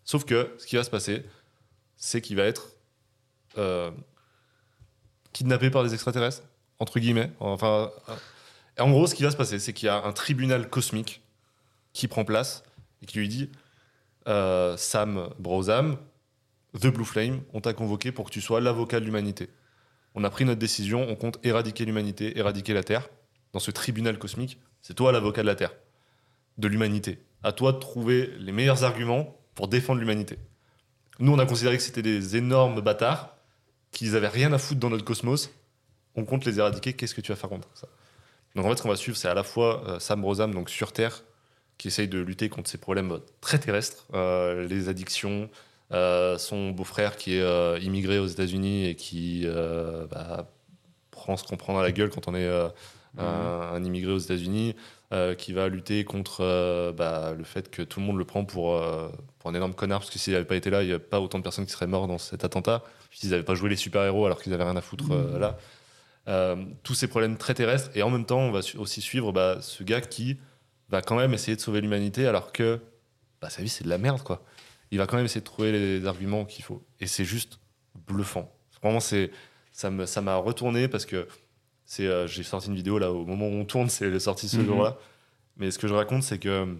Sauf 0.04 0.24
que 0.24 0.54
ce 0.58 0.66
qui 0.66 0.76
va 0.76 0.82
se 0.84 0.90
passer, 0.90 1.24
c'est 1.96 2.20
qu'il 2.20 2.36
va 2.36 2.44
être 2.44 2.70
euh, 3.58 3.90
kidnappé 5.32 5.70
par 5.70 5.84
des 5.84 5.94
extraterrestres, 5.94 6.42
entre 6.80 6.98
guillemets. 6.98 7.30
Enfin, 7.38 7.90
euh, 8.08 8.16
en 8.82 8.90
gros, 8.90 9.06
ce 9.06 9.14
qui 9.14 9.22
va 9.22 9.30
se 9.30 9.36
passer, 9.36 9.58
c'est 9.58 9.72
qu'il 9.72 9.86
y 9.86 9.88
a 9.90 10.02
un 10.02 10.12
tribunal 10.12 10.68
cosmique 10.68 11.22
qui 11.92 12.08
prend 12.08 12.24
place 12.24 12.64
et 13.02 13.06
qui 13.06 13.18
lui 13.18 13.28
dit 13.28 13.50
Sam 14.26 15.28
Brosam, 15.38 15.98
The 16.80 16.86
Blue 16.86 17.04
Flame, 17.04 17.42
on 17.52 17.60
t'a 17.60 17.74
convoqué 17.74 18.12
pour 18.12 18.24
que 18.26 18.30
tu 18.30 18.40
sois 18.40 18.60
l'avocat 18.60 18.98
de 18.98 19.04
l'humanité. 19.04 19.50
On 20.14 20.24
a 20.24 20.30
pris 20.30 20.44
notre 20.44 20.58
décision, 20.58 21.06
on 21.08 21.16
compte 21.16 21.38
éradiquer 21.42 21.84
l'humanité, 21.84 22.38
éradiquer 22.38 22.74
la 22.74 22.82
Terre. 22.82 23.08
Dans 23.52 23.60
ce 23.60 23.70
tribunal 23.70 24.18
cosmique, 24.18 24.58
c'est 24.80 24.94
toi 24.94 25.12
l'avocat 25.12 25.42
de 25.42 25.46
la 25.46 25.54
Terre, 25.54 25.74
de 26.58 26.68
l'humanité. 26.68 27.18
À 27.42 27.52
toi 27.52 27.72
de 27.72 27.78
trouver 27.78 28.30
les 28.38 28.52
meilleurs 28.52 28.84
arguments 28.84 29.36
pour 29.54 29.68
défendre 29.68 30.00
l'humanité. 30.00 30.38
Nous, 31.18 31.32
on 31.32 31.38
a 31.38 31.46
considéré 31.46 31.76
que 31.76 31.82
c'était 31.82 32.02
des 32.02 32.36
énormes 32.36 32.80
bâtards, 32.80 33.36
qu'ils 33.90 34.16
avaient 34.16 34.28
rien 34.28 34.52
à 34.52 34.58
foutre 34.58 34.80
dans 34.80 34.90
notre 34.90 35.04
cosmos. 35.04 35.50
On 36.14 36.24
compte 36.24 36.44
les 36.44 36.58
éradiquer, 36.58 36.94
qu'est-ce 36.94 37.14
que 37.14 37.20
tu 37.20 37.32
vas 37.32 37.36
faire 37.36 37.50
contre 37.50 37.68
ça? 37.74 37.88
Donc 38.54 38.66
en 38.66 38.70
fait, 38.70 38.76
ce 38.76 38.82
qu'on 38.82 38.88
va 38.88 38.96
suivre, 38.96 39.16
c'est 39.16 39.28
à 39.28 39.34
la 39.34 39.44
fois 39.44 39.82
euh, 39.86 39.98
Sam 39.98 40.20
Brosam, 40.20 40.52
donc 40.52 40.68
sur 40.68 40.92
Terre, 40.92 41.22
qui 41.78 41.88
essaye 41.88 42.08
de 42.08 42.18
lutter 42.18 42.48
contre 42.48 42.68
ces 42.68 42.78
problèmes 42.78 43.18
très 43.40 43.58
terrestres, 43.58 44.06
euh, 44.14 44.66
les 44.66 44.88
addictions, 44.88 45.48
son 46.38 46.70
beau-frère 46.70 47.16
qui 47.16 47.36
est 47.36 47.42
euh, 47.42 47.78
immigré 47.82 48.18
aux 48.18 48.26
États-Unis 48.26 48.86
et 48.86 48.94
qui 48.94 49.42
euh, 49.44 50.06
bah, 50.10 50.48
prend 51.10 51.36
ce 51.36 51.44
qu'on 51.44 51.56
prend 51.56 51.74
dans 51.74 51.82
la 51.82 51.92
gueule 51.92 52.10
quand 52.10 52.28
on 52.28 52.34
est 52.34 52.46
euh, 52.46 52.68
un, 53.18 53.74
un 53.74 53.84
immigré 53.84 54.12
aux 54.12 54.18
États-Unis, 54.18 54.74
euh, 55.12 55.34
qui 55.34 55.52
va 55.52 55.68
lutter 55.68 56.04
contre 56.04 56.38
euh, 56.40 56.92
bah, 56.92 57.34
le 57.36 57.44
fait 57.44 57.70
que 57.70 57.82
tout 57.82 58.00
le 58.00 58.06
monde 58.06 58.16
le 58.16 58.24
prend 58.24 58.44
pour, 58.46 58.74
euh, 58.74 59.08
pour 59.38 59.50
un 59.50 59.54
énorme 59.54 59.74
connard, 59.74 60.00
parce 60.00 60.10
que 60.10 60.18
s'il 60.18 60.32
n'avait 60.32 60.46
pas 60.46 60.56
été 60.56 60.70
là, 60.70 60.82
il 60.82 60.88
n'y 60.88 60.94
a 60.94 60.98
pas 60.98 61.20
autant 61.20 61.38
de 61.38 61.42
personnes 61.42 61.66
qui 61.66 61.72
seraient 61.72 61.86
mortes 61.86 62.08
dans 62.08 62.16
cet 62.16 62.44
attentat, 62.44 62.82
s'ils 63.10 63.30
n'avaient 63.30 63.42
pas 63.42 63.54
joué 63.54 63.68
les 63.68 63.76
super-héros 63.76 64.24
alors 64.24 64.40
qu'ils 64.40 64.52
n'avaient 64.52 64.64
rien 64.64 64.76
à 64.76 64.80
foutre 64.80 65.12
euh, 65.12 65.38
là. 65.38 65.58
Euh, 66.28 66.56
tous 66.84 66.94
ces 66.94 67.08
problèmes 67.08 67.36
très 67.36 67.52
terrestres, 67.52 67.90
et 67.94 68.02
en 68.02 68.08
même 68.08 68.24
temps, 68.24 68.38
on 68.38 68.50
va 68.52 68.62
su- 68.62 68.78
aussi 68.78 69.00
suivre 69.02 69.32
bah, 69.32 69.58
ce 69.60 69.82
gars 69.82 70.00
qui 70.00 70.38
va 70.88 71.02
quand 71.02 71.16
même 71.16 71.34
essayer 71.34 71.56
de 71.56 71.60
sauver 71.60 71.80
l'humanité 71.80 72.26
alors 72.26 72.52
que 72.52 72.80
bah, 73.40 73.50
sa 73.50 73.60
vie 73.60 73.68
c'est 73.68 73.84
de 73.84 73.88
la 73.88 73.98
merde 73.98 74.22
quoi. 74.22 74.42
Il 74.92 74.98
va 74.98 75.06
quand 75.08 75.16
même 75.16 75.24
essayer 75.24 75.40
de 75.40 75.46
trouver 75.46 75.72
les 75.72 76.06
arguments 76.06 76.44
qu'il 76.44 76.64
faut. 76.64 76.80
Et 77.00 77.06
c'est 77.08 77.24
juste 77.24 77.58
bluffant. 78.06 78.52
Vraiment, 78.82 79.00
c'est 79.00 79.30
ça 79.72 79.90
me 79.90 80.06
ça 80.06 80.20
m'a 80.20 80.36
retourné 80.36 80.86
parce 80.86 81.06
que 81.06 81.26
c'est 81.86 82.06
euh, 82.06 82.26
j'ai 82.28 82.42
sorti 82.44 82.68
une 82.68 82.74
vidéo 82.76 82.98
là 82.98 83.10
au 83.10 83.24
moment 83.24 83.48
où 83.48 83.52
on 83.52 83.64
tourne, 83.64 83.88
c'est 83.88 84.16
sorti 84.20 84.48
ce 84.48 84.58
Mhm. 84.58 84.66
jour-là. 84.66 84.96
Mais 85.56 85.70
ce 85.70 85.78
que 85.78 85.88
je 85.88 85.94
raconte, 85.94 86.22
c'est 86.22 86.38
que 86.38 86.76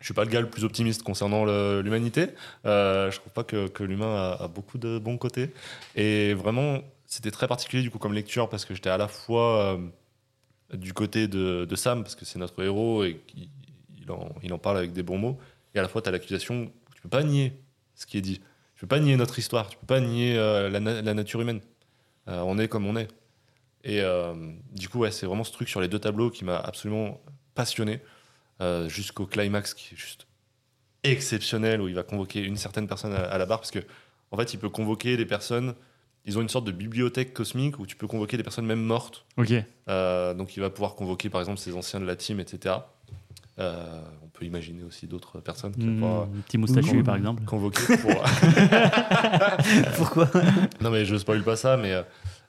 je 0.00 0.04
suis 0.04 0.14
pas 0.14 0.24
le 0.24 0.30
gars 0.30 0.40
le 0.40 0.50
plus 0.50 0.64
optimiste 0.64 1.02
concernant 1.04 1.44
l'humanité. 1.80 2.26
Euh, 2.66 3.10
je 3.10 3.18
trouve 3.20 3.32
pas 3.32 3.44
que, 3.44 3.68
que 3.68 3.84
l'humain 3.84 4.14
a, 4.16 4.44
a 4.44 4.48
beaucoup 4.48 4.78
de 4.78 4.98
bons 4.98 5.16
côtés. 5.16 5.52
Et 5.94 6.34
vraiment, 6.34 6.80
c'était 7.06 7.30
très 7.30 7.46
particulier 7.48 7.82
du 7.82 7.90
coup 7.90 7.98
comme 7.98 8.12
lecture 8.14 8.48
parce 8.48 8.64
que 8.64 8.74
j'étais 8.74 8.90
à 8.90 8.96
la 8.98 9.08
fois 9.08 9.74
euh, 9.76 10.76
du 10.76 10.92
côté 10.94 11.28
de, 11.28 11.64
de 11.66 11.76
Sam 11.76 12.02
parce 12.02 12.14
que 12.16 12.24
c'est 12.24 12.38
notre 12.38 12.62
héros 12.64 13.04
et 13.04 13.20
il 14.00 14.10
en, 14.10 14.30
il 14.42 14.52
en 14.52 14.58
parle 14.58 14.78
avec 14.78 14.92
des 14.92 15.02
bons 15.02 15.18
mots. 15.18 15.38
Et 15.74 15.78
à 15.78 15.82
la 15.82 15.88
fois, 15.88 16.02
tu 16.02 16.08
as 16.08 16.12
l'accusation, 16.12 16.70
peux 17.02 17.08
pas 17.08 17.22
nier 17.22 17.52
ce 17.94 18.06
qui 18.06 18.18
est 18.18 18.22
dit. 18.22 18.40
Tu 18.74 18.80
peux 18.80 18.86
pas 18.86 19.00
nier 19.00 19.16
notre 19.16 19.38
histoire, 19.38 19.68
tu 19.68 19.76
peux 19.78 19.86
pas 19.86 20.00
nier 20.00 20.36
euh, 20.36 20.68
la, 20.68 20.80
na- 20.80 21.02
la 21.02 21.14
nature 21.14 21.40
humaine. 21.40 21.60
Euh, 22.28 22.40
on 22.40 22.58
est 22.58 22.68
comme 22.68 22.86
on 22.86 22.96
est. 22.96 23.08
Et 23.84 24.00
euh, 24.00 24.34
du 24.72 24.88
coup, 24.88 25.00
ouais, 25.00 25.10
c'est 25.10 25.26
vraiment 25.26 25.44
ce 25.44 25.52
truc 25.52 25.68
sur 25.68 25.80
les 25.80 25.88
deux 25.88 25.98
tableaux 25.98 26.30
qui 26.30 26.44
m'a 26.44 26.56
absolument 26.58 27.20
passionné 27.54 28.00
jusqu'au 28.86 29.26
climax 29.26 29.74
qui 29.74 29.94
est 29.94 29.96
juste 29.98 30.28
exceptionnel 31.02 31.80
où 31.80 31.88
il 31.88 31.94
va 31.94 32.02
convoquer 32.04 32.40
une 32.44 32.56
certaine 32.56 32.86
personne 32.86 33.12
à, 33.12 33.22
à 33.24 33.38
la 33.38 33.44
barre 33.46 33.58
parce 33.58 33.70
que 33.72 33.80
en 34.30 34.36
fait, 34.36 34.54
il 34.54 34.58
peut 34.58 34.68
convoquer 34.70 35.16
des 35.16 35.26
personnes. 35.26 35.74
Ils 36.24 36.38
ont 36.38 36.42
une 36.42 36.48
sorte 36.48 36.64
de 36.64 36.70
bibliothèque 36.72 37.34
cosmique 37.34 37.78
où 37.80 37.86
tu 37.86 37.96
peux 37.96 38.06
convoquer 38.06 38.36
des 38.36 38.44
personnes 38.44 38.64
même 38.66 38.80
mortes. 38.82 39.26
Ok. 39.36 39.52
Euh, 39.88 40.32
donc 40.34 40.56
il 40.56 40.60
va 40.60 40.70
pouvoir 40.70 40.94
convoquer 40.94 41.28
par 41.28 41.40
exemple 41.40 41.58
ses 41.58 41.74
anciens 41.74 41.98
de 42.00 42.04
la 42.06 42.14
team, 42.16 42.38
etc. 42.38 42.76
Euh, 43.58 44.02
on 44.24 44.28
peut 44.28 44.46
imaginer 44.46 44.82
aussi 44.82 45.06
d'autres 45.06 45.38
personnes 45.40 45.72
qui 45.74 45.84
Mmh, 45.84 46.04
un 46.04 46.26
petit 46.46 46.56
moustachu, 46.56 47.02
par 47.02 47.16
exemple. 47.16 47.44
convoquer 47.44 47.98
pour. 47.98 48.10
Pourquoi? 49.96 50.30
Non 50.80 50.90
mais 50.90 51.04
je 51.04 51.16
spoil 51.16 51.42
pas 51.42 51.56
ça, 51.56 51.76
mais, 51.76 51.92
euh, 51.92 52.02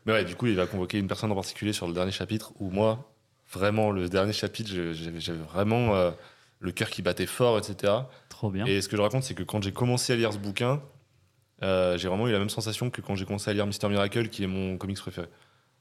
mais 0.05 0.13
ouais, 0.13 0.23
du 0.25 0.35
coup 0.35 0.47
il 0.47 0.55
va 0.55 0.65
convoquer 0.65 0.99
une 0.99 1.07
personne 1.07 1.31
en 1.31 1.35
particulier 1.35 1.73
sur 1.73 1.87
le 1.87 1.93
dernier 1.93 2.11
chapitre 2.11 2.53
où 2.59 2.69
moi, 2.69 3.11
vraiment 3.51 3.91
le 3.91 4.07
dernier 4.07 4.33
chapitre, 4.33 4.71
j'avais 4.93 5.37
vraiment 5.39 5.93
euh, 5.95 6.11
le 6.59 6.71
cœur 6.71 6.89
qui 6.89 7.01
battait 7.01 7.25
fort, 7.25 7.57
etc. 7.57 7.93
Trop 8.29 8.49
bien. 8.49 8.65
Et 8.65 8.79
ce 8.81 8.87
que 8.87 8.95
je 8.95 9.01
raconte, 9.01 9.23
c'est 9.23 9.33
que 9.33 9.43
quand 9.43 9.61
j'ai 9.61 9.73
commencé 9.73 10.13
à 10.13 10.15
lire 10.15 10.31
ce 10.31 10.37
bouquin, 10.37 10.81
euh, 11.63 11.97
j'ai 11.97 12.07
vraiment 12.07 12.27
eu 12.27 12.31
la 12.31 12.39
même 12.39 12.49
sensation 12.49 12.89
que 12.89 13.01
quand 13.01 13.15
j'ai 13.15 13.25
commencé 13.25 13.51
à 13.51 13.53
lire 13.53 13.67
Mister 13.67 13.89
Miracle, 13.89 14.29
qui 14.29 14.43
est 14.43 14.47
mon 14.47 14.77
comics 14.77 14.97
préféré. 14.99 15.27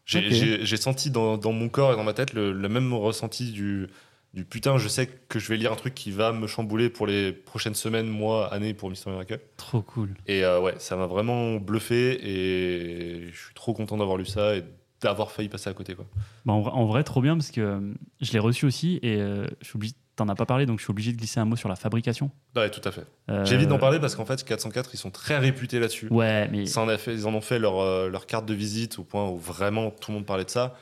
J'ai 0.05 0.77
senti 0.77 1.11
dans, 1.13 1.37
dans 1.37 1.53
mon 1.53 1.69
corps 1.69 1.93
et 1.93 1.97
dans 1.97 2.03
ma 2.05 2.13
tête 2.13 2.33
le, 2.35 2.53
le 2.53 2.69
même 2.69 2.93
ressenti 2.93 3.53
du, 3.53 3.87
du 4.35 4.45
putain, 4.45 4.79
je 4.79 4.89
sais 4.89 5.07
que 5.29 5.39
je 5.39 5.49
vais 5.49 5.57
lire 5.57 5.73
un 5.73 5.77
truc 5.77 5.95
qui 5.95 6.11
va 6.11 6.33
me 6.33 6.47
chambouler 6.47 6.89
pour 6.89 7.07
les 7.07 7.33
prochaines 7.33 7.75
semaines, 7.75 8.07
mois, 8.09 8.53
années 8.53 8.73
pour 8.75 8.89
Mister 8.91 9.11
Miracle. 9.11 9.41
Trop 9.57 9.83
cool. 9.83 10.15
Et 10.27 10.45
euh, 10.45 10.61
ouais, 10.61 10.75
ça 10.79 10.97
m'a 10.97 11.07
vraiment 11.07 11.57
bluffé 11.57 12.19
et 12.23 13.31
je 13.31 13.39
suis 13.39 13.55
trop 13.55 13.75
content 13.75 13.97
d'avoir 13.97 14.17
lu 14.17 14.25
ça 14.27 14.57
et 14.57 14.65
d'avoir 15.01 15.33
failli 15.33 15.49
passer 15.49 15.69
à 15.69 15.75
côté. 15.75 15.95
Quoi. 15.95 16.07
Bah, 16.47 16.53
en, 16.55 16.61
vrai, 16.63 16.73
en 16.73 16.87
vrai, 16.87 17.05
trop 17.05 17.21
bien 17.21 17.37
parce 17.37 17.51
que 17.51 17.61
euh, 17.61 17.81
je 18.21 18.33
l'ai 18.33 18.39
reçu 18.39 18.65
aussi 18.67 18.99
et 19.03 19.17
euh, 19.21 19.47
je 19.61 19.67
suis 19.67 19.77
obligé. 19.77 19.95
T'en 20.15 20.29
as 20.29 20.35
pas 20.35 20.45
parlé, 20.45 20.67
donc 20.67 20.79
je 20.79 20.85
suis 20.85 20.91
obligé 20.91 21.11
de 21.13 21.17
glisser 21.17 21.41
un 21.41 21.47
mot 21.47 21.57
sur 21.57 21.71
la 21.71 21.75
fabrication. 21.75 22.31
Ouais, 22.55 22.69
tout 22.71 22.87
à 22.87 22.93
fait. 22.93 23.07
Euh, 23.31 23.47
J'évite 23.47 23.71
d'en 23.71 23.79
parler 23.79 23.99
parce 23.99 24.15
qu'en 24.15 24.27
fait, 24.27 24.45
404, 24.45 24.91
ils 24.93 24.99
sont 24.99 25.11
très 25.11 25.39
réputés 25.39 25.81
là-dessus. 25.81 26.09
Ouais, 26.11 26.49
mais 26.49 26.67
Ça 26.67 26.83
en 26.83 26.89
a 26.91 26.99
fait, 26.99 27.15
ils 27.15 27.27
en 27.27 27.33
ont 27.33 27.41
fait 27.41 27.59
leur, 27.59 27.81
euh, 27.81 28.11
leur 28.11 28.27
carte 28.27 28.45
de 28.45 28.53
visite 28.53 28.99
au 28.99 29.05
point 29.05 29.27
où 29.27 29.39
vraiment 29.39 29.91
tout 29.91 30.11
le 30.11 30.19
monde 30.19 30.27
parlait 30.27 30.45
de 30.45 30.51
ça. 30.51 30.77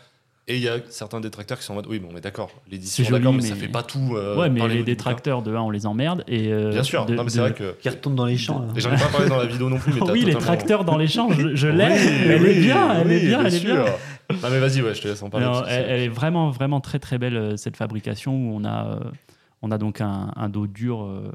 Et 0.48 0.56
il 0.56 0.62
y 0.62 0.68
a 0.68 0.78
certains 0.88 1.20
détracteurs 1.20 1.58
qui 1.58 1.64
sont 1.64 1.74
en 1.74 1.76
mode 1.76 1.86
oui, 1.86 2.00
bon, 2.00 2.08
mais 2.12 2.20
d'accord, 2.20 2.50
l'édition, 2.68 3.04
d'accord, 3.08 3.32
mais, 3.32 3.42
ça 3.42 3.54
mais- 3.54 3.60
fait 3.60 3.68
pas 3.68 3.84
tout. 3.84 4.16
euh, 4.16 4.36
ouais, 4.36 4.50
mais 4.50 4.66
les 4.66 4.82
détracteurs 4.82 5.42
de 5.42 5.54
1, 5.54 5.60
on 5.60 5.70
les 5.70 5.86
emmerde. 5.86 6.24
Et, 6.26 6.52
euh. 6.52 6.70
Bien 6.70 6.82
sûr, 6.82 7.06
de- 7.06 7.14
non, 7.14 7.22
mais 7.22 7.30
c'est 7.30 7.36
de- 7.38 7.42
vrai 7.42 7.54
que. 7.54 7.72
Qui 7.80 7.88
retourne 7.88 8.16
dans 8.16 8.24
les 8.24 8.36
champs. 8.36 8.58
là. 8.60 8.68
Et 8.74 8.80
j'en 8.80 8.90
ai 8.92 8.96
pas 8.96 9.06
parlé 9.12 9.28
dans 9.28 9.36
la 9.36 9.46
vidéo 9.46 9.68
non 9.68 9.78
plus, 9.78 9.92
mais 9.92 10.00
oui, 10.10 10.24
les 10.24 10.34
tracteurs 10.34 10.84
dans 10.84 10.96
les 10.96 11.06
champs, 11.06 11.30
je, 11.30 11.54
je 11.54 11.68
l'ai. 11.68 11.84
Oui, 11.84 11.90
elle 12.24 12.30
est 12.30 12.40
oui, 12.40 12.60
bien, 12.60 12.94
elle 13.00 13.12
est 13.12 13.26
bien, 13.26 13.44
elle 13.44 13.54
est 13.54 13.60
bien. 13.64 13.84
Non, 13.84 14.48
mais 14.50 14.58
vas-y, 14.60 14.82
ouais, 14.82 14.94
je 14.94 15.02
te 15.02 15.08
laisse 15.08 15.22
en 15.22 15.30
parler. 15.30 15.46
Non, 15.46 15.62
elle, 15.68 16.00
est 16.00 16.08
vraiment, 16.08 16.50
vraiment 16.50 16.80
très, 16.80 16.98
très 16.98 17.18
belle, 17.18 17.36
euh, 17.36 17.56
cette 17.56 17.76
fabrication 17.76 18.32
où 18.34 18.56
on 18.56 18.64
a, 18.64 18.86
euh, 18.96 19.10
on 19.62 19.70
a 19.70 19.78
donc 19.78 20.00
un, 20.00 20.32
un 20.34 20.48
dos 20.48 20.66
dur, 20.66 21.02
euh, 21.04 21.30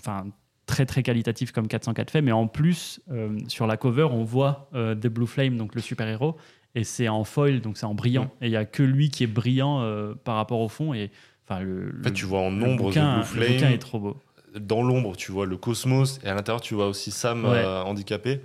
enfin, 0.00 0.24
très, 0.66 0.86
très 0.86 1.02
qualitatif 1.02 1.52
comme 1.52 1.66
404 1.68 2.10
fait, 2.10 2.22
mais 2.22 2.32
en 2.32 2.46
plus, 2.46 3.00
euh, 3.10 3.36
sur 3.48 3.66
la 3.66 3.76
cover, 3.76 4.04
on 4.12 4.22
voit 4.24 4.68
euh, 4.74 4.94
The 4.94 5.08
Blue 5.08 5.26
Flame, 5.26 5.56
donc 5.56 5.74
le 5.74 5.80
super-héros, 5.80 6.36
et 6.74 6.84
c'est 6.84 7.08
en 7.08 7.24
foil, 7.24 7.60
donc 7.60 7.76
c'est 7.78 7.86
en 7.86 7.94
brillant. 7.94 8.24
Mm. 8.40 8.44
Et 8.44 8.46
il 8.46 8.50
n'y 8.50 8.56
a 8.56 8.64
que 8.64 8.82
lui 8.82 9.10
qui 9.10 9.24
est 9.24 9.28
brillant 9.28 9.80
euh, 9.82 10.14
par 10.24 10.36
rapport 10.36 10.60
au 10.60 10.68
fond. 10.68 10.94
Et, 10.94 11.10
enfin, 11.48 11.60
le, 11.60 11.92
En 12.00 12.02
fait, 12.04 12.08
le- 12.10 12.14
tu 12.14 12.24
vois 12.26 12.40
en 12.40 12.50
le 12.50 12.56
nombre 12.56 12.84
bouquin, 12.84 13.20
de 13.20 13.24
Blue 13.32 13.40
le 13.40 13.48
bouquin 13.54 13.70
est 13.70 13.78
trop 13.78 13.98
beau. 13.98 14.16
Dans 14.58 14.82
l'ombre, 14.82 15.16
tu 15.16 15.30
vois 15.32 15.46
le 15.46 15.56
cosmos, 15.56 16.18
et 16.24 16.28
à 16.28 16.34
l'intérieur, 16.34 16.60
tu 16.60 16.74
vois 16.74 16.88
aussi 16.88 17.10
Sam 17.10 17.44
Ouais. 17.44 17.50
euh, 17.56 17.82
handicapé. 17.82 18.40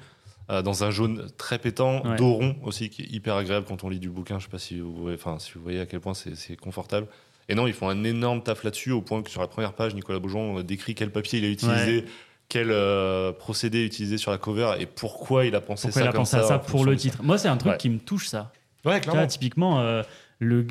euh, 0.52 0.62
dans 0.62 0.84
un 0.84 0.92
jaune 0.92 1.26
très 1.38 1.58
pétant, 1.58 2.06
Ouais. 2.06 2.18
dos 2.18 2.34
rond 2.34 2.56
aussi, 2.62 2.92
qui 2.92 3.02
est 3.02 3.08
hyper 3.12 3.34
agréable 3.36 3.66
quand 3.68 3.84
on 3.84 3.90
lit 3.90 3.98
du 4.00 4.12
bouquin. 4.12 4.38
Je 4.38 4.44
sais 4.44 4.50
pas 4.52 4.60
si 4.60 4.80
vous 4.80 4.94
voyez, 4.94 5.18
enfin, 5.20 5.40
si 5.40 5.54
vous 5.56 5.62
voyez 5.64 5.80
à 5.80 5.88
quel 5.88 6.00
point 6.02 6.14
c'est 6.14 6.56
confortable. 6.56 7.08
Et 7.50 7.56
non, 7.56 7.66
ils 7.66 7.74
font 7.74 7.90
un 7.90 8.04
énorme 8.04 8.44
taf 8.44 8.64
là-dessus, 8.64 8.92
au 8.92 9.02
point 9.02 9.24
que 9.24 9.32
sur 9.32 9.42
la 9.42 9.48
première 9.48 9.74
page, 9.74 9.96
Nicolas 9.96 10.20
Beaujon 10.20 10.62
décrit 10.62 10.94
quel 10.94 11.12
papier 11.12 11.40
il 11.40 11.46
a 11.46 11.50
utilisé, 11.50 12.06
quel 12.50 12.70
euh, 12.72 13.32
procédé 13.32 13.86
utilisé 13.86 14.18
sur 14.18 14.32
la 14.32 14.38
cover 14.38 14.74
et 14.80 14.86
pourquoi 14.86 15.46
il 15.46 15.56
a 15.56 15.62
pensé 15.62 15.88
Pourquoi 15.88 16.02
ça 16.02 16.06
il 16.06 16.10
a 16.10 16.12
comme 16.12 16.22
pensé 16.22 16.38
ça. 16.38 16.44
à 16.44 16.48
ça 16.48 16.60
pour 16.60 16.86
le 16.86 16.96
titre 16.96 17.24
Moi, 17.24 17.38
c'est 17.38 17.48
un 17.48 17.58
truc 17.58 17.72
Ouais. 17.74 17.78
qui 17.78 17.90
me 17.90 18.00
touche, 18.00 18.28
ça. 18.28 18.52
Ouais, 18.86 19.00
clairement. 19.02 19.26
typiquement, 19.28 19.80
euh, 19.82 20.04
le, 20.40 20.66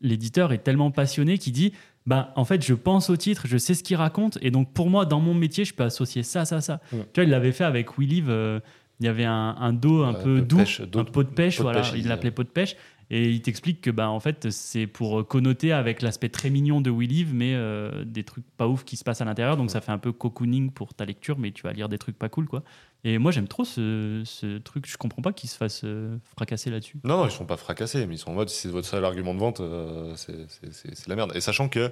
l'éditeur 0.00 0.52
est 0.52 0.58
tellement 0.58 0.90
passionné 0.90 1.38
qu'il 1.38 1.52
dit 1.52 1.72
bah, 2.06 2.32
en 2.36 2.44
fait, 2.46 2.64
je 2.64 2.72
pense 2.72 3.10
au 3.10 3.16
titre, 3.16 3.42
je 3.46 3.58
sais 3.58 3.74
ce 3.74 3.82
qu'il 3.82 3.96
raconte, 3.96 4.38
et 4.40 4.50
donc 4.50 4.72
pour 4.72 4.88
moi, 4.88 5.04
dans 5.04 5.20
mon 5.20 5.34
métier, 5.34 5.66
je 5.66 5.74
peux 5.74 5.84
associer 5.84 6.22
ça, 6.22 6.46
ça, 6.46 6.62
ça. 6.62 6.80
Ouais. 6.92 7.00
Tu 7.12 7.20
vois, 7.20 7.24
il 7.24 7.30
l'avait 7.30 7.52
fait 7.52 7.64
avec 7.64 7.98
We 7.98 8.08
Live, 8.08 8.28
euh, 8.30 8.60
il 8.98 9.04
y 9.06 9.08
avait 9.10 9.26
un, 9.26 9.56
un 9.60 9.72
dos 9.74 10.02
un 10.04 10.14
Ouais, 10.14 10.22
peu 10.22 10.40
doux, 10.40 10.56
pêche, 10.56 10.80
un 10.80 10.86
de- 10.86 11.02
pot 11.02 11.22
de 11.22 11.28
pêche, 11.28 11.56
pot 11.58 11.62
de 11.64 11.64
voilà, 11.64 11.80
pêche, 11.82 11.92
il 11.96 12.08
l'appelait 12.08 12.30
pot 12.30 12.44
de 12.44 12.48
pêche, 12.48 12.76
et 13.10 13.28
il 13.30 13.40
t'explique 13.42 13.80
que 13.80 13.90
bah, 13.90 14.10
en 14.10 14.20
fait, 14.20 14.50
c'est 14.50 14.86
pour 14.86 15.26
connoter 15.26 15.72
avec 15.72 16.02
l'aspect 16.02 16.28
très 16.28 16.50
mignon 16.50 16.80
de 16.80 16.90
We 16.90 17.08
Live, 17.08 17.32
mais 17.32 17.54
euh, 17.54 18.04
des 18.04 18.22
trucs 18.24 18.44
pas 18.56 18.68
ouf 18.68 18.84
qui 18.84 18.96
se 18.96 19.04
passent 19.04 19.20
à 19.20 19.24
l'intérieur, 19.24 19.56
donc 19.56 19.70
ça 19.70 19.80
fait 19.80 19.92
un 19.92 19.98
peu 19.98 20.12
cocooning 20.12 20.70
pour 20.70 20.92
ta 20.94 21.04
lecture, 21.04 21.38
mais 21.38 21.50
tu 21.52 21.62
vas 21.62 21.72
lire 21.72 21.88
des 21.88 21.98
trucs 21.98 22.18
pas 22.18 22.28
cool, 22.28 22.46
quoi. 22.46 22.62
Et 23.04 23.16
moi, 23.18 23.30
j'aime 23.30 23.46
trop 23.48 23.64
ce, 23.64 24.22
ce 24.26 24.58
truc, 24.58 24.86
je 24.90 24.96
comprends 24.96 25.22
pas 25.22 25.32
qu'il 25.32 25.48
se 25.48 25.56
fasse 25.56 25.82
euh, 25.84 26.18
fracasser 26.36 26.68
là-dessus. 26.70 26.98
Non, 27.04 27.18
non, 27.18 27.26
ils 27.26 27.30
sont 27.30 27.46
pas 27.46 27.56
fracassés, 27.56 28.06
mais 28.06 28.16
ils 28.16 28.18
sont 28.18 28.30
en 28.30 28.34
mode 28.34 28.48
si 28.50 28.62
c'est 28.62 28.68
votre 28.68 28.88
seul 28.88 29.04
argument 29.04 29.34
de 29.34 29.38
vente, 29.40 29.60
euh, 29.60 30.14
c'est 30.16 31.08
la 31.08 31.16
merde. 31.16 31.32
Et 31.34 31.40
sachant 31.40 31.68
que 31.68 31.90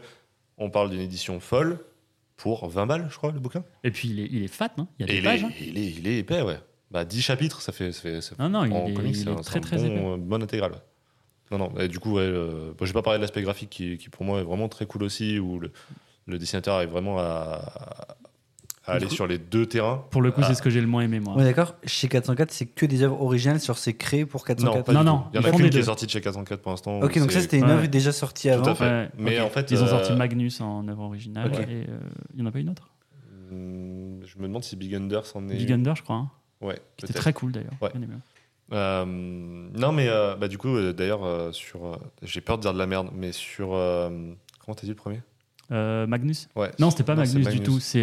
on 0.58 0.68
parle 0.70 0.90
d'une 0.90 1.00
édition 1.00 1.38
folle 1.40 1.78
pour 2.36 2.68
20 2.68 2.86
balles, 2.86 3.06
je 3.10 3.16
crois, 3.16 3.30
le 3.32 3.38
bouquin. 3.40 3.64
Et 3.84 3.90
puis 3.90 4.08
il 4.08 4.20
est, 4.20 4.28
il 4.30 4.42
est 4.42 4.48
fat, 4.48 4.72
hein 4.78 4.88
il 4.98 5.02
y 5.06 5.08
a 5.08 5.12
des 5.12 5.18
il, 5.18 5.24
pages. 5.24 5.42
est, 5.42 5.46
hein. 5.46 5.50
il, 5.60 5.78
est, 5.78 5.90
il 5.92 6.06
est 6.08 6.18
épais, 6.18 6.42
ouais. 6.42 6.58
Bah, 6.90 7.04
10 7.04 7.22
chapitres, 7.22 7.60
ça 7.62 7.72
fait. 7.72 7.92
Ça 7.92 8.00
fait, 8.02 8.20
ça 8.20 8.34
fait- 8.36 8.42
Non, 8.42 8.48
non, 8.48 8.64
il 8.64 8.90
est- 8.90 8.94
comics, 8.94 9.16
il 9.16 9.28
est 9.28 9.34
très, 9.42 9.60
très 9.60 9.76
bon, 9.78 9.84
épais. 9.86 10.04
euh, 10.04 10.16
Bonne 10.18 10.42
intégrale. 10.42 10.72
ouais. 10.72 10.78
Non, 11.50 11.58
non, 11.58 11.72
et 11.78 11.88
du 11.88 11.98
coup, 12.00 12.14
ouais, 12.14 12.22
euh, 12.22 12.72
bon, 12.76 12.84
je 12.84 12.86
vais 12.86 12.92
pas 12.92 13.02
parler 13.02 13.18
de 13.18 13.22
l'aspect 13.22 13.42
graphique 13.42 13.70
qui, 13.70 13.98
qui, 13.98 14.08
pour 14.08 14.24
moi 14.24 14.40
est 14.40 14.44
vraiment 14.44 14.68
très 14.68 14.86
cool 14.86 15.02
aussi, 15.04 15.38
où 15.38 15.58
le, 15.60 15.70
le 16.26 16.38
dessinateur 16.38 16.74
arrive 16.74 16.90
vraiment 16.90 17.18
à, 17.20 18.16
à 18.84 18.92
aller 18.94 19.06
coup- 19.06 19.14
sur 19.14 19.26
les 19.28 19.38
deux 19.38 19.64
terrains. 19.66 20.04
Pour 20.10 20.22
le 20.22 20.32
coup, 20.32 20.40
Ah. 20.42 20.48
c'est 20.48 20.54
ce 20.54 20.62
que 20.62 20.70
j'ai 20.70 20.80
le 20.80 20.88
moins 20.88 21.02
aimé, 21.02 21.20
moi. 21.20 21.36
Ouais, 21.36 21.44
d'accord. 21.44 21.74
Chez 21.84 22.08
404, 22.08 22.50
c'est 22.50 22.66
que 22.66 22.84
des 22.84 23.02
œuvres 23.02 23.20
originales 23.22 23.60
sur 23.60 23.78
ces 23.78 23.94
créés 23.94 24.26
pour 24.26 24.40
Non, 24.40 24.46
404. 24.46 24.84
pas 24.86 24.92
Non, 24.92 25.00
du 25.00 25.06
non, 25.06 25.18
tout. 25.18 25.24
Il 25.34 25.36
y 25.36 25.38
en 25.38 25.48
a 25.48 25.52
qu'une 25.56 25.70
qui 25.70 25.78
est 25.78 25.82
sortie 25.84 26.06
de 26.06 26.10
chez 26.10 26.20
404 26.20 26.60
pour 26.62 26.72
l'instant. 26.72 27.00
Ok, 27.00 27.16
donc 27.18 27.30
ça 27.30 27.40
c'était 27.40 27.58
une 27.58 27.64
Ouais. 27.66 27.70
œuvre 27.70 27.86
déjà 27.86 28.10
sortie 28.10 28.48
Tout 28.48 28.54
avant. 28.54 28.72
à 28.72 28.74
fait. 28.74 28.84
Ouais, 28.84 29.10
Mais 29.16 29.40
en 29.40 29.48
fait, 29.48 29.70
Ils 29.70 29.80
ont 29.82 29.86
euh, 29.86 29.88
sorti 29.88 30.12
Magnus 30.14 30.60
en 30.60 30.86
œuvre 30.88 31.02
originale. 31.02 31.52
Et 31.68 31.86
euh, 31.88 31.98
il 32.34 32.40
n'y 32.40 32.42
en 32.42 32.46
a 32.46 32.52
pas 32.52 32.58
une 32.58 32.70
autre? 32.70 32.90
Hmm, 33.52 34.20
Je 34.24 34.36
me 34.38 34.48
demande 34.48 34.64
si 34.64 34.74
Big 34.74 34.94
Under 34.96 35.24
s'en 35.24 35.48
est. 35.48 35.54
Big 35.56 35.70
Under, 35.72 35.94
je 35.94 36.02
crois. 36.02 36.16
hein, 36.16 36.30
Ouais, 36.60 36.74
qui 36.96 37.04
était 37.04 37.12
peut-être. 37.12 37.22
très 37.22 37.32
cool 37.32 37.52
d'ailleurs. 37.52 37.70
Ouais. 38.70 38.76
Euh, 38.76 39.04
non, 39.06 39.92
mais 39.92 40.08
euh, 40.08 40.34
bah, 40.36 40.48
du 40.48 40.58
coup, 40.58 40.74
euh, 40.76 40.92
d'ailleurs, 40.92 41.54
sur. 41.54 41.98
J'ai 42.22 42.40
peur 42.40 42.58
de 42.58 42.62
dire 42.62 42.72
de 42.72 42.78
la 42.78 42.86
merde, 42.86 43.10
mais 43.12 43.32
sur. 43.32 43.68
comment 43.68 44.74
t'as 44.74 44.82
dit 44.82 44.88
le 44.88 44.94
premier? 44.94 45.22
Magnus 45.70 46.48
Ouais. 46.56 46.70
Non, 46.78 46.90
c'était 46.90 47.04
pas 47.04 47.14
Non, 47.14 47.22
Magnus, 47.22 47.48
du 47.48 47.60
tout. 47.60 47.80
C'est. 47.80 48.02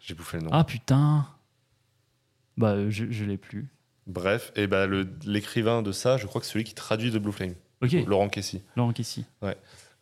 J'ai 0.00 0.14
bouffé 0.14 0.38
le 0.38 0.44
nom. 0.44 0.50
Ah 0.52 0.62
putain 0.64 1.26
Bah, 2.56 2.88
je, 2.88 3.06
je 3.10 3.24
l'ai 3.24 3.36
plus. 3.36 3.66
Bref, 4.06 4.52
et 4.56 4.66
bah, 4.66 4.86
l'écrivain 5.26 5.82
de 5.82 5.92
ça, 5.92 6.16
je 6.16 6.26
crois 6.26 6.40
que 6.40 6.46
c'est 6.46 6.54
celui 6.54 6.64
qui 6.64 6.74
traduit 6.74 7.10
The 7.10 7.16
Blue 7.18 7.32
Flame, 7.32 7.54
Ok, 7.82 7.92
Laurent 8.06 8.28
Kessy. 8.28 8.62
Laurent 8.76 8.92
Kessy. 8.92 9.26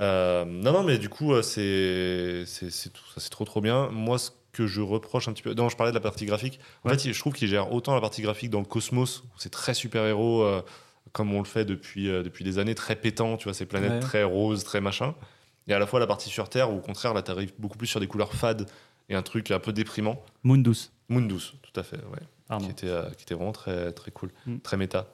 Euh, 0.01 0.45
non, 0.45 0.73
non, 0.73 0.83
mais 0.85 0.99
du 0.99 1.09
coup, 1.09 1.33
c'est 1.43 2.45
c'est 2.47 2.71
c'est 2.71 2.91
tout 2.91 3.03
ça, 3.15 3.21
c'est 3.21 3.31
trop 3.31 3.45
trop 3.45 3.61
bien. 3.61 3.89
Moi, 3.89 4.19
ce 4.19 4.31
que 4.57 4.67
je 4.67 4.81
reproche 4.81 5.29
un 5.29 5.33
petit 5.33 5.43
peu, 5.43 5.55
non, 5.55 5.69
je 5.69 5.77
parlais 5.77 5.93
de 5.93 5.97
la 5.97 6.01
partie 6.01 6.27
graphique. 6.27 6.59
En 6.85 6.89
Ouais. 6.91 6.99
fait, 6.99 7.13
je 7.13 7.19
trouve 7.19 7.33
qu'il 7.35 7.49
gère 7.49 7.73
autant 7.73 7.95
la 7.95 8.01
partie 8.01 8.23
graphique 8.23 8.51
dans 8.51 8.61
le 8.61 8.65
Cosmos, 8.67 9.21
où 9.25 9.29
c'est 9.39 9.51
très 9.51 9.75
super 9.75 10.05
héros, 10.07 10.43
euh, 10.43 10.63
comme 11.13 11.33
on 11.35 11.39
le 11.39 11.45
fait 11.47 11.65
depuis 11.65 12.09
euh, 12.09 12.23
depuis 12.23 12.45
des 12.45 12.59
années, 12.59 12.75
très 12.75 12.97
pétant, 12.97 13.37
tu 13.37 13.45
vois, 13.45 13.55
ces 13.55 13.67
planètes 13.67 13.93
Ouais. 13.93 14.01
très 14.01 14.25
roses, 14.25 14.65
très 14.65 14.81
machin. 14.81 15.15
Et 15.69 15.75
à 15.75 15.79
la 15.79 15.87
fois 15.87 15.99
la 16.01 16.07
partie 16.07 16.29
sur 16.31 16.49
Terre, 16.49 16.71
où 16.73 16.77
au 16.79 16.81
contraire, 16.81 17.13
là, 17.15 17.23
t'arrives 17.23 17.53
beaucoup 17.59 17.77
plus 17.79 17.87
sur 17.89 18.01
des 18.01 18.07
couleurs 18.07 18.33
fades 18.35 18.69
et 19.09 19.15
un 19.15 19.23
truc 19.23 19.51
un 19.51 19.59
peu 19.59 19.73
déprimant. 19.73 20.23
Mundus. 20.45 20.91
Mundus, 21.09 21.55
tout 21.63 21.79
à 21.79 21.83
fait, 21.83 21.97
ouais 21.99 22.59
qui 22.61 22.71
était, 22.71 22.87
euh, 22.89 23.11
qui 23.11 23.25
était 23.25 23.35
vraiment 23.35 23.51
très, 23.53 23.93
très 23.93 24.13
cool, 24.13 24.31
Mm. 24.47 24.59
très 24.59 24.77
méta. 24.77 25.07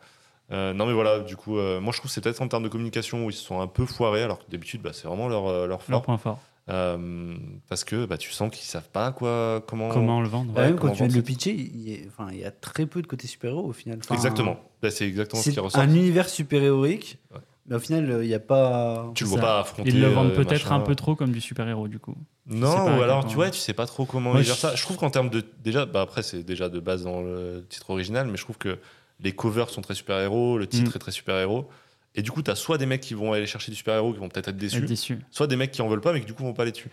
Euh, 0.50 0.74
non 0.74 0.84
mais 0.84 0.92
voilà, 0.92 1.20
du 1.20 1.34
coup, 1.34 1.56
euh, 1.56 1.80
moi 1.80 1.92
je 1.92 1.98
trouve 1.98 2.10
que 2.10 2.14
c'est 2.14 2.20
peut-être 2.20 2.42
en 2.42 2.48
termes 2.48 2.62
de 2.62 2.68
communication 2.68 3.24
où 3.24 3.30
ils 3.30 3.34
se 3.34 3.42
sont 3.42 3.60
un 3.62 3.66
peu 3.66 3.86
foirés, 3.86 4.22
alors 4.22 4.38
que 4.44 4.50
d'habitude 4.50 4.82
bah, 4.82 4.90
c'est 4.92 5.08
vraiment 5.08 5.28
leur, 5.28 5.66
leur 5.66 5.78
point 5.78 6.18
fort. 6.18 6.38
Euh, 6.68 7.34
parce 7.68 7.82
que 7.82 8.06
bah, 8.06 8.16
tu 8.16 8.30
sens 8.30 8.50
qu'ils 8.54 8.64
savent 8.64 8.88
pas 8.88 9.10
quoi, 9.10 9.62
comment. 9.66 9.88
Comment 9.88 10.20
le 10.20 10.28
vendre 10.28 10.54
Ouais, 10.54 10.66
même 10.66 10.78
quand 10.78 10.90
tu 10.90 10.98
viens 10.98 11.08
de 11.08 11.14
le 11.14 11.22
pitcher, 11.22 11.50
il 11.52 11.88
y, 11.88 11.94
a, 11.94 11.98
enfin, 12.06 12.28
il 12.32 12.38
y 12.38 12.44
a 12.44 12.52
très 12.52 12.86
peu 12.86 13.02
de 13.02 13.06
côté 13.08 13.26
super-héros 13.26 13.66
au 13.66 13.72
final. 13.72 13.98
Enfin, 14.02 14.14
Exactement. 14.14 14.56
Bah, 14.80 14.90
c'est 14.90 15.06
exactement 15.06 15.42
ce 15.42 15.50
qui 15.50 15.58
ressort. 15.58 15.80
un 15.80 15.88
univers 15.92 16.28
super-héroïque, 16.28 17.18
Ouais. 17.34 17.40
mais 17.66 17.74
au 17.76 17.78
final, 17.80 18.08
euh, 18.10 18.24
il 18.24 18.28
n'y 18.28 18.34
a 18.34 18.38
pas. 18.40 19.10
Tu 19.16 19.24
le 19.24 19.30
vois 19.30 19.40
ça. 19.40 19.44
pas 19.44 19.60
affronter. 19.60 19.90
Ils 19.90 20.00
le 20.00 20.06
vendent 20.08 20.30
euh, 20.30 20.36
peut-être 20.36 20.64
machin. 20.66 20.76
un 20.76 20.80
peu 20.80 20.94
trop 20.94 21.16
comme 21.16 21.32
du 21.32 21.40
super-héros, 21.40 21.88
du 21.88 21.98
coup. 21.98 22.14
Non, 22.46 22.96
ou 22.96 23.02
alors 23.02 23.26
tu 23.26 23.34
vois, 23.34 23.50
tu 23.50 23.58
sais 23.58 23.72
pas 23.72 23.86
trop 23.86 24.04
comment 24.04 24.34
gèrent 24.40 24.54
je- 24.54 24.60
ça. 24.60 24.74
Je 24.76 24.82
trouve 24.82 24.96
qu'en 24.98 25.10
termes 25.10 25.30
de. 25.30 25.42
Déjà, 25.64 25.84
bah, 25.84 26.02
après, 26.02 26.22
c'est 26.22 26.44
déjà 26.44 26.68
de 26.68 26.78
base 26.78 27.02
dans 27.02 27.22
le 27.22 27.66
titre 27.68 27.90
original, 27.90 28.28
mais 28.28 28.36
je 28.36 28.42
trouve 28.44 28.58
que 28.58 28.78
les 29.18 29.32
covers 29.32 29.68
sont 29.70 29.80
très 29.82 29.94
super-héros, 29.94 30.58
le 30.58 30.66
titre 30.68 30.92
Mm. 30.92 30.96
est 30.96 30.98
très 31.00 31.12
super-héros. 31.12 31.68
Et 32.14 32.22
du 32.22 32.30
coup, 32.30 32.42
tu 32.42 32.50
as 32.50 32.54
soit 32.54 32.76
des 32.78 32.86
mecs 32.86 33.00
qui 33.00 33.14
vont 33.14 33.32
aller 33.32 33.46
chercher 33.46 33.70
du 33.72 33.76
super-héros 33.76 34.12
qui 34.12 34.18
vont 34.18 34.28
peut-être 34.28 34.48
être 34.48 34.56
déçus, 34.56 34.84
Être 35.14 35.20
soit 35.30 35.46
des 35.46 35.56
mecs 35.56 35.70
qui 35.70 35.80
en 35.82 35.88
veulent 35.88 36.00
pas 36.02 36.12
mais 36.12 36.20
qui 36.20 36.26
du 36.26 36.34
coup 36.34 36.42
vont 36.42 36.52
pas 36.52 36.64
les 36.66 36.72
dessus. 36.72 36.90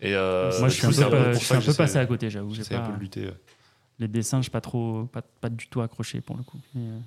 Et 0.00 0.14
euh, 0.14 0.50
Moi, 0.60 0.68
je 0.68 0.74
suis 0.74 0.86
un 0.86 1.10
peu, 1.10 1.32
je 1.32 1.38
suis 1.38 1.54
un 1.54 1.72
passé 1.74 1.96
à 1.98 2.06
côté, 2.06 2.30
j'avoue. 2.30 2.54
J'ai 2.54 2.62
pas- 2.64 2.76
un 2.78 2.90
peu 2.90 2.92
de 2.96 3.00
lutter. 3.00 3.28
Les 3.98 4.08
dessins, 4.08 4.40
je 4.42 4.50
pas 4.50 4.60
trop, 4.60 5.04
pas, 5.12 5.22
pas 5.40 5.48
du 5.48 5.68
tout 5.68 5.80
accroché 5.80 6.20
pour 6.20 6.36
le 6.36 6.42
coup. 6.42 6.58
Et, 6.76 6.78
euh, 6.78 6.98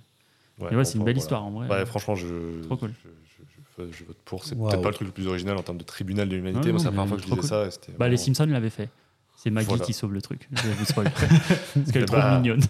Ouais, 0.78 0.86
c'est 0.86 0.94
une 0.98 1.04
belle 1.04 1.14
voilà. 1.16 1.18
histoire 1.18 1.44
en 1.44 1.52
vrai. 1.52 1.68
Ouais, 1.68 1.86
franchement, 1.86 2.16
je, 2.16 2.62
Trop 2.64 2.78
cool. 2.78 2.94
je, 3.04 3.10
je- 3.10 3.84
je- 3.92 3.98
je 3.98 4.04
vote 4.06 4.18
pour. 4.24 4.46
C'est 4.46 4.56
Waouh. 4.56 4.70
peut-être 4.70 4.82
pas 4.82 4.90
le 4.90 4.96
truc 4.96 5.08
le 5.10 5.14
plus 5.14 5.28
original 5.28 5.58
en 5.58 5.64
termes 5.64 5.78
de 5.78 5.84
tribunal 5.84 6.30
de 6.30 6.36
l'humanité. 6.38 6.72
Moi, 6.72 6.80
c'est 6.80 6.86
la 6.86 6.92
première 6.92 7.04
mais 7.06 7.10
fois 7.10 7.18
que 7.18 7.24
je 7.24 7.42
disais 7.42 7.72
ça. 7.72 7.92
Bah, 8.00 8.08
les 8.08 8.16
Simpsons 8.18 8.46
l'avaient 8.46 8.70
fait. 8.70 8.90
C'est 9.36 9.50
Maggie 9.50 9.68
Voilà. 9.68 9.84
qui 9.84 9.92
sauve 9.94 10.14
le 10.14 10.22
truc. 10.22 10.48
Je 10.54 10.62
vais 10.62 10.74
vous 10.74 10.86
spoil. 10.86 11.12
Parce 11.12 11.92
qu'elle 11.92 12.04
est 12.04 12.06
trop 12.06 12.16
Bah, 12.16 12.38
mignonne. 12.40 12.62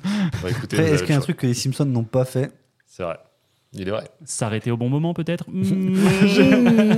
Bah, 0.42 0.50
est-ce 0.50 1.02
qu'il 1.04 1.12
y 1.12 1.14
a 1.14 1.18
un 1.18 1.22
truc 1.22 1.38
que 1.38 1.46
les 1.46 1.54
Simpsons 1.54 1.86
n'ont 1.86 2.04
pas 2.04 2.26
fait. 2.26 2.52
C'est 2.88 3.04
vrai. 3.04 3.18
Il 3.78 3.88
est 3.88 3.92
vrai. 3.92 4.10
S'arrêter 4.24 4.72
au 4.72 4.78
bon 4.78 4.90
moment, 4.90 5.14
peut-être 5.14 5.46
Hmm, 5.52 6.96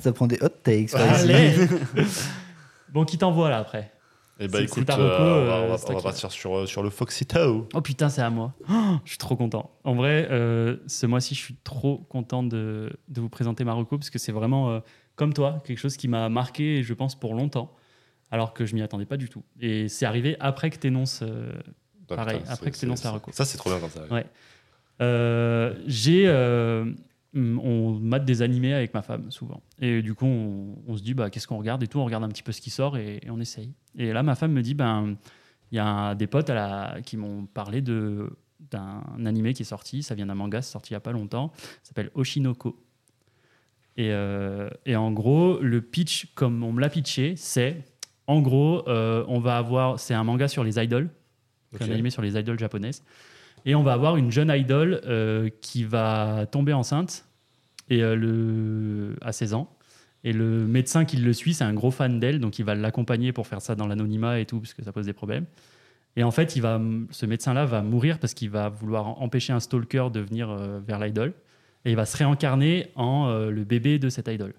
Ça 0.00 0.12
prend 0.12 0.26
des 0.26 0.38
hot 0.42 0.48
takes. 0.62 0.90
par 0.92 1.00
ici. 1.16 1.32
Allez 1.32 1.52
Bon, 2.92 3.04
qui 3.04 3.18
t'envoie 3.18 3.50
là 3.50 3.58
après? 3.58 3.92
Et 4.40 4.46
bah 4.46 4.60
écoute, 4.62 4.88
euh, 4.88 4.92
reco, 4.94 5.02
on 5.02 5.44
va, 5.46 5.52
euh, 5.56 5.66
on 5.66 5.76
va- 5.76 5.94
on 5.98 6.00
partir 6.02 6.30
sur, 6.30 6.56
euh, 6.58 6.66
sur 6.66 6.82
le 6.84 6.90
Foxito. 6.90 7.68
Oh 7.74 7.80
putain, 7.80 8.08
c'est 8.08 8.22
à 8.22 8.30
moi. 8.30 8.54
Oh, 8.70 8.72
je 9.04 9.10
suis 9.10 9.18
trop 9.18 9.34
content. 9.36 9.72
En 9.82 9.94
vrai, 9.96 10.28
euh, 10.30 10.76
ce 10.86 11.06
mois-ci, 11.06 11.34
je 11.34 11.40
suis 11.40 11.56
trop 11.64 11.98
content 12.08 12.44
de, 12.44 12.92
de 13.08 13.20
vous 13.20 13.28
présenter 13.28 13.64
Marocco 13.64 13.98
parce 13.98 14.10
que 14.10 14.18
c'est 14.20 14.30
vraiment, 14.32 14.70
euh, 14.70 14.80
comme 15.16 15.34
toi, 15.34 15.60
quelque 15.66 15.78
chose 15.78 15.96
qui 15.96 16.06
m'a 16.06 16.28
marqué, 16.28 16.84
je 16.84 16.94
pense, 16.94 17.18
pour 17.18 17.34
longtemps, 17.34 17.74
alors 18.30 18.54
que 18.54 18.64
je 18.64 18.76
m'y 18.76 18.82
attendais 18.82 19.06
pas 19.06 19.16
du 19.16 19.28
tout. 19.28 19.42
Et 19.60 19.88
c'est 19.88 20.06
arrivé 20.06 20.36
après 20.38 20.70
que 20.70 20.78
tu 20.78 20.86
énonces. 20.86 21.22
Ah, 22.10 22.14
Pareil, 22.16 22.38
putain, 22.38 22.52
après 22.52 22.70
que 22.70 22.78
tu 22.78 22.84
énonces 22.86 23.00
c'est- 23.00 23.04
la 23.08 23.12
reco. 23.14 23.32
Ça, 23.32 23.44
c'est 23.44 23.58
trop 23.58 23.70
bien 23.70 23.80
quand 23.80 23.90
ça 23.90 24.00
arrive. 24.00 24.12
Ouais. 24.12 24.26
Euh, 25.00 25.74
j'ai. 25.86 26.24
euh, 26.26 26.84
hum, 27.34 27.60
on 27.62 27.92
mate 28.00 28.24
des 28.24 28.42
animés 28.42 28.74
avec 28.74 28.94
ma 28.94 29.02
femme 29.02 29.30
souvent. 29.30 29.60
Et 29.80 30.02
du 30.02 30.14
coup, 30.14 30.26
on, 30.26 30.76
on 30.86 30.96
se 30.96 31.02
dit, 31.02 31.14
bah, 31.14 31.30
qu'est-ce 31.30 31.46
qu'on 31.46 31.58
regarde 31.58 31.82
et 31.82 31.86
tout. 31.86 31.98
On 31.98 32.04
regarde 32.04 32.24
un 32.24 32.28
petit 32.28 32.42
peu 32.42 32.52
ce 32.52 32.60
qui 32.60 32.70
sort 32.70 32.96
et, 32.96 33.20
et 33.22 33.30
on 33.30 33.38
essaye. 33.40 33.72
Et 33.96 34.12
là, 34.12 34.22
ma 34.22 34.34
femme 34.34 34.52
me 34.52 34.62
dit, 34.62 34.74
ben, 34.74 35.16
il 35.70 35.76
y 35.76 35.78
a 35.78 36.14
des 36.14 36.26
potes 36.26 36.50
à 36.50 36.54
la, 36.54 37.00
qui 37.02 37.16
m'ont 37.16 37.46
parlé 37.46 37.80
de 37.82 38.30
d'un 38.72 39.24
animé 39.24 39.54
qui 39.54 39.62
est 39.62 39.64
sorti. 39.64 40.02
Ça 40.02 40.14
vient 40.16 40.26
d'un 40.26 40.34
manga, 40.34 40.60
c'est 40.62 40.72
sorti 40.72 40.90
il 40.90 40.94
y 40.94 40.96
a 40.96 41.00
pas 41.00 41.12
longtemps. 41.12 41.52
Ça 41.82 41.90
s'appelle 41.90 42.10
Oshinoko. 42.14 42.76
Et, 43.96 44.10
euh, 44.12 44.68
et 44.84 44.96
en 44.96 45.12
gros, 45.12 45.58
le 45.60 45.80
pitch, 45.80 46.26
comme 46.34 46.62
on 46.64 46.72
me 46.72 46.80
l'a 46.80 46.88
pitché, 46.88 47.34
c'est 47.36 47.84
en 48.26 48.40
gros, 48.40 48.86
euh, 48.88 49.24
on 49.28 49.38
va 49.38 49.56
avoir. 49.58 49.98
C'est 50.00 50.14
un 50.14 50.24
manga 50.24 50.48
sur 50.48 50.64
les 50.64 50.78
idoles, 50.82 51.08
Ok. 51.74 51.82
un 51.82 51.90
animé 51.90 52.10
sur 52.10 52.20
les 52.22 52.36
idoles 52.38 52.58
japonaises. 52.58 53.02
Et 53.64 53.74
on 53.74 53.82
va 53.82 53.92
avoir 53.92 54.16
une 54.16 54.30
jeune 54.30 54.50
idol 54.50 55.00
euh, 55.06 55.48
qui 55.60 55.84
va 55.84 56.46
tomber 56.50 56.72
enceinte 56.72 57.26
et, 57.90 58.02
euh, 58.02 58.14
le... 58.16 59.16
à 59.20 59.32
16 59.32 59.54
ans. 59.54 59.74
Et 60.24 60.32
le 60.32 60.66
médecin 60.66 61.04
qui 61.04 61.16
le 61.16 61.32
suit, 61.32 61.54
c'est 61.54 61.64
un 61.64 61.74
gros 61.74 61.90
fan 61.90 62.18
d'elle, 62.18 62.40
donc 62.40 62.58
il 62.58 62.64
va 62.64 62.74
l'accompagner 62.74 63.32
pour 63.32 63.46
faire 63.46 63.60
ça 63.62 63.74
dans 63.74 63.86
l'anonymat 63.86 64.40
et 64.40 64.46
tout, 64.46 64.58
parce 64.58 64.74
que 64.74 64.82
ça 64.82 64.92
pose 64.92 65.06
des 65.06 65.12
problèmes. 65.12 65.46
Et 66.16 66.24
en 66.24 66.32
fait, 66.32 66.56
il 66.56 66.62
va, 66.62 66.80
ce 67.10 67.26
médecin-là 67.26 67.64
va 67.64 67.82
mourir 67.82 68.18
parce 68.18 68.34
qu'il 68.34 68.50
va 68.50 68.68
vouloir 68.68 69.22
empêcher 69.22 69.52
un 69.52 69.60
stalker 69.60 70.08
de 70.12 70.20
venir 70.20 70.50
euh, 70.50 70.80
vers 70.84 70.98
l'idole. 70.98 71.34
Et 71.84 71.90
il 71.90 71.96
va 71.96 72.06
se 72.06 72.16
réincarner 72.16 72.88
en 72.96 73.28
le 73.28 73.64
bébé 73.64 74.00
de 74.00 74.08
cette 74.08 74.26
idole. 74.26 74.52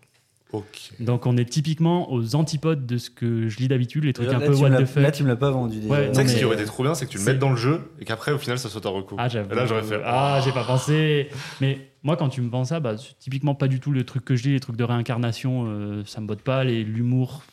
Donc 1.00 1.26
on 1.28 1.38
est 1.38 1.46
typiquement 1.46 2.12
aux 2.12 2.36
antipodes 2.36 2.86
de 2.88 2.98
ce 2.98 3.10
que 3.12 3.48
je 3.48 3.58
lis 3.60 3.68
d'habitude, 3.68 4.04
les 4.06 4.14
trucs 4.14 4.28
Là, 4.28 4.38
un 4.38 4.40
peu 4.40 4.56
what 4.56 4.72
the 4.72 4.86
fuck. 4.86 5.04
Là, 5.04 5.12
tu 5.12 5.24
me 5.24 5.28
l'as 5.28 5.36
pas 5.36 5.52
vendu 5.52 5.80
déjà. 5.80 5.94
Ouais, 5.94 6.08
Tu 6.10 6.16
sais 6.16 6.20
Non, 6.22 6.26
que 6.26 6.32
ce 6.34 6.38
qui 6.40 6.46
aurait 6.46 6.56
été 6.56 6.66
trop 6.66 6.84
bien, 6.84 6.96
c'est 6.96 7.06
que 7.06 7.12
tu 7.12 7.18
le 7.20 7.24
mettes 7.24 7.38
dans 7.40 7.52
le 7.52 7.56
jeu 7.56 7.92
et 8.00 8.06
qu'après, 8.06 8.32
au 8.32 8.38
final, 8.40 8.58
ça 8.58 8.68
saute 8.70 8.86
en 8.88 8.94
recours. 8.94 9.18
Ah, 9.22 9.30
j'avoue. 9.30 9.54
Là, 9.54 9.66
j'aurais 9.68 9.84
fait. 9.84 10.02
Ah, 10.04 10.42
j'ai 10.44 10.52
pas 10.52 10.64
pensé. 10.64 11.30
Mais 11.62 11.92
moi, 12.04 12.18
quand 12.18 12.30
tu 12.30 12.42
me 12.42 12.50
vends 12.50 12.66
ça, 12.66 12.80
bah, 12.80 12.98
c'est 12.98 13.18
typiquement 13.20 13.54
pas 13.54 13.68
du 13.68 13.80
tout 13.80 13.92
le 13.92 14.04
truc 14.06 14.26
que 14.26 14.36
je 14.36 14.44
lis, 14.44 14.54
les 14.54 14.60
trucs 14.60 14.76
de 14.78 14.84
réincarnation, 14.84 15.66
euh, 15.68 16.04
ça 16.06 16.20
me 16.22 16.26
botte 16.28 16.42
pas. 16.42 16.64
Les- 16.64 16.84
L'humour, 16.84 17.44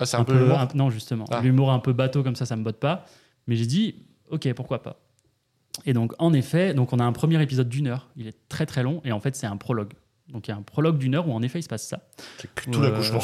Ah, 0.00 0.06
c'est 0.06 0.16
un, 0.16 0.24
peu. 0.24 0.52
un- 0.52 0.68
non, 0.74 0.88
justement. 0.88 1.26
Ah. 1.30 1.40
L'humour 1.42 1.70
un 1.70 1.80
peu 1.80 1.92
bateau 1.92 2.22
comme 2.22 2.36
ça, 2.36 2.46
ça 2.46 2.56
me 2.56 2.64
botte 2.64 2.80
pas. 2.80 3.04
Mais 3.46 3.56
j'ai 3.56 3.66
dit, 3.66 3.96
ok, 4.30 4.50
pourquoi 4.54 4.82
pas. 4.82 5.00
Et 5.84 5.92
donc, 5.92 6.12
en 6.18 6.32
effet, 6.32 6.72
donc 6.74 6.92
on 6.92 6.98
a 6.98 7.04
un 7.04 7.12
premier 7.12 7.42
épisode 7.42 7.68
d'une 7.68 7.88
heure. 7.88 8.08
Il 8.16 8.26
est 8.26 8.36
très 8.48 8.64
très 8.66 8.82
long 8.82 9.00
et 9.04 9.12
en 9.12 9.20
fait, 9.20 9.36
c'est 9.36 9.46
un 9.46 9.56
prologue. 9.56 9.92
Donc, 10.32 10.48
il 10.48 10.50
y 10.50 10.54
a 10.54 10.56
un 10.56 10.62
prologue 10.62 10.98
d'une 10.98 11.14
heure 11.14 11.28
où 11.28 11.32
en 11.32 11.42
effet, 11.42 11.58
il 11.58 11.62
se 11.62 11.68
passe 11.68 11.86
ça. 11.86 12.00
Tout 12.38 12.80
Euh, 12.80 12.90
l'accouchement 12.90 13.20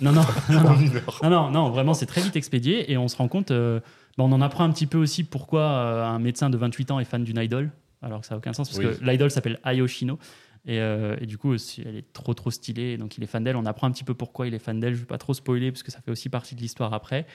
Non, 0.00 0.12
non, 0.12 0.22
non, 0.50 0.60
non. 0.62 0.74
Non, 1.22 1.30
non, 1.30 1.50
non, 1.50 1.70
vraiment, 1.70 1.94
c'est 1.94 2.06
très 2.06 2.20
vite 2.20 2.36
expédié 2.36 2.90
et 2.90 2.96
on 2.98 3.06
se 3.08 3.16
rend 3.16 3.28
compte, 3.28 3.50
euh, 3.52 3.78
bah, 4.18 4.24
on 4.24 4.32
en 4.32 4.40
apprend 4.40 4.64
un 4.64 4.70
petit 4.72 4.86
peu 4.86 4.98
aussi 4.98 5.22
pourquoi 5.24 5.60
euh, 5.62 6.04
un 6.04 6.18
médecin 6.18 6.50
de 6.50 6.56
28 6.56 6.90
ans 6.90 6.98
est 7.00 7.04
fan 7.04 7.22
d'une 7.24 7.38
idol, 7.38 7.70
alors 8.02 8.20
que 8.20 8.26
ça 8.26 8.34
n'a 8.34 8.38
aucun 8.38 8.52
sens, 8.52 8.68
parce 8.68 8.78
Oui. 8.84 8.98
que 8.98 9.04
l'idol 9.04 9.30
s'appelle 9.30 9.60
Ayoshino. 9.62 10.18
Et, 10.66 10.80
euh, 10.80 11.14
et 11.20 11.26
du 11.26 11.36
coup, 11.38 11.54
elle 11.54 11.96
est 11.98 12.12
trop 12.14 12.32
trop 12.34 12.50
stylée, 12.50 12.96
donc 12.96 13.18
il 13.18 13.22
est 13.22 13.26
fan 13.26 13.44
d'elle. 13.44 13.54
On 13.56 13.66
apprend 13.66 13.86
un 13.86 13.90
petit 13.90 14.02
peu 14.02 14.14
pourquoi 14.14 14.46
il 14.46 14.54
est 14.54 14.58
fan 14.58 14.80
d'elle. 14.80 14.94
Je 14.94 14.98
ne 15.00 15.02
vais 15.02 15.06
pas 15.06 15.18
trop 15.18 15.34
spoiler, 15.34 15.70
parce 15.70 15.82
que 15.82 15.92
ça 15.92 16.00
fait 16.00 16.10
aussi 16.10 16.28
partie 16.30 16.54
de 16.54 16.60
l'histoire 16.60 16.94
après. 16.94 17.26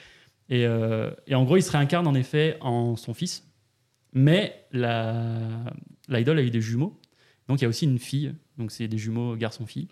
Et, 0.48 0.62
et 1.28 1.34
en 1.36 1.44
gros, 1.44 1.56
il 1.56 1.62
se 1.62 1.70
réincarne 1.70 2.08
en 2.08 2.14
effet 2.14 2.58
en 2.60 2.96
son 2.96 3.14
fils. 3.14 3.46
Mais 4.12 4.66
la- 4.72 5.38
l'idol 6.08 6.40
a 6.40 6.42
eu 6.42 6.50
des 6.50 6.60
jumeaux. 6.60 6.99
Donc 7.50 7.60
il 7.60 7.62
y 7.62 7.66
a 7.66 7.68
aussi 7.68 7.84
une 7.84 7.98
fille. 7.98 8.32
Donc 8.58 8.70
c'est 8.70 8.86
des 8.86 8.96
jumeaux 8.96 9.34
garçon-fille. 9.34 9.88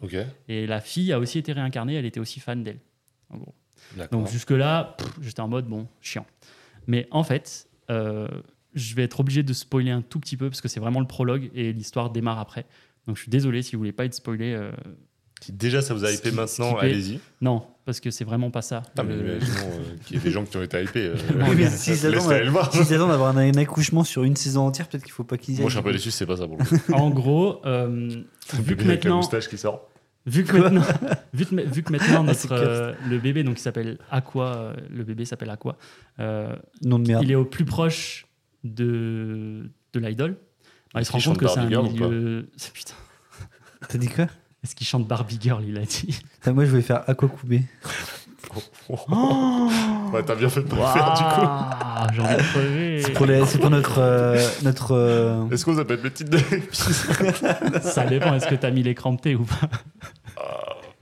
Et 0.46 0.64
la 0.68 0.80
fille 0.80 1.12
a 1.12 1.18
aussi 1.18 1.38
été 1.38 1.52
réincarnée. 1.52 1.94
Elle 1.94 2.06
était 2.06 2.20
aussi 2.20 2.38
fan 2.38 2.62
d'elle. 2.62 2.78
En 3.30 3.38
gros. 3.38 3.52
Donc 4.12 4.28
jusque-là, 4.28 4.96
j'étais 5.20 5.40
en 5.40 5.48
mode, 5.48 5.66
bon, 5.66 5.88
chiant. 6.00 6.24
Mais 6.86 7.08
en 7.10 7.24
fait, 7.24 7.68
euh, 7.90 8.28
je 8.74 8.94
vais 8.94 9.02
être 9.02 9.18
obligé 9.18 9.42
de 9.42 9.52
spoiler 9.52 9.90
un 9.90 10.02
tout 10.02 10.20
petit 10.20 10.36
peu 10.36 10.48
parce 10.48 10.60
que 10.60 10.68
c'est 10.68 10.78
vraiment 10.78 11.00
le 11.00 11.08
prologue 11.08 11.50
et 11.52 11.72
l'histoire 11.72 12.10
démarre 12.10 12.38
après. 12.38 12.64
Donc 13.08 13.16
je 13.16 13.22
suis 13.22 13.30
désolé 13.30 13.62
si 13.62 13.74
vous 13.74 13.80
voulez 13.80 13.90
pas 13.92 14.04
être 14.04 14.14
spoilé. 14.14 14.52
euh, 14.52 14.70
Si 15.40 15.52
déjà 15.52 15.80
ça 15.82 15.94
vous 15.94 16.04
a 16.04 16.10
hypé 16.12 16.30
maintenant, 16.32 16.70
skipper. 16.70 16.80
allez-y. 16.86 17.20
non, 17.40 17.62
parce 17.84 18.00
que 18.00 18.10
c'est 18.10 18.24
vraiment 18.24 18.50
pas 18.50 18.60
ça. 18.62 18.82
Ah, 18.98 19.02
mais 19.04 19.14
imaginons 19.14 19.70
euh, 19.72 19.96
qu'il 20.04 20.16
y 20.16 20.20
ait 20.20 20.22
des 20.22 20.30
gens 20.30 20.44
qui 20.44 20.56
ont 20.56 20.62
été 20.62 20.82
hypés. 20.82 21.06
euh, 21.06 21.16
Oui, 21.48 21.54
mais 21.56 21.70
s'ils 21.70 22.04
attendent- 22.06 23.08
d'avoir 23.10 23.36
un, 23.36 23.48
un 23.48 23.54
accouchement 23.56 24.04
sur 24.04 24.24
une 24.24 24.36
saison 24.36 24.66
entière, 24.66 24.88
peut-être 24.88 25.04
qu'il 25.04 25.12
faut 25.12 25.24
pas 25.24 25.38
qu'ils 25.38 25.54
y 25.56 25.60
Moi, 25.60 25.68
je 25.70 25.74
suis 25.74 25.78
un 25.78 25.80
aillent. 25.80 25.84
peu 25.86 25.92
déçu, 25.92 26.10
c'est 26.10 26.26
pas 26.26 26.36
ça 26.36 26.46
pour 26.48 26.58
le 26.58 26.64
coup. 26.64 26.76
en 26.92 27.08
gros, 27.10 27.60
euh, 27.66 28.10
vu 28.54 28.76
que 28.76 28.82
la 28.82 28.88
maintenant, 28.88 29.16
moustache 29.18 29.48
qui 29.48 29.56
sort. 29.58 29.88
vu 30.26 30.44
que 30.44 30.56
maintenant, 30.56 30.82
vu 31.32 31.46
que, 31.46 31.54
vu 31.54 31.82
que 31.84 31.92
maintenant 31.92 32.24
c'est 32.34 32.50
notre 32.50 32.52
euh, 32.52 32.92
le 33.08 33.18
bébé 33.18 33.44
donc 33.44 33.58
il 33.58 33.62
s'appelle 33.62 33.96
Aqua, 34.10 34.56
euh, 34.56 34.74
le 34.90 35.04
bébé 35.04 35.24
s'appelle 35.24 35.50
Aqua. 35.50 35.76
euh, 36.18 36.54
Nom 36.82 36.98
de 36.98 37.06
merde. 37.08 37.22
il 37.22 37.30
est 37.30 37.36
au 37.36 37.44
plus 37.44 37.64
proche 37.64 38.26
de, 38.64 39.70
de 39.92 40.00
l'idol. 40.00 40.36
Alors, 40.94 41.02
il 41.02 41.04
se 41.06 41.12
rend 41.12 41.20
compte 41.20 41.38
que 41.38 41.46
c'est 41.46 41.60
un 41.60 41.66
milieu. 41.66 42.48
Putain, 42.74 42.94
T'as 43.88 43.98
dit 43.98 44.08
quoi? 44.08 44.26
Est-ce 44.64 44.74
qu'il 44.74 44.86
chante 44.86 45.06
Barbie 45.06 45.38
Girl 45.40 45.62
Il 45.66 45.76
a 45.78 45.82
dit. 45.82 46.18
Putain, 46.40 46.52
Moi, 46.54 46.64
je 46.64 46.70
voulais 46.70 46.82
faire 46.82 47.02
Aquacoubé. 47.08 47.62
Ouais, 48.88 50.22
t'as 50.24 50.34
bien 50.34 50.48
fait 50.48 50.62
de 50.62 50.68
pas 50.68 50.76
le 50.76 50.82
faire 50.82 51.14
du 51.14 51.22
coup. 51.24 52.14
J'en 52.16 52.30
ai 52.30 52.36
crevé. 52.38 53.02
C'est 53.02 53.12
pour, 53.12 53.26
les- 53.26 53.44
c'est 53.44 53.58
pour 53.58 53.68
notre. 53.70 53.98
euh, 53.98 54.40
notre 54.62 54.92
euh, 54.92 55.48
Est-ce 55.50 55.64
qu'on 55.66 55.78
être 55.90 56.02
le 56.02 56.10
titre 56.12 56.30
de 56.30 56.38
l'épisode? 56.38 57.82
Ça 57.82 58.06
dépend. 58.06 58.34
Est-ce 58.34 58.46
que 58.46 58.54
t'as 58.54 58.70
mis 58.70 58.82
l'écran 58.82 59.14
T 59.16 59.34
ou 59.34 59.44
pas? 59.44 59.68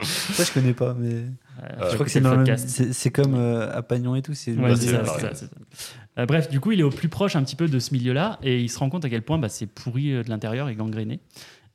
Ça, 0.02 0.44
je 0.44 0.52
connais 0.52 0.72
pas, 0.72 0.94
mais. 0.98 1.12
Euh, 1.14 1.90
je 1.90 1.94
crois 1.94 2.06
que 2.06 2.10
c'est 2.10 2.14
c'est 2.14 2.20
le 2.20 2.24
dans 2.24 2.30
le- 2.32 2.36
podcast. 2.38 2.68
c'est 2.68 2.92
c'est 2.92 3.10
comme 3.10 3.34
euh, 3.34 3.70
à 3.76 3.82
Pagnon 3.82 4.16
et 4.16 4.22
tout. 4.22 4.34
C'est 4.34 4.52
Ouais, 4.54 4.74
c'est 4.76 4.88
ça, 4.88 4.98
pareil. 4.98 5.14
c'est 5.20 5.26
ça, 5.28 5.34
c'est 5.34 5.46
ça. 5.46 5.92
Euh, 6.18 6.26
bref, 6.26 6.48
du 6.48 6.58
coup, 6.60 6.72
il 6.72 6.80
est 6.80 6.84
au 6.84 6.90
plus 6.90 7.08
proche 7.08 7.36
un 7.36 7.42
petit 7.44 7.56
peu 7.56 7.68
de 7.68 7.78
ce 7.78 7.92
milieu-là 7.94 8.38
et 8.42 8.60
il 8.60 8.68
se 8.70 8.78
rend 8.78 8.90
compte 8.90 9.04
à 9.04 9.10
quel 9.10 9.22
point 9.22 9.38
bah, 9.38 9.48
c'est 9.48 9.66
pourri 9.66 10.12
euh, 10.12 10.22
de 10.22 10.30
l'intérieur 10.30 10.68
et 10.68 10.74
gangréné. 10.74 11.20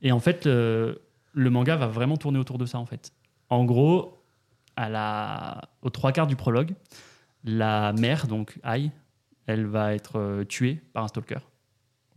Et 0.02 0.12
en 0.12 0.20
fait, 0.20 0.48
le 1.34 1.50
manga 1.50 1.76
va 1.76 1.88
vraiment 1.88 2.18
tourner 2.18 2.40
autour 2.40 2.58
de 2.58 2.66
ça, 2.66 2.78
en 2.80 2.86
fait. 2.86 3.12
En 3.50 3.66
gros, 3.66 4.18
à 4.76 4.90
la, 4.90 5.62
aux 5.82 5.90
trois 5.90 6.12
quarts 6.12 6.28
du 6.28 6.36
prologue, 6.36 6.74
la 7.44 7.94
mère, 7.94 8.28
donc 8.28 8.58
Ai, 8.66 8.92
elle 9.48 9.66
va 9.66 9.94
être 9.94 10.18
euh, 10.20 10.44
tuée 10.46 10.82
par 10.94 11.04
un 11.04 11.08
stalker 11.08 11.40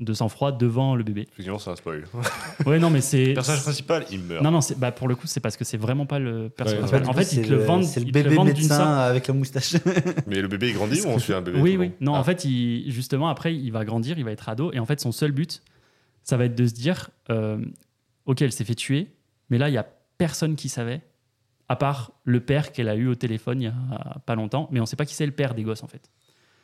de 0.00 0.12
sang-froid 0.12 0.50
devant 0.50 0.96
le 0.96 1.04
bébé. 1.04 1.22
Effectivement, 1.32 1.58
c'est 1.58 1.70
un 1.70 1.76
spoil. 1.76 2.04
Ouais, 2.66 2.78
non, 2.80 2.90
mais 2.90 3.00
c'est. 3.00 3.26
Le 3.26 3.34
personnage 3.34 3.62
principal, 3.62 4.04
il 4.10 4.20
meurt. 4.22 4.42
Non, 4.42 4.50
non, 4.50 4.60
c'est- 4.60 4.76
bah, 4.78 4.90
pour 4.90 5.06
le 5.08 5.14
coup, 5.14 5.26
c'est 5.28 5.38
parce 5.40 5.56
que 5.56 5.64
c'est 5.64 5.76
vraiment 5.76 6.04
pas 6.04 6.18
le 6.18 6.48
personnage 6.48 6.82
Ouais, 6.84 6.88
principal. 7.00 7.10
En 7.10 7.18
fait, 7.18 7.24
c'est 7.24 7.36
ils 7.42 7.46
te 7.46 7.50
le 7.52 7.58
vendent, 7.58 7.84
C'est 7.84 8.00
le 8.00 8.06
ils 8.06 8.12
te 8.12 8.18
le 8.18 8.24
bébé 8.24 8.34
vendent 8.36 8.46
d'une 8.48 8.56
médecin 8.56 8.76
sorte- 8.76 8.88
avec 9.10 9.26
la 9.28 9.34
moustache. 9.34 9.74
Mais 10.26 10.40
le 10.42 10.48
bébé, 10.48 10.68
il 10.70 10.74
grandit 10.74 11.00
ou 11.02 11.08
on 11.08 11.18
suit 11.20 11.32
un 11.32 11.40
bébé 11.42 11.60
Oui, 11.60 11.74
tout 11.74 11.80
oui. 11.80 11.86
long 11.88 11.92
Non, 12.00 12.14
Ah. 12.16 12.18
en 12.18 12.24
fait, 12.24 12.44
il, 12.44 12.90
justement, 12.90 13.28
après, 13.28 13.54
il 13.54 13.70
va 13.70 13.84
grandir, 13.84 14.18
il 14.18 14.24
va 14.24 14.32
être 14.32 14.48
ado. 14.48 14.72
Et 14.72 14.80
en 14.80 14.86
fait, 14.86 15.00
son 15.00 15.12
seul 15.12 15.30
but, 15.30 15.62
ça 16.24 16.36
va 16.36 16.46
être 16.46 16.56
de 16.56 16.66
se 16.66 16.74
dire 16.74 17.10
euh, 17.30 17.58
Ok, 18.26 18.42
elle 18.42 18.52
s'est 18.52 18.64
fait 18.64 18.74
tuer, 18.74 19.08
mais 19.50 19.58
là, 19.58 19.68
il 19.68 19.72
n'y 19.72 19.78
a 19.78 19.86
personne 20.18 20.56
qui 20.56 20.68
savait, 20.68 21.02
à 21.68 21.76
part 21.76 22.12
le 22.24 22.40
père 22.40 22.72
qu'elle 22.72 22.88
a 22.88 22.94
eu 22.96 23.06
au 23.08 23.14
téléphone 23.14 23.60
il 23.60 23.64
y 23.64 23.68
a 23.68 24.18
pas 24.26 24.34
longtemps. 24.34 24.68
Mais 24.70 24.80
on 24.80 24.84
ne 24.84 24.86
sait 24.86 24.96
pas 24.96 25.04
qui 25.06 25.14
c'est 25.14 25.26
le 25.26 25.32
père 25.32 25.54
des 25.54 25.62
gosses, 25.62 25.82
en 25.82 25.86
fait. 25.88 26.10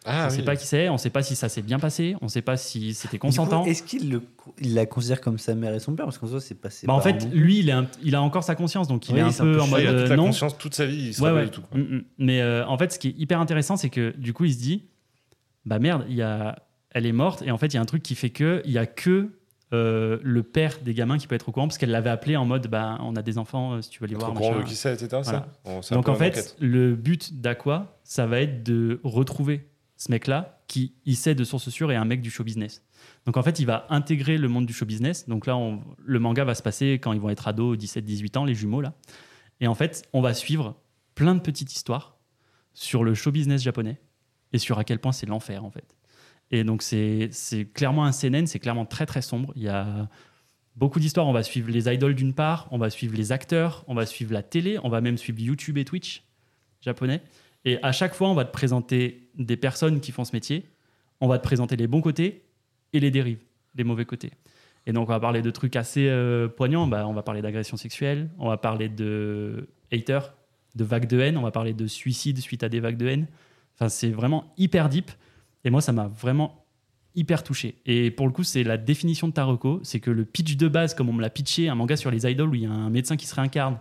Ah, 0.07 0.23
on 0.23 0.25
ne 0.27 0.31
oui. 0.31 0.37
sait 0.37 0.43
pas 0.45 0.57
qui 0.57 0.67
c'est, 0.67 0.89
on 0.89 0.95
ne 0.95 0.99
sait 0.99 1.11
pas 1.11 1.23
si 1.23 1.37
ça 1.37 1.51
s'est 1.51 1.61
bien 1.61 1.79
passé, 1.79 2.17
on 2.23 2.25
ne 2.25 2.31
sait 2.31 2.41
pas 2.41 2.57
si 2.57 2.95
c'était 2.95 3.19
consentant. 3.19 3.67
Est-ce 3.67 3.83
qu'il 3.83 4.21
il 4.59 4.73
la 4.75 4.87
considère 4.87 5.21
comme 5.21 5.37
sa 5.39 5.55
mère 5.55 5.75
et 5.75 5.79
son 5.81 5.95
père? 5.95 6.07
Parce 6.07 6.17
qu'en 6.17 6.27
soi, 6.27 6.41
c'est 6.41 6.55
pas 6.55 6.71
ses 6.71 6.87
Bah, 6.87 6.95
en 6.95 7.03
fait, 7.03 7.29
lui, 7.35 7.59
il, 7.59 7.69
est 7.69 7.73
un- 7.73 7.87
il 8.03 8.15
a 8.15 8.23
encore 8.23 8.43
sa 8.43 8.55
conscience, 8.55 8.89
donc 8.89 9.11
il 9.11 9.15
Oui, 9.17 9.21
est 9.21 9.25
un 9.25 9.31
peu 9.33 9.61
en 9.61 9.67
mode 9.67 9.83
il 9.83 9.87
a 9.89 9.91
toute 9.91 9.99
euh, 10.01 10.09
la 10.09 10.17
non. 10.17 10.25
conscience 10.27 10.57
toute 10.57 10.75
sa 10.75 10.87
vie, 10.87 11.09
il 11.09 11.15
se 11.15 11.21
Ouais, 11.21 11.29
rappelle 11.29 11.45
ouais. 11.45 11.51
de 11.51 11.55
tout. 11.55 11.61
quoi. 11.61 11.79
Mm, 11.79 11.83
mm. 11.97 12.05
Mais 12.17 12.41
euh, 12.41 12.67
en 12.67 12.79
fait, 12.79 12.93
ce 12.95 12.99
qui 12.99 13.09
est 13.09 13.15
hyper 13.19 13.41
intéressant, 13.41 13.77
c'est 13.77 13.91
que 13.91 14.15
du 14.17 14.33
coup, 14.33 14.47
il 14.47 14.55
se 14.55 14.59
dit 14.59 14.85
bah 15.67 15.79
merde, 15.79 16.07
il 16.09 16.15
y 16.15 16.23
a... 16.23 16.63
elle 16.93 17.05
est 17.05 17.13
morte, 17.13 17.43
et 17.43 17.51
en 17.51 17.59
fait, 17.59 17.67
il 17.67 17.75
y 17.75 17.79
a 17.79 17.83
un 17.83 17.87
truc 17.87 18.03
qui 18.03 18.15
fait 18.15 18.31
que 18.31 18.63
il 18.65 18.73
y 18.73 18.79
a 18.79 18.87
que 18.87 19.29
euh, 19.73 20.19
le 20.23 20.43
père 20.43 20.79
des 20.83 20.95
gamins 20.95 21.17
qui 21.19 21.27
peut 21.27 21.35
être 21.35 21.49
au 21.49 21.53
courant, 21.53 21.69
parce 21.69 21.79
qu'elle 21.79 21.91
l'avait 21.91 22.11
appelé 22.11 22.37
en 22.37 22.45
mode 22.45 22.67
bah, 22.67 22.99
on 23.01 23.15
a 23.17 23.23
des 23.23 23.39
enfants, 23.39 23.75
euh, 23.75 23.83
si 23.83 23.91
tu 23.91 24.01
veux 24.01 24.09
les 24.09 24.15
voir. 24.17 24.31
au 24.33 24.35
courant 24.35 24.51
de 24.53 24.57
machin. 24.59 24.69
qui 24.69 24.75
c'est, 24.77 24.93
etc. 24.95 25.23
Voilà. 25.23 25.49
Donc 25.93 26.09
en 26.09 26.15
fait, 26.15 26.29
enquête. 26.31 26.57
le 26.59 26.95
but 26.97 27.41
d'Aqua, 27.41 27.97
ça 28.03 28.27
va 28.27 28.41
être 28.41 28.63
de 28.65 29.01
retrouver 29.05 29.69
ce 29.97 30.11
mec-là 30.11 30.63
qui, 30.67 30.95
il 31.05 31.17
sait 31.17 31.35
de 31.35 31.45
source 31.45 31.69
sûre, 31.69 31.93
est 31.93 31.97
un 31.97 32.05
mec 32.05 32.23
du 32.23 32.31
show 32.31 32.43
business. 32.43 32.83
Donc 33.27 33.37
en 33.37 33.43
fait, 33.43 33.59
il 33.61 33.67
va 33.67 33.87
intégrer 33.91 34.39
le 34.39 34.49
monde 34.49 34.67
du 34.67 34.73
show 34.73 34.87
business. 34.87 35.29
Donc 35.29 35.47
là, 35.47 35.57
on- 35.57 35.83
le 35.99 36.19
manga 36.19 36.45
va 36.45 36.55
se 36.55 36.63
passer 36.63 36.95
quand 36.95 37.13
ils 37.13 37.21
vont 37.21 37.31
être 37.31 37.47
ados, 37.49 37.77
17-18 37.79 38.37
ans, 38.39 38.45
les 38.45 38.55
jumeaux 38.55 38.81
là. 38.81 38.95
Et 39.61 39.67
en 39.67 39.75
fait, 39.75 40.03
on 40.13 40.21
va 40.21 40.33
suivre 40.35 40.77
plein 41.15 41.35
de 41.35 41.41
petites 41.41 41.75
histoires 41.75 42.17
sur 42.73 43.05
le 43.05 43.15
show 43.15 43.31
business 43.31 43.63
japonais 43.63 44.01
et 44.53 44.59
sur 44.59 44.79
à 44.79 44.85
quel 44.85 44.99
point 45.01 45.13
c'est 45.13 45.27
l'enfer 45.27 45.65
en 45.65 45.71
fait. 45.71 45.97
Et 46.51 46.65
donc 46.65 46.83
c'est 46.83 47.31
clairement 47.75 48.05
un 48.05 48.13
CNN, 48.13 48.47
c'est 48.47 48.59
clairement 48.59 48.87
très 48.87 49.07
très 49.07 49.23
sombre. 49.23 49.53
Il 49.57 49.63
y 49.63 49.69
a 49.69 50.09
beaucoup 50.77 50.99
d'histoires. 50.99 51.29
On 51.29 51.33
va 51.33 51.43
suivre 51.43 51.71
les 51.71 51.93
idoles 51.93 52.15
d'une 52.15 52.35
part, 52.35 52.69
on 52.71 52.79
va 52.79 52.91
suivre 52.91 53.17
les 53.17 53.33
acteurs, 53.33 53.85
on 53.87 53.95
va 53.95 54.07
suivre 54.07 54.33
la 54.33 54.43
télé, 54.43 54.79
on 54.83 54.89
va 54.89 55.01
même 55.01 55.19
suivre 55.19 55.41
YouTube 55.41 55.79
et 55.79 55.85
Twitch 55.85 56.25
japonais. 56.81 57.23
Et 57.65 57.79
à 57.83 57.93
chaque 57.93 58.15
fois, 58.15 58.29
on 58.29 58.35
va 58.35 58.45
te 58.45 58.53
présenter 58.53 59.29
des 59.37 59.57
personnes 59.57 60.01
qui 60.01 60.13
font 60.13 60.25
ce 60.25 60.33
métier. 60.33 60.67
On 61.21 61.29
va 61.29 61.39
te 61.39 61.45
présenter 61.45 61.77
les 61.77 61.87
bons 61.87 62.01
côtés 62.01 62.43
et 62.93 63.01
les 63.01 63.11
dérives, 63.11 63.41
les 63.75 63.85
mauvais 63.85 64.07
côtés. 64.07 64.31
Et 64.87 64.93
donc, 64.93 65.09
on 65.09 65.13
va 65.13 65.21
parler 65.21 65.43
de 65.43 65.51
trucs 65.51 65.77
assez 65.77 66.09
euh, 66.09 66.49
poignants. 66.49 66.87
Bah, 66.87 67.07
on 67.07 67.13
va 67.13 67.23
parler 67.23 67.43
d'agression 67.43 67.77
sexuelle, 67.77 68.31
on 68.39 68.49
va 68.49 68.57
parler 68.57 68.89
de 68.89 69.69
haters, 69.93 70.35
de 70.75 70.85
vagues 70.85 71.07
de 71.07 71.21
haine, 71.21 71.37
on 71.37 71.43
va 71.43 71.51
parler 71.51 71.75
de 71.75 71.87
suicide 71.87 72.39
suite 72.39 72.63
à 72.63 72.71
des 72.71 72.81
vagues 72.81 72.97
de 72.97 73.09
haine. 73.09 73.27
Enfin, 73.75 73.91
c'est 73.91 74.11
vraiment 74.11 74.53
hyper 74.57 74.89
deep. 74.89 75.11
Et 75.65 75.71
moi, 75.71 75.81
ça 75.81 75.93
m'a 75.93 76.09
vraiment 76.09 76.67
hyper 77.15 77.43
touché. 77.43 77.81
Et 77.87 78.11
pour 78.11 78.27
le 78.27 78.33
coup, 78.33 78.45
c'est 78.45 78.63
la 78.63 78.77
définition 78.77 79.29
de 79.29 79.33
Taroko. 79.33 79.81
C'est 79.83 80.01
que 80.01 80.11
le 80.11 80.25
pitch 80.25 80.57
de 80.57 80.69
base, 80.69 80.95
comme 80.95 81.09
on 81.09 81.13
me 81.13 81.23
l'a 81.23 81.31
pitché, 81.31 81.69
un 81.69 81.75
manga 81.75 81.97
sur 81.97 82.11
les 82.11 82.31
idoles 82.31 82.51
où 82.51 82.55
il 82.55 82.63
y 82.63 82.67
a 82.67 82.71
un 82.71 82.91
médecin 82.91 83.17
qui 83.17 83.27
se 83.27 83.35
réincarne, 83.35 83.79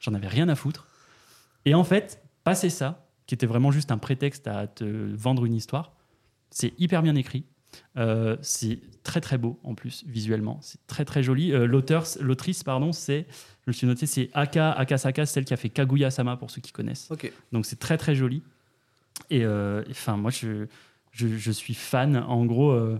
j'en 0.00 0.14
avais 0.14 0.28
rien 0.28 0.48
à 0.48 0.54
foutre. 0.54 0.86
Et 1.64 1.74
en 1.74 1.84
fait, 1.84 2.22
passer 2.44 2.70
ça, 2.70 3.06
qui 3.26 3.34
était 3.34 3.46
vraiment 3.46 3.70
juste 3.70 3.92
un 3.92 3.98
prétexte 3.98 4.46
à 4.48 4.66
te 4.66 4.84
vendre 4.84 5.44
une 5.44 5.54
histoire, 5.54 5.92
c'est 6.50 6.74
hyper 6.78 7.02
bien 7.02 7.14
écrit. 7.14 7.44
Euh, 7.96 8.36
c'est 8.42 8.80
très 9.02 9.22
très 9.22 9.38
beau 9.38 9.58
en 9.64 9.74
plus 9.74 10.04
visuellement, 10.06 10.58
c'est 10.60 10.86
très 10.86 11.06
très 11.06 11.22
joli. 11.22 11.52
Euh, 11.52 11.66
L'auteur, 11.66 12.04
l'autrice 12.20 12.62
pardon, 12.62 12.92
c'est, 12.92 13.26
je 13.64 13.70
me 13.70 13.72
suis 13.72 13.86
noté, 13.86 14.04
c'est 14.04 14.28
Aka 14.34 14.72
Akasaka, 14.72 15.24
celle 15.24 15.46
qui 15.46 15.54
a 15.54 15.56
fait 15.56 15.70
Kaguya 15.70 16.10
Sama 16.10 16.36
pour 16.36 16.50
ceux 16.50 16.60
qui 16.60 16.72
connaissent. 16.72 17.08
Donc 17.50 17.64
c'est 17.64 17.78
très 17.78 17.96
très 17.96 18.14
joli. 18.14 18.42
Et 19.30 19.44
euh, 19.44 19.82
enfin 19.90 20.18
moi 20.18 20.30
je, 20.30 20.66
je, 21.12 21.50
suis 21.50 21.74
fan. 21.74 22.16
En 22.16 22.44
gros, 22.46 22.70
euh, 22.70 22.98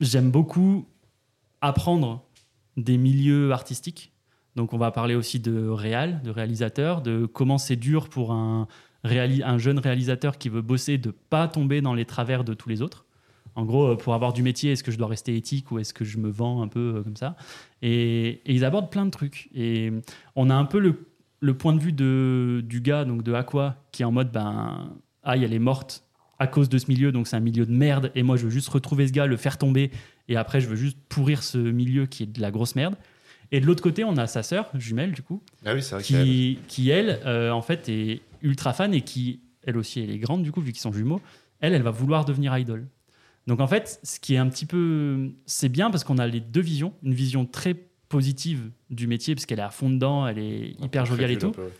j'aime 0.00 0.30
beaucoup 0.30 0.86
apprendre 1.60 2.24
des 2.76 2.98
milieux 2.98 3.52
artistiques. 3.52 4.12
Donc, 4.56 4.72
on 4.72 4.78
va 4.78 4.90
parler 4.90 5.14
aussi 5.14 5.38
de 5.38 5.68
réal, 5.68 6.22
de 6.22 6.30
réalisateur, 6.30 7.02
de 7.02 7.26
comment 7.26 7.58
c'est 7.58 7.76
dur 7.76 8.08
pour 8.08 8.32
un, 8.32 8.66
jeune 9.04 9.78
réalisateur 9.78 10.38
qui 10.38 10.48
veut 10.48 10.62
bosser 10.62 10.98
de 10.98 11.10
pas 11.10 11.46
tomber 11.46 11.80
dans 11.80 11.94
les 11.94 12.04
travers 12.04 12.42
de 12.42 12.54
tous 12.54 12.68
les 12.68 12.82
autres. 12.82 13.04
En 13.54 13.64
gros, 13.64 13.92
euh, 13.92 13.96
pour 13.96 14.12
avoir 14.12 14.32
du 14.32 14.42
métier, 14.42 14.72
est-ce 14.72 14.82
que 14.82 14.90
je 14.90 14.98
dois 14.98 15.06
rester 15.06 15.34
éthique 15.34 15.70
ou 15.70 15.78
est-ce 15.78 15.94
que 15.94 16.04
je 16.04 16.18
me 16.18 16.28
vends 16.28 16.60
un 16.60 16.68
peu 16.68 16.96
euh, 16.96 17.02
comme 17.02 17.16
ça? 17.16 17.36
Et, 17.80 18.42
ils 18.44 18.64
abordent 18.64 18.90
plein 18.90 19.06
de 19.06 19.10
trucs. 19.10 19.48
Et 19.54 19.92
on 20.34 20.50
a 20.50 20.54
un 20.54 20.64
peu 20.66 20.78
le, 20.78 21.54
point 21.54 21.72
de 21.72 21.80
vue 21.80 21.92
de, 21.92 22.62
du 22.66 22.80
gars, 22.80 23.04
donc 23.04 23.22
de 23.22 23.32
Aqua, 23.32 23.76
qui 23.92 24.02
est 24.02 24.04
en 24.04 24.12
mode 24.12 24.30
ben, 24.30 24.90
ah, 25.22 25.36
elle 25.36 25.54
est 25.54 25.58
morte 25.58 26.05
à 26.38 26.46
cause 26.46 26.68
de 26.68 26.78
ce 26.78 26.86
milieu, 26.88 27.12
donc 27.12 27.26
c'est 27.28 27.36
un 27.36 27.40
milieu 27.40 27.64
de 27.66 27.72
merde. 27.72 28.10
Et 28.14 28.22
moi, 28.22 28.36
je 28.36 28.44
veux 28.44 28.50
juste 28.50 28.68
retrouver 28.68 29.06
ce 29.06 29.12
gars, 29.12 29.26
le 29.26 29.36
faire 29.36 29.56
tomber. 29.58 29.90
Et 30.28 30.36
après, 30.36 30.60
je 30.60 30.68
veux 30.68 30.76
juste 30.76 30.98
pourrir 31.08 31.42
ce 31.42 31.56
milieu 31.58 32.06
qui 32.06 32.24
est 32.24 32.26
de 32.26 32.40
la 32.40 32.50
grosse 32.50 32.74
merde. 32.76 32.94
Et 33.52 33.60
de 33.60 33.66
l'autre 33.66 33.82
côté, 33.82 34.04
on 34.04 34.16
a 34.16 34.26
sa 34.26 34.42
sœur 34.42 34.70
jumelle, 34.74 35.12
du 35.12 35.22
coup, 35.22 35.40
Ah 35.64 35.72
oui, 35.74 35.80
vrai 35.80 36.02
qu'il 36.02 36.16
y 36.16 36.18
a- 36.20 36.24
qui, 36.24 36.58
qui 36.66 36.90
elle, 36.90 37.20
euh, 37.26 37.50
en 37.52 37.62
fait, 37.62 37.88
est 37.88 38.20
ultra 38.42 38.72
fan 38.72 38.92
et 38.92 39.02
qui, 39.02 39.40
elle 39.64 39.76
aussi, 39.78 40.00
elle 40.00 40.10
est 40.10 40.18
grande, 40.18 40.42
du 40.42 40.50
coup, 40.52 40.60
vu 40.60 40.72
qu'ils 40.72 40.80
sont 40.80 40.92
jumeaux. 40.92 41.20
Elle, 41.60 41.72
elle 41.72 41.82
va 41.82 41.90
vouloir 41.92 42.24
devenir 42.24 42.56
idol. 42.58 42.86
Donc, 43.46 43.60
en 43.60 43.68
fait, 43.68 44.00
ce 44.02 44.18
qui 44.18 44.34
est 44.34 44.38
un 44.38 44.48
petit 44.48 44.66
peu. 44.66 45.30
C'est 45.46 45.68
bien 45.68 45.90
parce 45.90 46.02
qu'on 46.02 46.18
a 46.18 46.26
les 46.26 46.40
deux 46.40 46.60
visions. 46.60 46.92
Une 47.04 47.14
vision 47.14 47.46
très 47.46 47.74
positive 48.08 48.70
du 48.90 49.06
métier, 49.06 49.34
parce 49.34 49.46
qu'elle 49.46 49.58
est 49.60 49.62
à 49.62 49.70
fond 49.70 49.90
dedans, 49.90 50.26
elle 50.26 50.38
est 50.38 50.74
hyper 50.82 51.06
joviale 51.06 51.30
et 51.30 51.38
tout. 51.38 51.50
peu, 51.52 51.62
ouais. 51.62 51.70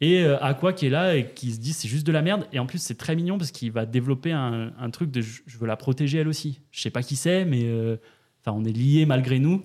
Et 0.00 0.22
euh, 0.22 0.38
Aqua 0.40 0.72
qui 0.72 0.86
est 0.86 0.90
là 0.90 1.16
et 1.16 1.32
qui 1.34 1.52
se 1.52 1.58
dit 1.58 1.72
c'est 1.72 1.88
juste 1.88 2.06
de 2.06 2.12
la 2.12 2.22
merde. 2.22 2.46
Et 2.52 2.58
en 2.58 2.66
plus, 2.66 2.78
c'est 2.78 2.96
très 2.96 3.16
mignon 3.16 3.36
parce 3.38 3.50
qu'il 3.50 3.72
va 3.72 3.84
développer 3.84 4.32
un, 4.32 4.90
truc 4.92 5.10
de 5.10 5.20
je 5.20 5.42
je 5.46 5.58
veux 5.58 5.66
la 5.66 5.76
protéger 5.76 6.18
elle 6.18 6.28
aussi. 6.28 6.60
Je 6.70 6.80
sais 6.80 6.90
pas 6.90 7.02
qui 7.02 7.16
c'est, 7.16 7.44
mais 7.44 7.64
euh, 7.64 7.96
enfin, 8.40 8.56
on 8.56 8.64
est 8.64 8.72
liés 8.72 9.06
malgré 9.06 9.38
nous. 9.38 9.64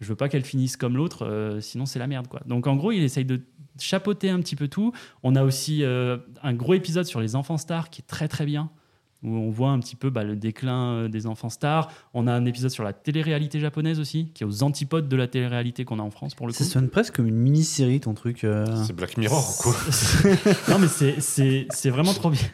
Je 0.00 0.08
veux 0.08 0.16
pas 0.16 0.28
qu'elle 0.28 0.44
finisse 0.44 0.76
comme 0.76 0.96
l'autre, 0.96 1.24
euh, 1.24 1.60
sinon 1.60 1.86
c'est 1.86 1.98
la 1.98 2.06
merde 2.06 2.28
quoi. 2.28 2.42
Donc 2.46 2.66
en 2.66 2.76
gros, 2.76 2.92
il 2.92 3.02
essaye 3.02 3.24
de 3.24 3.40
chapeauter 3.78 4.28
un 4.30 4.40
petit 4.40 4.56
peu 4.56 4.68
tout. 4.68 4.92
On 5.22 5.34
a 5.36 5.42
aussi 5.42 5.84
euh, 5.84 6.18
un 6.42 6.52
gros 6.52 6.74
épisode 6.74 7.06
sur 7.06 7.20
les 7.20 7.34
enfants 7.34 7.56
stars 7.56 7.88
qui 7.88 8.02
est 8.02 8.06
très 8.06 8.28
très 8.28 8.44
bien, 8.44 8.70
où 9.22 9.30
on 9.34 9.50
voit 9.50 9.70
un 9.70 9.78
petit 9.80 9.96
peu 9.96 10.10
bah, 10.10 10.24
le 10.24 10.36
déclin 10.36 10.92
euh, 10.92 11.08
des 11.08 11.26
enfants 11.26 11.48
stars. 11.48 11.90
On 12.14 12.26
a 12.26 12.32
un 12.32 12.44
épisode 12.44 12.70
sur 12.70 12.84
la 12.84 12.92
télé-réalité 12.92 13.58
japonaise 13.60 13.98
aussi, 13.98 14.30
qui 14.34 14.42
est 14.44 14.46
aux 14.46 14.62
antipodes 14.62 15.08
de 15.08 15.16
la 15.16 15.26
télé-réalité 15.26 15.84
qu'on 15.84 15.98
a 15.98 16.02
en 16.02 16.10
France 16.10 16.34
pour 16.34 16.46
le 16.46 16.52
coup. 16.52 16.58
Ça 16.58 16.64
sonne 16.64 16.88
presque 16.88 17.16
comme 17.16 17.26
une 17.26 17.36
mini-série, 17.36 18.00
ton 18.00 18.14
truc. 18.14 18.44
euh. 18.44 18.64
C'est 18.84 18.94
Black 18.94 19.16
Mirror 19.16 19.44
ou 19.58 19.62
quoi 19.62 19.74
non 20.68 20.78
mais 20.78 20.88
c'est- 20.88 21.20
c'est 21.20 21.66
c'est 21.70 21.90
vraiment 21.90 22.12
trop 22.14 22.30
bien. 22.30 22.40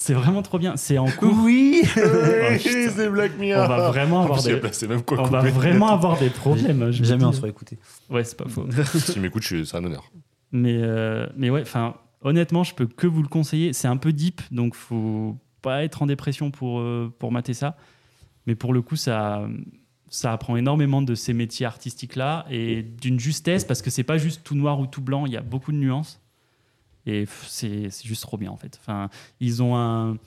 C'est 0.00 0.14
vraiment 0.14 0.40
trop 0.42 0.58
bien. 0.58 0.76
C'est 0.76 0.96
en 0.96 1.06
cours. 1.10 1.34
Oui 1.42 1.82
putain. 1.92 2.56
c'est 2.58 3.10
Black 3.10 3.36
Mirror 3.36 3.64
On 3.64 3.68
va 3.68 3.88
vraiment 3.90 4.20
En 4.20 4.24
avoir 4.24 4.42
des, 4.42 4.54
même 4.86 5.02
quoi 5.02 5.20
on 5.20 5.24
va 5.26 5.42
vraiment 5.42 5.88
avoir 5.88 6.18
des 6.18 6.30
problèmes. 6.30 6.90
je 6.92 7.02
Jamais 7.04 7.24
on 7.24 7.32
se 7.32 7.38
fera 7.38 7.48
écouter. 7.48 7.78
Ouais, 8.08 8.24
c'est 8.24 8.36
pas 8.38 8.48
faux. 8.48 8.66
si 8.94 9.12
tu 9.12 9.20
m'écoutes, 9.20 9.42
c'est 9.42 9.74
un 9.76 9.84
honneur. 9.84 10.04
Mais 10.52 10.78
euh, 10.80 11.26
mais 11.36 11.50
ouais, 11.50 11.60
enfin 11.60 11.94
honnêtement, 12.22 12.64
je 12.64 12.74
peux 12.74 12.86
que 12.86 13.06
vous 13.06 13.20
le 13.22 13.28
conseiller. 13.28 13.72
C'est 13.74 13.88
un 13.88 13.98
peu 13.98 14.12
deep, 14.14 14.40
donc 14.50 14.74
faut 14.76 15.36
pas 15.62 15.84
être 15.84 16.02
en 16.02 16.06
dépression 16.06 16.50
pour 16.50 16.80
euh, 16.80 17.14
pour 17.18 17.32
mater 17.32 17.54
ça. 17.54 17.76
Mais 18.46 18.54
pour 18.54 18.72
le 18.72 18.82
coup, 18.82 18.96
ça 18.96 19.48
ça 20.10 20.32
apprend 20.32 20.56
énormément 20.56 21.02
de 21.02 21.14
ces 21.14 21.34
métiers 21.34 21.66
artistiques 21.66 22.16
là 22.16 22.46
et 22.50 22.82
d'une 22.82 23.20
justesse 23.20 23.64
parce 23.64 23.82
que 23.82 23.90
c'est 23.90 24.04
pas 24.04 24.16
juste 24.18 24.42
tout 24.42 24.54
noir 24.54 24.80
ou 24.80 24.86
tout 24.86 25.02
blanc. 25.02 25.26
Il 25.26 25.32
y 25.32 25.36
a 25.36 25.42
beaucoup 25.42 25.72
de 25.72 25.76
nuances. 25.76 26.20
Et 27.06 27.24
c'est 27.46 27.88
juste 28.04 28.22
trop 28.22 28.36
bien 28.36 28.50
en 28.50 28.56
fait. 28.56 28.78
Enfin, 28.80 29.08
ils 29.40 29.62
ont 29.62 29.76
un. 29.76 30.18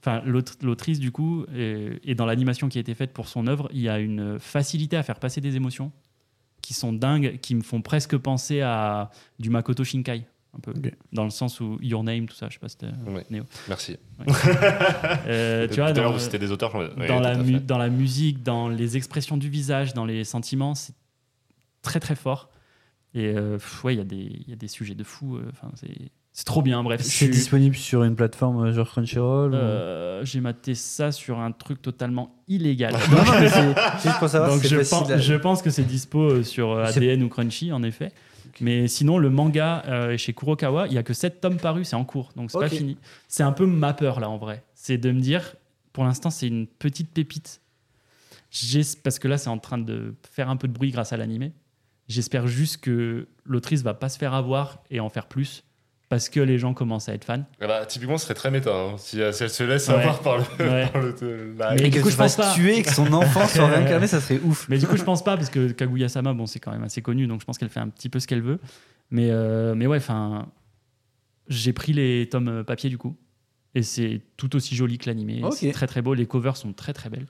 Enfin, 0.00 0.22
l'aut- 0.24 0.42
l'autrice, 0.62 1.00
du 1.00 1.10
coup, 1.10 1.44
et 1.54 2.14
dans 2.14 2.24
l'animation 2.26 2.68
qui 2.68 2.78
a 2.78 2.80
été 2.80 2.94
faite 2.94 3.12
pour 3.12 3.26
son 3.28 3.46
œuvre, 3.48 3.68
il 3.72 3.80
y 3.80 3.88
a 3.88 3.98
une 3.98 4.38
facilité 4.38 4.96
à 4.96 5.02
faire 5.02 5.18
passer 5.18 5.40
des 5.40 5.56
émotions 5.56 5.90
qui 6.62 6.72
sont 6.74 6.92
dingues, 6.92 7.38
qui 7.40 7.54
me 7.56 7.62
font 7.62 7.82
presque 7.82 8.16
penser 8.16 8.60
à 8.60 9.10
du 9.40 9.50
Makoto 9.50 9.82
Shinkai, 9.84 10.24
un 10.56 10.60
peu. 10.60 10.72
Dans 11.12 11.24
le 11.24 11.30
sens 11.30 11.60
où 11.60 11.78
Your 11.80 12.02
Name, 12.04 12.26
tout 12.26 12.34
ça, 12.34 12.46
je 12.48 12.54
sais 12.54 12.58
pas 12.58 12.68
si 12.68 12.76
c'était. 12.80 12.92
Ouais. 13.10 13.24
Néo. 13.30 13.44
Merci. 13.68 13.96
Euh, 15.26 15.68
tu 15.70 15.76
vois, 15.80 15.92
Tout 15.92 16.00
à 16.00 16.02
l'heure, 16.02 16.12
dans, 16.12 16.18
c'était 16.18 16.38
des 16.38 16.50
auteurs. 16.52 16.74
ouais, 16.74 17.06
dans 17.06 17.20
la 17.20 17.30
à 17.30 17.34
mu- 17.36 17.54
fait. 17.54 17.66
dans 17.66 17.78
la 17.78 17.88
musique, 17.88 18.42
dans 18.42 18.68
les 18.68 18.96
expressions 18.96 19.36
du 19.36 19.48
visage, 19.48 19.94
dans 19.94 20.04
les 20.06 20.24
sentiments, 20.24 20.74
c'est 20.74 20.94
très 21.82 22.00
très 22.00 22.16
fort. 22.16 22.50
Et 23.14 23.26
euh, 23.28 23.54
pff, 23.54 23.84
ouais, 23.84 23.94
il 23.94 23.98
y, 23.98 24.00
a 24.00 24.04
des- 24.04 24.16
il 24.16 24.48
y 24.48 24.52
a 24.52 24.56
des 24.56 24.68
sujets 24.68 24.94
de 24.94 25.04
fou. 25.04 25.36
euh, 25.36 25.44
Enfin, 25.50 25.70
c'est 25.76 26.10
c'est 26.32 26.44
trop 26.44 26.62
bien. 26.62 26.84
Bref, 26.84 27.00
C'est 27.02 27.26
disponible 27.28 27.74
sur 27.74 28.04
une 28.04 28.14
plateforme 28.14 28.66
euh, 28.66 28.72
genre 28.72 28.88
Crunchyroll 28.88 29.54
ou- 29.54 30.24
j'ai 30.24 30.40
maté 30.40 30.74
ça 30.76 31.10
sur 31.10 31.40
un 31.40 31.50
truc 31.52 31.82
totalement 31.82 32.42
illégal. 32.46 32.94
Non, 33.10 33.16
non, 33.24 33.40
mais 33.40 33.48
c'est 33.48 33.74
c'est 33.98 34.08
juste 34.08 34.18
pour 34.20 34.28
savoir 34.28 34.50
Donc 34.52 34.62
si 34.62 34.68
je 34.68 34.82
c'est 34.82 34.90
pense, 34.96 35.10
à- 35.10 35.18
je 35.18 35.34
pense 35.34 35.62
que 35.62 35.70
c'est 35.70 35.82
dispo 35.84 36.42
sur 36.44 36.80
C'est- 36.92 36.98
ADN 36.98 37.22
ou 37.24 37.28
Crunchy 37.28 37.72
en 37.72 37.82
effet. 37.82 38.12
Mais 38.60 38.88
sinon 38.88 39.18
le 39.18 39.30
manga 39.30 39.82
euh, 39.86 40.16
chez 40.16 40.32
Kurokawa, 40.32 40.86
il 40.88 40.92
y 40.94 40.98
a 40.98 41.02
que 41.02 41.12
7 41.14 41.40
tomes 41.40 41.56
parus, 41.58 41.88
c'est 41.88 41.96
en 41.96 42.04
cours, 42.04 42.32
donc 42.36 42.50
c'est 42.50 42.56
Ok. 42.58 42.62
pas 42.64 42.68
fini. 42.68 42.96
C'est 43.28 43.42
un 43.42 43.52
peu 43.52 43.66
ma 43.66 43.92
peur 43.94 44.20
là 44.20 44.28
en 44.28 44.38
vrai, 44.38 44.64
c'est 44.74 44.98
de 44.98 45.10
me 45.10 45.20
dire 45.20 45.54
pour 45.92 46.04
l'instant 46.04 46.30
c'est 46.30 46.48
une 46.48 46.66
petite 46.66 47.10
pépite. 47.10 47.60
Parce 49.04 49.18
que 49.18 49.28
là 49.28 49.38
c'est 49.38 49.50
en 49.50 49.58
train 49.58 49.78
de 49.78 50.14
faire 50.30 50.48
un 50.48 50.56
peu 50.56 50.68
de 50.68 50.72
bruit 50.72 50.90
grâce 50.90 51.12
à 51.12 51.16
l'animé. 51.16 51.52
J'espère 52.08 52.46
juste 52.46 52.78
que 52.78 53.28
l'autrice 53.44 53.82
va 53.82 53.92
pas 53.94 54.08
se 54.08 54.18
faire 54.18 54.32
avoir 54.32 54.82
et 54.90 55.00
en 55.00 55.10
faire 55.10 55.26
plus 55.26 55.64
parce 56.08 56.28
que 56.28 56.40
les 56.40 56.58
gens 56.58 56.72
commencent 56.74 57.08
à 57.08 57.14
être 57.14 57.24
fans. 57.24 57.44
Ah 57.60 57.66
bah, 57.66 57.86
typiquement, 57.86 58.16
ce 58.18 58.24
serait 58.24 58.34
très 58.34 58.50
méta 58.50 58.70
hein, 58.74 58.94
si, 58.96 59.20
euh, 59.20 59.30
si 59.32 59.42
elle 59.42 59.50
se 59.50 59.62
laisse 59.62 59.88
Ouais. 59.88 59.94
avoir 59.94 60.20
par 60.20 60.38
le. 60.38 60.42
Ouais. 60.64 60.86
par 60.92 61.02
le- 61.02 61.54
la- 61.58 61.74
Mais 61.74 61.82
Et 61.86 61.90
du 61.90 61.98
que 61.98 62.02
coup, 62.04 62.10
je 62.10 62.16
pense 62.16 62.36
pas. 62.36 62.54
tuer 62.54 62.82
que 62.82 62.90
son 62.92 63.12
enfant 63.12 63.46
soit 63.48 63.66
réincarné, 63.66 64.06
ça 64.06 64.20
serait 64.20 64.40
ouf. 64.40 64.66
Mais 64.68 64.78
du 64.78 64.86
coup, 64.86 64.96
je 64.96 65.04
pense 65.04 65.22
pas, 65.22 65.36
parce 65.36 65.50
que 65.50 65.70
Kaguya-sama, 65.72 66.32
bon, 66.34 66.46
c'est 66.46 66.60
quand 66.60 66.72
même 66.72 66.84
assez 66.84 67.02
connu, 67.02 67.26
donc 67.26 67.40
je 67.40 67.44
pense 67.46 67.58
qu'elle 67.58 67.68
fait 67.68 67.80
un 67.80 67.88
petit 67.88 68.08
peu 68.08 68.20
ce 68.20 68.26
qu'elle 68.26 68.42
veut. 68.42 68.58
Mais, 69.10 69.28
euh, 69.30 69.74
mais 69.74 69.86
ouais, 69.86 69.98
enfin, 69.98 70.46
j'ai 71.48 71.72
pris 71.72 71.92
les 71.92 72.28
tomes 72.28 72.48
euh, 72.48 72.64
papier 72.64 72.90
du 72.90 72.98
coup, 72.98 73.16
et 73.74 73.82
c'est 73.82 74.20
tout 74.36 74.54
aussi 74.56 74.74
joli 74.76 74.98
que 74.98 75.08
l'animé. 75.08 75.40
Ok. 75.42 75.54
C'est 75.54 75.72
très 75.72 75.86
très 75.86 76.02
beau, 76.02 76.14
les 76.14 76.26
covers 76.26 76.56
sont 76.56 76.72
très 76.72 76.92
très 76.92 77.08
belles. 77.10 77.26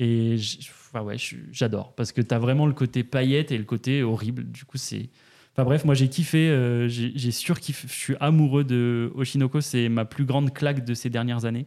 Et 0.00 0.36
j'- 0.38 0.58
enfin, 0.90 1.04
ouais, 1.04 1.16
j'adore, 1.52 1.94
parce 1.94 2.10
que 2.12 2.20
t'as 2.20 2.38
vraiment 2.38 2.66
le 2.66 2.72
côté 2.72 3.04
paillette 3.04 3.52
et 3.52 3.58
le 3.58 3.64
côté 3.64 4.02
horrible. 4.02 4.44
Du 4.50 4.64
coup, 4.64 4.76
c'est. 4.78 5.08
Enfin 5.54 5.64
bref, 5.64 5.84
moi 5.84 5.94
j'ai 5.94 6.08
kiffé, 6.08 6.48
euh, 6.48 6.88
j'ai 6.88 7.30
surkiffé, 7.30 7.86
je 7.86 7.92
suis 7.92 8.16
amoureux 8.18 8.64
de 8.64 9.12
Oshinoko, 9.14 9.60
c'est 9.60 9.88
ma 9.88 10.04
plus 10.04 10.24
grande 10.24 10.52
claque 10.52 10.84
de 10.84 10.94
ces 10.94 11.10
dernières 11.10 11.44
années, 11.44 11.66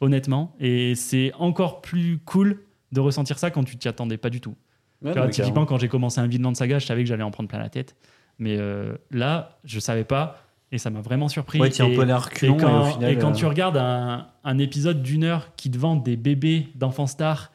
honnêtement. 0.00 0.56
Et 0.58 0.96
c'est 0.96 1.32
encore 1.38 1.82
plus 1.82 2.18
cool 2.24 2.64
de 2.90 2.98
ressentir 2.98 3.38
ça 3.38 3.52
quand 3.52 3.62
tu 3.62 3.76
t'y 3.76 3.86
attendais 3.86 4.16
pas 4.16 4.28
du 4.28 4.40
tout. 4.40 4.56
Tu 5.04 5.12
vois, 5.12 5.28
typiquement, 5.28 5.66
quand 5.66 5.78
j'ai 5.78 5.88
commencé 5.88 6.20
un 6.20 6.26
Vinland 6.26 6.54
Saga, 6.54 6.78
je 6.78 6.86
savais 6.86 7.02
que 7.02 7.08
j'allais 7.08 7.22
en 7.22 7.30
prendre 7.30 7.48
plein 7.48 7.58
la 7.58 7.68
tête. 7.68 7.96
Mais 8.38 8.56
euh, 8.58 8.94
là, 9.10 9.58
je 9.64 9.78
savais 9.78 10.04
pas 10.04 10.42
et 10.72 10.78
ça 10.78 10.90
m'a 10.90 11.00
vraiment 11.00 11.28
surpris. 11.28 11.60
Ouais, 11.60 11.68
et, 11.68 11.80
un 11.80 11.90
peu 11.90 12.02
et 12.02 12.56
quand, 12.56 12.80
au 12.80 12.84
final. 12.84 13.12
et 13.12 13.18
quand 13.18 13.30
euh, 13.30 13.34
tu 13.34 13.46
regardes 13.46 13.76
un, 13.76 14.26
un 14.42 14.58
épisode 14.58 15.02
d'une 15.02 15.22
heure 15.22 15.54
qui 15.56 15.70
te 15.70 15.78
vend 15.78 15.96
des 15.96 16.16
bébés 16.16 16.68
d'enfants 16.74 17.06
stars 17.06 17.52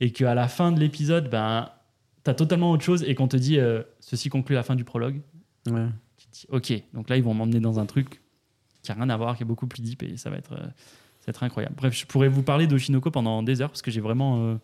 et 0.00 0.10
qu'à 0.10 0.34
la 0.34 0.48
fin 0.48 0.72
de 0.72 0.80
l'épisode, 0.80 1.30
ben, 1.30 1.70
tu 2.26 2.30
as 2.30 2.34
totalement 2.34 2.70
autre 2.70 2.84
chose 2.84 3.04
et 3.06 3.14
qu'on 3.14 3.28
te 3.28 3.36
dit 3.36 3.58
euh, 3.58 3.82
ceci 4.00 4.28
conclut 4.28 4.54
la 4.54 4.62
fin 4.62 4.74
du 4.76 4.84
prologue, 4.84 5.20
ouais. 5.70 5.86
tu 6.18 6.26
te 6.26 6.32
dis 6.32 6.46
ok, 6.50 6.82
donc 6.94 7.08
là 7.08 7.16
ils 7.16 7.22
vont 7.22 7.34
m'emmener 7.34 7.60
dans 7.60 7.78
un 7.78 7.86
truc 7.86 8.20
qui 8.82 8.92
a 8.92 8.94
rien 8.94 9.08
à 9.10 9.16
voir, 9.16 9.36
qui 9.36 9.42
est 9.42 9.46
beaucoup 9.46 9.66
plus 9.66 9.82
deep 9.82 10.02
et 10.02 10.16
ça 10.16 10.30
va 10.30 10.36
être, 10.36 10.52
euh, 10.52 10.56
ça 10.58 11.26
va 11.26 11.30
être 11.30 11.42
incroyable. 11.42 11.74
Bref, 11.76 11.94
je 11.98 12.06
pourrais 12.06 12.28
vous 12.28 12.42
parler 12.42 12.66
d'Oshinoko 12.66 13.10
pendant 13.10 13.42
des 13.42 13.60
heures 13.62 13.70
parce 13.70 13.82
que 13.82 13.90
j'ai 13.90 14.00
vraiment. 14.00 14.40
euh, 14.42 14.54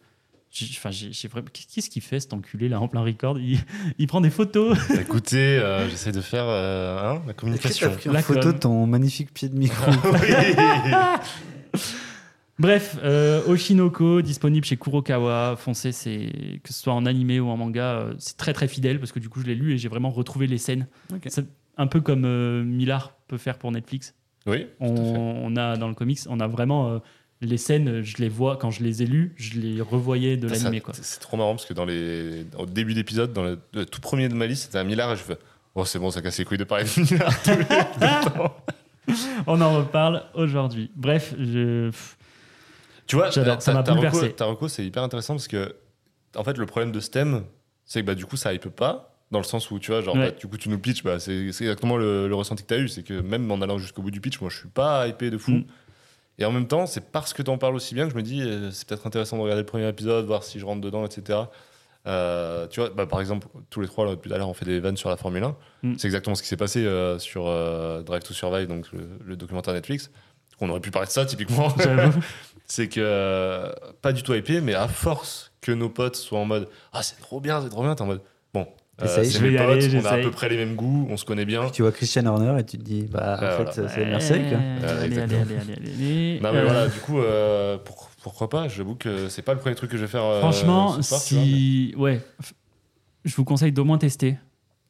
j'ai- 0.50 0.66
Enfin, 0.76 0.90
j'ai 0.90 1.12
j'ai 1.12 1.28
vraiment. 1.28 1.48
Qu'est-ce 1.52 1.88
qu'il 1.88 2.02
fait 2.02 2.20
cet 2.20 2.34
enculé 2.34 2.68
là 2.68 2.78
en 2.80 2.86
plein 2.88 3.02
record? 3.02 3.38
Il, 3.40 3.58
il 3.98 4.06
prend 4.06 4.20
des 4.20 4.30
photos. 4.30 4.76
Écoutez, 5.00 5.58
euh, 5.58 5.88
j'essaie 5.88 6.12
de 6.12 6.20
faire 6.20 6.44
euh, 6.46 7.14
hein, 7.16 7.22
la 7.26 7.32
communication. 7.32 7.88
t'as 7.90 7.96
pris 7.96 8.10
La 8.10 8.22
photo 8.22 8.52
de 8.52 8.58
ton 8.58 8.86
magnifique 8.86 9.32
pied 9.32 9.48
de 9.48 9.56
micro? 9.56 9.90
Bref, 12.62 12.96
euh, 13.02 13.42
Oshinoko, 13.48 14.22
disponible 14.22 14.64
chez 14.64 14.76
Kurokawa. 14.76 15.56
Foncez, 15.58 15.90
c'est 15.90 16.60
que 16.62 16.72
ce 16.72 16.80
soit 16.80 16.92
en 16.92 17.06
animé 17.06 17.40
ou 17.40 17.48
en 17.48 17.56
manga, 17.56 17.82
euh, 17.94 18.14
c'est 18.18 18.36
très 18.36 18.52
très 18.52 18.68
fidèle 18.68 19.00
parce 19.00 19.10
que 19.10 19.18
du 19.18 19.28
coup 19.28 19.40
je 19.40 19.46
l'ai 19.46 19.56
lu 19.56 19.72
et 19.74 19.78
j'ai 19.78 19.88
vraiment 19.88 20.10
retrouvé 20.12 20.46
les 20.46 20.58
scènes. 20.58 20.86
C'est 21.26 21.44
un 21.76 21.88
peu 21.88 22.00
comme 22.00 22.24
euh, 22.24 22.62
Millard 22.62 23.14
peut 23.26 23.36
faire 23.36 23.58
pour 23.58 23.72
Netflix. 23.72 24.14
Oui, 24.46 24.68
On, 24.78 24.94
on 24.94 25.56
a 25.56 25.76
dans 25.76 25.88
le 25.88 25.94
comics, 25.94 26.20
on 26.28 26.38
a 26.38 26.46
vraiment 26.46 26.88
euh, 26.88 26.98
les 27.40 27.56
scènes, 27.56 28.02
je 28.02 28.18
les 28.18 28.28
vois 28.28 28.56
quand 28.56 28.70
je 28.70 28.84
les 28.84 29.02
ai 29.02 29.06
lues, 29.06 29.32
je 29.34 29.58
les 29.58 29.80
revoyais 29.80 30.36
de 30.36 30.46
Ça, 30.46 30.54
l'animé. 30.54 30.82
C'est 30.92 31.18
trop 31.18 31.36
marrant 31.36 31.56
parce 31.56 31.66
que 31.66 31.74
dans 31.74 31.84
les, 31.84 32.46
au 32.58 32.66
début 32.66 32.94
d'épisode, 32.94 33.32
dans 33.32 33.42
le, 33.42 33.58
le 33.74 33.86
tout 33.86 34.00
premier 34.00 34.28
de 34.28 34.34
ma 34.34 34.46
liste, 34.46 34.66
c'était 34.66 34.78
un 34.78 34.84
Millard 34.84 35.12
et 35.12 35.16
je 35.16 35.22
fais 35.22 35.38
Oh, 35.74 35.84
c'est 35.84 35.98
bon, 35.98 36.12
ça 36.12 36.22
casse 36.22 36.38
les 36.38 36.44
couilles 36.44 36.58
de 36.58 36.64
parler 36.64 36.84
de 36.84 37.00
Millard 37.00 37.42
tous 37.42 37.50
les 37.50 37.64
temps. 38.30 38.54
On 39.48 39.60
en 39.60 39.78
reparle 39.78 40.22
aujourd'hui. 40.34 40.92
Bref, 40.94 41.34
je. 41.40 41.88
pff, 41.90 42.16
Tu 43.12 43.40
vois, 43.40 43.60
ça 43.60 43.72
m'a 43.74 43.82
bouleversé. 43.82 44.32
Ta 44.32 44.44
reco, 44.46 44.68
c'est 44.68 44.84
hyper 44.84 45.02
intéressant 45.02 45.34
parce 45.34 45.48
que, 45.48 45.74
en 46.36 46.44
fait, 46.44 46.56
le 46.58 46.66
problème 46.66 46.92
de 46.92 47.00
STEM, 47.00 47.44
c'est 47.84 48.00
que 48.02 48.06
bah, 48.06 48.14
du 48.14 48.26
coup, 48.26 48.36
ça 48.36 48.52
hype 48.52 48.68
pas. 48.68 49.08
Dans 49.30 49.38
le 49.38 49.44
sens 49.44 49.70
où, 49.70 49.78
tu 49.78 49.90
vois, 49.92 50.02
genre, 50.02 50.14
Ouais. 50.14 50.30
bah, 50.30 50.36
du 50.38 50.46
coup, 50.46 50.58
tu 50.58 50.68
nous 50.68 50.78
pitches, 50.78 51.02
bah, 51.02 51.18
c'est 51.18 51.34
exactement 51.34 51.96
le, 51.96 52.28
le 52.28 52.34
ressenti 52.34 52.62
que 52.64 52.68
tu 52.68 52.74
as 52.74 52.78
eu. 52.78 52.88
C'est 52.88 53.02
que 53.02 53.14
même 53.20 53.50
en 53.50 53.62
allant 53.62 53.78
jusqu'au 53.78 54.02
bout 54.02 54.10
du 54.10 54.20
pitch, 54.20 54.40
moi, 54.42 54.50
je 54.50 54.58
suis 54.58 54.68
pas 54.68 55.08
hypé 55.08 55.30
de 55.30 55.38
fou. 55.38 55.52
Mm. 55.52 55.64
Et 56.38 56.44
en 56.44 56.52
même 56.52 56.66
temps, 56.66 56.86
c'est 56.86 57.10
parce 57.12 57.32
que 57.32 57.42
tu 57.42 57.50
en 57.50 57.56
parles 57.58 57.74
aussi 57.74 57.94
bien 57.94 58.04
que 58.06 58.10
je 58.12 58.16
me 58.16 58.22
dis, 58.22 58.42
euh, 58.42 58.70
c'est 58.70 58.86
peut-être 58.88 59.06
intéressant 59.06 59.36
de 59.38 59.42
regarder 59.42 59.62
le 59.62 59.66
premier 59.66 59.88
épisode, 59.88 60.26
voir 60.26 60.42
si 60.44 60.58
je 60.58 60.66
rentre 60.66 60.80
dedans, 60.82 61.04
etc. 61.06 61.38
Euh, 62.06 62.66
tu 62.68 62.80
vois, 62.80 62.90
bah, 62.90 63.06
par 63.06 63.20
exemple, 63.20 63.46
tous 63.70 63.80
les 63.80 63.86
trois, 63.86 64.04
là, 64.04 64.12
depuis 64.12 64.28
tout 64.28 64.34
à 64.34 64.38
l'heure, 64.38 64.48
on 64.48 64.54
fait 64.54 64.64
des 64.64 64.80
vannes 64.80 64.96
sur 64.96 65.08
la 65.08 65.16
Formule 65.16 65.44
1. 65.44 65.56
Mm. 65.82 65.94
C'est 65.98 66.08
exactement 66.08 66.34
ce 66.34 66.42
qui 66.42 66.48
s'est 66.48 66.56
passé 66.56 66.84
euh, 66.84 67.18
sur 67.18 67.44
Drive 68.04 68.22
to 68.24 68.34
Survive, 68.34 68.66
donc 68.66 68.90
le, 68.92 69.08
le 69.24 69.36
documentaire 69.36 69.72
Netflix. 69.74 70.10
On 70.60 70.68
aurait 70.70 70.80
pu 70.80 70.90
parler 70.90 71.06
de 71.08 71.12
ça, 71.12 71.24
typiquement. 71.26 71.68
C'est 72.66 72.88
que, 72.88 73.00
euh, 73.02 73.70
pas 74.00 74.12
du 74.12 74.22
tout 74.22 74.32
hypé, 74.34 74.60
mais 74.60 74.74
à 74.74 74.88
force 74.88 75.52
que 75.60 75.72
nos 75.72 75.88
potes 75.88 76.16
soient 76.16 76.38
en 76.38 76.44
mode 76.46 76.68
Ah, 76.92 77.02
c'est 77.02 77.20
trop 77.20 77.40
bien, 77.40 77.60
c'est 77.62 77.68
trop 77.68 77.82
bien, 77.82 77.94
t'es 77.94 78.02
en 78.02 78.06
mode 78.06 78.22
Bon, 78.54 78.66
euh, 79.02 79.06
c'est 79.06 79.24
Je 79.24 79.38
vais 79.40 79.50
mes 79.50 79.56
potes, 79.58 79.68
aller, 79.84 79.96
on 79.98 80.04
a 80.06 80.10
à 80.12 80.18
peu 80.18 80.30
près 80.30 80.48
les 80.48 80.56
mêmes 80.56 80.74
goûts, 80.74 81.06
on 81.10 81.16
se 81.18 81.24
connaît 81.26 81.44
bien. 81.44 81.68
Tu 81.70 81.82
vois 81.82 81.92
Christian 81.92 82.24
Horner 82.26 82.58
et 82.60 82.64
tu 82.64 82.78
te 82.78 82.82
dis, 82.82 83.02
bah, 83.02 83.36
Ah, 83.40 83.54
en 83.60 83.64
fait, 83.66 83.80
voilà. 83.80 83.88
c'est 83.90 84.06
Marseille. 84.06 84.44
Euh, 84.52 85.02
allez, 85.02 85.18
allez, 85.18 85.34
allez, 85.34 85.34
allez, 85.36 85.54
allez, 85.56 85.92
allez. 85.92 86.40
Non, 86.40 86.52
mais 86.52 86.58
Euh, 86.60 86.64
voilà, 86.64 86.88
du 86.88 86.98
coup, 87.00 87.18
euh, 87.18 87.76
pour- 87.78 88.10
pourquoi 88.22 88.48
pas 88.48 88.68
J'avoue 88.68 88.94
que 88.94 89.28
c'est 89.28 89.42
pas 89.42 89.52
le 89.52 89.58
premier 89.60 89.74
truc 89.74 89.90
que 89.90 89.96
je 89.98 90.02
vais 90.02 90.08
faire. 90.10 90.24
euh, 90.24 90.40
Franchement, 90.40 90.94
ce 90.94 91.02
soir, 91.02 91.20
tu 91.22 91.34
vois, 91.34 91.42
mais- 91.44 91.48
si. 91.50 91.94
Ouais. 91.98 92.20
Je 93.24 93.34
vous 93.36 93.44
conseille 93.44 93.72
d'au 93.72 93.84
moins 93.84 93.98
tester. 93.98 94.38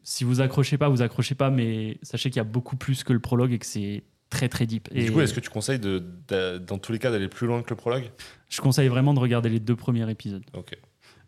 Si 0.04 0.22
vous 0.24 0.40
accrochez 0.40 0.78
pas, 0.78 0.88
vous 0.88 1.02
accrochez 1.02 1.34
pas, 1.34 1.50
mais 1.50 1.98
sachez 2.02 2.30
qu'il 2.30 2.38
y 2.38 2.40
a 2.40 2.44
beaucoup 2.44 2.76
plus 2.76 3.02
que 3.04 3.12
le 3.12 3.20
prologue 3.20 3.52
et 3.52 3.58
que 3.58 3.66
c'est 3.66 4.02
très 4.32 4.48
très 4.48 4.66
deep. 4.66 4.88
Et 4.92 5.04
Du 5.04 5.12
coup, 5.12 5.20
est-ce 5.20 5.34
que 5.34 5.40
tu 5.40 5.50
conseilles, 5.50 5.78
de, 5.78 6.02
de- 6.28 6.58
dans 6.58 6.78
tous 6.78 6.92
les 6.92 6.98
cas, 6.98 7.10
d'aller 7.10 7.28
plus 7.28 7.46
loin 7.46 7.62
que 7.62 7.70
le 7.70 7.76
prologue? 7.76 8.10
Je 8.48 8.60
conseille 8.60 8.88
vraiment 8.88 9.14
de 9.14 9.18
regarder 9.20 9.48
les 9.48 9.60
deux 9.60 9.76
premiers 9.76 10.08
épisodes. 10.10 10.42
Ok. 10.54 10.76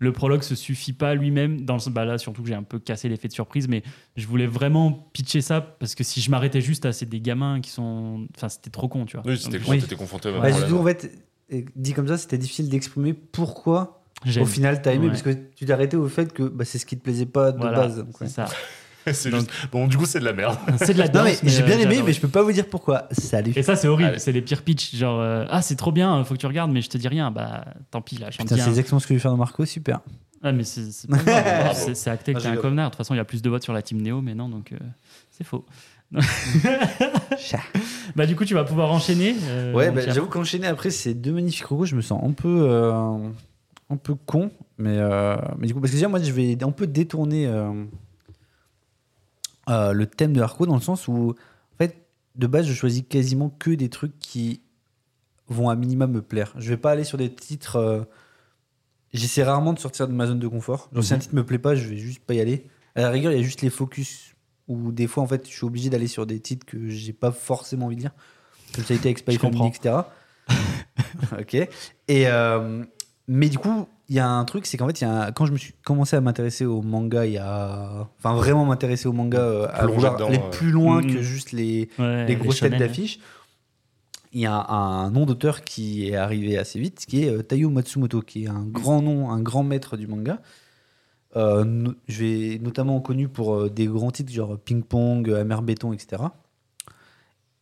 Le 0.00 0.12
prologue 0.12 0.42
se 0.42 0.54
suffit 0.56 0.92
pas 0.92 1.14
lui-même 1.14 1.60
dans 1.64 1.76
le 1.76 1.90
bah 1.90 2.04
là 2.04 2.18
surtout 2.18 2.42
que 2.42 2.48
j'ai 2.48 2.54
un 2.54 2.64
peu 2.64 2.78
cassé 2.80 3.08
l'effet 3.08 3.28
de 3.28 3.32
surprise 3.32 3.68
mais 3.68 3.82
je 4.16 4.26
voulais 4.26 4.46
vraiment 4.48 4.90
pitcher 5.12 5.40
ça 5.40 5.60
parce 5.60 5.94
que 5.94 6.02
si 6.02 6.20
je 6.20 6.30
m'arrêtais 6.32 6.60
juste 6.60 6.84
à 6.84 6.92
c'est 6.92 7.06
des 7.08 7.20
gamins 7.20 7.60
qui 7.60 7.70
sont 7.70 8.26
enfin 8.36 8.48
c'était 8.48 8.70
trop 8.70 8.88
con 8.88 9.06
tu 9.06 9.16
vois. 9.16 9.24
Oui, 9.24 9.38
c'était 9.38 9.58
con, 9.60 9.70
Oui. 9.70 9.80
t'étais 9.80 9.94
confronté 9.94 10.30
Bah, 10.32 10.52
surtout, 10.52 10.78
en 10.78 10.84
fait, 10.84 11.10
dit 11.76 11.92
comme 11.92 12.08
ça, 12.08 12.18
c'était 12.18 12.38
difficile 12.38 12.68
d'exprimer 12.68 13.14
pourquoi, 13.14 14.02
au 14.40 14.44
final, 14.46 14.82
t'as 14.82 14.92
aimé, 14.94 15.04
Ouais. 15.04 15.10
parce 15.10 15.22
que 15.22 15.30
tu 15.54 15.64
t'es 15.64 15.72
arrêté 15.72 15.96
au 15.96 16.08
fait 16.08 16.32
que 16.32 16.42
bah, 16.42 16.64
c'est 16.64 16.78
ce 16.78 16.86
qui 16.86 16.96
te 16.98 17.02
plaisait 17.02 17.24
pas 17.26 17.52
de 17.52 17.58
Voilà, 17.58 17.78
base. 17.82 17.98
donc, 17.98 18.20
ouais. 18.20 18.26
c'est 18.26 18.34
ça. 18.34 18.46
c'est 19.12 19.30
Donc- 19.30 19.40
juste. 19.40 19.50
Bon, 19.72 19.86
du 19.86 19.96
coup, 19.96 20.06
c'est 20.06 20.20
de 20.20 20.24
la 20.24 20.32
merde. 20.32 20.56
C'est 20.78 20.94
de 20.94 20.98
la 20.98 21.06
Non, 21.08 21.24
danse. 21.24 21.42
mais 21.42 21.50
j'ai 21.50 21.62
bien 21.62 21.76
euh, 21.78 21.82
aimé, 21.82 22.02
mais 22.04 22.12
je 22.12 22.20
peux 22.20 22.28
pas 22.28 22.42
vous 22.42 22.52
dire 22.52 22.66
pourquoi. 22.66 23.08
Salut. 23.10 23.52
Et 23.56 23.62
ça 23.62 23.76
c'est 23.76 23.88
horrible, 23.88 24.10
Allez. 24.10 24.18
c'est 24.18 24.32
les 24.32 24.42
pires 24.42 24.62
pitchs 24.62 24.94
genre 24.96 25.20
euh, 25.20 25.44
ah 25.50 25.62
c'est 25.62 25.76
trop 25.76 25.92
bien, 25.92 26.22
faut 26.24 26.34
que 26.34 26.38
tu 26.40 26.46
regardes 26.46 26.70
mais 26.72 26.80
je 26.82 26.88
te 26.88 26.96
dis 26.98 27.08
rien 27.08 27.30
bah 27.30 27.64
tant 27.90 28.00
pis 28.02 28.16
là, 28.16 28.30
j'en 28.30 28.44
Putain, 28.44 28.54
dis 28.56 28.60
c'est 28.60 28.66
un. 28.66 28.70
exactement 28.70 28.98
ce 29.00 29.06
que 29.06 29.14
je 29.14 29.18
vais 29.18 29.22
faire 29.22 29.30
dans 29.30 29.36
Marco, 29.36 29.64
super. 29.64 30.00
Ah 30.42 30.52
mais 30.52 30.64
c'est 30.64 30.90
c'est 30.92 31.08
pas 31.08 31.16
grave, 31.18 31.44
Bravo. 31.44 31.70
c'est 31.74 31.94
c'est 31.94 32.10
acté 32.10 32.32
que 32.34 32.38
Ah, 32.38 32.42
t'es 32.42 32.48
un 32.48 32.56
connard. 32.56 32.86
De 32.90 32.94
toute 32.94 32.98
façon 32.98 33.14
il 33.14 33.18
y 33.18 33.20
a 33.20 33.24
plus 33.24 33.42
de 33.42 33.48
votes 33.50 33.62
sur 33.64 33.72
la 33.72 33.82
team 33.82 34.00
Néo 34.02 34.20
mais 34.20 34.34
non 34.34 34.48
donc 34.48 34.72
euh, 34.72 34.78
c'est 35.30 35.44
faux. 35.44 35.64
Bah 38.16 38.26
du 38.26 38.36
coup 38.36 38.44
tu 38.44 38.54
vas 38.54 38.64
pouvoir 38.64 38.92
enchaîner. 38.92 39.34
euh, 39.48 39.72
Ouais, 39.72 39.90
bah, 39.90 40.02
j'avoue 40.06 40.26
qu'enchaîner 40.28 40.66
après 40.66 40.90
ces 40.90 41.14
deux 41.14 41.32
magnifiques 41.32 41.64
recos, 41.66 41.88
je 41.88 41.96
me 41.96 42.00
sens 42.02 42.22
un 42.24 42.32
peu, 42.32 42.66
euh, 42.68 42.92
un 43.90 43.96
peu 43.96 44.14
con. 44.14 44.50
Mais, 44.78 44.96
euh, 44.98 45.36
mais 45.58 45.66
du 45.66 45.74
coup, 45.74 45.80
parce 45.80 45.90
que 45.92 45.96
déjà, 45.96 46.08
moi, 46.08 46.20
je 46.22 46.32
vais 46.32 46.56
un 46.62 46.70
peu 46.72 46.86
détourner 46.86 47.48
euh, 49.68 49.92
le 49.92 50.06
thème 50.06 50.32
de 50.32 50.40
Arco 50.40 50.66
dans 50.66 50.74
le 50.74 50.80
sens 50.80 51.08
où, 51.08 51.30
en 51.30 51.76
fait, 51.78 52.06
de 52.36 52.46
base, 52.46 52.66
je 52.66 52.74
choisis 52.74 53.02
quasiment 53.08 53.50
que 53.50 53.70
des 53.70 53.88
trucs 53.88 54.18
qui 54.18 54.60
vont 55.48 55.68
à 55.68 55.76
minima 55.76 56.06
me 56.06 56.22
plaire. 56.22 56.52
Je 56.58 56.68
vais 56.70 56.76
pas 56.76 56.90
aller 56.92 57.04
sur 57.04 57.18
des 57.18 57.32
titres. 57.34 57.76
euh, 57.76 58.02
J'essaie 59.12 59.44
rarement 59.44 59.72
de 59.72 59.78
sortir 59.78 60.08
de 60.08 60.12
ma 60.12 60.26
zone 60.26 60.40
de 60.40 60.48
confort. 60.48 60.90
Genre, 60.92 61.04
si 61.04 61.12
un 61.12 61.16
Mhm. 61.16 61.22
titre 61.22 61.34
me 61.36 61.44
plaît 61.46 61.58
pas, 61.60 61.74
je 61.76 61.88
vais 61.88 61.96
juste 61.96 62.20
pas 62.24 62.34
y 62.34 62.40
aller. 62.40 62.66
À 62.96 63.02
la 63.02 63.10
rigueur, 63.10 63.30
il 63.32 63.36
y 63.36 63.38
a 63.38 63.42
juste 63.44 63.62
les 63.62 63.70
focus 63.70 64.34
où 64.66 64.90
des 64.90 65.06
fois, 65.06 65.22
en 65.22 65.26
fait, 65.28 65.46
je 65.48 65.52
suis 65.54 65.64
obligé 65.64 65.88
d'aller 65.90 66.08
sur 66.08 66.26
des 66.26 66.40
titres 66.40 66.66
que 66.66 66.88
j'ai 66.88 67.12
pas 67.12 67.30
forcément 67.30 67.86
envie 67.86 67.96
de 67.96 68.00
lire. 68.00 68.10
Comme 68.74 68.84
ça 68.84 68.92
a 68.92 68.96
été 68.96 69.08
avec 69.08 69.18
Spy 69.18 69.34
Je 69.34 69.38
Family, 69.38 69.58
comprends. 69.58 69.68
etc. 69.68 69.94
ok. 71.40 71.54
Et, 72.08 72.26
euh, 72.26 72.84
mais 73.28 73.48
du 73.48 73.58
coup, 73.58 73.86
il 74.08 74.16
y 74.16 74.18
a 74.18 74.28
un 74.28 74.44
truc, 74.44 74.66
c'est 74.66 74.76
qu'en 74.76 74.86
fait, 74.86 75.00
il 75.00 75.04
y 75.04 75.06
a 75.06 75.26
un- 75.26 75.32
quand 75.32 75.46
je 75.46 75.52
me 75.52 75.56
suis 75.56 75.72
commencé 75.84 76.14
à 76.16 76.20
m'intéresser 76.20 76.64
au 76.66 76.82
manga, 76.82 77.24
il 77.26 77.32
y 77.32 77.38
a. 77.38 78.06
Enfin, 78.18 78.34
vraiment 78.34 78.64
m'intéresser 78.64 79.08
au 79.08 79.12
manga, 79.12 79.38
euh, 79.38 79.66
à 79.72 79.86
vouloir 79.86 80.20
aller 80.28 80.40
plus 80.50 80.70
loin 80.70 81.00
Mhm. 81.02 81.12
que 81.14 81.22
juste 81.22 81.52
les, 81.52 81.88
Ouais, 81.98 82.26
les 82.26 82.36
grosses 82.36 82.60
têtes 82.60 82.72
shonen, 82.72 82.78
d'affiche. 82.78 83.18
Il 84.32 84.40
y 84.40 84.46
a 84.46 84.66
un 84.68 85.10
nom 85.10 85.26
d'auteur 85.26 85.62
qui 85.62 86.08
est 86.08 86.16
arrivé 86.16 86.58
assez 86.58 86.78
vite, 86.80 87.04
qui 87.06 87.24
est 87.24 87.30
euh, 87.30 87.42
Taiyo 87.42 87.70
Matsumoto, 87.70 88.20
qui 88.20 88.44
est 88.44 88.48
un 88.48 88.64
grand 88.64 89.00
nom, 89.00 89.30
un 89.30 89.40
grand 89.40 89.62
maître 89.62 89.96
du 89.96 90.06
manga. 90.08 90.40
Euh, 91.36 91.64
no- 91.64 91.94
je 92.08 92.24
vais 92.24 92.58
notamment 92.60 93.00
connu 93.00 93.28
pour 93.28 93.54
euh, 93.54 93.70
des 93.70 93.86
grands 93.86 94.10
titres 94.10 94.32
genre 94.32 94.58
Ping 94.58 94.82
Pong, 94.82 95.28
euh, 95.30 95.40
Amer 95.40 95.62
Béton, 95.62 95.92
etc. 95.92 96.22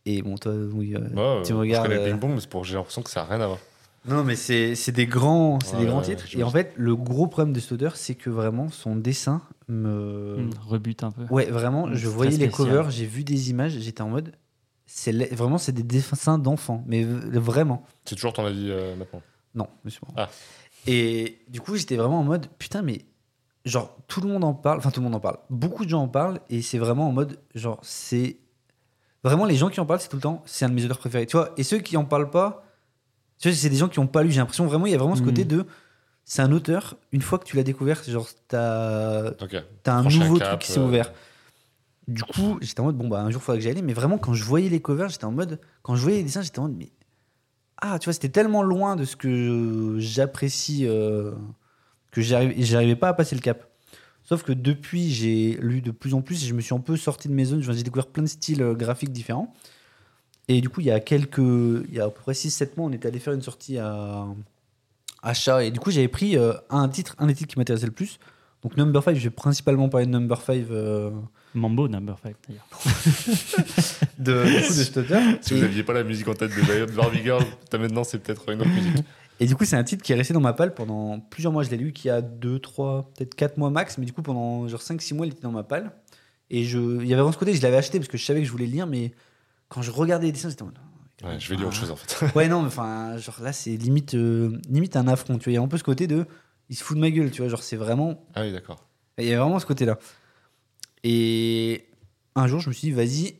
Et 0.05 0.21
bon, 0.21 0.35
toi, 0.37 0.51
oui, 0.73 0.95
euh, 0.95 0.99
Ouais, 0.99 1.43
tu 1.43 1.53
euh, 1.53 1.57
regardes. 1.57 1.85
Je 1.85 1.89
connais 1.89 2.01
le 2.03 2.07
euh, 2.09 2.11
ping-pong, 2.11 2.31
mais 2.35 2.47
pour 2.49 2.63
j'ai 2.65 2.75
l'impression 2.75 3.01
que 3.01 3.09
ça 3.09 3.21
n'a 3.21 3.27
rien 3.35 3.41
à 3.41 3.47
voir. 3.47 3.59
Non, 4.05 4.23
mais 4.23 4.35
c'est 4.35 4.75
c'est 4.75 4.91
des 4.91 5.05
grands, 5.07 5.59
c'est 5.61 5.73
Ouais, 5.73 5.79
des 5.81 5.85
grands 5.85 5.99
ouais, 5.99 6.03
titres. 6.15 6.25
Et 6.35 6.43
en 6.43 6.49
fait, 6.49 6.73
le 6.75 6.95
gros 6.95 7.27
problème 7.27 7.53
de 7.53 7.61
auteur, 7.73 7.95
c'est 7.95 8.15
que 8.15 8.29
vraiment 8.29 8.69
son 8.69 8.95
dessin 8.95 9.41
me. 9.67 10.35
Hum, 10.39 10.49
rebute 10.67 11.03
un 11.03 11.11
peu. 11.11 11.23
Ouais, 11.29 11.45
vraiment, 11.49 11.87
Mm, 11.87 11.95
je 11.95 12.07
voyais 12.07 12.31
les 12.31 12.47
spécial. 12.49 12.51
covers, 12.67 12.91
j'ai 12.91 13.05
vu 13.05 13.23
des 13.23 13.49
images, 13.49 13.77
j'étais 13.79 14.01
en 14.01 14.09
mode. 14.09 14.33
c'est 14.85 15.11
la- 15.13 15.27
Vraiment, 15.27 15.57
c'est 15.57 15.71
des 15.71 15.81
dessins 15.83 16.37
d'enfants, 16.37 16.83
mais 16.85 17.03
vraiment. 17.05 17.85
C'est 18.05 18.15
toujours 18.15 18.33
ton 18.33 18.45
avis 18.45 18.69
euh, 18.69 18.95
maintenant? 18.97 19.21
Non, 19.55 19.67
monsieur. 19.85 20.01
Ah. 20.17 20.29
Et 20.85 21.39
du 21.47 21.61
coup, 21.61 21.75
j'étais 21.77 21.95
vraiment 21.95 22.19
en 22.19 22.23
mode 22.23 22.47
putain, 22.59 22.81
mais 22.81 23.05
genre 23.65 23.95
tout 24.07 24.19
le 24.19 24.27
monde 24.27 24.43
en 24.43 24.53
parle, 24.53 24.79
enfin 24.79 24.91
tout 24.91 24.99
le 24.99 25.05
monde 25.05 25.15
en 25.15 25.19
parle, 25.21 25.37
beaucoup 25.49 25.85
de 25.85 25.89
gens 25.89 26.01
en 26.03 26.09
parlent, 26.09 26.41
et 26.49 26.61
c'est 26.61 26.77
vraiment 26.77 27.07
en 27.07 27.13
mode 27.13 27.39
genre 27.55 27.79
c'est 27.81 28.37
vraiment 29.23 29.45
les 29.45 29.55
gens 29.55 29.69
qui 29.69 29.79
en 29.79 29.85
parlent, 29.85 30.01
c'est 30.01 30.09
tout 30.09 30.17
le 30.17 30.21
temps, 30.21 30.41
c'est 30.45 30.65
un 30.65 30.69
de 30.69 30.73
mes 30.73 30.83
auteurs 30.83 30.99
préférés, 30.99 31.25
tu 31.25 31.37
vois. 31.37 31.53
Et 31.55 31.63
ceux 31.63 31.77
qui 31.79 31.95
en 31.95 32.03
parlent 32.03 32.29
pas, 32.29 32.65
tu 33.43 33.49
vois, 33.49 33.57
c'est 33.57 33.69
des 33.69 33.75
gens 33.75 33.89
qui 33.89 33.99
ont 33.99 34.07
pas 34.07 34.23
lu. 34.23 34.31
J'ai 34.31 34.39
l'impression 34.39 34.65
vraiment, 34.65 34.85
il 34.85 34.93
y 34.93 34.95
a 34.95 34.97
vraiment 34.97 35.17
ce 35.17 35.21
côté 35.21 35.43
de 35.43 35.65
c'est 36.23 36.41
un 36.41 36.53
auteur. 36.53 36.95
Une 37.11 37.21
fois 37.21 37.37
que 37.39 37.43
tu 37.43 37.57
l'as 37.57 37.63
découvert, 37.63 38.01
genre 38.05 38.29
t'as 38.47 39.31
Ok. 39.31 39.61
t'as 39.83 39.95
un 39.95 40.03
nouveau 40.03 40.37
cap, 40.37 40.47
truc 40.47 40.61
qui 40.61 40.71
s'est 40.71 40.79
euh. 40.79 40.85
ouvert. 40.85 41.11
Du 42.07 42.23
coup, 42.23 42.57
j'étais 42.61 42.79
en 42.79 42.85
mode, 42.85 42.95
bon, 42.95 43.09
bah, 43.09 43.19
un 43.19 43.31
jour, 43.31 43.41
il 43.41 43.43
faudrait 43.43 43.57
que 43.57 43.63
j'y 43.63 43.69
aille. 43.69 43.81
Mais 43.81 43.91
vraiment, 43.91 44.17
quand 44.17 44.33
je 44.33 44.45
voyais 44.45 44.69
les 44.69 44.81
covers, 44.81 45.09
j'étais 45.09 45.25
en 45.25 45.33
mode, 45.33 45.59
quand 45.81 45.97
je 45.97 46.01
voyais 46.01 46.19
les 46.19 46.23
dessins, 46.23 46.41
j'étais 46.41 46.59
en 46.59 46.69
mode, 46.69 46.77
mais. 46.77 46.89
Ah, 47.81 47.99
tu 47.99 48.05
vois, 48.05 48.13
c'était 48.13 48.29
tellement 48.29 48.63
loin 48.63 48.95
de 48.95 49.03
ce 49.03 49.17
que 49.17 49.97
j'apprécie 49.99 50.87
euh, 50.87 51.33
que 52.11 52.21
j'arrivais 52.21 52.95
pas 52.95 53.09
à 53.09 53.13
passer 53.13 53.35
le 53.35 53.41
cap. 53.41 53.67
Sauf 54.23 54.43
que 54.43 54.53
depuis, 54.53 55.11
j'ai 55.11 55.57
lu 55.59 55.81
de 55.81 55.91
plus 55.91 56.13
en 56.13 56.21
plus 56.21 56.45
et 56.45 56.47
je 56.47 56.53
me 56.53 56.61
suis 56.61 56.73
un 56.73 56.79
peu 56.79 56.95
sorti 56.95 57.27
de 57.27 57.33
mes 57.33 57.43
zones. 57.43 57.61
J'ai 57.61 57.83
découvert 57.83 58.07
plein 58.07 58.23
de 58.23 58.29
styles 58.29 58.61
euh, 58.61 58.73
graphiques 58.73 59.11
différents. 59.11 59.53
Et 60.47 60.59
du 60.61 60.69
coup, 60.69 60.81
il 60.81 60.87
y 60.87 60.91
a 60.91 60.99
quelques. 60.99 61.37
Il 61.37 61.93
y 61.93 61.99
a 61.99 62.05
à 62.05 62.09
peu 62.09 62.19
près 62.21 62.33
6-7 62.33 62.71
mois, 62.77 62.87
on 62.87 62.91
était 62.91 63.07
allé 63.07 63.19
faire 63.19 63.33
une 63.33 63.41
sortie 63.41 63.77
à 63.77 64.25
achat. 65.21 65.63
Et 65.63 65.71
du 65.71 65.79
coup, 65.79 65.91
j'avais 65.91 66.07
pris 66.07 66.37
euh, 66.37 66.53
un 66.69 66.87
titre, 66.89 67.15
un 67.17 67.27
des 67.27 67.33
titres 67.35 67.53
qui 67.53 67.59
m'intéressait 67.59 67.85
le 67.85 67.91
plus. 67.91 68.19
Donc, 68.61 68.77
Number 68.77 69.03
5, 69.03 69.15
je 69.15 69.23
vais 69.23 69.29
principalement 69.29 69.89
parler 69.89 70.05
de 70.05 70.11
Number 70.11 70.41
5 70.41 70.65
euh, 70.71 71.11
Mambo 71.53 71.87
number 71.87 72.17
5 72.23 72.35
d'ailleurs. 72.47 72.67
de, 74.17 74.43
de. 74.43 75.37
Si 75.41 75.53
Et- 75.53 75.55
vous 75.57 75.61
n'aviez 75.61 75.83
pas 75.83 75.93
la 75.93 76.03
musique 76.03 76.27
en 76.27 76.33
tête 76.33 76.51
de 76.51 76.85
Barbie 76.95 77.21
Girl, 77.23 77.43
t'as 77.69 77.77
maintenant 77.77 78.03
c'est 78.03 78.19
peut-être 78.19 78.49
une 78.49 78.61
autre 78.61 78.69
musique. 78.69 79.03
Et 79.39 79.45
du 79.45 79.55
coup, 79.55 79.65
c'est 79.65 79.75
un 79.75 79.83
titre 79.83 80.03
qui 80.03 80.13
est 80.13 80.15
resté 80.15 80.33
dans 80.33 80.39
ma 80.41 80.53
palle 80.53 80.73
pendant 80.73 81.19
plusieurs 81.19 81.51
mois. 81.51 81.63
Je 81.63 81.69
l'ai 81.69 81.77
lu 81.77 81.91
qui 81.91 82.09
a 82.09 82.21
2, 82.21 82.59
3, 82.59 83.11
peut-être 83.17 83.35
4 83.35 83.57
mois 83.57 83.69
max. 83.69 83.97
Mais 83.97 84.05
du 84.05 84.13
coup, 84.13 84.21
pendant 84.21 84.67
genre 84.67 84.79
5-6 84.81 85.13
mois, 85.15 85.25
il 85.25 85.33
était 85.33 85.41
dans 85.41 85.51
ma 85.51 85.63
palle. 85.63 85.91
Et 86.49 86.63
je... 86.63 86.77
il 86.77 87.07
y 87.07 87.13
avait 87.13 87.15
vraiment 87.21 87.31
ce 87.31 87.37
côté, 87.37 87.53
je 87.53 87.61
l'avais 87.61 87.77
acheté 87.77 87.99
parce 87.99 88.07
que 88.09 88.17
je 88.17 88.25
savais 88.25 88.41
que 88.41 88.45
je 88.47 88.51
voulais 88.51 88.67
le 88.67 88.71
lire. 88.71 88.87
Mais 88.87 89.11
quand 89.73 89.81
je 89.81 89.89
regardais 89.89 90.27
les 90.27 90.31
dessins, 90.31 90.49
en 90.61 90.65
mode. 90.65 90.77
Ouais, 91.23 91.39
je 91.39 91.49
vais 91.49 91.55
lire 91.55 91.67
autre 91.67 91.75
chose 91.75 91.89
en 91.89 91.95
fait. 91.95 92.35
Ouais, 92.35 92.47
non, 92.47 92.61
mais 92.61 92.67
enfin, 92.67 93.17
genre 93.17 93.41
là, 93.41 93.51
c'est 93.53 93.75
limite, 93.75 94.13
euh, 94.13 94.59
limite 94.69 94.95
un 94.95 95.07
affront. 95.07 95.37
Tu 95.37 95.45
vois, 95.45 95.51
il 95.51 95.55
y 95.55 95.57
a 95.57 95.61
un 95.61 95.67
peu 95.67 95.77
ce 95.77 95.83
côté 95.83 96.05
de. 96.05 96.27
Il 96.69 96.75
se 96.75 96.83
fout 96.83 96.95
de 96.95 97.01
ma 97.01 97.09
gueule, 97.09 97.31
tu 97.31 97.41
vois. 97.41 97.49
Genre, 97.49 97.63
c'est 97.63 97.75
vraiment. 97.75 98.23
Ah 98.35 98.41
oui, 98.43 98.51
d'accord. 98.51 98.85
Il 99.17 99.25
y 99.25 99.33
a 99.33 99.39
vraiment 99.39 99.59
ce 99.59 99.65
côté-là. 99.65 99.97
Et 101.03 101.87
un 102.35 102.47
jour, 102.47 102.59
je 102.59 102.69
me 102.69 102.73
suis 102.73 102.89
dit, 102.89 102.93
vas-y, 102.93 103.35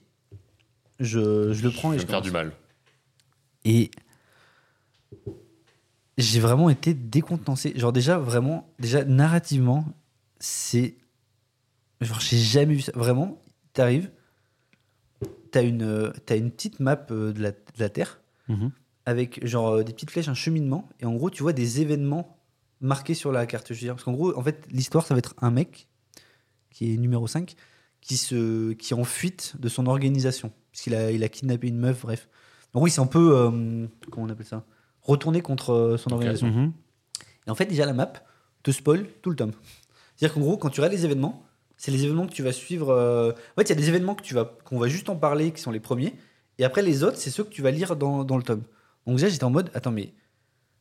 je, 1.00 1.54
je 1.54 1.64
le 1.64 1.72
prends 1.72 1.92
Je 1.92 1.98
et 1.98 2.00
je 2.00 2.06
me 2.06 2.10
faire 2.10 2.22
du 2.22 2.32
mal. 2.32 2.52
Et 3.66 3.92
j'ai 6.18 6.40
vraiment 6.40 6.70
été 6.70 6.94
décontenancé. 6.94 7.74
Genre 7.76 7.94
déjà, 7.94 8.18
vraiment, 8.18 8.74
déjà 8.80 9.04
narrativement, 9.04 9.86
c'est... 10.40 10.96
Genre 12.02 12.20
j'ai 12.20 12.38
jamais 12.38 12.74
vu 12.74 12.82
ça. 12.82 12.92
Vraiment, 12.96 13.42
t'arrives, 13.74 14.12
t'as 15.54 15.64
une, 15.64 15.84
euh, 15.84 16.12
t'as 16.26 16.36
une 16.36 16.52
petite 16.52 16.80
map 16.82 17.06
euh, 17.12 17.32
de 17.32 17.42
la, 17.42 17.52
de 17.52 17.58
la 17.80 17.90
Terre 17.90 18.20
Mhm. 18.50 18.72
avec 19.06 19.46
genre 19.48 19.70
euh, 19.70 19.84
des 19.84 19.94
petites 19.94 20.12
flèches, 20.12 20.28
un 20.28 20.34
cheminement, 20.34 20.90
et 21.00 21.06
en 21.06 21.14
gros, 21.14 21.30
tu 21.30 21.44
vois 21.44 21.54
des 21.54 21.80
événements 21.80 22.38
marqués 22.82 23.14
sur 23.14 23.32
la 23.32 23.46
carte. 23.46 23.68
Je 23.70 23.74
veux 23.74 23.80
dire, 23.80 23.94
parce 23.94 24.04
qu'en 24.04 24.12
gros, 24.12 24.38
en 24.38 24.44
fait, 24.44 24.68
l'histoire, 24.70 25.06
ça 25.06 25.14
va 25.14 25.20
être 25.20 25.34
un 25.42 25.50
mec, 25.52 25.88
qui 26.70 26.94
est 26.94 26.98
numéro 26.98 27.26
5, 27.26 27.56
qui, 28.02 28.18
se, 28.18 28.74
qui 28.74 28.94
est 28.94 28.98
en 28.98 29.06
fuite 29.06 29.54
de 29.60 29.70
son 29.70 29.86
organisation. 29.88 30.52
Parce 30.72 30.82
qu'il 30.84 30.94
a, 30.96 31.12
il 31.12 31.24
a 31.24 31.30
kidnappé 31.30 31.68
une 31.70 31.78
meuf, 31.78 32.02
bref. 32.02 32.28
Donc 32.74 32.84
oui, 32.84 32.92
c'est 32.92 33.00
un 33.00 33.06
peu, 33.06 33.38
euh, 33.38 33.88
comment 34.12 34.26
on 34.26 34.30
appelle 34.30 34.46
ça 34.46 34.66
Retourner 35.02 35.42
contre 35.42 35.72
euh, 35.72 35.98
son 35.98 36.12
organisation. 36.12 36.48
Mhm. 36.48 36.74
Et 37.48 37.50
en 37.52 37.56
fait, 37.56 37.66
déjà, 37.68 37.86
la 37.86 37.94
map 37.94 38.12
te 38.64 38.72
spoil 38.72 39.08
tout 39.22 39.30
le 39.30 39.36
tome. 39.38 39.52
C'est-à-dire 40.16 40.34
qu'en 40.34 40.42
gros, 40.42 40.58
quand 40.58 40.70
tu 40.70 40.82
regardes 40.82 40.94
les 40.96 41.06
événements, 41.06 41.46
c'est 41.84 41.92
les 41.92 42.06
événements 42.06 42.26
que 42.28 42.32
tu 42.32 42.44
vas 42.44 42.54
suivre. 42.54 42.92
euh, 42.92 43.32
En 43.32 43.60
fait, 43.62 43.64
il 43.64 43.70
y 43.70 43.72
a 43.74 43.76
des 43.76 43.90
événements 43.90 44.16
que 44.16 44.22
tu 44.24 44.34
vas, 44.34 44.46
qu'on 44.64 44.80
va 44.80 44.88
juste 44.88 45.10
en 45.10 45.18
parler, 45.18 45.52
qui 45.52 45.62
sont 45.62 45.72
les 45.72 45.82
premiers. 45.82 46.14
Et 46.58 46.64
après, 46.64 46.82
les 46.82 47.04
autres, 47.04 47.18
c'est 47.18 47.30
ceux 47.30 47.44
que 47.44 47.50
tu 47.50 47.62
vas 47.62 47.72
lire 47.72 47.98
dans, 47.98 48.24
dans 48.24 48.38
le 48.38 48.44
tome. 48.44 48.62
Donc 49.06 49.18
déjà, 49.18 49.28
j'étais 49.28 49.44
en 49.44 49.50
mode, 49.50 49.70
attends, 49.74 49.92
mais. 49.92 50.14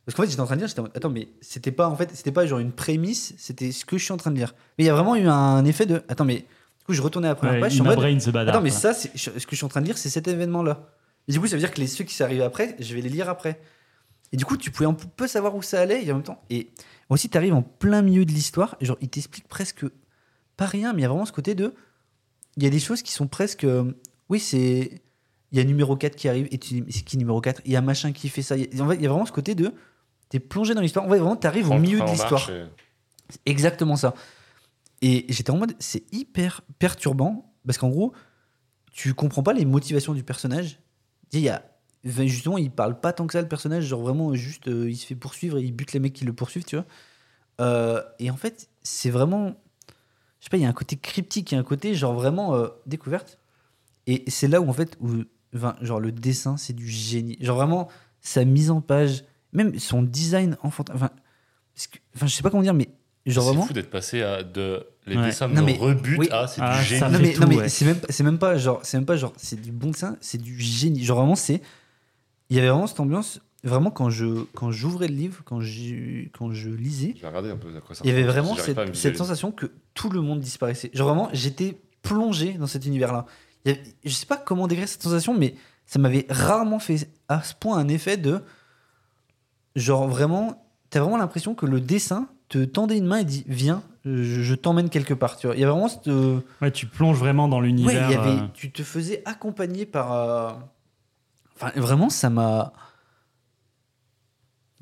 Parce 0.06 0.14
qu'en 0.14 0.22
fait, 0.22 0.28
j'étais 0.30 0.40
en 0.40 0.46
train 0.46 0.54
de 0.54 0.60
dire, 0.60 0.68
j'étais 0.68 0.78
en 0.78 0.84
mode, 0.84 0.96
attends, 0.96 1.10
mais 1.10 1.26
c'était 1.40 1.72
pas, 1.72 1.88
en 1.88 1.96
fait, 1.96 2.10
c'était 2.14 2.30
pas 2.30 2.46
genre 2.46 2.60
une 2.60 2.70
prémisse, 2.70 3.34
c'était 3.36 3.72
ce 3.72 3.84
que 3.84 3.98
je 3.98 4.04
suis 4.04 4.12
en 4.12 4.16
train 4.16 4.30
de 4.30 4.36
dire. 4.36 4.54
Mais 4.78 4.84
il 4.84 4.86
y 4.86 4.90
a 4.90 4.94
vraiment 4.94 5.16
eu 5.16 5.26
un 5.26 5.64
effet 5.64 5.86
de, 5.86 6.02
attends, 6.08 6.24
mais. 6.24 6.36
Du 6.78 6.86
coup, 6.86 6.92
je 6.92 7.02
retournais 7.02 7.26
à 7.28 7.32
la 7.32 7.34
première 7.34 7.54
Ouais, 7.54 7.60
page, 7.60 7.70
je 7.72 7.74
suis 7.76 7.82
en 7.82 7.84
mode, 7.84 7.96
Brain 7.96 8.18
attends, 8.48 8.60
mais 8.60 8.70
quoi. 8.70 8.78
ça, 8.78 8.92
c'est- 8.94 9.10
ce 9.16 9.30
que 9.30 9.40
je 9.50 9.56
suis 9.56 9.64
en 9.64 9.68
train 9.68 9.80
de 9.80 9.86
dire, 9.86 9.98
c'est 9.98 10.08
cet 10.08 10.26
événement-là. 10.28 10.88
Et 11.28 11.32
du 11.32 11.40
coup, 11.40 11.46
ça 11.48 11.54
veut 11.56 11.60
dire 11.60 11.70
que 11.72 11.80
les 11.80 11.86
ceux 11.88 12.02
qui 12.04 12.14
s'arrivent 12.14 12.42
après, 12.42 12.76
je 12.80 12.94
vais 12.94 13.00
les 13.00 13.08
lire 13.08 13.28
après. 13.28 13.60
Et 14.32 14.36
du 14.36 14.44
coup, 14.44 14.56
tu 14.56 14.70
pouvais 14.70 14.88
un 14.88 14.94
peu 14.94 15.26
savoir 15.28 15.54
où 15.56 15.62
ça 15.62 15.80
allait, 15.80 16.04
et 16.04 16.10
en 16.12 16.16
même 16.16 16.22
temps. 16.24 16.42
Et 16.50 16.70
aussi, 17.08 17.28
tu 17.28 17.36
arrives 17.36 17.54
en 17.54 17.62
plein 17.62 18.02
milieu 18.02 18.24
de 18.24 18.32
l'histoire, 18.32 18.76
et 18.80 18.84
genre, 18.84 18.96
il 19.00 19.08
t'explique 19.08 19.46
presque 19.48 19.84
pas 20.56 20.66
rien, 20.66 20.92
mais 20.92 21.00
il 21.00 21.02
y 21.02 21.04
a 21.06 21.08
vraiment 21.08 21.26
ce 21.26 21.32
côté 21.32 21.54
de. 21.54 21.74
Il 22.56 22.62
y 22.62 22.66
a 22.66 22.70
des 22.70 22.80
choses 22.80 23.02
qui 23.02 23.12
sont 23.12 23.26
presque. 23.26 23.64
euh, 23.64 23.92
Oui, 24.28 24.38
c'est. 24.40 25.02
Il 25.52 25.58
y 25.58 25.60
a 25.60 25.64
numéro 25.64 25.96
4 25.96 26.16
qui 26.16 26.28
arrive, 26.28 26.48
et 26.50 26.58
tu 26.58 26.84
c'est 26.88 27.02
qui 27.04 27.18
numéro 27.18 27.40
4 27.40 27.60
Il 27.66 27.72
y 27.72 27.76
a 27.76 27.80
machin 27.82 28.12
qui 28.12 28.28
fait 28.30 28.42
ça. 28.42 28.56
Il 28.56 28.74
y 28.74 28.80
a- 28.80 28.84
En 28.84 28.88
fait, 28.88 28.94
il 28.96 29.02
y 29.02 29.06
a 29.06 29.10
vraiment 29.10 29.26
ce 29.26 29.32
côté 29.32 29.54
de. 29.54 29.72
T'es 30.30 30.40
plongé 30.40 30.72
dans 30.74 30.80
l'histoire. 30.80 31.04
En 31.04 31.10
fait, 31.10 31.18
vraiment, 31.18 31.36
t'arrives 31.36 31.66
au 31.68 31.74
milieu 31.80 31.98
de 31.98 32.04
l'histoire. 32.12 32.40
et- 32.50 32.66
C'est 33.28 33.40
exactement 33.46 33.96
ça. 33.96 34.14
Et 35.02 35.26
j'étais 35.28 35.50
en 35.50 35.58
mode, 35.58 35.74
c'est 35.78 36.04
hyper 36.12 36.62
perturbant 36.78 37.52
parce 37.66 37.76
qu'en 37.78 37.88
gros, 37.90 38.12
tu 38.92 39.14
comprends 39.14 39.42
pas 39.42 39.52
les 39.52 39.64
motivations 39.64 40.14
du 40.14 40.22
personnage. 40.22 40.78
Il 41.32 41.40
y 41.40 41.48
a, 41.48 41.64
enfin, 42.06 42.26
justement, 42.26 42.56
il 42.58 42.70
parle 42.70 42.98
pas 43.00 43.12
tant 43.12 43.26
que 43.26 43.32
ça 43.32 43.42
le 43.42 43.48
personnage, 43.48 43.84
genre 43.84 44.00
vraiment 44.02 44.34
juste, 44.34 44.68
euh, 44.68 44.88
il 44.90 44.96
se 44.96 45.06
fait 45.06 45.14
poursuivre 45.16 45.58
et 45.58 45.62
il 45.62 45.72
bute 45.72 45.92
les 45.92 46.00
mecs 46.00 46.12
qui 46.12 46.24
le 46.24 46.32
poursuivent, 46.32 46.64
tu 46.64 46.76
vois. 46.76 46.84
Euh, 47.60 48.02
et 48.18 48.30
en 48.30 48.36
fait, 48.36 48.68
c'est 48.82 49.10
vraiment, 49.10 49.54
je 50.42 50.46
sais 50.46 50.50
pas, 50.50 50.56
il 50.56 50.62
y 50.64 50.66
a 50.66 50.68
un 50.68 50.72
côté 50.72 50.96
cryptique, 50.96 51.52
il 51.52 51.54
y 51.54 51.56
a 51.56 51.60
un 51.60 51.64
côté 51.64 51.94
genre 51.94 52.14
vraiment 52.14 52.56
euh, 52.56 52.66
découverte. 52.84 53.38
Et 54.08 54.24
c'est 54.26 54.48
là 54.48 54.60
où 54.60 54.68
en 54.68 54.72
fait, 54.72 54.96
où, 55.00 55.22
enfin, 55.54 55.76
genre 55.80 56.00
le 56.00 56.10
dessin, 56.10 56.56
c'est 56.56 56.72
du 56.72 56.88
génie. 56.88 57.36
Genre 57.40 57.56
vraiment, 57.56 57.88
sa 58.20 58.44
mise 58.44 58.68
en 58.72 58.80
page, 58.80 59.22
même 59.52 59.78
son 59.78 60.02
design 60.02 60.56
enfantin. 60.64 60.94
Enfin, 60.96 61.10
parce 61.72 61.86
que- 61.86 61.98
enfin, 62.16 62.26
je 62.26 62.34
sais 62.34 62.42
pas 62.42 62.50
comment 62.50 62.64
dire, 62.64 62.74
mais 62.74 62.88
genre 63.24 63.44
C'est 63.44 63.50
vraiment. 63.50 63.66
fou 63.66 63.72
d'être 63.72 63.90
passé 63.90 64.22
à 64.22 64.42
de 64.42 64.84
les 65.06 65.16
Ouais. 65.16 65.26
dessins 65.26 65.46
Non, 65.46 65.60
me 65.60 65.66
mais- 65.66 65.78
rebutent 65.78 66.18
oui. 66.18 66.28
à 66.32 66.48
c'est 66.48 66.60
Ah, 66.60 66.76
du 66.80 66.84
génie. 66.86 67.00
Non 67.12 67.18
mais, 67.20 67.34
non, 67.38 67.46
mais 67.46 67.56
ouais. 67.58 67.68
c'est 67.68 67.84
même 67.84 68.00
pas- 68.00 68.08
c'est 68.10 68.24
même 68.24 68.38
pas 68.38 68.56
genre 68.58 68.80
c'est 68.82 68.96
même 68.96 69.06
pas 69.06 69.16
genre 69.16 69.32
c'est 69.36 69.60
du 69.60 69.70
bon 69.70 69.90
dessin 69.90 70.16
c'est 70.20 70.38
du 70.38 70.58
génie 70.60 71.04
genre 71.04 71.18
vraiment 71.18 71.34
c'est 71.36 71.60
il 72.50 72.56
y 72.56 72.58
avait 72.58 72.68
vraiment 72.68 72.86
cette 72.88 72.98
ambiance 73.00 73.40
vraiment 73.64 73.90
quand 73.90 74.10
je 74.10 74.44
quand 74.54 74.70
j'ouvrais 74.70 75.08
le 75.08 75.14
livre 75.14 75.42
quand 75.44 75.60
je 75.60 76.28
quand 76.30 76.52
je 76.52 76.70
lisais 76.70 77.14
Je 77.20 77.26
un 77.26 77.56
peu 77.56 77.68
il 78.02 78.06
y 78.06 78.10
avait 78.10 78.24
vraiment 78.24 78.56
cette, 78.56 79.16
sensation 79.16 79.52
que 79.52 79.66
tout 79.94 80.10
le 80.10 80.20
monde 80.20 80.40
disparaissait 80.40 80.90
genre 80.92 81.08
vraiment 81.08 81.28
j'étais 81.32 81.78
plongé 82.02 82.54
dans 82.54 82.66
cet 82.66 82.86
univers 82.86 83.12
là 83.12 83.26
je 83.64 84.10
sais 84.10 84.26
pas 84.26 84.36
comment 84.36 84.66
décrire 84.66 84.88
cette 84.88 85.02
sensation 85.02 85.36
mais 85.36 85.54
ça 85.86 85.98
m'avait 85.98 86.26
rarement 86.28 86.78
fait 86.78 87.08
à 87.28 87.42
ce 87.42 87.54
point 87.54 87.78
un 87.78 87.88
effet 87.88 88.16
de 88.16 88.40
genre 89.76 90.08
vraiment 90.08 90.66
t'as 90.90 91.00
vraiment 91.00 91.18
l'impression 91.18 91.54
que 91.54 91.66
le 91.66 91.80
dessin 91.80 92.28
te 92.48 92.64
tendait 92.64 92.98
une 92.98 93.06
main 93.06 93.18
et 93.18 93.24
dit 93.24 93.44
viens 93.46 93.82
je, 94.04 94.42
je 94.42 94.54
t'emmène 94.56 94.90
quelque 94.90 95.14
part 95.14 95.36
tu 95.36 95.46
vois 95.46 95.54
il 95.54 95.60
y 95.60 95.62
avait 95.62 95.70
vraiment 95.70 95.88
cette 95.88 96.10
Ouais, 96.60 96.70
tu 96.72 96.86
plonges 96.86 97.18
vraiment 97.18 97.46
dans 97.48 97.60
l'univers. 97.60 98.10
euh, 98.10 98.40
tu 98.54 98.72
te 98.72 98.82
faisais 98.82 99.22
accompagner 99.24 99.86
par. 99.86 100.12
euh, 100.12 100.52
Enfin, 101.56 101.72
vraiment, 101.76 102.08
ça 102.08 102.30
m'a. 102.30 102.72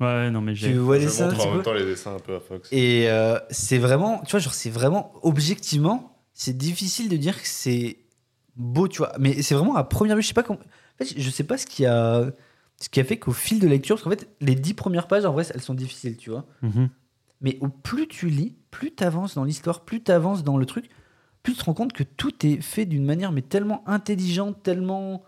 Ouais, 0.01 0.31
non, 0.31 0.41
mais 0.41 0.53
Tu 0.53 0.59
j'ai. 0.59 0.73
vois 0.73 0.99
Je 0.99 1.05
montre 1.05 1.29
petit 1.29 1.41
en 1.41 1.45
même 1.49 1.57
peu 1.57 1.63
temps 1.63 1.73
les 1.73 1.85
dessins 1.85 2.15
un 2.15 2.19
peu 2.19 2.35
à 2.35 2.39
Fox. 2.39 2.67
Et 2.71 3.09
euh, 3.09 3.39
c'est 3.49 3.77
vraiment. 3.77 4.21
Tu 4.25 4.31
vois, 4.31 4.39
genre, 4.39 4.53
c'est 4.53 4.69
vraiment. 4.69 5.13
Objectivement, 5.21 6.17
c'est 6.33 6.57
difficile 6.57 7.07
de 7.07 7.17
dire 7.17 7.39
que 7.41 7.47
c'est 7.47 7.97
beau, 8.55 8.87
tu 8.87 8.97
vois. 8.97 9.13
Mais 9.19 9.41
c'est 9.41 9.55
vraiment 9.55 9.75
à 9.75 9.83
première 9.83 10.15
vue. 10.15 10.21
Je 10.23 10.27
sais 10.27 10.33
pas 10.33 10.43
comment. 10.43 10.59
En 10.59 11.05
fait, 11.05 11.13
je 11.17 11.29
sais 11.29 11.43
pas 11.43 11.57
ce 11.57 11.65
qui 11.65 11.85
a. 11.85 12.31
Ce 12.81 12.89
qui 12.89 12.99
a 12.99 13.03
fait 13.03 13.19
qu'au 13.19 13.31
fil 13.31 13.59
de 13.59 13.67
lecture, 13.67 13.95
parce 13.95 14.03
qu'en 14.03 14.09
fait, 14.09 14.27
les 14.41 14.55
dix 14.55 14.73
premières 14.73 15.07
pages, 15.07 15.23
en 15.23 15.33
vrai, 15.33 15.43
elles 15.53 15.61
sont 15.61 15.75
difficiles, 15.75 16.17
tu 16.17 16.31
vois. 16.31 16.45
Mhm. 16.63 16.89
Mais 17.41 17.57
au 17.61 17.67
plus 17.67 18.07
tu 18.07 18.27
lis, 18.27 18.55
plus 18.71 18.91
tu 18.95 19.03
avances 19.03 19.35
dans 19.35 19.43
l'histoire, 19.43 19.81
plus 19.85 20.01
tu 20.01 20.11
avances 20.11 20.43
dans 20.43 20.57
le 20.57 20.65
truc, 20.65 20.89
plus 21.43 21.53
tu 21.53 21.59
te 21.59 21.65
rends 21.65 21.75
compte 21.75 21.93
que 21.93 22.01
tout 22.03 22.33
est 22.43 22.59
fait 22.59 22.85
d'une 22.85 23.05
manière 23.05 23.31
mais 23.31 23.43
tellement 23.43 23.83
intelligente, 23.87 24.63
tellement 24.63 25.23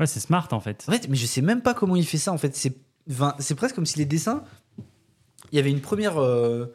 Ouais, 0.00 0.06
c'est 0.06 0.20
smart 0.20 0.48
en 0.52 0.60
fait. 0.60 0.84
En 0.88 0.92
fait, 0.92 1.08
mais 1.08 1.16
je 1.16 1.26
sais 1.26 1.40
même 1.40 1.62
pas 1.62 1.74
comment 1.74 1.96
il 1.96 2.06
fait 2.06 2.18
ça. 2.18 2.32
En 2.32 2.38
fait, 2.38 2.54
c'est, 2.56 2.76
enfin, 3.10 3.34
c'est 3.38 3.54
presque 3.54 3.74
comme 3.74 3.86
si 3.86 3.98
les 3.98 4.04
dessins, 4.06 4.42
il 5.52 5.56
y 5.56 5.58
avait 5.58 5.70
une 5.70 5.80
première, 5.80 6.18
euh, 6.18 6.66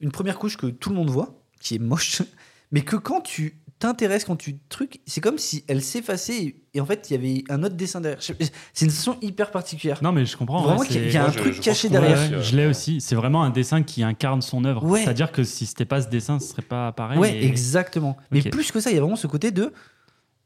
une 0.00 0.10
première 0.12 0.38
couche 0.38 0.56
que 0.56 0.66
tout 0.66 0.90
le 0.90 0.96
monde 0.96 1.10
voit, 1.10 1.40
qui 1.60 1.74
est 1.74 1.78
moche, 1.78 2.22
mais 2.72 2.82
que 2.82 2.96
quand 2.96 3.20
tu 3.20 3.60
t'intéresses, 3.80 4.24
quand 4.24 4.36
tu 4.36 4.58
trucs, 4.68 5.00
c'est 5.04 5.20
comme 5.20 5.36
si 5.36 5.64
elle 5.68 5.82
s'effaçait 5.82 6.36
et, 6.42 6.62
et 6.74 6.80
en 6.80 6.86
fait, 6.86 7.10
il 7.10 7.12
y 7.12 7.16
avait 7.16 7.44
un 7.50 7.62
autre 7.64 7.74
dessin 7.74 8.00
derrière. 8.00 8.22
C'est 8.22 8.84
une 8.84 8.90
sensation 8.90 9.18
hyper 9.20 9.50
particulière. 9.50 9.98
Non, 10.02 10.12
mais 10.12 10.24
je 10.24 10.36
comprends. 10.36 10.62
Vraiment 10.62 10.80
ouais, 10.80 10.86
qu'il 10.86 10.96
y 10.96 10.98
a- 11.00 11.02
c'est- 11.02 11.08
il 11.08 11.14
y 11.14 11.16
a 11.16 11.20
Moi, 11.20 11.28
un 11.28 11.32
je- 11.32 11.38
truc 11.38 11.52
je 11.54 11.60
caché 11.60 11.88
derrière. 11.90 12.30
Ouais, 12.30 12.42
je 12.42 12.56
l'ai 12.56 12.66
aussi. 12.66 13.00
C'est 13.00 13.16
vraiment 13.16 13.42
un 13.42 13.50
dessin 13.50 13.82
qui 13.82 14.02
incarne 14.02 14.40
son 14.42 14.64
œuvre. 14.64 14.84
Ouais. 14.84 15.02
C'est-à-dire 15.02 15.32
que 15.32 15.44
si 15.44 15.66
c'était 15.66 15.84
pas 15.84 16.00
ce 16.00 16.08
dessin, 16.08 16.38
ce 16.38 16.46
serait 16.48 16.62
pas 16.62 16.92
pareil. 16.92 17.18
Ouais, 17.18 17.36
et 17.36 17.44
exactement. 17.46 18.16
Mais 18.30 18.42
plus 18.42 18.70
que 18.72 18.80
ça, 18.80 18.90
il 18.90 18.94
y 18.94 18.98
a 18.98 19.00
vraiment 19.02 19.16
ce 19.16 19.26
côté 19.26 19.50
de. 19.50 19.72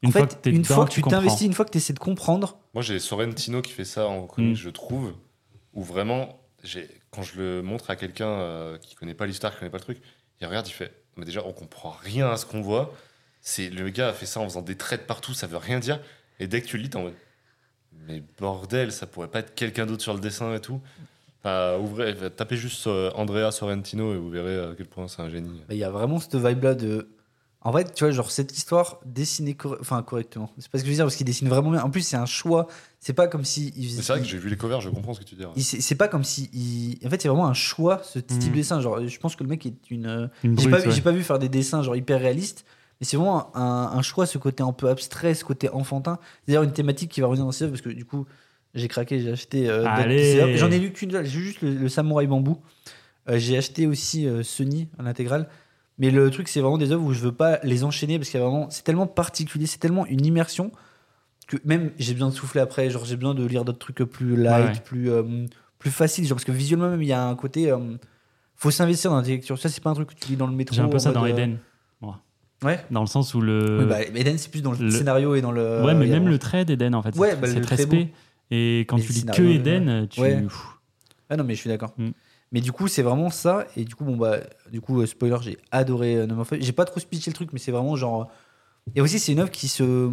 Une 0.02 0.08
en 0.08 0.12
fois 0.12 0.20
fait, 0.22 0.36
que 0.36 0.40
t'es 0.42 0.50
une 0.50 0.62
dedans, 0.62 0.74
fois 0.76 0.84
que 0.86 0.90
tu 0.92 1.02
t'investis, 1.02 1.46
une 1.46 1.52
fois 1.52 1.64
que 1.64 1.70
tu 1.70 1.78
essaies 1.78 1.92
de 1.92 1.98
comprendre, 1.98 2.58
Moi, 2.72 2.82
j'ai 2.82 2.98
Sorrentino 2.98 3.60
qui 3.62 3.72
fait 3.72 3.84
ça 3.84 4.06
en 4.08 4.26
comics, 4.26 4.52
Mm. 4.52 4.54
je 4.56 4.70
trouve, 4.70 5.12
où 5.78 5.82
vraiment, 5.84 6.40
quand 7.12 7.22
je 7.22 7.40
le 7.40 7.62
montre 7.62 7.88
à 7.90 7.94
quelqu'un 7.94 8.26
euh, 8.28 8.78
qui 8.78 8.96
connaît 8.96 9.14
pas 9.14 9.26
l'histoire, 9.26 9.52
qui 9.52 9.60
connaît 9.60 9.70
pas 9.70 9.78
le 9.78 9.84
truc, 9.84 10.02
il 10.40 10.46
regarde, 10.48 10.66
il 10.66 10.72
fait 10.72 10.92
Mais 11.16 11.24
déjà, 11.24 11.44
on 11.46 11.52
comprend 11.52 11.90
rien 11.90 12.28
à 12.28 12.36
ce 12.36 12.46
qu'on 12.46 12.62
voit. 12.62 12.92
C'est 13.40 13.70
Le 13.70 13.88
gars 13.88 14.08
a 14.08 14.12
fait 14.12 14.26
ça 14.26 14.40
en 14.40 14.44
faisant 14.44 14.62
des 14.62 14.76
traits 14.76 15.06
partout, 15.06 15.34
ça 15.34 15.46
veut 15.46 15.56
rien 15.56 15.78
dire. 15.78 16.00
Et 16.40 16.48
dès 16.48 16.60
que 16.60 16.66
tu 16.66 16.78
le 16.78 16.82
lis, 16.82 16.90
t'es 16.90 16.96
en 16.96 17.12
Mais 18.08 18.24
bordel, 18.38 18.90
ça 18.90 19.06
pourrait 19.06 19.28
pas 19.28 19.38
être 19.38 19.54
quelqu'un 19.54 19.86
d'autre 19.86 20.02
sur 20.02 20.14
le 20.14 20.20
dessin 20.20 20.52
et 20.52 20.60
tout. 20.60 20.80
Tapez 21.44 22.56
juste 22.56 22.88
euh, 22.88 23.12
Andrea 23.14 23.52
Sorrentino 23.52 24.12
et 24.12 24.16
vous 24.16 24.30
verrez 24.30 24.58
à 24.58 24.74
quel 24.76 24.86
point 24.86 25.06
c'est 25.06 25.22
un 25.22 25.30
génie. 25.30 25.62
Il 25.70 25.76
y 25.76 25.84
a 25.84 25.90
vraiment 25.90 26.18
cette 26.18 26.34
vibe-là 26.34 26.74
de. 26.74 27.08
En 27.62 27.72
fait, 27.72 27.92
tu 27.92 28.04
vois, 28.04 28.12
genre, 28.12 28.30
cette 28.30 28.56
histoire 28.56 29.00
dessinée 29.04 29.54
corre- 29.54 29.78
enfin, 29.80 30.00
correctement. 30.02 30.48
C'est 30.58 30.70
pas 30.70 30.78
ce 30.78 30.84
que 30.84 30.86
je 30.86 30.92
veux 30.92 30.96
dire, 30.96 31.04
parce 31.04 31.16
qu'il 31.16 31.26
dessine 31.26 31.48
vraiment 31.48 31.70
bien. 31.72 31.82
En 31.82 31.90
plus, 31.90 32.02
c'est 32.02 32.16
un 32.16 32.24
choix. 32.24 32.68
C'est 33.00 33.12
pas 33.14 33.26
comme 33.26 33.44
si. 33.44 33.72
il- 33.76 33.90
c'est 34.00 34.12
vrai 34.12 34.20
que 34.20 34.26
j'ai 34.26 34.38
vu 34.38 34.48
les 34.48 34.56
covers, 34.56 34.80
je 34.80 34.88
comprends 34.90 35.12
ce 35.12 35.20
que 35.20 35.24
tu 35.24 35.34
dis. 35.34 35.44
ouais. 35.44 35.50
c'est 35.60 35.94
pas 35.96 36.06
comme 36.06 36.22
si. 36.24 36.48
il- 36.52 37.04
En 37.04 37.10
fait, 37.10 37.20
c'est 37.20 37.28
vraiment 37.28 37.46
un 37.48 37.54
choix, 37.54 38.00
ce 38.04 38.20
type 38.20 38.42
Mhm. 38.44 38.48
de 38.50 38.54
dessin. 38.54 38.80
Genre, 38.80 39.06
je 39.06 39.18
pense 39.18 39.34
que 39.34 39.42
le 39.42 39.48
mec 39.50 39.66
est 39.66 39.90
une. 39.90 40.30
Une 40.44 40.58
J'ai 40.58 40.70
pas, 40.70 40.78
vu- 40.78 40.88
ouais. 40.88 40.94
j'ai 40.94 41.00
pas 41.02 41.10
vu 41.10 41.22
faire 41.24 41.38
des 41.40 41.48
dessins 41.48 41.82
genre 41.82 41.96
hyper 41.96 42.20
réalistes, 42.20 42.64
mais 43.00 43.06
c'est 43.06 43.16
vraiment 43.16 43.54
un, 43.56 43.90
un 43.92 44.02
choix, 44.02 44.26
ce 44.26 44.38
côté 44.38 44.62
un 44.62 44.72
peu 44.72 44.88
abstrait, 44.88 45.34
ce 45.34 45.44
côté 45.44 45.68
enfantin. 45.70 46.20
C'est 46.42 46.52
d'ailleurs 46.52 46.62
une 46.62 46.72
thématique 46.72 47.10
qui 47.10 47.20
va 47.20 47.26
revenir 47.26 47.44
dans 47.44 47.62
œuvre, 47.62 47.72
parce 47.72 47.82
que 47.82 47.90
du 47.90 48.04
coup, 48.04 48.24
j'ai 48.74 48.86
craqué, 48.86 49.18
j'ai 49.20 49.32
acheté. 49.32 49.68
euh. 49.68 49.84
J'en 50.56 50.70
ai 50.70 50.78
lu 50.78 50.92
qu'une 50.92 51.10
seule, 51.10 51.26
j'ai 51.26 51.40
juste 51.40 51.62
le, 51.62 51.74
le 51.74 51.88
Samouraï 51.88 52.28
Bambou. 52.28 52.58
Euh, 53.28 53.36
j'ai 53.38 53.58
acheté 53.58 53.86
aussi 53.88 54.26
euh, 54.28 54.42
Sony 54.44 54.88
en 54.98 55.06
intégrale. 55.06 55.48
Mais 55.98 56.10
le 56.10 56.30
truc, 56.30 56.48
c'est 56.48 56.60
vraiment 56.60 56.78
des 56.78 56.92
œuvres 56.92 57.04
où 57.04 57.12
je 57.12 57.20
veux 57.20 57.32
pas 57.32 57.58
les 57.64 57.82
enchaîner 57.84 58.18
parce 58.18 58.30
qu'il 58.30 58.38
y 58.38 58.42
a 58.42 58.46
vraiment. 58.46 58.68
C'est 58.70 58.84
tellement 58.84 59.06
particulier, 59.06 59.66
c'est 59.66 59.78
tellement 59.78 60.06
une 60.06 60.24
immersion 60.24 60.70
que 61.48 61.56
même 61.64 61.90
j'ai 61.98 62.12
besoin 62.12 62.28
de 62.28 62.34
souffler 62.34 62.60
après. 62.60 62.88
Genre, 62.90 63.04
j'ai 63.04 63.16
besoin 63.16 63.34
de 63.34 63.44
lire 63.44 63.64
d'autres 63.64 63.78
trucs 63.78 63.98
plus 64.08 64.36
light, 64.36 64.64
Ouais, 64.66 64.72
ouais. 64.72 64.80
plus, 64.84 65.10
euh, 65.10 65.46
plus 65.78 65.90
facile. 65.90 66.24
Genre, 66.24 66.36
parce 66.36 66.44
que 66.44 66.52
visuellement, 66.52 66.88
même, 66.90 67.02
il 67.02 67.08
y 67.08 67.12
a 67.12 67.24
un 67.26 67.34
côté. 67.34 67.70
euh, 67.70 67.78
faut 68.54 68.70
s'investir 68.70 69.10
dans 69.10 69.20
la 69.20 69.26
lecture. 69.26 69.58
Ça, 69.58 69.68
c'est 69.68 69.82
pas 69.82 69.90
un 69.90 69.94
truc 69.94 70.08
que 70.10 70.14
tu 70.14 70.30
lis 70.30 70.36
dans 70.36 70.46
le 70.46 70.52
métro. 70.52 70.74
J'ai 70.74 70.82
un 70.82 70.88
peu 70.88 70.98
ça 70.98 71.12
dans 71.12 71.20
mode, 71.20 71.30
euh, 71.30 71.34
Eden. 71.34 71.58
Ouais. 72.64 72.80
Dans 72.90 73.02
le 73.02 73.06
sens 73.06 73.34
où 73.34 73.40
le. 73.40 73.78
Oui, 73.80 73.84
bah, 73.86 74.02
Eden, 74.02 74.36
c'est 74.36 74.50
plus 74.50 74.62
dans 74.62 74.72
le, 74.72 74.78
le- 74.78 74.90
scénario 74.90 75.34
et 75.36 75.40
dans 75.40 75.52
le. 75.52 75.82
ouais, 75.84 75.94
mais 75.94 76.06
a 76.06 76.18
même 76.18 76.28
le 76.28 76.38
trait 76.38 76.64
d'Eden 76.64 76.94
en 76.94 77.02
fait. 77.02 77.16
Ouais, 77.16 77.30
c'est 77.30 77.36
bah, 77.40 77.46
c'est 77.46 77.54
le 77.54 77.60
très 77.60 77.76
spé. 77.76 78.12
Et 78.50 78.80
quand 78.88 78.96
Mais 78.96 79.02
tu 79.02 79.12
lis 79.12 79.24
que 79.26 79.42
Eden, 79.42 80.08
tu. 80.08 80.20
Ouais. 80.20 80.44
Ah 81.30 81.36
non, 81.36 81.44
mais 81.44 81.54
je 81.54 81.60
suis 81.60 81.68
d'accord. 81.68 81.92
Mm. 81.98 82.08
Mais 82.52 82.60
du 82.60 82.72
coup, 82.72 82.88
c'est 82.88 83.02
vraiment 83.02 83.30
ça. 83.30 83.66
Et 83.76 83.84
du 83.84 83.94
coup, 83.94 84.04
bon, 84.04 84.16
bah, 84.16 84.38
du 84.72 84.80
coup, 84.80 85.00
euh, 85.02 85.06
spoiler, 85.06 85.36
j'ai 85.42 85.58
adoré 85.70 86.16
euh, 86.16 86.26
No 86.26 86.34
More. 86.34 86.46
J'ai 86.58 86.72
pas 86.72 86.84
trop 86.86 86.98
speeché 87.00 87.30
le 87.30 87.34
truc, 87.34 87.52
mais 87.52 87.58
c'est 87.58 87.72
vraiment 87.72 87.94
genre. 87.96 88.22
euh, 88.22 88.90
Et 88.94 89.00
aussi, 89.02 89.18
c'est 89.18 89.32
une 89.32 89.40
œuvre 89.40 89.50
qui 89.50 89.68
se. 89.68 90.10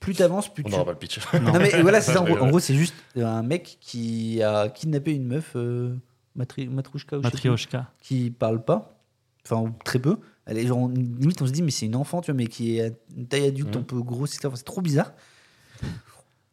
Plus 0.00 0.14
t'avances, 0.14 0.52
plus 0.52 0.62
On 0.66 0.68
tu. 0.68 0.72
n'aura 0.72 0.84
pas 0.84 0.92
le 0.92 0.98
pitch. 0.98 1.20
non. 1.34 1.52
Non, 1.52 1.58
mais 1.58 1.70
voilà, 1.82 2.00
c'est 2.00 2.12
ça. 2.12 2.20
En 2.20 2.24
gros, 2.24 2.32
en 2.32 2.34
rigole. 2.36 2.50
gros, 2.50 2.58
c'est 2.60 2.74
juste 2.74 2.94
un 3.16 3.42
mec 3.42 3.78
qui 3.80 4.42
a 4.42 4.68
kidnappé 4.68 5.12
une 5.14 5.24
meuf, 5.26 5.52
euh, 5.56 5.94
Matri- 6.36 6.68
Matrouchka 6.68 7.16
ou 7.18 7.20
je 7.22 7.24
sais 7.24 7.30
plus, 7.30 7.36
Matryoshka. 7.48 7.90
qui 8.02 8.30
parle 8.30 8.62
pas. 8.64 9.00
Enfin, 9.48 9.72
très 9.84 9.98
peu. 10.00 10.16
Elle 10.44 10.58
est 10.58 10.66
genre, 10.66 10.88
limite, 10.88 11.40
on 11.40 11.46
se 11.46 11.52
dit, 11.52 11.62
mais 11.62 11.70
c'est 11.70 11.86
une 11.86 11.96
enfant, 11.96 12.20
tu 12.20 12.30
vois, 12.32 12.36
mais 12.36 12.46
qui 12.46 12.76
est 12.76 12.82
à 12.82 12.90
une 13.16 13.26
taille 13.26 13.46
adulte, 13.46 13.74
Mhm. 13.74 13.80
un 13.82 13.84
peu 13.84 14.00
grosse, 14.02 14.32
etc. 14.34 14.48
Enfin, 14.48 14.56
c'est 14.56 14.64
trop 14.64 14.80
bizarre. 14.82 15.12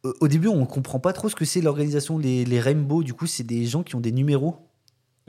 Au- 0.04 0.14
Au 0.22 0.28
début, 0.28 0.48
on 0.48 0.66
comprend 0.66 1.00
pas 1.00 1.12
trop 1.14 1.28
ce 1.30 1.36
que 1.36 1.46
c'est 1.46 1.62
l'organisation, 1.62 2.18
les, 2.18 2.46
les 2.46 2.60
Rainbow. 2.60 3.04
Du 3.04 3.14
coup, 3.14 3.26
c'est 3.28 3.44
des 3.44 3.66
gens 3.66 3.84
qui 3.84 3.96
ont 3.96 4.02
des 4.02 4.12
numéros. 4.12 4.58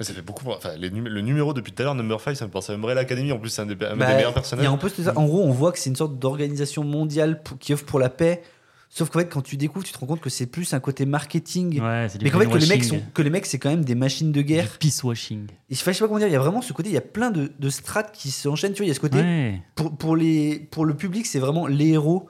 Ça 0.00 0.12
fait 0.12 0.22
beaucoup. 0.22 0.50
Enfin, 0.50 0.70
les 0.76 0.90
numé- 0.90 1.08
le 1.08 1.20
numéro 1.20 1.54
depuis 1.54 1.72
tout 1.72 1.80
à 1.82 1.84
l'heure, 1.84 1.94
Number 1.94 2.20
5, 2.20 2.34
ça 2.34 2.46
me 2.46 2.50
pense 2.50 2.68
à 2.68 2.72
Umbrella 2.72 3.02
Academy. 3.02 3.30
En 3.30 3.38
plus, 3.38 3.50
c'est 3.50 3.62
un 3.62 3.66
des, 3.66 3.74
un 3.74 3.96
Bah, 3.96 4.06
des 4.06 4.14
meilleurs 4.14 4.30
Il 4.30 4.32
y 4.32 4.34
personnages. 4.34 4.66
a 4.66 4.70
un 4.70 4.76
peu 4.76 4.88
ça. 4.88 5.12
En 5.16 5.24
gros, 5.26 5.42
on 5.44 5.50
voit 5.52 5.70
que 5.70 5.78
c'est 5.78 5.90
une 5.90 5.94
sorte 5.96 6.18
d'organisation 6.18 6.82
mondiale 6.82 7.42
pour- 7.42 7.58
qui 7.58 7.72
offre 7.72 7.84
pour 7.84 8.00
la 8.00 8.08
paix. 8.10 8.42
Sauf 8.90 9.10
qu'en 9.10 9.18
fait, 9.20 9.28
quand 9.28 9.42
tu 9.42 9.56
découvres, 9.56 9.84
tu 9.84 9.92
te 9.92 9.98
rends 9.98 10.06
compte 10.06 10.20
que 10.20 10.30
c'est 10.30 10.46
plus 10.46 10.72
un 10.72 10.78
côté 10.80 11.04
marketing. 11.04 11.80
Ouais, 11.80 12.06
c'est 12.08 12.18
du 12.18 12.24
mais 12.24 12.30
qu'en 12.30 12.38
fait, 12.40 12.46
que 12.46 12.58
les 12.58 12.66
mecs, 12.66 12.84
sont, 12.84 12.90
greenwashing. 12.90 13.12
que 13.12 13.22
les 13.22 13.30
mecs, 13.30 13.46
c'est 13.46 13.58
quand 13.58 13.70
même 13.70 13.84
des 13.84 13.94
machines 13.96 14.30
de 14.30 14.40
guerre. 14.42 14.64
Du 14.64 14.78
peace 14.78 15.02
washing. 15.02 15.46
Et 15.70 15.74
je 15.74 15.80
sais 15.80 15.84
pas 15.92 16.06
comment 16.06 16.18
dire, 16.18 16.28
il 16.28 16.32
y 16.32 16.36
a 16.36 16.40
vraiment 16.40 16.62
ce 16.62 16.72
côté, 16.72 16.90
il 16.90 16.94
y 16.94 16.98
a 16.98 17.00
plein 17.00 17.30
de, 17.32 17.50
de 17.58 17.70
strates 17.70 18.12
qui 18.12 18.30
s'enchaînent. 18.30 18.72
Tu 18.72 18.78
vois, 18.78 18.86
il 18.86 18.88
y 18.88 18.92
a 18.92 18.94
ce 18.94 19.00
côté, 19.00 19.18
Ouais. 19.18 19.60
pour, 19.74 19.96
pour, 19.96 20.14
les, 20.16 20.58
pour 20.70 20.84
le 20.84 20.94
public, 20.94 21.26
c'est 21.26 21.40
vraiment 21.40 21.66
les 21.66 21.88
héros. 21.88 22.28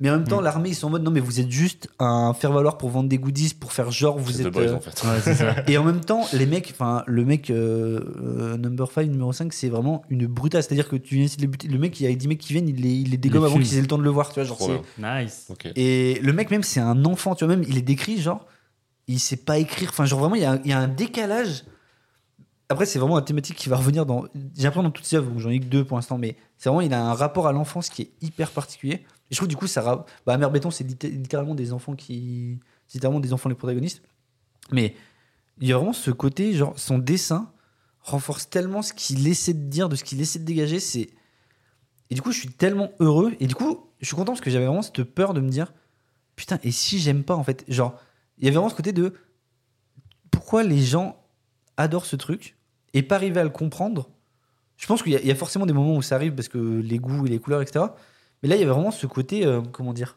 Mais 0.00 0.10
en 0.10 0.16
même 0.18 0.26
temps, 0.26 0.40
Mm. 0.40 0.44
l'armée, 0.44 0.68
ils 0.70 0.74
sont 0.74 0.88
en 0.88 0.90
mode 0.90 1.04
non, 1.04 1.12
mais 1.12 1.20
vous 1.20 1.38
êtes 1.38 1.50
juste 1.50 1.88
un 2.00 2.34
faire-valoir 2.34 2.78
pour 2.78 2.90
vendre 2.90 3.08
des 3.08 3.16
goodies, 3.18 3.54
pour 3.54 3.72
faire 3.72 3.92
genre, 3.92 4.18
vous 4.18 4.40
êtes. 4.42 4.48
Boys, 4.52 4.62
euh, 4.62 4.74
en 4.74 4.80
fait. 4.80 5.02
Ouais, 5.04 5.20
c'est 5.22 5.34
ça. 5.34 5.54
Et 5.68 5.78
en 5.78 5.84
même 5.84 6.00
temps, 6.00 6.26
les 6.32 6.46
mecs, 6.46 6.70
enfin, 6.72 7.04
le 7.06 7.24
mec 7.24 7.48
euh, 7.50 8.00
euh, 8.20 8.56
number 8.56 8.90
5, 8.90 9.08
numéro 9.08 9.32
5, 9.32 9.52
c'est 9.52 9.68
vraiment 9.68 10.02
une 10.10 10.26
brutale. 10.26 10.62
C'est-à-dire 10.64 10.88
que 10.88 10.96
tu 10.96 11.14
viens 11.14 11.24
essayer 11.24 11.36
de 11.38 11.42
les 11.42 11.46
buter. 11.48 11.68
Le 11.68 11.78
mec, 11.78 11.98
il 12.00 12.10
y 12.10 12.12
a 12.12 12.14
10 12.14 12.26
mecs 12.26 12.38
qui 12.40 12.52
viennent, 12.52 12.68
il 12.68 12.80
les, 12.82 12.90
il 12.92 13.10
les 13.10 13.16
dégomme 13.18 13.42
les 13.44 13.50
avant 13.50 13.58
qu'ils 13.58 13.78
aient 13.78 13.80
le 13.82 13.86
temps 13.86 13.98
de 13.98 14.02
le 14.02 14.10
voir. 14.10 14.28
Tu 14.30 14.34
vois, 14.34 14.44
genre, 14.44 14.58
c'est-. 14.60 14.82
Nice. 15.24 15.48
Et 15.76 16.18
le 16.22 16.32
mec, 16.32 16.50
même, 16.50 16.64
c'est 16.64 16.80
un 16.80 17.04
enfant. 17.04 17.36
Tu 17.36 17.44
vois, 17.44 17.54
même, 17.54 17.64
il 17.68 17.78
est 17.78 17.82
décrit, 17.82 18.20
genre, 18.20 18.44
il 19.06 19.20
sait 19.20 19.36
pas 19.36 19.58
écrire. 19.58 19.90
Enfin, 19.90 20.06
genre, 20.06 20.18
vraiment, 20.18 20.34
il 20.34 20.42
y 20.42 20.44
a, 20.44 20.52
un- 20.54 20.60
il 20.64 20.70
y 20.70 20.74
a 20.74 20.78
un 20.80 20.88
décalage. 20.88 21.62
Après, 22.68 22.86
c'est 22.86 22.98
vraiment 22.98 23.18
une 23.18 23.24
thématique 23.24 23.56
qui 23.56 23.68
va 23.68 23.76
revenir 23.76 24.06
dans. 24.06 24.24
J'ai 24.56 24.64
l'impression 24.64 24.82
dans 24.82 24.90
toutes 24.90 25.04
ses 25.04 25.16
œuvres, 25.16 25.30
j'en 25.38 25.50
ai 25.50 25.60
que 25.60 25.66
deux 25.66 25.84
pour 25.84 25.98
l'instant, 25.98 26.16
mais 26.18 26.34
c'est 26.56 26.68
vraiment, 26.70 26.80
il 26.80 26.92
a 26.94 27.04
un 27.04 27.12
rapport 27.12 27.46
à 27.46 27.52
l'enfance 27.52 27.90
qui 27.90 28.02
est 28.02 28.10
hyper 28.22 28.50
particulier. 28.50 29.04
Et 29.30 29.34
je 29.34 29.36
trouve, 29.36 29.48
du 29.48 29.56
coup, 29.56 29.66
ça. 29.66 30.04
Bah, 30.26 30.36
Mère 30.36 30.50
Béton, 30.50 30.70
c'est 30.70 30.84
litté- 30.84 31.10
littéralement 31.10 31.54
des 31.54 31.72
enfants 31.72 31.94
qui. 31.94 32.60
C'est 32.86 32.94
littéralement 32.94 33.20
des 33.20 33.32
enfants 33.32 33.48
les 33.48 33.54
protagonistes. 33.54 34.02
Mais 34.70 34.94
il 35.60 35.68
y 35.68 35.72
a 35.72 35.76
vraiment 35.76 35.92
ce 35.92 36.10
côté, 36.10 36.52
genre, 36.52 36.78
son 36.78 36.98
dessin 36.98 37.50
renforce 38.00 38.50
tellement 38.50 38.82
ce 38.82 38.92
qu'il 38.92 39.26
essaie 39.26 39.54
de 39.54 39.68
dire, 39.68 39.88
de 39.88 39.96
ce 39.96 40.04
qu'il 40.04 40.20
essaie 40.20 40.38
de 40.38 40.44
dégager. 40.44 40.80
C'est. 40.80 41.10
Et 42.10 42.14
du 42.14 42.22
coup, 42.22 42.32
je 42.32 42.38
suis 42.38 42.50
tellement 42.50 42.90
heureux. 43.00 43.34
Et 43.40 43.46
du 43.46 43.54
coup, 43.54 43.86
je 44.00 44.06
suis 44.06 44.16
content 44.16 44.32
parce 44.32 44.42
que 44.42 44.50
j'avais 44.50 44.66
vraiment 44.66 44.82
cette 44.82 45.02
peur 45.02 45.32
de 45.34 45.40
me 45.40 45.48
dire 45.48 45.72
Putain, 46.36 46.58
et 46.62 46.70
si 46.70 46.98
j'aime 46.98 47.24
pas, 47.24 47.34
en 47.34 47.44
fait? 47.44 47.64
Genre, 47.68 47.98
il 48.38 48.44
y 48.44 48.48
avait 48.48 48.56
vraiment 48.56 48.68
ce 48.68 48.74
côté 48.74 48.92
de 48.92 49.14
pourquoi 50.30 50.62
les 50.64 50.82
gens 50.82 51.22
adorent 51.76 52.06
ce 52.06 52.16
truc 52.16 52.56
et 52.92 53.02
pas 53.02 53.16
arriver 53.16 53.40
à 53.40 53.44
le 53.44 53.50
comprendre? 53.50 54.10
Je 54.76 54.86
pense 54.86 55.02
qu'il 55.02 55.12
y 55.12 55.30
a 55.30 55.34
forcément 55.36 55.66
des 55.66 55.72
moments 55.72 55.96
où 55.96 56.02
ça 56.02 56.16
arrive 56.16 56.34
parce 56.34 56.48
que 56.48 56.58
les 56.58 56.98
goûts 56.98 57.26
et 57.26 57.30
les 57.30 57.38
couleurs, 57.38 57.62
etc. 57.62 57.86
Mais 58.44 58.50
là, 58.50 58.56
il 58.56 58.60
y 58.60 58.62
avait 58.62 58.72
vraiment 58.72 58.90
ce 58.92 59.06
côté, 59.06 59.44
euh, 59.46 59.60
comment 59.72 59.92
dire 59.94 60.16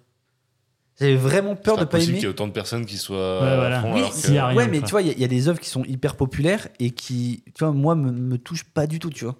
J'avais 0.99 1.15
vraiment 1.15 1.55
peur 1.55 1.77
de 1.77 1.85
pas 1.85 1.97
aimer. 1.97 2.05
qu'il 2.13 2.21
y 2.21 2.25
ait 2.25 2.27
autant 2.27 2.45
de 2.47 2.51
personnes 2.51 2.85
qui 2.85 2.97
soient. 2.97 3.41
Ouais, 3.41 3.47
à 3.49 3.55
voilà. 3.55 3.81
fond, 3.81 3.93
Oui, 3.93 3.99
alors 3.99 4.13
s'il 4.13 4.33
y 4.33 4.37
a 4.37 4.41
que- 4.41 4.47
rien, 4.47 4.57
ouais, 4.57 4.67
mais 4.67 4.79
quoi. 4.79 4.87
tu 4.87 4.91
vois, 4.91 5.01
il 5.01 5.07
y, 5.07 5.11
a- 5.11 5.13
il 5.13 5.19
y 5.21 5.23
a 5.23 5.27
des 5.27 5.47
œuvres 5.47 5.59
qui 5.59 5.69
sont 5.69 5.83
hyper 5.85 6.15
populaires 6.17 6.67
et 6.79 6.91
qui, 6.91 7.43
tu 7.55 7.63
vois, 7.63 7.71
moi, 7.73 7.95
me, 7.95 8.11
me 8.11 8.37
touchent 8.37 8.65
pas 8.65 8.85
du 8.85 8.99
tout, 8.99 9.09
tu 9.09 9.23
vois. 9.25 9.35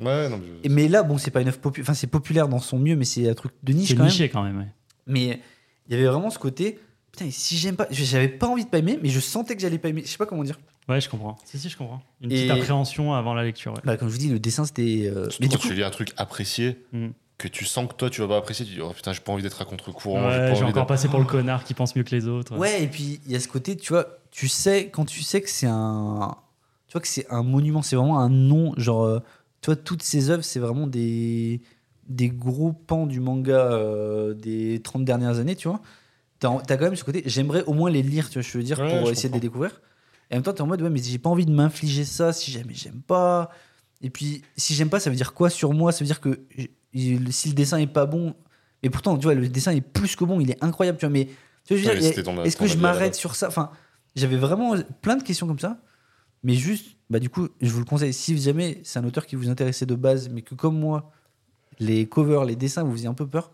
Ouais, 0.00 0.28
non, 0.30 0.38
mais 0.38 0.46
je- 0.46 0.66
Et- 0.66 0.68
Mais 0.70 0.88
là, 0.88 1.02
bon, 1.02 1.18
c'est 1.18 1.30
pas 1.30 1.42
une 1.42 1.48
œuvre 1.48 1.58
populaire, 1.58 1.84
enfin, 1.84 1.94
c'est 1.94 2.06
populaire 2.06 2.48
dans 2.48 2.58
son 2.60 2.78
mieux, 2.78 2.96
mais 2.96 3.04
c'est 3.04 3.28
un 3.28 3.34
truc 3.34 3.52
de 3.62 3.72
niche 3.74 3.88
C'est 3.90 3.94
quand 3.94 4.02
même. 4.04 4.10
niché 4.10 4.28
quand 4.30 4.42
même. 4.42 4.56
ouais. 4.58 4.68
Mais 5.06 5.40
il 5.88 5.92
y 5.92 5.94
avait 5.98 6.06
vraiment 6.08 6.30
ce 6.30 6.38
côté, 6.38 6.78
putain, 7.12 7.26
et 7.26 7.30
si 7.30 7.56
j'aime 7.58 7.76
pas, 7.76 7.86
j'avais 7.90 8.28
pas 8.28 8.46
envie 8.46 8.64
de 8.64 8.70
pas 8.70 8.78
aimer, 8.78 8.98
mais 9.02 9.08
je 9.10 9.20
sentais 9.20 9.54
que 9.56 9.60
j'allais 9.60 9.78
pas 9.78 9.88
aimer. 9.90 10.02
Je 10.04 10.08
sais 10.10 10.18
pas 10.18 10.26
comment 10.26 10.44
dire. 10.44 10.58
Ouais, 10.88 11.00
je 11.00 11.08
comprends. 11.08 11.36
Si, 11.44 11.58
si, 11.58 11.68
je 11.68 11.76
comprends. 11.76 12.00
Une 12.20 12.32
Et- 12.32 12.34
petite 12.46 12.50
appréhension 12.52 13.12
avant 13.14 13.34
la 13.34 13.44
lecture. 13.44 13.72
ouais. 13.72 13.80
Bah, 13.84 13.96
comme 13.96 14.08
je 14.08 14.12
vous 14.14 14.18
dis, 14.18 14.28
le 14.28 14.38
dessin 14.40 14.64
c'était. 14.64 15.10
euh, 15.12 15.24
Surtout 15.30 15.36
Mais 15.40 15.48
du 15.48 15.56
quand 15.56 15.62
coup, 15.62 15.68
tu 15.68 15.74
lis 15.74 15.82
un 15.84 15.90
truc 15.90 16.12
apprécié, 16.16 16.78
Mm. 16.92 17.08
Que 17.42 17.48
tu 17.48 17.64
sens 17.64 17.88
que 17.88 17.94
toi 17.94 18.08
tu 18.08 18.20
vas 18.20 18.28
pas 18.28 18.36
apprécier, 18.38 18.64
tu 18.64 18.72
dis 18.74 18.80
oh 18.80 18.90
putain, 18.94 19.12
j'ai 19.12 19.20
pas 19.20 19.32
envie 19.32 19.42
d'être 19.42 19.60
à 19.60 19.64
contre-courant. 19.64 20.26
Ouais, 20.26 20.32
j'ai 20.32 20.38
pas 20.40 20.54
j'ai 20.54 20.62
envie 20.64 20.72
encore 20.72 20.86
passé 20.86 21.08
pour 21.08 21.18
le 21.18 21.24
connard 21.26 21.64
qui 21.64 21.74
pense 21.74 21.96
mieux 21.96 22.04
que 22.04 22.14
les 22.14 22.26
autres. 22.28 22.56
ouais, 22.56 22.82
et 22.84 22.86
puis 22.86 23.20
il 23.26 23.32
y 23.32 23.36
a 23.36 23.40
ce 23.40 23.48
côté, 23.48 23.76
tu 23.76 23.92
vois, 23.92 24.06
tu 24.30 24.48
sais, 24.48 24.88
quand 24.90 25.04
tu 25.04 25.22
sais 25.22 25.40
que 25.40 25.50
c'est 25.50 25.66
un. 25.66 26.36
Tu 26.88 26.92
vois 26.92 27.00
que 27.00 27.08
c'est 27.08 27.26
un 27.30 27.42
monument, 27.42 27.82
c'est 27.82 27.96
vraiment 27.96 28.18
un 28.20 28.28
nom, 28.28 28.74
genre. 28.76 29.04
euh, 29.04 29.18
tu 29.60 29.66
vois, 29.66 29.76
toutes 29.76 30.02
ces 30.02 30.30
œuvres, 30.30 30.44
c'est 30.44 30.60
vraiment 30.60 30.86
des. 30.86 31.60
Des 32.08 32.28
gros 32.28 32.72
pans 32.72 33.06
du 33.06 33.20
manga 33.20 33.52
euh, 33.72 34.34
des 34.34 34.80
30 34.82 35.04
dernières 35.04 35.38
années, 35.38 35.54
tu 35.56 35.68
vois. 35.68 35.80
T'as 36.40 36.50
as 36.68 36.76
quand 36.76 36.84
même 36.86 36.96
ce 36.96 37.04
côté, 37.04 37.22
j'aimerais 37.26 37.62
au 37.64 37.72
moins 37.74 37.90
les 37.90 38.02
lire, 38.02 38.28
tu 38.28 38.34
vois, 38.40 38.42
je 38.42 38.58
veux 38.58 38.64
dire, 38.64 38.78
Ouais, 38.80 38.88
pour 38.88 39.10
essayer 39.10 39.28
de 39.28 39.34
les 39.34 39.40
découvrir. 39.40 39.80
Et 40.30 40.34
en 40.34 40.38
même 40.38 40.42
temps, 40.42 40.52
t'es 40.52 40.62
en 40.62 40.66
mode, 40.66 40.82
ouais, 40.82 40.90
mais 40.90 41.00
j'ai 41.00 41.18
pas 41.18 41.30
envie 41.30 41.46
de 41.46 41.52
m'infliger 41.52 42.04
ça 42.04 42.32
si 42.32 42.50
jamais 42.50 42.74
j'aime 42.74 43.00
pas. 43.02 43.50
Et 44.02 44.10
puis, 44.10 44.42
si 44.56 44.74
j'aime 44.74 44.90
pas, 44.90 44.98
ça 44.98 45.10
veut 45.10 45.16
dire 45.16 45.32
quoi 45.34 45.48
sur 45.50 45.72
moi? 45.72 45.92
Ça 45.92 46.00
veut 46.00 46.06
dire 46.06 46.20
que 46.20 46.40
j- 46.56 46.70
il- 46.92 47.32
si 47.32 47.48
le 47.48 47.54
dessin 47.54 47.78
est 47.78 47.86
pas 47.86 48.06
bon, 48.06 48.34
mais 48.82 48.90
pourtant, 48.90 49.16
tu 49.16 49.24
vois, 49.24 49.34
le 49.34 49.48
dessin 49.48 49.72
est 49.72 49.80
plus 49.80 50.16
que 50.16 50.24
bon, 50.24 50.40
il 50.40 50.50
est 50.50 50.62
incroyable, 50.62 50.98
tu 50.98 51.06
vois, 51.06 51.12
mais 51.12 51.28
tu 51.66 51.76
vois, 51.76 51.92
Ouais, 51.92 51.98
est-ce 52.44 52.56
que 52.56 52.66
je 52.66 52.76
m'arrête 52.78 53.14
sur 53.14 53.34
ça? 53.34 53.48
Enfin, 53.48 53.70
j'avais 54.16 54.36
vraiment 54.36 54.74
plein 55.00 55.16
de 55.16 55.22
questions 55.22 55.46
comme 55.46 55.58
ça, 55.58 55.78
mais 56.42 56.54
juste, 56.54 56.96
bah, 57.08 57.18
du 57.20 57.30
coup, 57.30 57.48
je 57.60 57.70
vous 57.70 57.78
le 57.78 57.84
conseille, 57.84 58.12
si 58.12 58.36
jamais 58.40 58.80
c'est 58.82 58.98
un 58.98 59.04
auteur 59.04 59.26
qui 59.26 59.36
vous 59.36 59.48
intéressait 59.48 59.86
de 59.86 59.94
base, 59.94 60.28
mais 60.28 60.42
que 60.42 60.54
comme 60.54 60.78
moi, 60.78 61.12
les 61.78 62.06
covers, 62.06 62.44
les 62.44 62.56
dessins 62.56 62.82
vous 62.82 62.92
faisaient 62.92 63.08
un 63.08 63.14
peu 63.14 63.26
peur, 63.26 63.50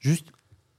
juste, 0.00 0.28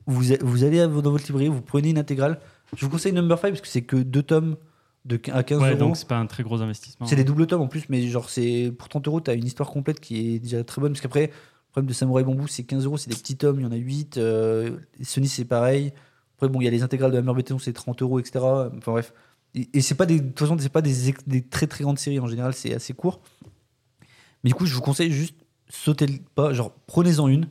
vous, 0.07 0.23
vous 0.41 0.63
allez 0.63 0.81
à- 0.81 0.87
dans 0.87 1.11
votre 1.11 1.25
librairie, 1.27 1.49
vous 1.49 1.61
prenez 1.61 1.91
une 1.91 1.97
intégrale. 1.99 2.39
Je 2.75 2.85
vous 2.85 2.91
conseille 2.91 3.13
Number 3.13 3.37
5 3.37 3.49
parce 3.49 3.61
que 3.61 3.67
c'est 3.67 3.83
que 3.83 3.95
deux 3.97 4.23
tomes 4.23 4.57
de, 5.05 5.19
à 5.31 5.43
15 5.43 5.61
Ouais, 5.61 5.69
euros. 5.71 5.77
donc 5.79 5.97
c'est 5.97 6.07
pas 6.07 6.17
un 6.17 6.25
très 6.25 6.43
gros 6.43 6.61
investissement. 6.61 7.05
C'est 7.05 7.15
des 7.15 7.23
doubles 7.23 7.45
tomes 7.47 7.61
en 7.61 7.67
plus, 7.67 7.83
mais 7.89 8.07
genre, 8.07 8.29
c'est 8.29 8.73
pour 8.77 8.89
30 8.89 9.07
euros, 9.07 9.19
t'as 9.21 9.35
une 9.35 9.45
histoire 9.45 9.69
complète 9.69 9.99
qui 9.99 10.35
est 10.35 10.39
déjà 10.39 10.63
très 10.63 10.81
bonne. 10.81 10.91
Parce 10.93 11.01
qu'après, 11.01 11.31
le 11.71 11.73
problème 11.73 11.87
de 11.87 11.93
Samurai 11.93 12.23
Bambou, 12.25 12.47
c'est 12.47 12.63
15 12.63 12.85
euros, 12.85 12.97
c'est 12.97 13.09
des 13.09 13.15
petits 13.15 13.37
tomes, 13.37 13.61
il 13.61 13.63
y 13.63 13.65
en 13.65 13.71
a 13.71 13.77
8. 13.77 14.17
Euh, 14.17 14.77
Sony, 15.01 15.29
c'est 15.29 15.45
pareil. 15.45 15.93
Après, 16.35 16.49
bon, 16.49 16.59
il 16.59 16.65
y 16.65 16.67
a 16.67 16.71
les 16.71 16.83
intégrales 16.83 17.11
de 17.11 17.17
Hammer 17.17 17.33
Béton, 17.33 17.59
c'est 17.59 17.71
30 17.71 18.01
euros, 18.01 18.19
etc. 18.19 18.39
Enfin 18.43 18.91
bref. 18.91 19.13
Et, 19.55 19.69
et 19.73 19.81
c'est 19.81 19.95
pas 19.95 20.05
des, 20.05 20.19
de 20.19 20.27
toute 20.27 20.39
façon, 20.39 20.57
c'est 20.59 20.67
pas 20.67 20.81
des, 20.81 21.41
très 21.49 21.67
très 21.67 21.83
grandes 21.83 21.97
séries 21.97 22.19
en 22.19 22.27
général, 22.27 22.53
c'est 22.53 22.73
assez 22.73 22.93
court. 22.93 23.21
Mais 24.43 24.49
du 24.49 24.53
coup, 24.53 24.65
je 24.65 24.75
vous 24.75 24.81
conseille 24.81 25.11
juste 25.11 25.35
sautez 25.69 26.07
le 26.07 26.17
pas, 26.35 26.51
genre 26.51 26.73
prenez-en 26.87 27.29
une, 27.29 27.47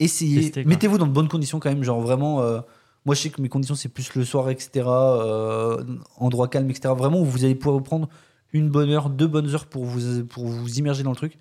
essayez, 0.00 0.52
mettez-vous 0.64 0.98
dans 0.98 1.06
de 1.06 1.12
bonnes 1.12 1.28
conditions 1.28 1.60
quand 1.60 1.68
même, 1.68 1.84
genre 1.84 2.00
vraiment. 2.00 2.42
euh, 2.42 2.60
moi, 3.04 3.14
je 3.14 3.20
sais 3.20 3.30
que 3.30 3.40
mes 3.40 3.48
conditions, 3.48 3.76
c'est 3.76 3.88
plus 3.88 4.12
le 4.16 4.24
soir, 4.24 4.50
etc. 4.50 4.84
euh, 4.88 5.84
endroit 6.16 6.48
calme, 6.48 6.68
etc. 6.68 6.92
Vraiment, 6.98 7.20
où 7.20 7.24
vous 7.24 7.44
allez 7.44 7.54
pouvoir 7.54 7.76
vous 7.76 7.84
prendre 7.84 8.08
une 8.52 8.68
bonne 8.68 8.90
heure, 8.90 9.08
deux 9.10 9.28
bonnes 9.28 9.54
heures 9.54 9.66
pour 9.66 9.84
vous, 9.84 10.24
pour 10.24 10.46
vous 10.46 10.78
immerger 10.80 11.04
dans 11.04 11.10
le 11.10 11.16
truc. 11.16 11.38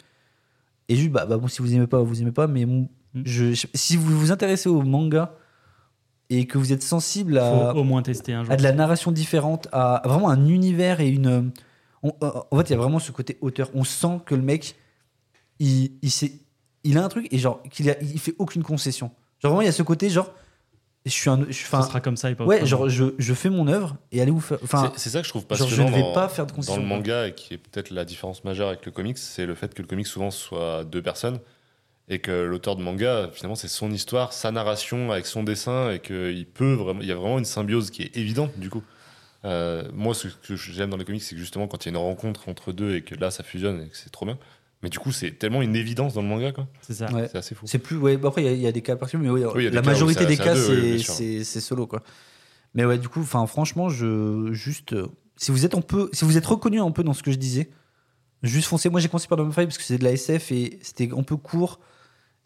Et 0.90 0.96
juste, 0.96 1.12
bah, 1.12 1.26
bah, 1.26 1.38
bon, 1.38 1.48
si 1.48 1.62
vous 1.62 1.74
aimez 1.74 1.88
pas, 1.88 2.02
vous 2.02 2.22
aimez 2.22 2.32
pas. 2.32 2.48
Mais 2.48 2.66
mon- 2.66 2.90
Mm. 3.14 3.22
je, 3.26 3.54
je- 3.54 3.68
si 3.74 3.96
vous 3.96 4.20
vous 4.20 4.32
intéressez 4.32 4.68
au 4.70 4.82
manga 4.82 5.34
et 6.30 6.46
que 6.48 6.58
vous 6.58 6.74
êtes 6.74 6.84
sensible 6.84 7.38
à, 7.38 7.72
Faut 7.72 7.80
au 7.80 7.84
moins 7.86 8.02
tester 8.02 8.34
un 8.34 8.44
jour. 8.44 8.52
à 8.52 8.58
de 8.58 8.64
la 8.64 8.74
narration 8.74 9.12
différente, 9.12 9.68
à, 9.72 10.02
vraiment 10.06 10.30
un 10.30 10.48
univers 10.48 11.00
et 11.00 11.08
une. 11.10 11.52
on- 12.04 12.14
euh, 12.24 12.32
en 12.52 12.58
fait, 12.58 12.70
il 12.70 12.72
y 12.72 12.76
a 12.76 12.78
vraiment 12.78 13.00
ce 13.00 13.12
côté 13.12 13.38
auteur. 13.42 13.70
On 13.74 13.84
sent 13.86 14.20
que 14.26 14.36
le 14.36 14.42
mec, 14.42 14.76
il, 15.60 15.92
il, 16.02 16.12
sait- 16.12 16.34
il 16.84 16.98
a 16.98 17.06
un 17.06 17.08
truc 17.10 17.28
et 17.32 17.38
genre, 17.38 17.64
qu'il 17.72 17.96
il 18.02 18.20
fait 18.20 18.36
aucune 18.38 18.64
concession. 18.64 19.12
Genre, 19.40 19.52
vraiment, 19.52 19.62
il 19.62 19.66
y 19.66 19.70
a 19.70 19.72
ce 19.72 19.84
côté, 19.84 20.10
genre, 20.10 20.32
je 21.06 21.12
suis 21.12 21.30
un. 21.30 21.46
Je, 21.50 21.64
enfin, 21.64 21.82
sera 21.84 22.02
comme 22.02 22.18
ça 22.18 22.32
et 22.32 22.36
pas 22.36 22.46
ouais, 22.46 22.56
autrement. 22.62 22.68
genre, 22.70 22.90
je, 22.90 23.06
je 23.18 23.34
fais 23.34 23.50
mon 23.50 23.68
œuvre 23.68 23.96
et 24.12 24.22
allez 24.22 24.32
vous 24.32 24.40
faire. 24.42 24.58
Enfin, 24.64 24.92
C'est- 24.96 25.10
ça 25.10 25.20
que 25.20 25.26
je 25.26 25.30
trouve 25.30 25.44
genre, 25.44 25.48
passionnant 25.50 25.76
je 25.76 25.82
ne 25.92 25.96
vais 25.96 26.02
dans, 26.02 26.14
pas 26.14 26.28
faire 26.30 26.46
de 26.46 26.52
dans 26.52 26.56
concession. 26.58 26.82
le 26.82 26.88
manga 26.88 27.28
et 27.28 27.34
qui 27.36 27.54
est 27.54 27.58
peut-être 27.58 27.92
la 27.92 28.06
différence 28.06 28.44
majeure 28.44 28.70
avec 28.70 28.86
le 28.86 28.92
comics, 28.92 29.18
c'est 29.18 29.46
le 29.46 29.56
fait 29.56 29.74
que 29.74 29.82
le 29.82 29.88
comics 29.88 30.08
souvent 30.08 30.32
soit 30.32 30.84
deux 30.84 31.02
personnes 31.02 31.40
et 32.08 32.20
que 32.20 32.32
l'auteur 32.32 32.76
de 32.76 32.82
manga 32.84 33.30
finalement 33.34 33.56
c'est 33.56 33.68
son 33.68 33.92
histoire, 33.92 34.32
sa 34.34 34.52
narration 34.52 35.12
avec 35.12 35.26
son 35.26 35.44
dessin 35.44 35.92
et 35.92 36.00
qu'il 36.00 36.46
peut 36.46 36.74
vraiment, 36.74 37.02
il 37.02 37.08
y 37.08 37.12
a 37.12 37.16
vraiment 37.16 37.40
une 37.40 37.46
symbiose 37.46 37.90
qui 37.92 38.04
est 38.04 38.16
évidente 38.18 38.58
du 38.58 38.70
coup. 38.70 38.84
Euh, 39.44 39.84
moi 39.94 40.16
ce 40.16 40.28
que 40.28 40.56
j'aime 40.56 40.90
dans 40.90 40.98
les 40.98 41.06
comics 41.06 41.22
c'est 41.22 41.36
que 41.36 41.42
justement 41.42 41.68
quand 41.68 41.86
il 41.86 41.90
y 41.90 41.96
a 41.96 41.98
une 42.00 42.04
rencontre 42.04 42.50
entre 42.50 42.72
deux 42.72 42.96
et 42.96 43.02
que 43.04 43.14
là 43.14 43.30
ça 43.30 43.44
fusionne 43.44 43.82
et 43.84 43.90
que 43.90 43.98
c'est 43.98 44.10
trop 44.12 44.26
bien. 44.26 44.38
Mais 44.86 44.90
du 44.92 45.00
coup 45.00 45.12
c'est 45.12 45.32
tellement 45.32 45.62
une 45.64 45.76
évidence 45.76 46.14
dans 46.14 46.22
le 46.22 46.28
manga 46.28 46.52
quoi. 46.52 46.68
C'est 46.82 46.94
ça. 46.94 47.12
Ouais. 47.12 47.28
C'est 47.32 47.38
assez 47.40 47.56
fou. 47.56 47.66
C'est 47.68 47.80
plus. 47.80 47.98
Ouais, 47.98 48.18
bah 48.18 48.28
après, 48.30 48.44
il 48.44 48.46
y 48.46 48.48
a- 48.48 48.54
il 48.54 48.62
y, 48.62 48.68
a 48.68 48.72
des 48.72 48.84
cas 48.84 48.96
particuliers, 48.96 49.24
mais 49.24 49.30
ouais, 49.32 49.46
Oui, 49.56 49.70
la 49.72 49.82
majorité 49.82 50.26
des 50.28 50.38
cas, 50.38 50.56
c'est 50.56 51.44
solo, 51.44 51.88
quoi. 51.88 52.04
Mais 52.76 52.86
ouais, 52.86 52.98
du 53.00 53.08
coup, 53.10 53.22
enfin, 53.22 53.46
franchement, 53.48 53.90
je. 53.90 54.50
Juste. 54.52 54.94
euh, 54.94 55.08
si 55.38 55.52
vous 55.52 55.66
êtes 55.66 55.74
un 55.76 55.82
peu. 55.82 56.10
Si 56.14 56.24
vous 56.24 56.38
êtes 56.38 56.46
reconnu 56.46 56.80
un 56.80 56.92
peu 56.92 57.04
dans 57.04 57.14
ce 57.14 57.24
que 57.24 57.32
je 57.32 57.38
disais, 57.38 57.70
juste 58.44 58.68
foncez. 58.68 58.90
Moi, 58.90 59.00
j'ai 59.00 59.08
commencé 59.08 59.28
par 59.28 59.38
Dumb 59.38 59.52
Five 59.52 59.66
parce 59.66 59.78
que 59.80 59.84
c'est 59.84 59.98
de 59.98 60.04
la 60.04 60.12
SF 60.12 60.52
et 60.52 60.78
c'était 60.84 61.10
un 61.18 61.24
peu 61.24 61.36
court. 61.38 61.80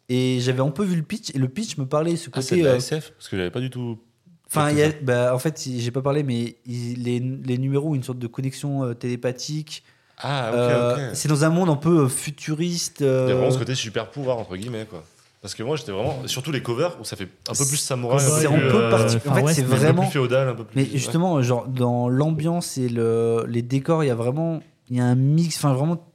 Et 0.08 0.38
j'avais 0.40 0.62
un 0.62 0.70
peu 0.70 0.82
vu 0.84 0.96
le 0.96 1.02
pitch, 1.02 1.30
et 1.34 1.38
le 1.38 1.48
pitch 1.48 1.76
me 1.76 1.84
parlait 1.86 2.16
ce 2.16 2.30
Ah, 2.32 2.40
c'est 2.42 2.50
côté. 2.56 2.62
de 2.62 2.66
la 2.66 2.72
euh, 2.74 2.76
SF 2.78 3.12
parce 3.12 3.28
que 3.28 3.36
j'avais 3.36 3.50
pas 3.50 3.60
du 3.60 3.70
tout. 3.70 3.98
Enfin, 4.46 4.72
bah, 5.02 5.32
en 5.34 5.38
fait, 5.38 5.62
j'ai 5.78 5.90
pas 5.92 6.02
parlé, 6.02 6.22
mais 6.24 6.56
il- 6.66 7.04
les, 7.04 7.20
les 7.20 7.58
numéros 7.58 7.90
ont 7.90 7.94
une 7.94 8.02
sorte 8.02 8.18
de 8.18 8.26
connexion 8.26 8.82
euh, 8.84 8.94
télépathique. 8.94 9.84
Ah 10.22 10.50
ok 10.52 10.56
Euh, 10.58 11.08
ok. 11.10 11.16
C'est 11.16 11.28
dans 11.28 11.44
un 11.44 11.50
monde 11.50 11.68
un 11.70 11.76
peu 11.76 12.04
euh, 12.04 12.08
futuriste. 12.08 13.00
Il 13.00 13.06
y 13.06 13.08
a 13.08 13.12
euh, 13.12 13.34
vraiment 13.34 13.50
ce 13.50 13.58
côté 13.58 13.74
super 13.74 14.10
pouvoir 14.10 14.38
entre 14.38 14.56
guillemets 14.56 14.86
quoi. 14.88 15.04
Parce 15.42 15.54
que 15.54 15.62
moi 15.62 15.76
j'étais 15.76 15.92
vraiment 15.92 16.26
surtout 16.26 16.52
les 16.52 16.62
covers 16.62 16.98
où 17.00 17.04
ça 17.04 17.16
fait 17.16 17.28
un 17.48 17.54
peu 17.54 17.64
plus 17.64 17.78
samouraï, 17.78 18.20
C'est 18.20 18.46
un 18.46 18.52
un 18.52 18.58
peu, 18.58 18.68
peu 18.68 18.76
euh, 18.84 18.90
parti- 18.90 19.16
En 19.28 19.34
fait, 19.34 19.54
c'est 19.54 19.62
mais 19.62 19.68
un 19.68 19.70
peu 19.70 19.76
vraiment. 19.76 20.02
plus 20.02 20.10
féodal, 20.12 20.48
un 20.48 20.54
peu 20.54 20.64
plus. 20.64 20.76
Mais 20.76 20.82
ouais. 20.82 20.88
justement, 20.92 21.40
genre 21.42 21.66
dans 21.66 22.08
l'ambiance 22.10 22.76
et 22.76 22.90
le, 22.90 23.46
les 23.48 23.62
décors, 23.62 24.04
il 24.04 24.08
y 24.08 24.10
a 24.10 24.14
vraiment, 24.14 24.60
il 24.90 24.96
y 24.98 25.00
a 25.00 25.04
un 25.06 25.14
mix. 25.14 25.56
Enfin, 25.56 25.72
vraiment, 25.72 26.06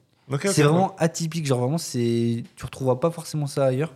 c'est 0.44 0.62
vraiment 0.62 0.96
atypique. 1.00 1.48
Genre 1.48 1.60
vraiment, 1.60 1.80
c'est, 1.80 2.44
tu 2.56 2.66
retrouveras 2.66 2.98
pas 2.98 3.10
forcément 3.10 3.48
ça 3.48 3.66
ailleurs. 3.66 3.96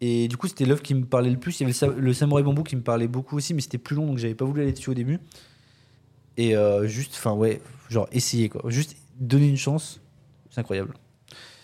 Et 0.00 0.26
du 0.26 0.36
coup, 0.36 0.48
c'était 0.48 0.64
l'œuvre 0.66 0.82
qui 0.82 0.94
me 0.94 1.04
parlait 1.04 1.30
le 1.30 1.38
plus. 1.38 1.60
Il 1.60 1.62
y 1.62 1.64
avait 1.64 1.70
le, 1.72 1.74
sa- 1.76 1.86
le 2.00 2.12
samouraï 2.12 2.42
bambou 2.42 2.64
qui 2.64 2.74
me 2.74 2.82
parlait 2.82 3.06
beaucoup 3.08 3.36
aussi, 3.36 3.54
mais 3.54 3.60
c'était 3.62 3.78
plus 3.78 3.94
long, 3.94 4.06
donc 4.06 4.18
j'avais 4.18 4.34
pas 4.34 4.44
voulu 4.44 4.60
aller 4.62 4.72
dessus 4.72 4.90
au 4.90 4.94
début. 4.94 5.20
Et 6.36 6.56
euh, 6.56 6.86
juste, 6.88 7.12
enfin 7.14 7.32
ouais, 7.32 7.62
genre 7.90 8.08
essayer 8.12 8.48
quoi. 8.48 8.62
Juste 8.70 8.96
donner 9.18 9.48
une 9.48 9.56
chance, 9.56 10.00
c'est 10.50 10.60
incroyable. 10.60 10.94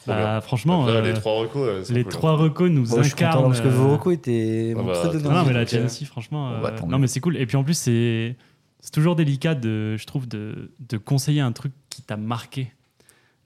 Bah, 0.07 0.41
franchement, 0.41 0.83
Après, 0.83 0.97
euh, 0.97 1.03
les 1.03 1.15
trois 1.15 1.35
recos, 1.35 1.63
euh, 1.69 1.95
les 1.95 2.03
cool, 2.03 2.13
trois 2.13 2.31
hein. 2.33 2.37
recos 2.37 2.71
nous 2.71 2.93
Ouais, 2.93 3.05
je 3.05 3.13
incarnent. 3.13 3.45
parce 3.45 3.61
que 3.61 3.69
euh, 3.69 3.71
vos 3.71 3.93
recos 3.93 4.13
étaient 4.15 4.75
Ah 4.77 4.83
bah, 4.83 4.93
très 4.95 5.19
Non, 5.21 5.45
mais 5.45 5.53
la 5.53 5.65
tienne 5.65 5.83
euh, 5.83 5.87
aussi, 5.87 6.07
franchement. 6.07 6.51
bon, 6.51 6.57
euh, 6.57 6.61
bah, 6.61 6.75
non, 6.89 6.99
mais 6.99 7.07
c'est 7.07 7.21
cool. 7.21 7.37
Et 7.37 7.47
puis 7.47 7.57
en 7.57 7.63
plus, 7.63 7.75
c'est 7.75 8.37
c'est 8.81 8.91
toujours 8.91 9.15
délicat, 9.15 9.55
de, 9.55 9.97
je 9.97 10.05
trouve, 10.07 10.27
de, 10.27 10.73
de 10.81 10.97
conseiller 10.99 11.41
un 11.41 11.53
truc 11.53 11.73
qui 11.89 12.03
t'a 12.03 12.17
marqué. 12.17 12.73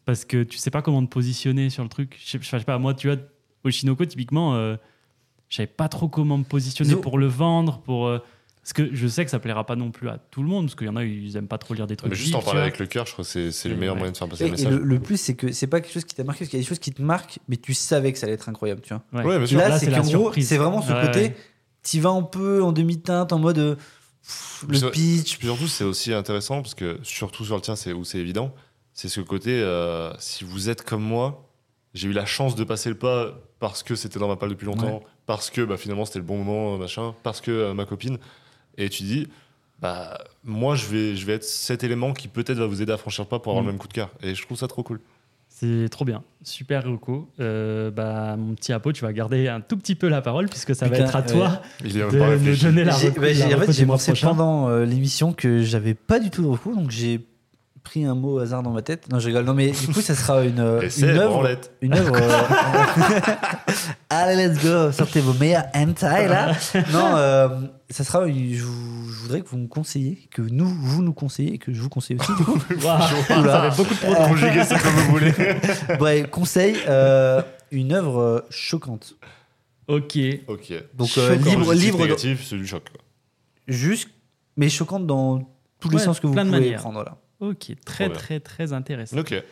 Parce 0.06 0.24
que 0.24 0.44
tu 0.44 0.56
sais 0.56 0.70
pas 0.70 0.80
comment 0.80 1.04
te 1.04 1.10
positionner 1.10 1.68
sur 1.68 1.82
le 1.82 1.90
truc. 1.90 2.16
Je 2.24 2.30
sais, 2.30 2.38
je 2.40 2.48
sais 2.48 2.60
pas, 2.64 2.78
moi, 2.78 2.94
tu 2.94 3.08
vois, 3.08 3.18
Oshinoko, 3.64 4.06
typiquement, 4.06 4.54
euh, 4.54 4.76
je 5.50 5.56
savais 5.56 5.66
pas 5.66 5.90
trop 5.90 6.08
comment 6.08 6.38
me 6.38 6.44
positionner 6.44 6.96
pour 6.96 7.18
le 7.18 7.26
vendre, 7.26 7.80
pour. 7.80 8.10
Parce 8.66 8.72
que 8.72 8.92
je 8.96 9.06
sais 9.06 9.24
que 9.24 9.30
ça 9.30 9.38
plaira 9.38 9.64
pas 9.64 9.76
non 9.76 9.92
plus 9.92 10.08
à 10.08 10.18
tout 10.18 10.42
le 10.42 10.48
monde, 10.48 10.66
parce 10.66 10.74
qu'il 10.74 10.88
y 10.88 10.90
en 10.90 10.96
a, 10.96 11.04
ils 11.04 11.36
aiment 11.36 11.46
pas 11.46 11.56
trop 11.56 11.72
lire 11.72 11.86
des 11.86 11.94
trucs. 11.94 12.10
Mais 12.10 12.16
juste 12.16 12.34
en 12.34 12.42
parler 12.42 12.62
avec 12.62 12.80
le 12.80 12.86
cœur, 12.86 13.06
je 13.06 13.12
crois 13.12 13.24
que 13.24 13.30
c'est 13.30 13.52
c'est 13.52 13.68
le 13.68 13.76
meilleur 13.76 13.94
ouais. 13.94 14.00
moyen 14.00 14.10
de 14.12 14.16
faire 14.16 14.28
passer 14.28 14.42
Et, 14.44 14.48
le 14.48 14.54
et 14.54 14.56
message. 14.64 14.72
le, 14.72 14.84
le 14.84 14.98
plus, 14.98 15.16
c'est 15.20 15.34
que 15.36 15.52
c'est 15.52 15.68
pas 15.68 15.80
quelque 15.80 15.92
chose 15.92 16.04
qui 16.04 16.16
t'a 16.16 16.24
marqué, 16.24 16.40
parce 16.40 16.50
qu'il 16.50 16.58
y 16.58 16.60
a 16.60 16.64
des 16.64 16.68
choses 16.68 16.80
qui 16.80 16.90
te 16.92 17.00
marquent, 17.00 17.38
mais 17.48 17.56
tu 17.58 17.74
savais 17.74 18.12
que 18.12 18.18
ça 18.18 18.26
allait 18.26 18.34
être 18.34 18.48
incroyable, 18.48 18.80
tu 18.80 18.92
vois. 18.92 19.04
Ouais. 19.12 19.24
Ouais, 19.24 19.38
bien 19.38 19.46
sûr. 19.46 19.58
Là, 19.58 19.68
Là, 19.68 19.78
c'est 19.78 19.88
qu'en 19.88 20.02
gros, 20.02 20.32
c'est 20.32 20.56
vraiment 20.56 20.82
ce 20.82 20.92
Ouais, 20.92 21.00
côté, 21.06 21.20
ouais. 21.20 21.36
tu 21.84 22.00
vas 22.00 22.10
un 22.10 22.22
peu 22.22 22.60
en 22.60 22.72
demi-teinte, 22.72 23.32
en 23.32 23.38
mode 23.38 23.58
euh, 23.58 23.74
pff, 23.76 24.64
le 24.68 24.90
pitch. 24.90 25.38
Puis 25.38 25.46
surtout, 25.46 25.68
c'est 25.68 25.84
aussi 25.84 26.12
intéressant 26.12 26.60
parce 26.60 26.74
que, 26.74 26.98
surtout 27.04 27.44
sur 27.44 27.54
le 27.54 27.60
tien, 27.62 27.76
c'est 27.76 27.92
où 27.92 28.02
c'est 28.02 28.18
évident, 28.18 28.52
c'est 28.94 29.08
ce 29.08 29.20
côté, 29.20 29.52
euh, 29.52 30.12
si 30.18 30.42
vous 30.42 30.70
êtes 30.70 30.82
comme 30.82 31.02
moi, 31.04 31.48
j'ai 31.94 32.08
eu 32.08 32.12
la 32.12 32.26
chance 32.26 32.56
de 32.56 32.64
passer 32.64 32.88
le 32.88 32.98
pas 32.98 33.38
parce 33.60 33.84
que 33.84 33.94
c'était 33.94 34.18
dans 34.18 34.26
ma 34.28 34.34
palle 34.34 34.50
depuis 34.50 34.66
longtemps, 34.66 35.04
parce 35.24 35.50
que 35.50 35.60
bah, 35.62 35.76
finalement 35.76 36.04
c'était 36.04 36.18
le 36.18 36.24
bon 36.24 36.36
moment, 36.42 36.76
machin, 36.78 37.14
parce 37.22 37.40
que 37.40 37.52
euh, 37.52 37.72
ma 37.74 37.84
copine. 37.84 38.18
Et 38.78 38.88
tu 38.88 39.02
dis, 39.04 39.28
bah, 39.80 40.18
moi 40.44 40.74
je 40.74 40.86
vais, 40.86 41.16
je 41.16 41.26
vais 41.26 41.34
être 41.34 41.44
cet 41.44 41.84
élément 41.84 42.12
qui 42.12 42.28
peut-être 42.28 42.58
va 42.58 42.66
vous 42.66 42.82
aider 42.82 42.92
à 42.92 42.96
franchir 42.96 43.24
le 43.24 43.28
pas 43.28 43.38
pour 43.38 43.52
avoir 43.52 43.62
Mm. 43.64 43.66
le 43.66 43.72
même 43.72 43.78
coup 43.78 43.88
de 43.88 43.92
cœur. 43.92 44.10
Et 44.22 44.34
je 44.34 44.42
trouve 44.42 44.56
ça 44.58 44.68
trop 44.68 44.82
cool. 44.82 45.00
C'est 45.48 45.88
trop 45.90 46.04
bien. 46.04 46.22
Super 46.42 46.84
Rocco. 46.86 47.30
Euh, 47.40 47.90
bah, 47.90 48.36
mon 48.36 48.54
petit 48.54 48.74
Apo, 48.74 48.92
tu 48.92 49.02
vas 49.02 49.12
garder 49.14 49.48
un 49.48 49.62
tout 49.62 49.78
petit 49.78 49.94
peu 49.94 50.08
la 50.08 50.20
parole, 50.20 50.48
puisque 50.50 50.74
ça 50.74 50.86
va 50.86 50.96
être 50.98 51.16
à 51.16 51.20
ouais. 51.20 51.26
toi 51.26 51.62
Il 51.82 51.96
est 51.96 52.00
même 52.00 52.10
de 52.10 52.18
pas 52.18 52.36
me 52.36 52.62
donner 52.62 52.84
la 52.84 52.92
bah, 52.92 53.32
la 53.32 53.56
en 53.56 53.60
fait, 53.60 53.72
j'ai 53.72 53.86
mois 53.86 53.94
pensé 53.94 54.12
prochain. 54.12 54.28
pendant 54.28 54.68
euh, 54.68 54.84
l'émission 54.84 55.32
que 55.32 55.62
j'avais 55.62 55.94
pas 55.94 56.20
du 56.20 56.28
tout 56.30 56.42
de 56.42 56.46
recours, 56.48 56.74
donc 56.76 56.90
j'ai 56.90 57.20
pris 57.86 58.04
un 58.04 58.14
mot 58.14 58.34
au 58.34 58.38
hasard 58.40 58.62
dans 58.62 58.70
ma 58.72 58.82
tête. 58.82 59.10
Non, 59.10 59.18
je 59.20 59.26
rigole. 59.28 59.44
Non, 59.44 59.54
mais 59.54 59.70
du 59.70 59.86
coup, 59.88 60.00
ça 60.00 60.14
sera 60.14 60.44
une, 60.44 60.58
euh, 60.60 60.82
une 60.82 60.90
c'est 60.90 61.08
œuvre. 61.08 61.34
branlette. 61.34 61.70
Une 61.80 61.94
œuvre. 61.94 62.14
euh, 62.16 62.42
Allez, 64.10 64.48
let's 64.48 64.62
go. 64.62 64.92
Sortez 64.92 65.20
vos 65.20 65.32
meilleurs 65.34 65.64
hentai 65.74 66.28
là. 66.28 66.52
Non, 66.92 67.16
euh, 67.16 67.48
ça 67.90 68.04
sera. 68.04 68.26
une- 68.26 68.52
Je, 68.54 68.64
vous- 68.64 69.10
je 69.12 69.20
voudrais 69.22 69.40
que 69.40 69.48
vous 69.48 69.58
me 69.58 69.66
conseillez, 69.68 70.28
que 70.30 70.42
nous, 70.42 70.66
vous 70.68 71.02
nous 71.02 71.12
conseillez, 71.12 71.54
et 71.54 71.58
que 71.58 71.72
je 71.72 71.80
vous 71.80 71.88
conseille 71.88 72.16
aussi. 72.20 72.32
Du 72.36 72.44
coup. 72.44 72.58
Oula. 73.38 73.70
fait 73.70 73.76
beaucoup 73.82 73.94
de 73.94 74.06
Euh, 74.14 74.28
Conjuguer 74.28 74.64
ça 74.64 74.78
comme 74.78 74.92
vous 74.92 75.10
voulez. 75.10 75.32
Bref, 75.98 76.30
conseil 76.30 76.76
euh, 76.88 77.42
une 77.70 77.92
œuvre 77.92 78.44
choquante. 78.50 79.14
Ok. 79.88 80.18
ok. 80.48 80.72
Donc 80.94 81.10
euh, 81.18 81.36
Choquant. 81.36 81.50
libre, 81.50 81.72
libre, 81.74 81.98
négatif, 82.00 82.44
c'est 82.48 82.56
du 82.56 82.66
choc. 82.66 82.82
juste, 83.68 84.08
mais 84.56 84.68
choquante 84.68 85.06
dans 85.06 85.48
tous 85.80 85.90
les 85.90 85.96
Ouais, 85.96 86.02
sens 86.02 86.18
que 86.20 86.26
vous 86.26 86.32
pouvez 86.34 86.44
manières. 86.50 86.80
prendre. 86.80 87.04
Là. 87.04 87.16
Ok, 87.40 87.72
très 87.84 88.06
Trop 88.08 88.14
très 88.18 88.40
très 88.40 88.72
intéressant. 88.72 89.18
Ok. 89.18 89.42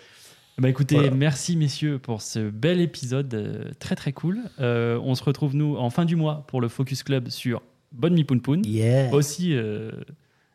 Bah 0.57 0.69
écoutez, 0.69 0.95
Voilà. 0.95 1.11
merci 1.11 1.57
messieurs 1.57 1.99
pour 1.99 2.23
ce 2.23 2.49
bel 2.49 2.81
épisode 2.81 3.35
euh, 3.35 3.65
très 3.81 3.97
très 3.97 4.13
cool. 4.13 4.39
Euh, 4.61 5.01
on 5.03 5.15
se 5.17 5.25
retrouve 5.25 5.57
nous 5.57 5.77
en 5.77 5.91
fin 5.91 6.05
du 6.05 6.15
mois 6.15 6.45
pour 6.47 6.61
le 6.61 6.69
Focus 6.69 7.03
Club 7.03 7.29
sur 7.29 7.61
Bonne 7.93 8.15
Mi 8.15 8.23
Poun 8.25 8.41
Poun. 8.41 8.65
Yeah. 8.65 9.13
Aussi 9.13 9.55
euh, 9.57 9.91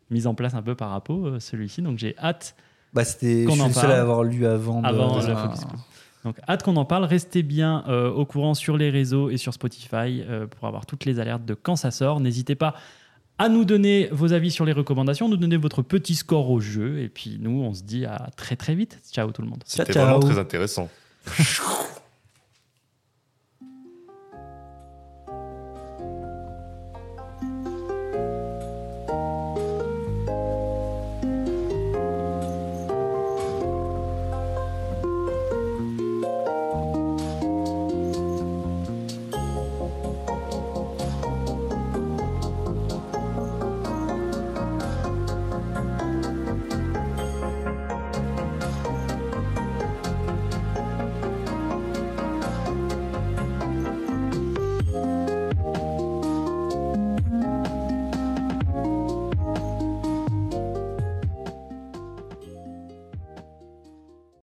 mise 0.10 0.26
en 0.26 0.34
place 0.36 0.54
un 0.54 0.62
peu 0.62 0.74
par 0.76 0.94
Apo 0.94 1.26
euh, 1.28 1.40
celui-ci, 1.42 1.82
donc 1.82 1.98
j'ai 2.00 2.16
hâte 2.18 2.56
Bah, 2.94 3.04
c'était. 3.04 3.46
Je 3.46 3.52
suis 3.52 3.62
le 3.68 3.74
seul 3.74 3.92
à 3.92 4.00
avoir 4.02 4.24
lu 4.24 4.46
avant. 4.46 4.82
de- 4.82 4.88
avant 4.88 5.20
de- 5.22 5.28
le 5.28 5.36
Focus 5.36 5.60
Club. 5.66 5.80
Donc 6.26 6.38
hâte 6.50 6.64
qu'on 6.64 6.76
en 6.78 6.86
parle. 6.86 7.04
Restez 7.06 7.44
bien 7.44 7.84
euh, 7.90 8.10
au 8.10 8.26
courant 8.26 8.54
sur 8.54 8.78
les 8.78 8.90
réseaux 8.90 9.30
et 9.30 9.38
sur 9.38 9.54
Spotify 9.54 10.22
euh, 10.28 10.48
pour 10.48 10.68
avoir 10.68 10.86
toutes 10.86 11.06
les 11.06 11.20
alertes 11.20 11.46
de 11.46 11.54
quand 11.54 11.76
ça 11.76 11.92
sort. 11.92 12.20
N'hésitez 12.22 12.56
pas 12.56 12.74
à 13.40 13.50
nous 13.50 13.66
donner 13.66 14.10
vos 14.12 14.34
avis 14.34 14.52
sur 14.52 14.66
les 14.66 14.74
recommandations, 14.74 15.30
nous 15.30 15.38
donner 15.38 15.58
votre 15.58 15.82
petit 15.82 16.16
score 16.16 16.52
au 16.52 16.60
jeu. 16.60 17.00
Et 17.00 17.08
puis 17.10 17.40
nous, 17.42 17.62
on 17.64 17.74
se 17.74 17.84
dit 17.84 18.06
à 18.06 18.30
très 18.36 18.56
très 18.56 18.76
vite. 18.76 19.00
Ciao 19.12 19.32
tout 19.32 19.42
le 19.42 19.48
monde. 19.48 19.64
C'était 19.66 19.94
vraiment 19.94 20.20
très 20.20 20.38
intéressant. 20.38 20.90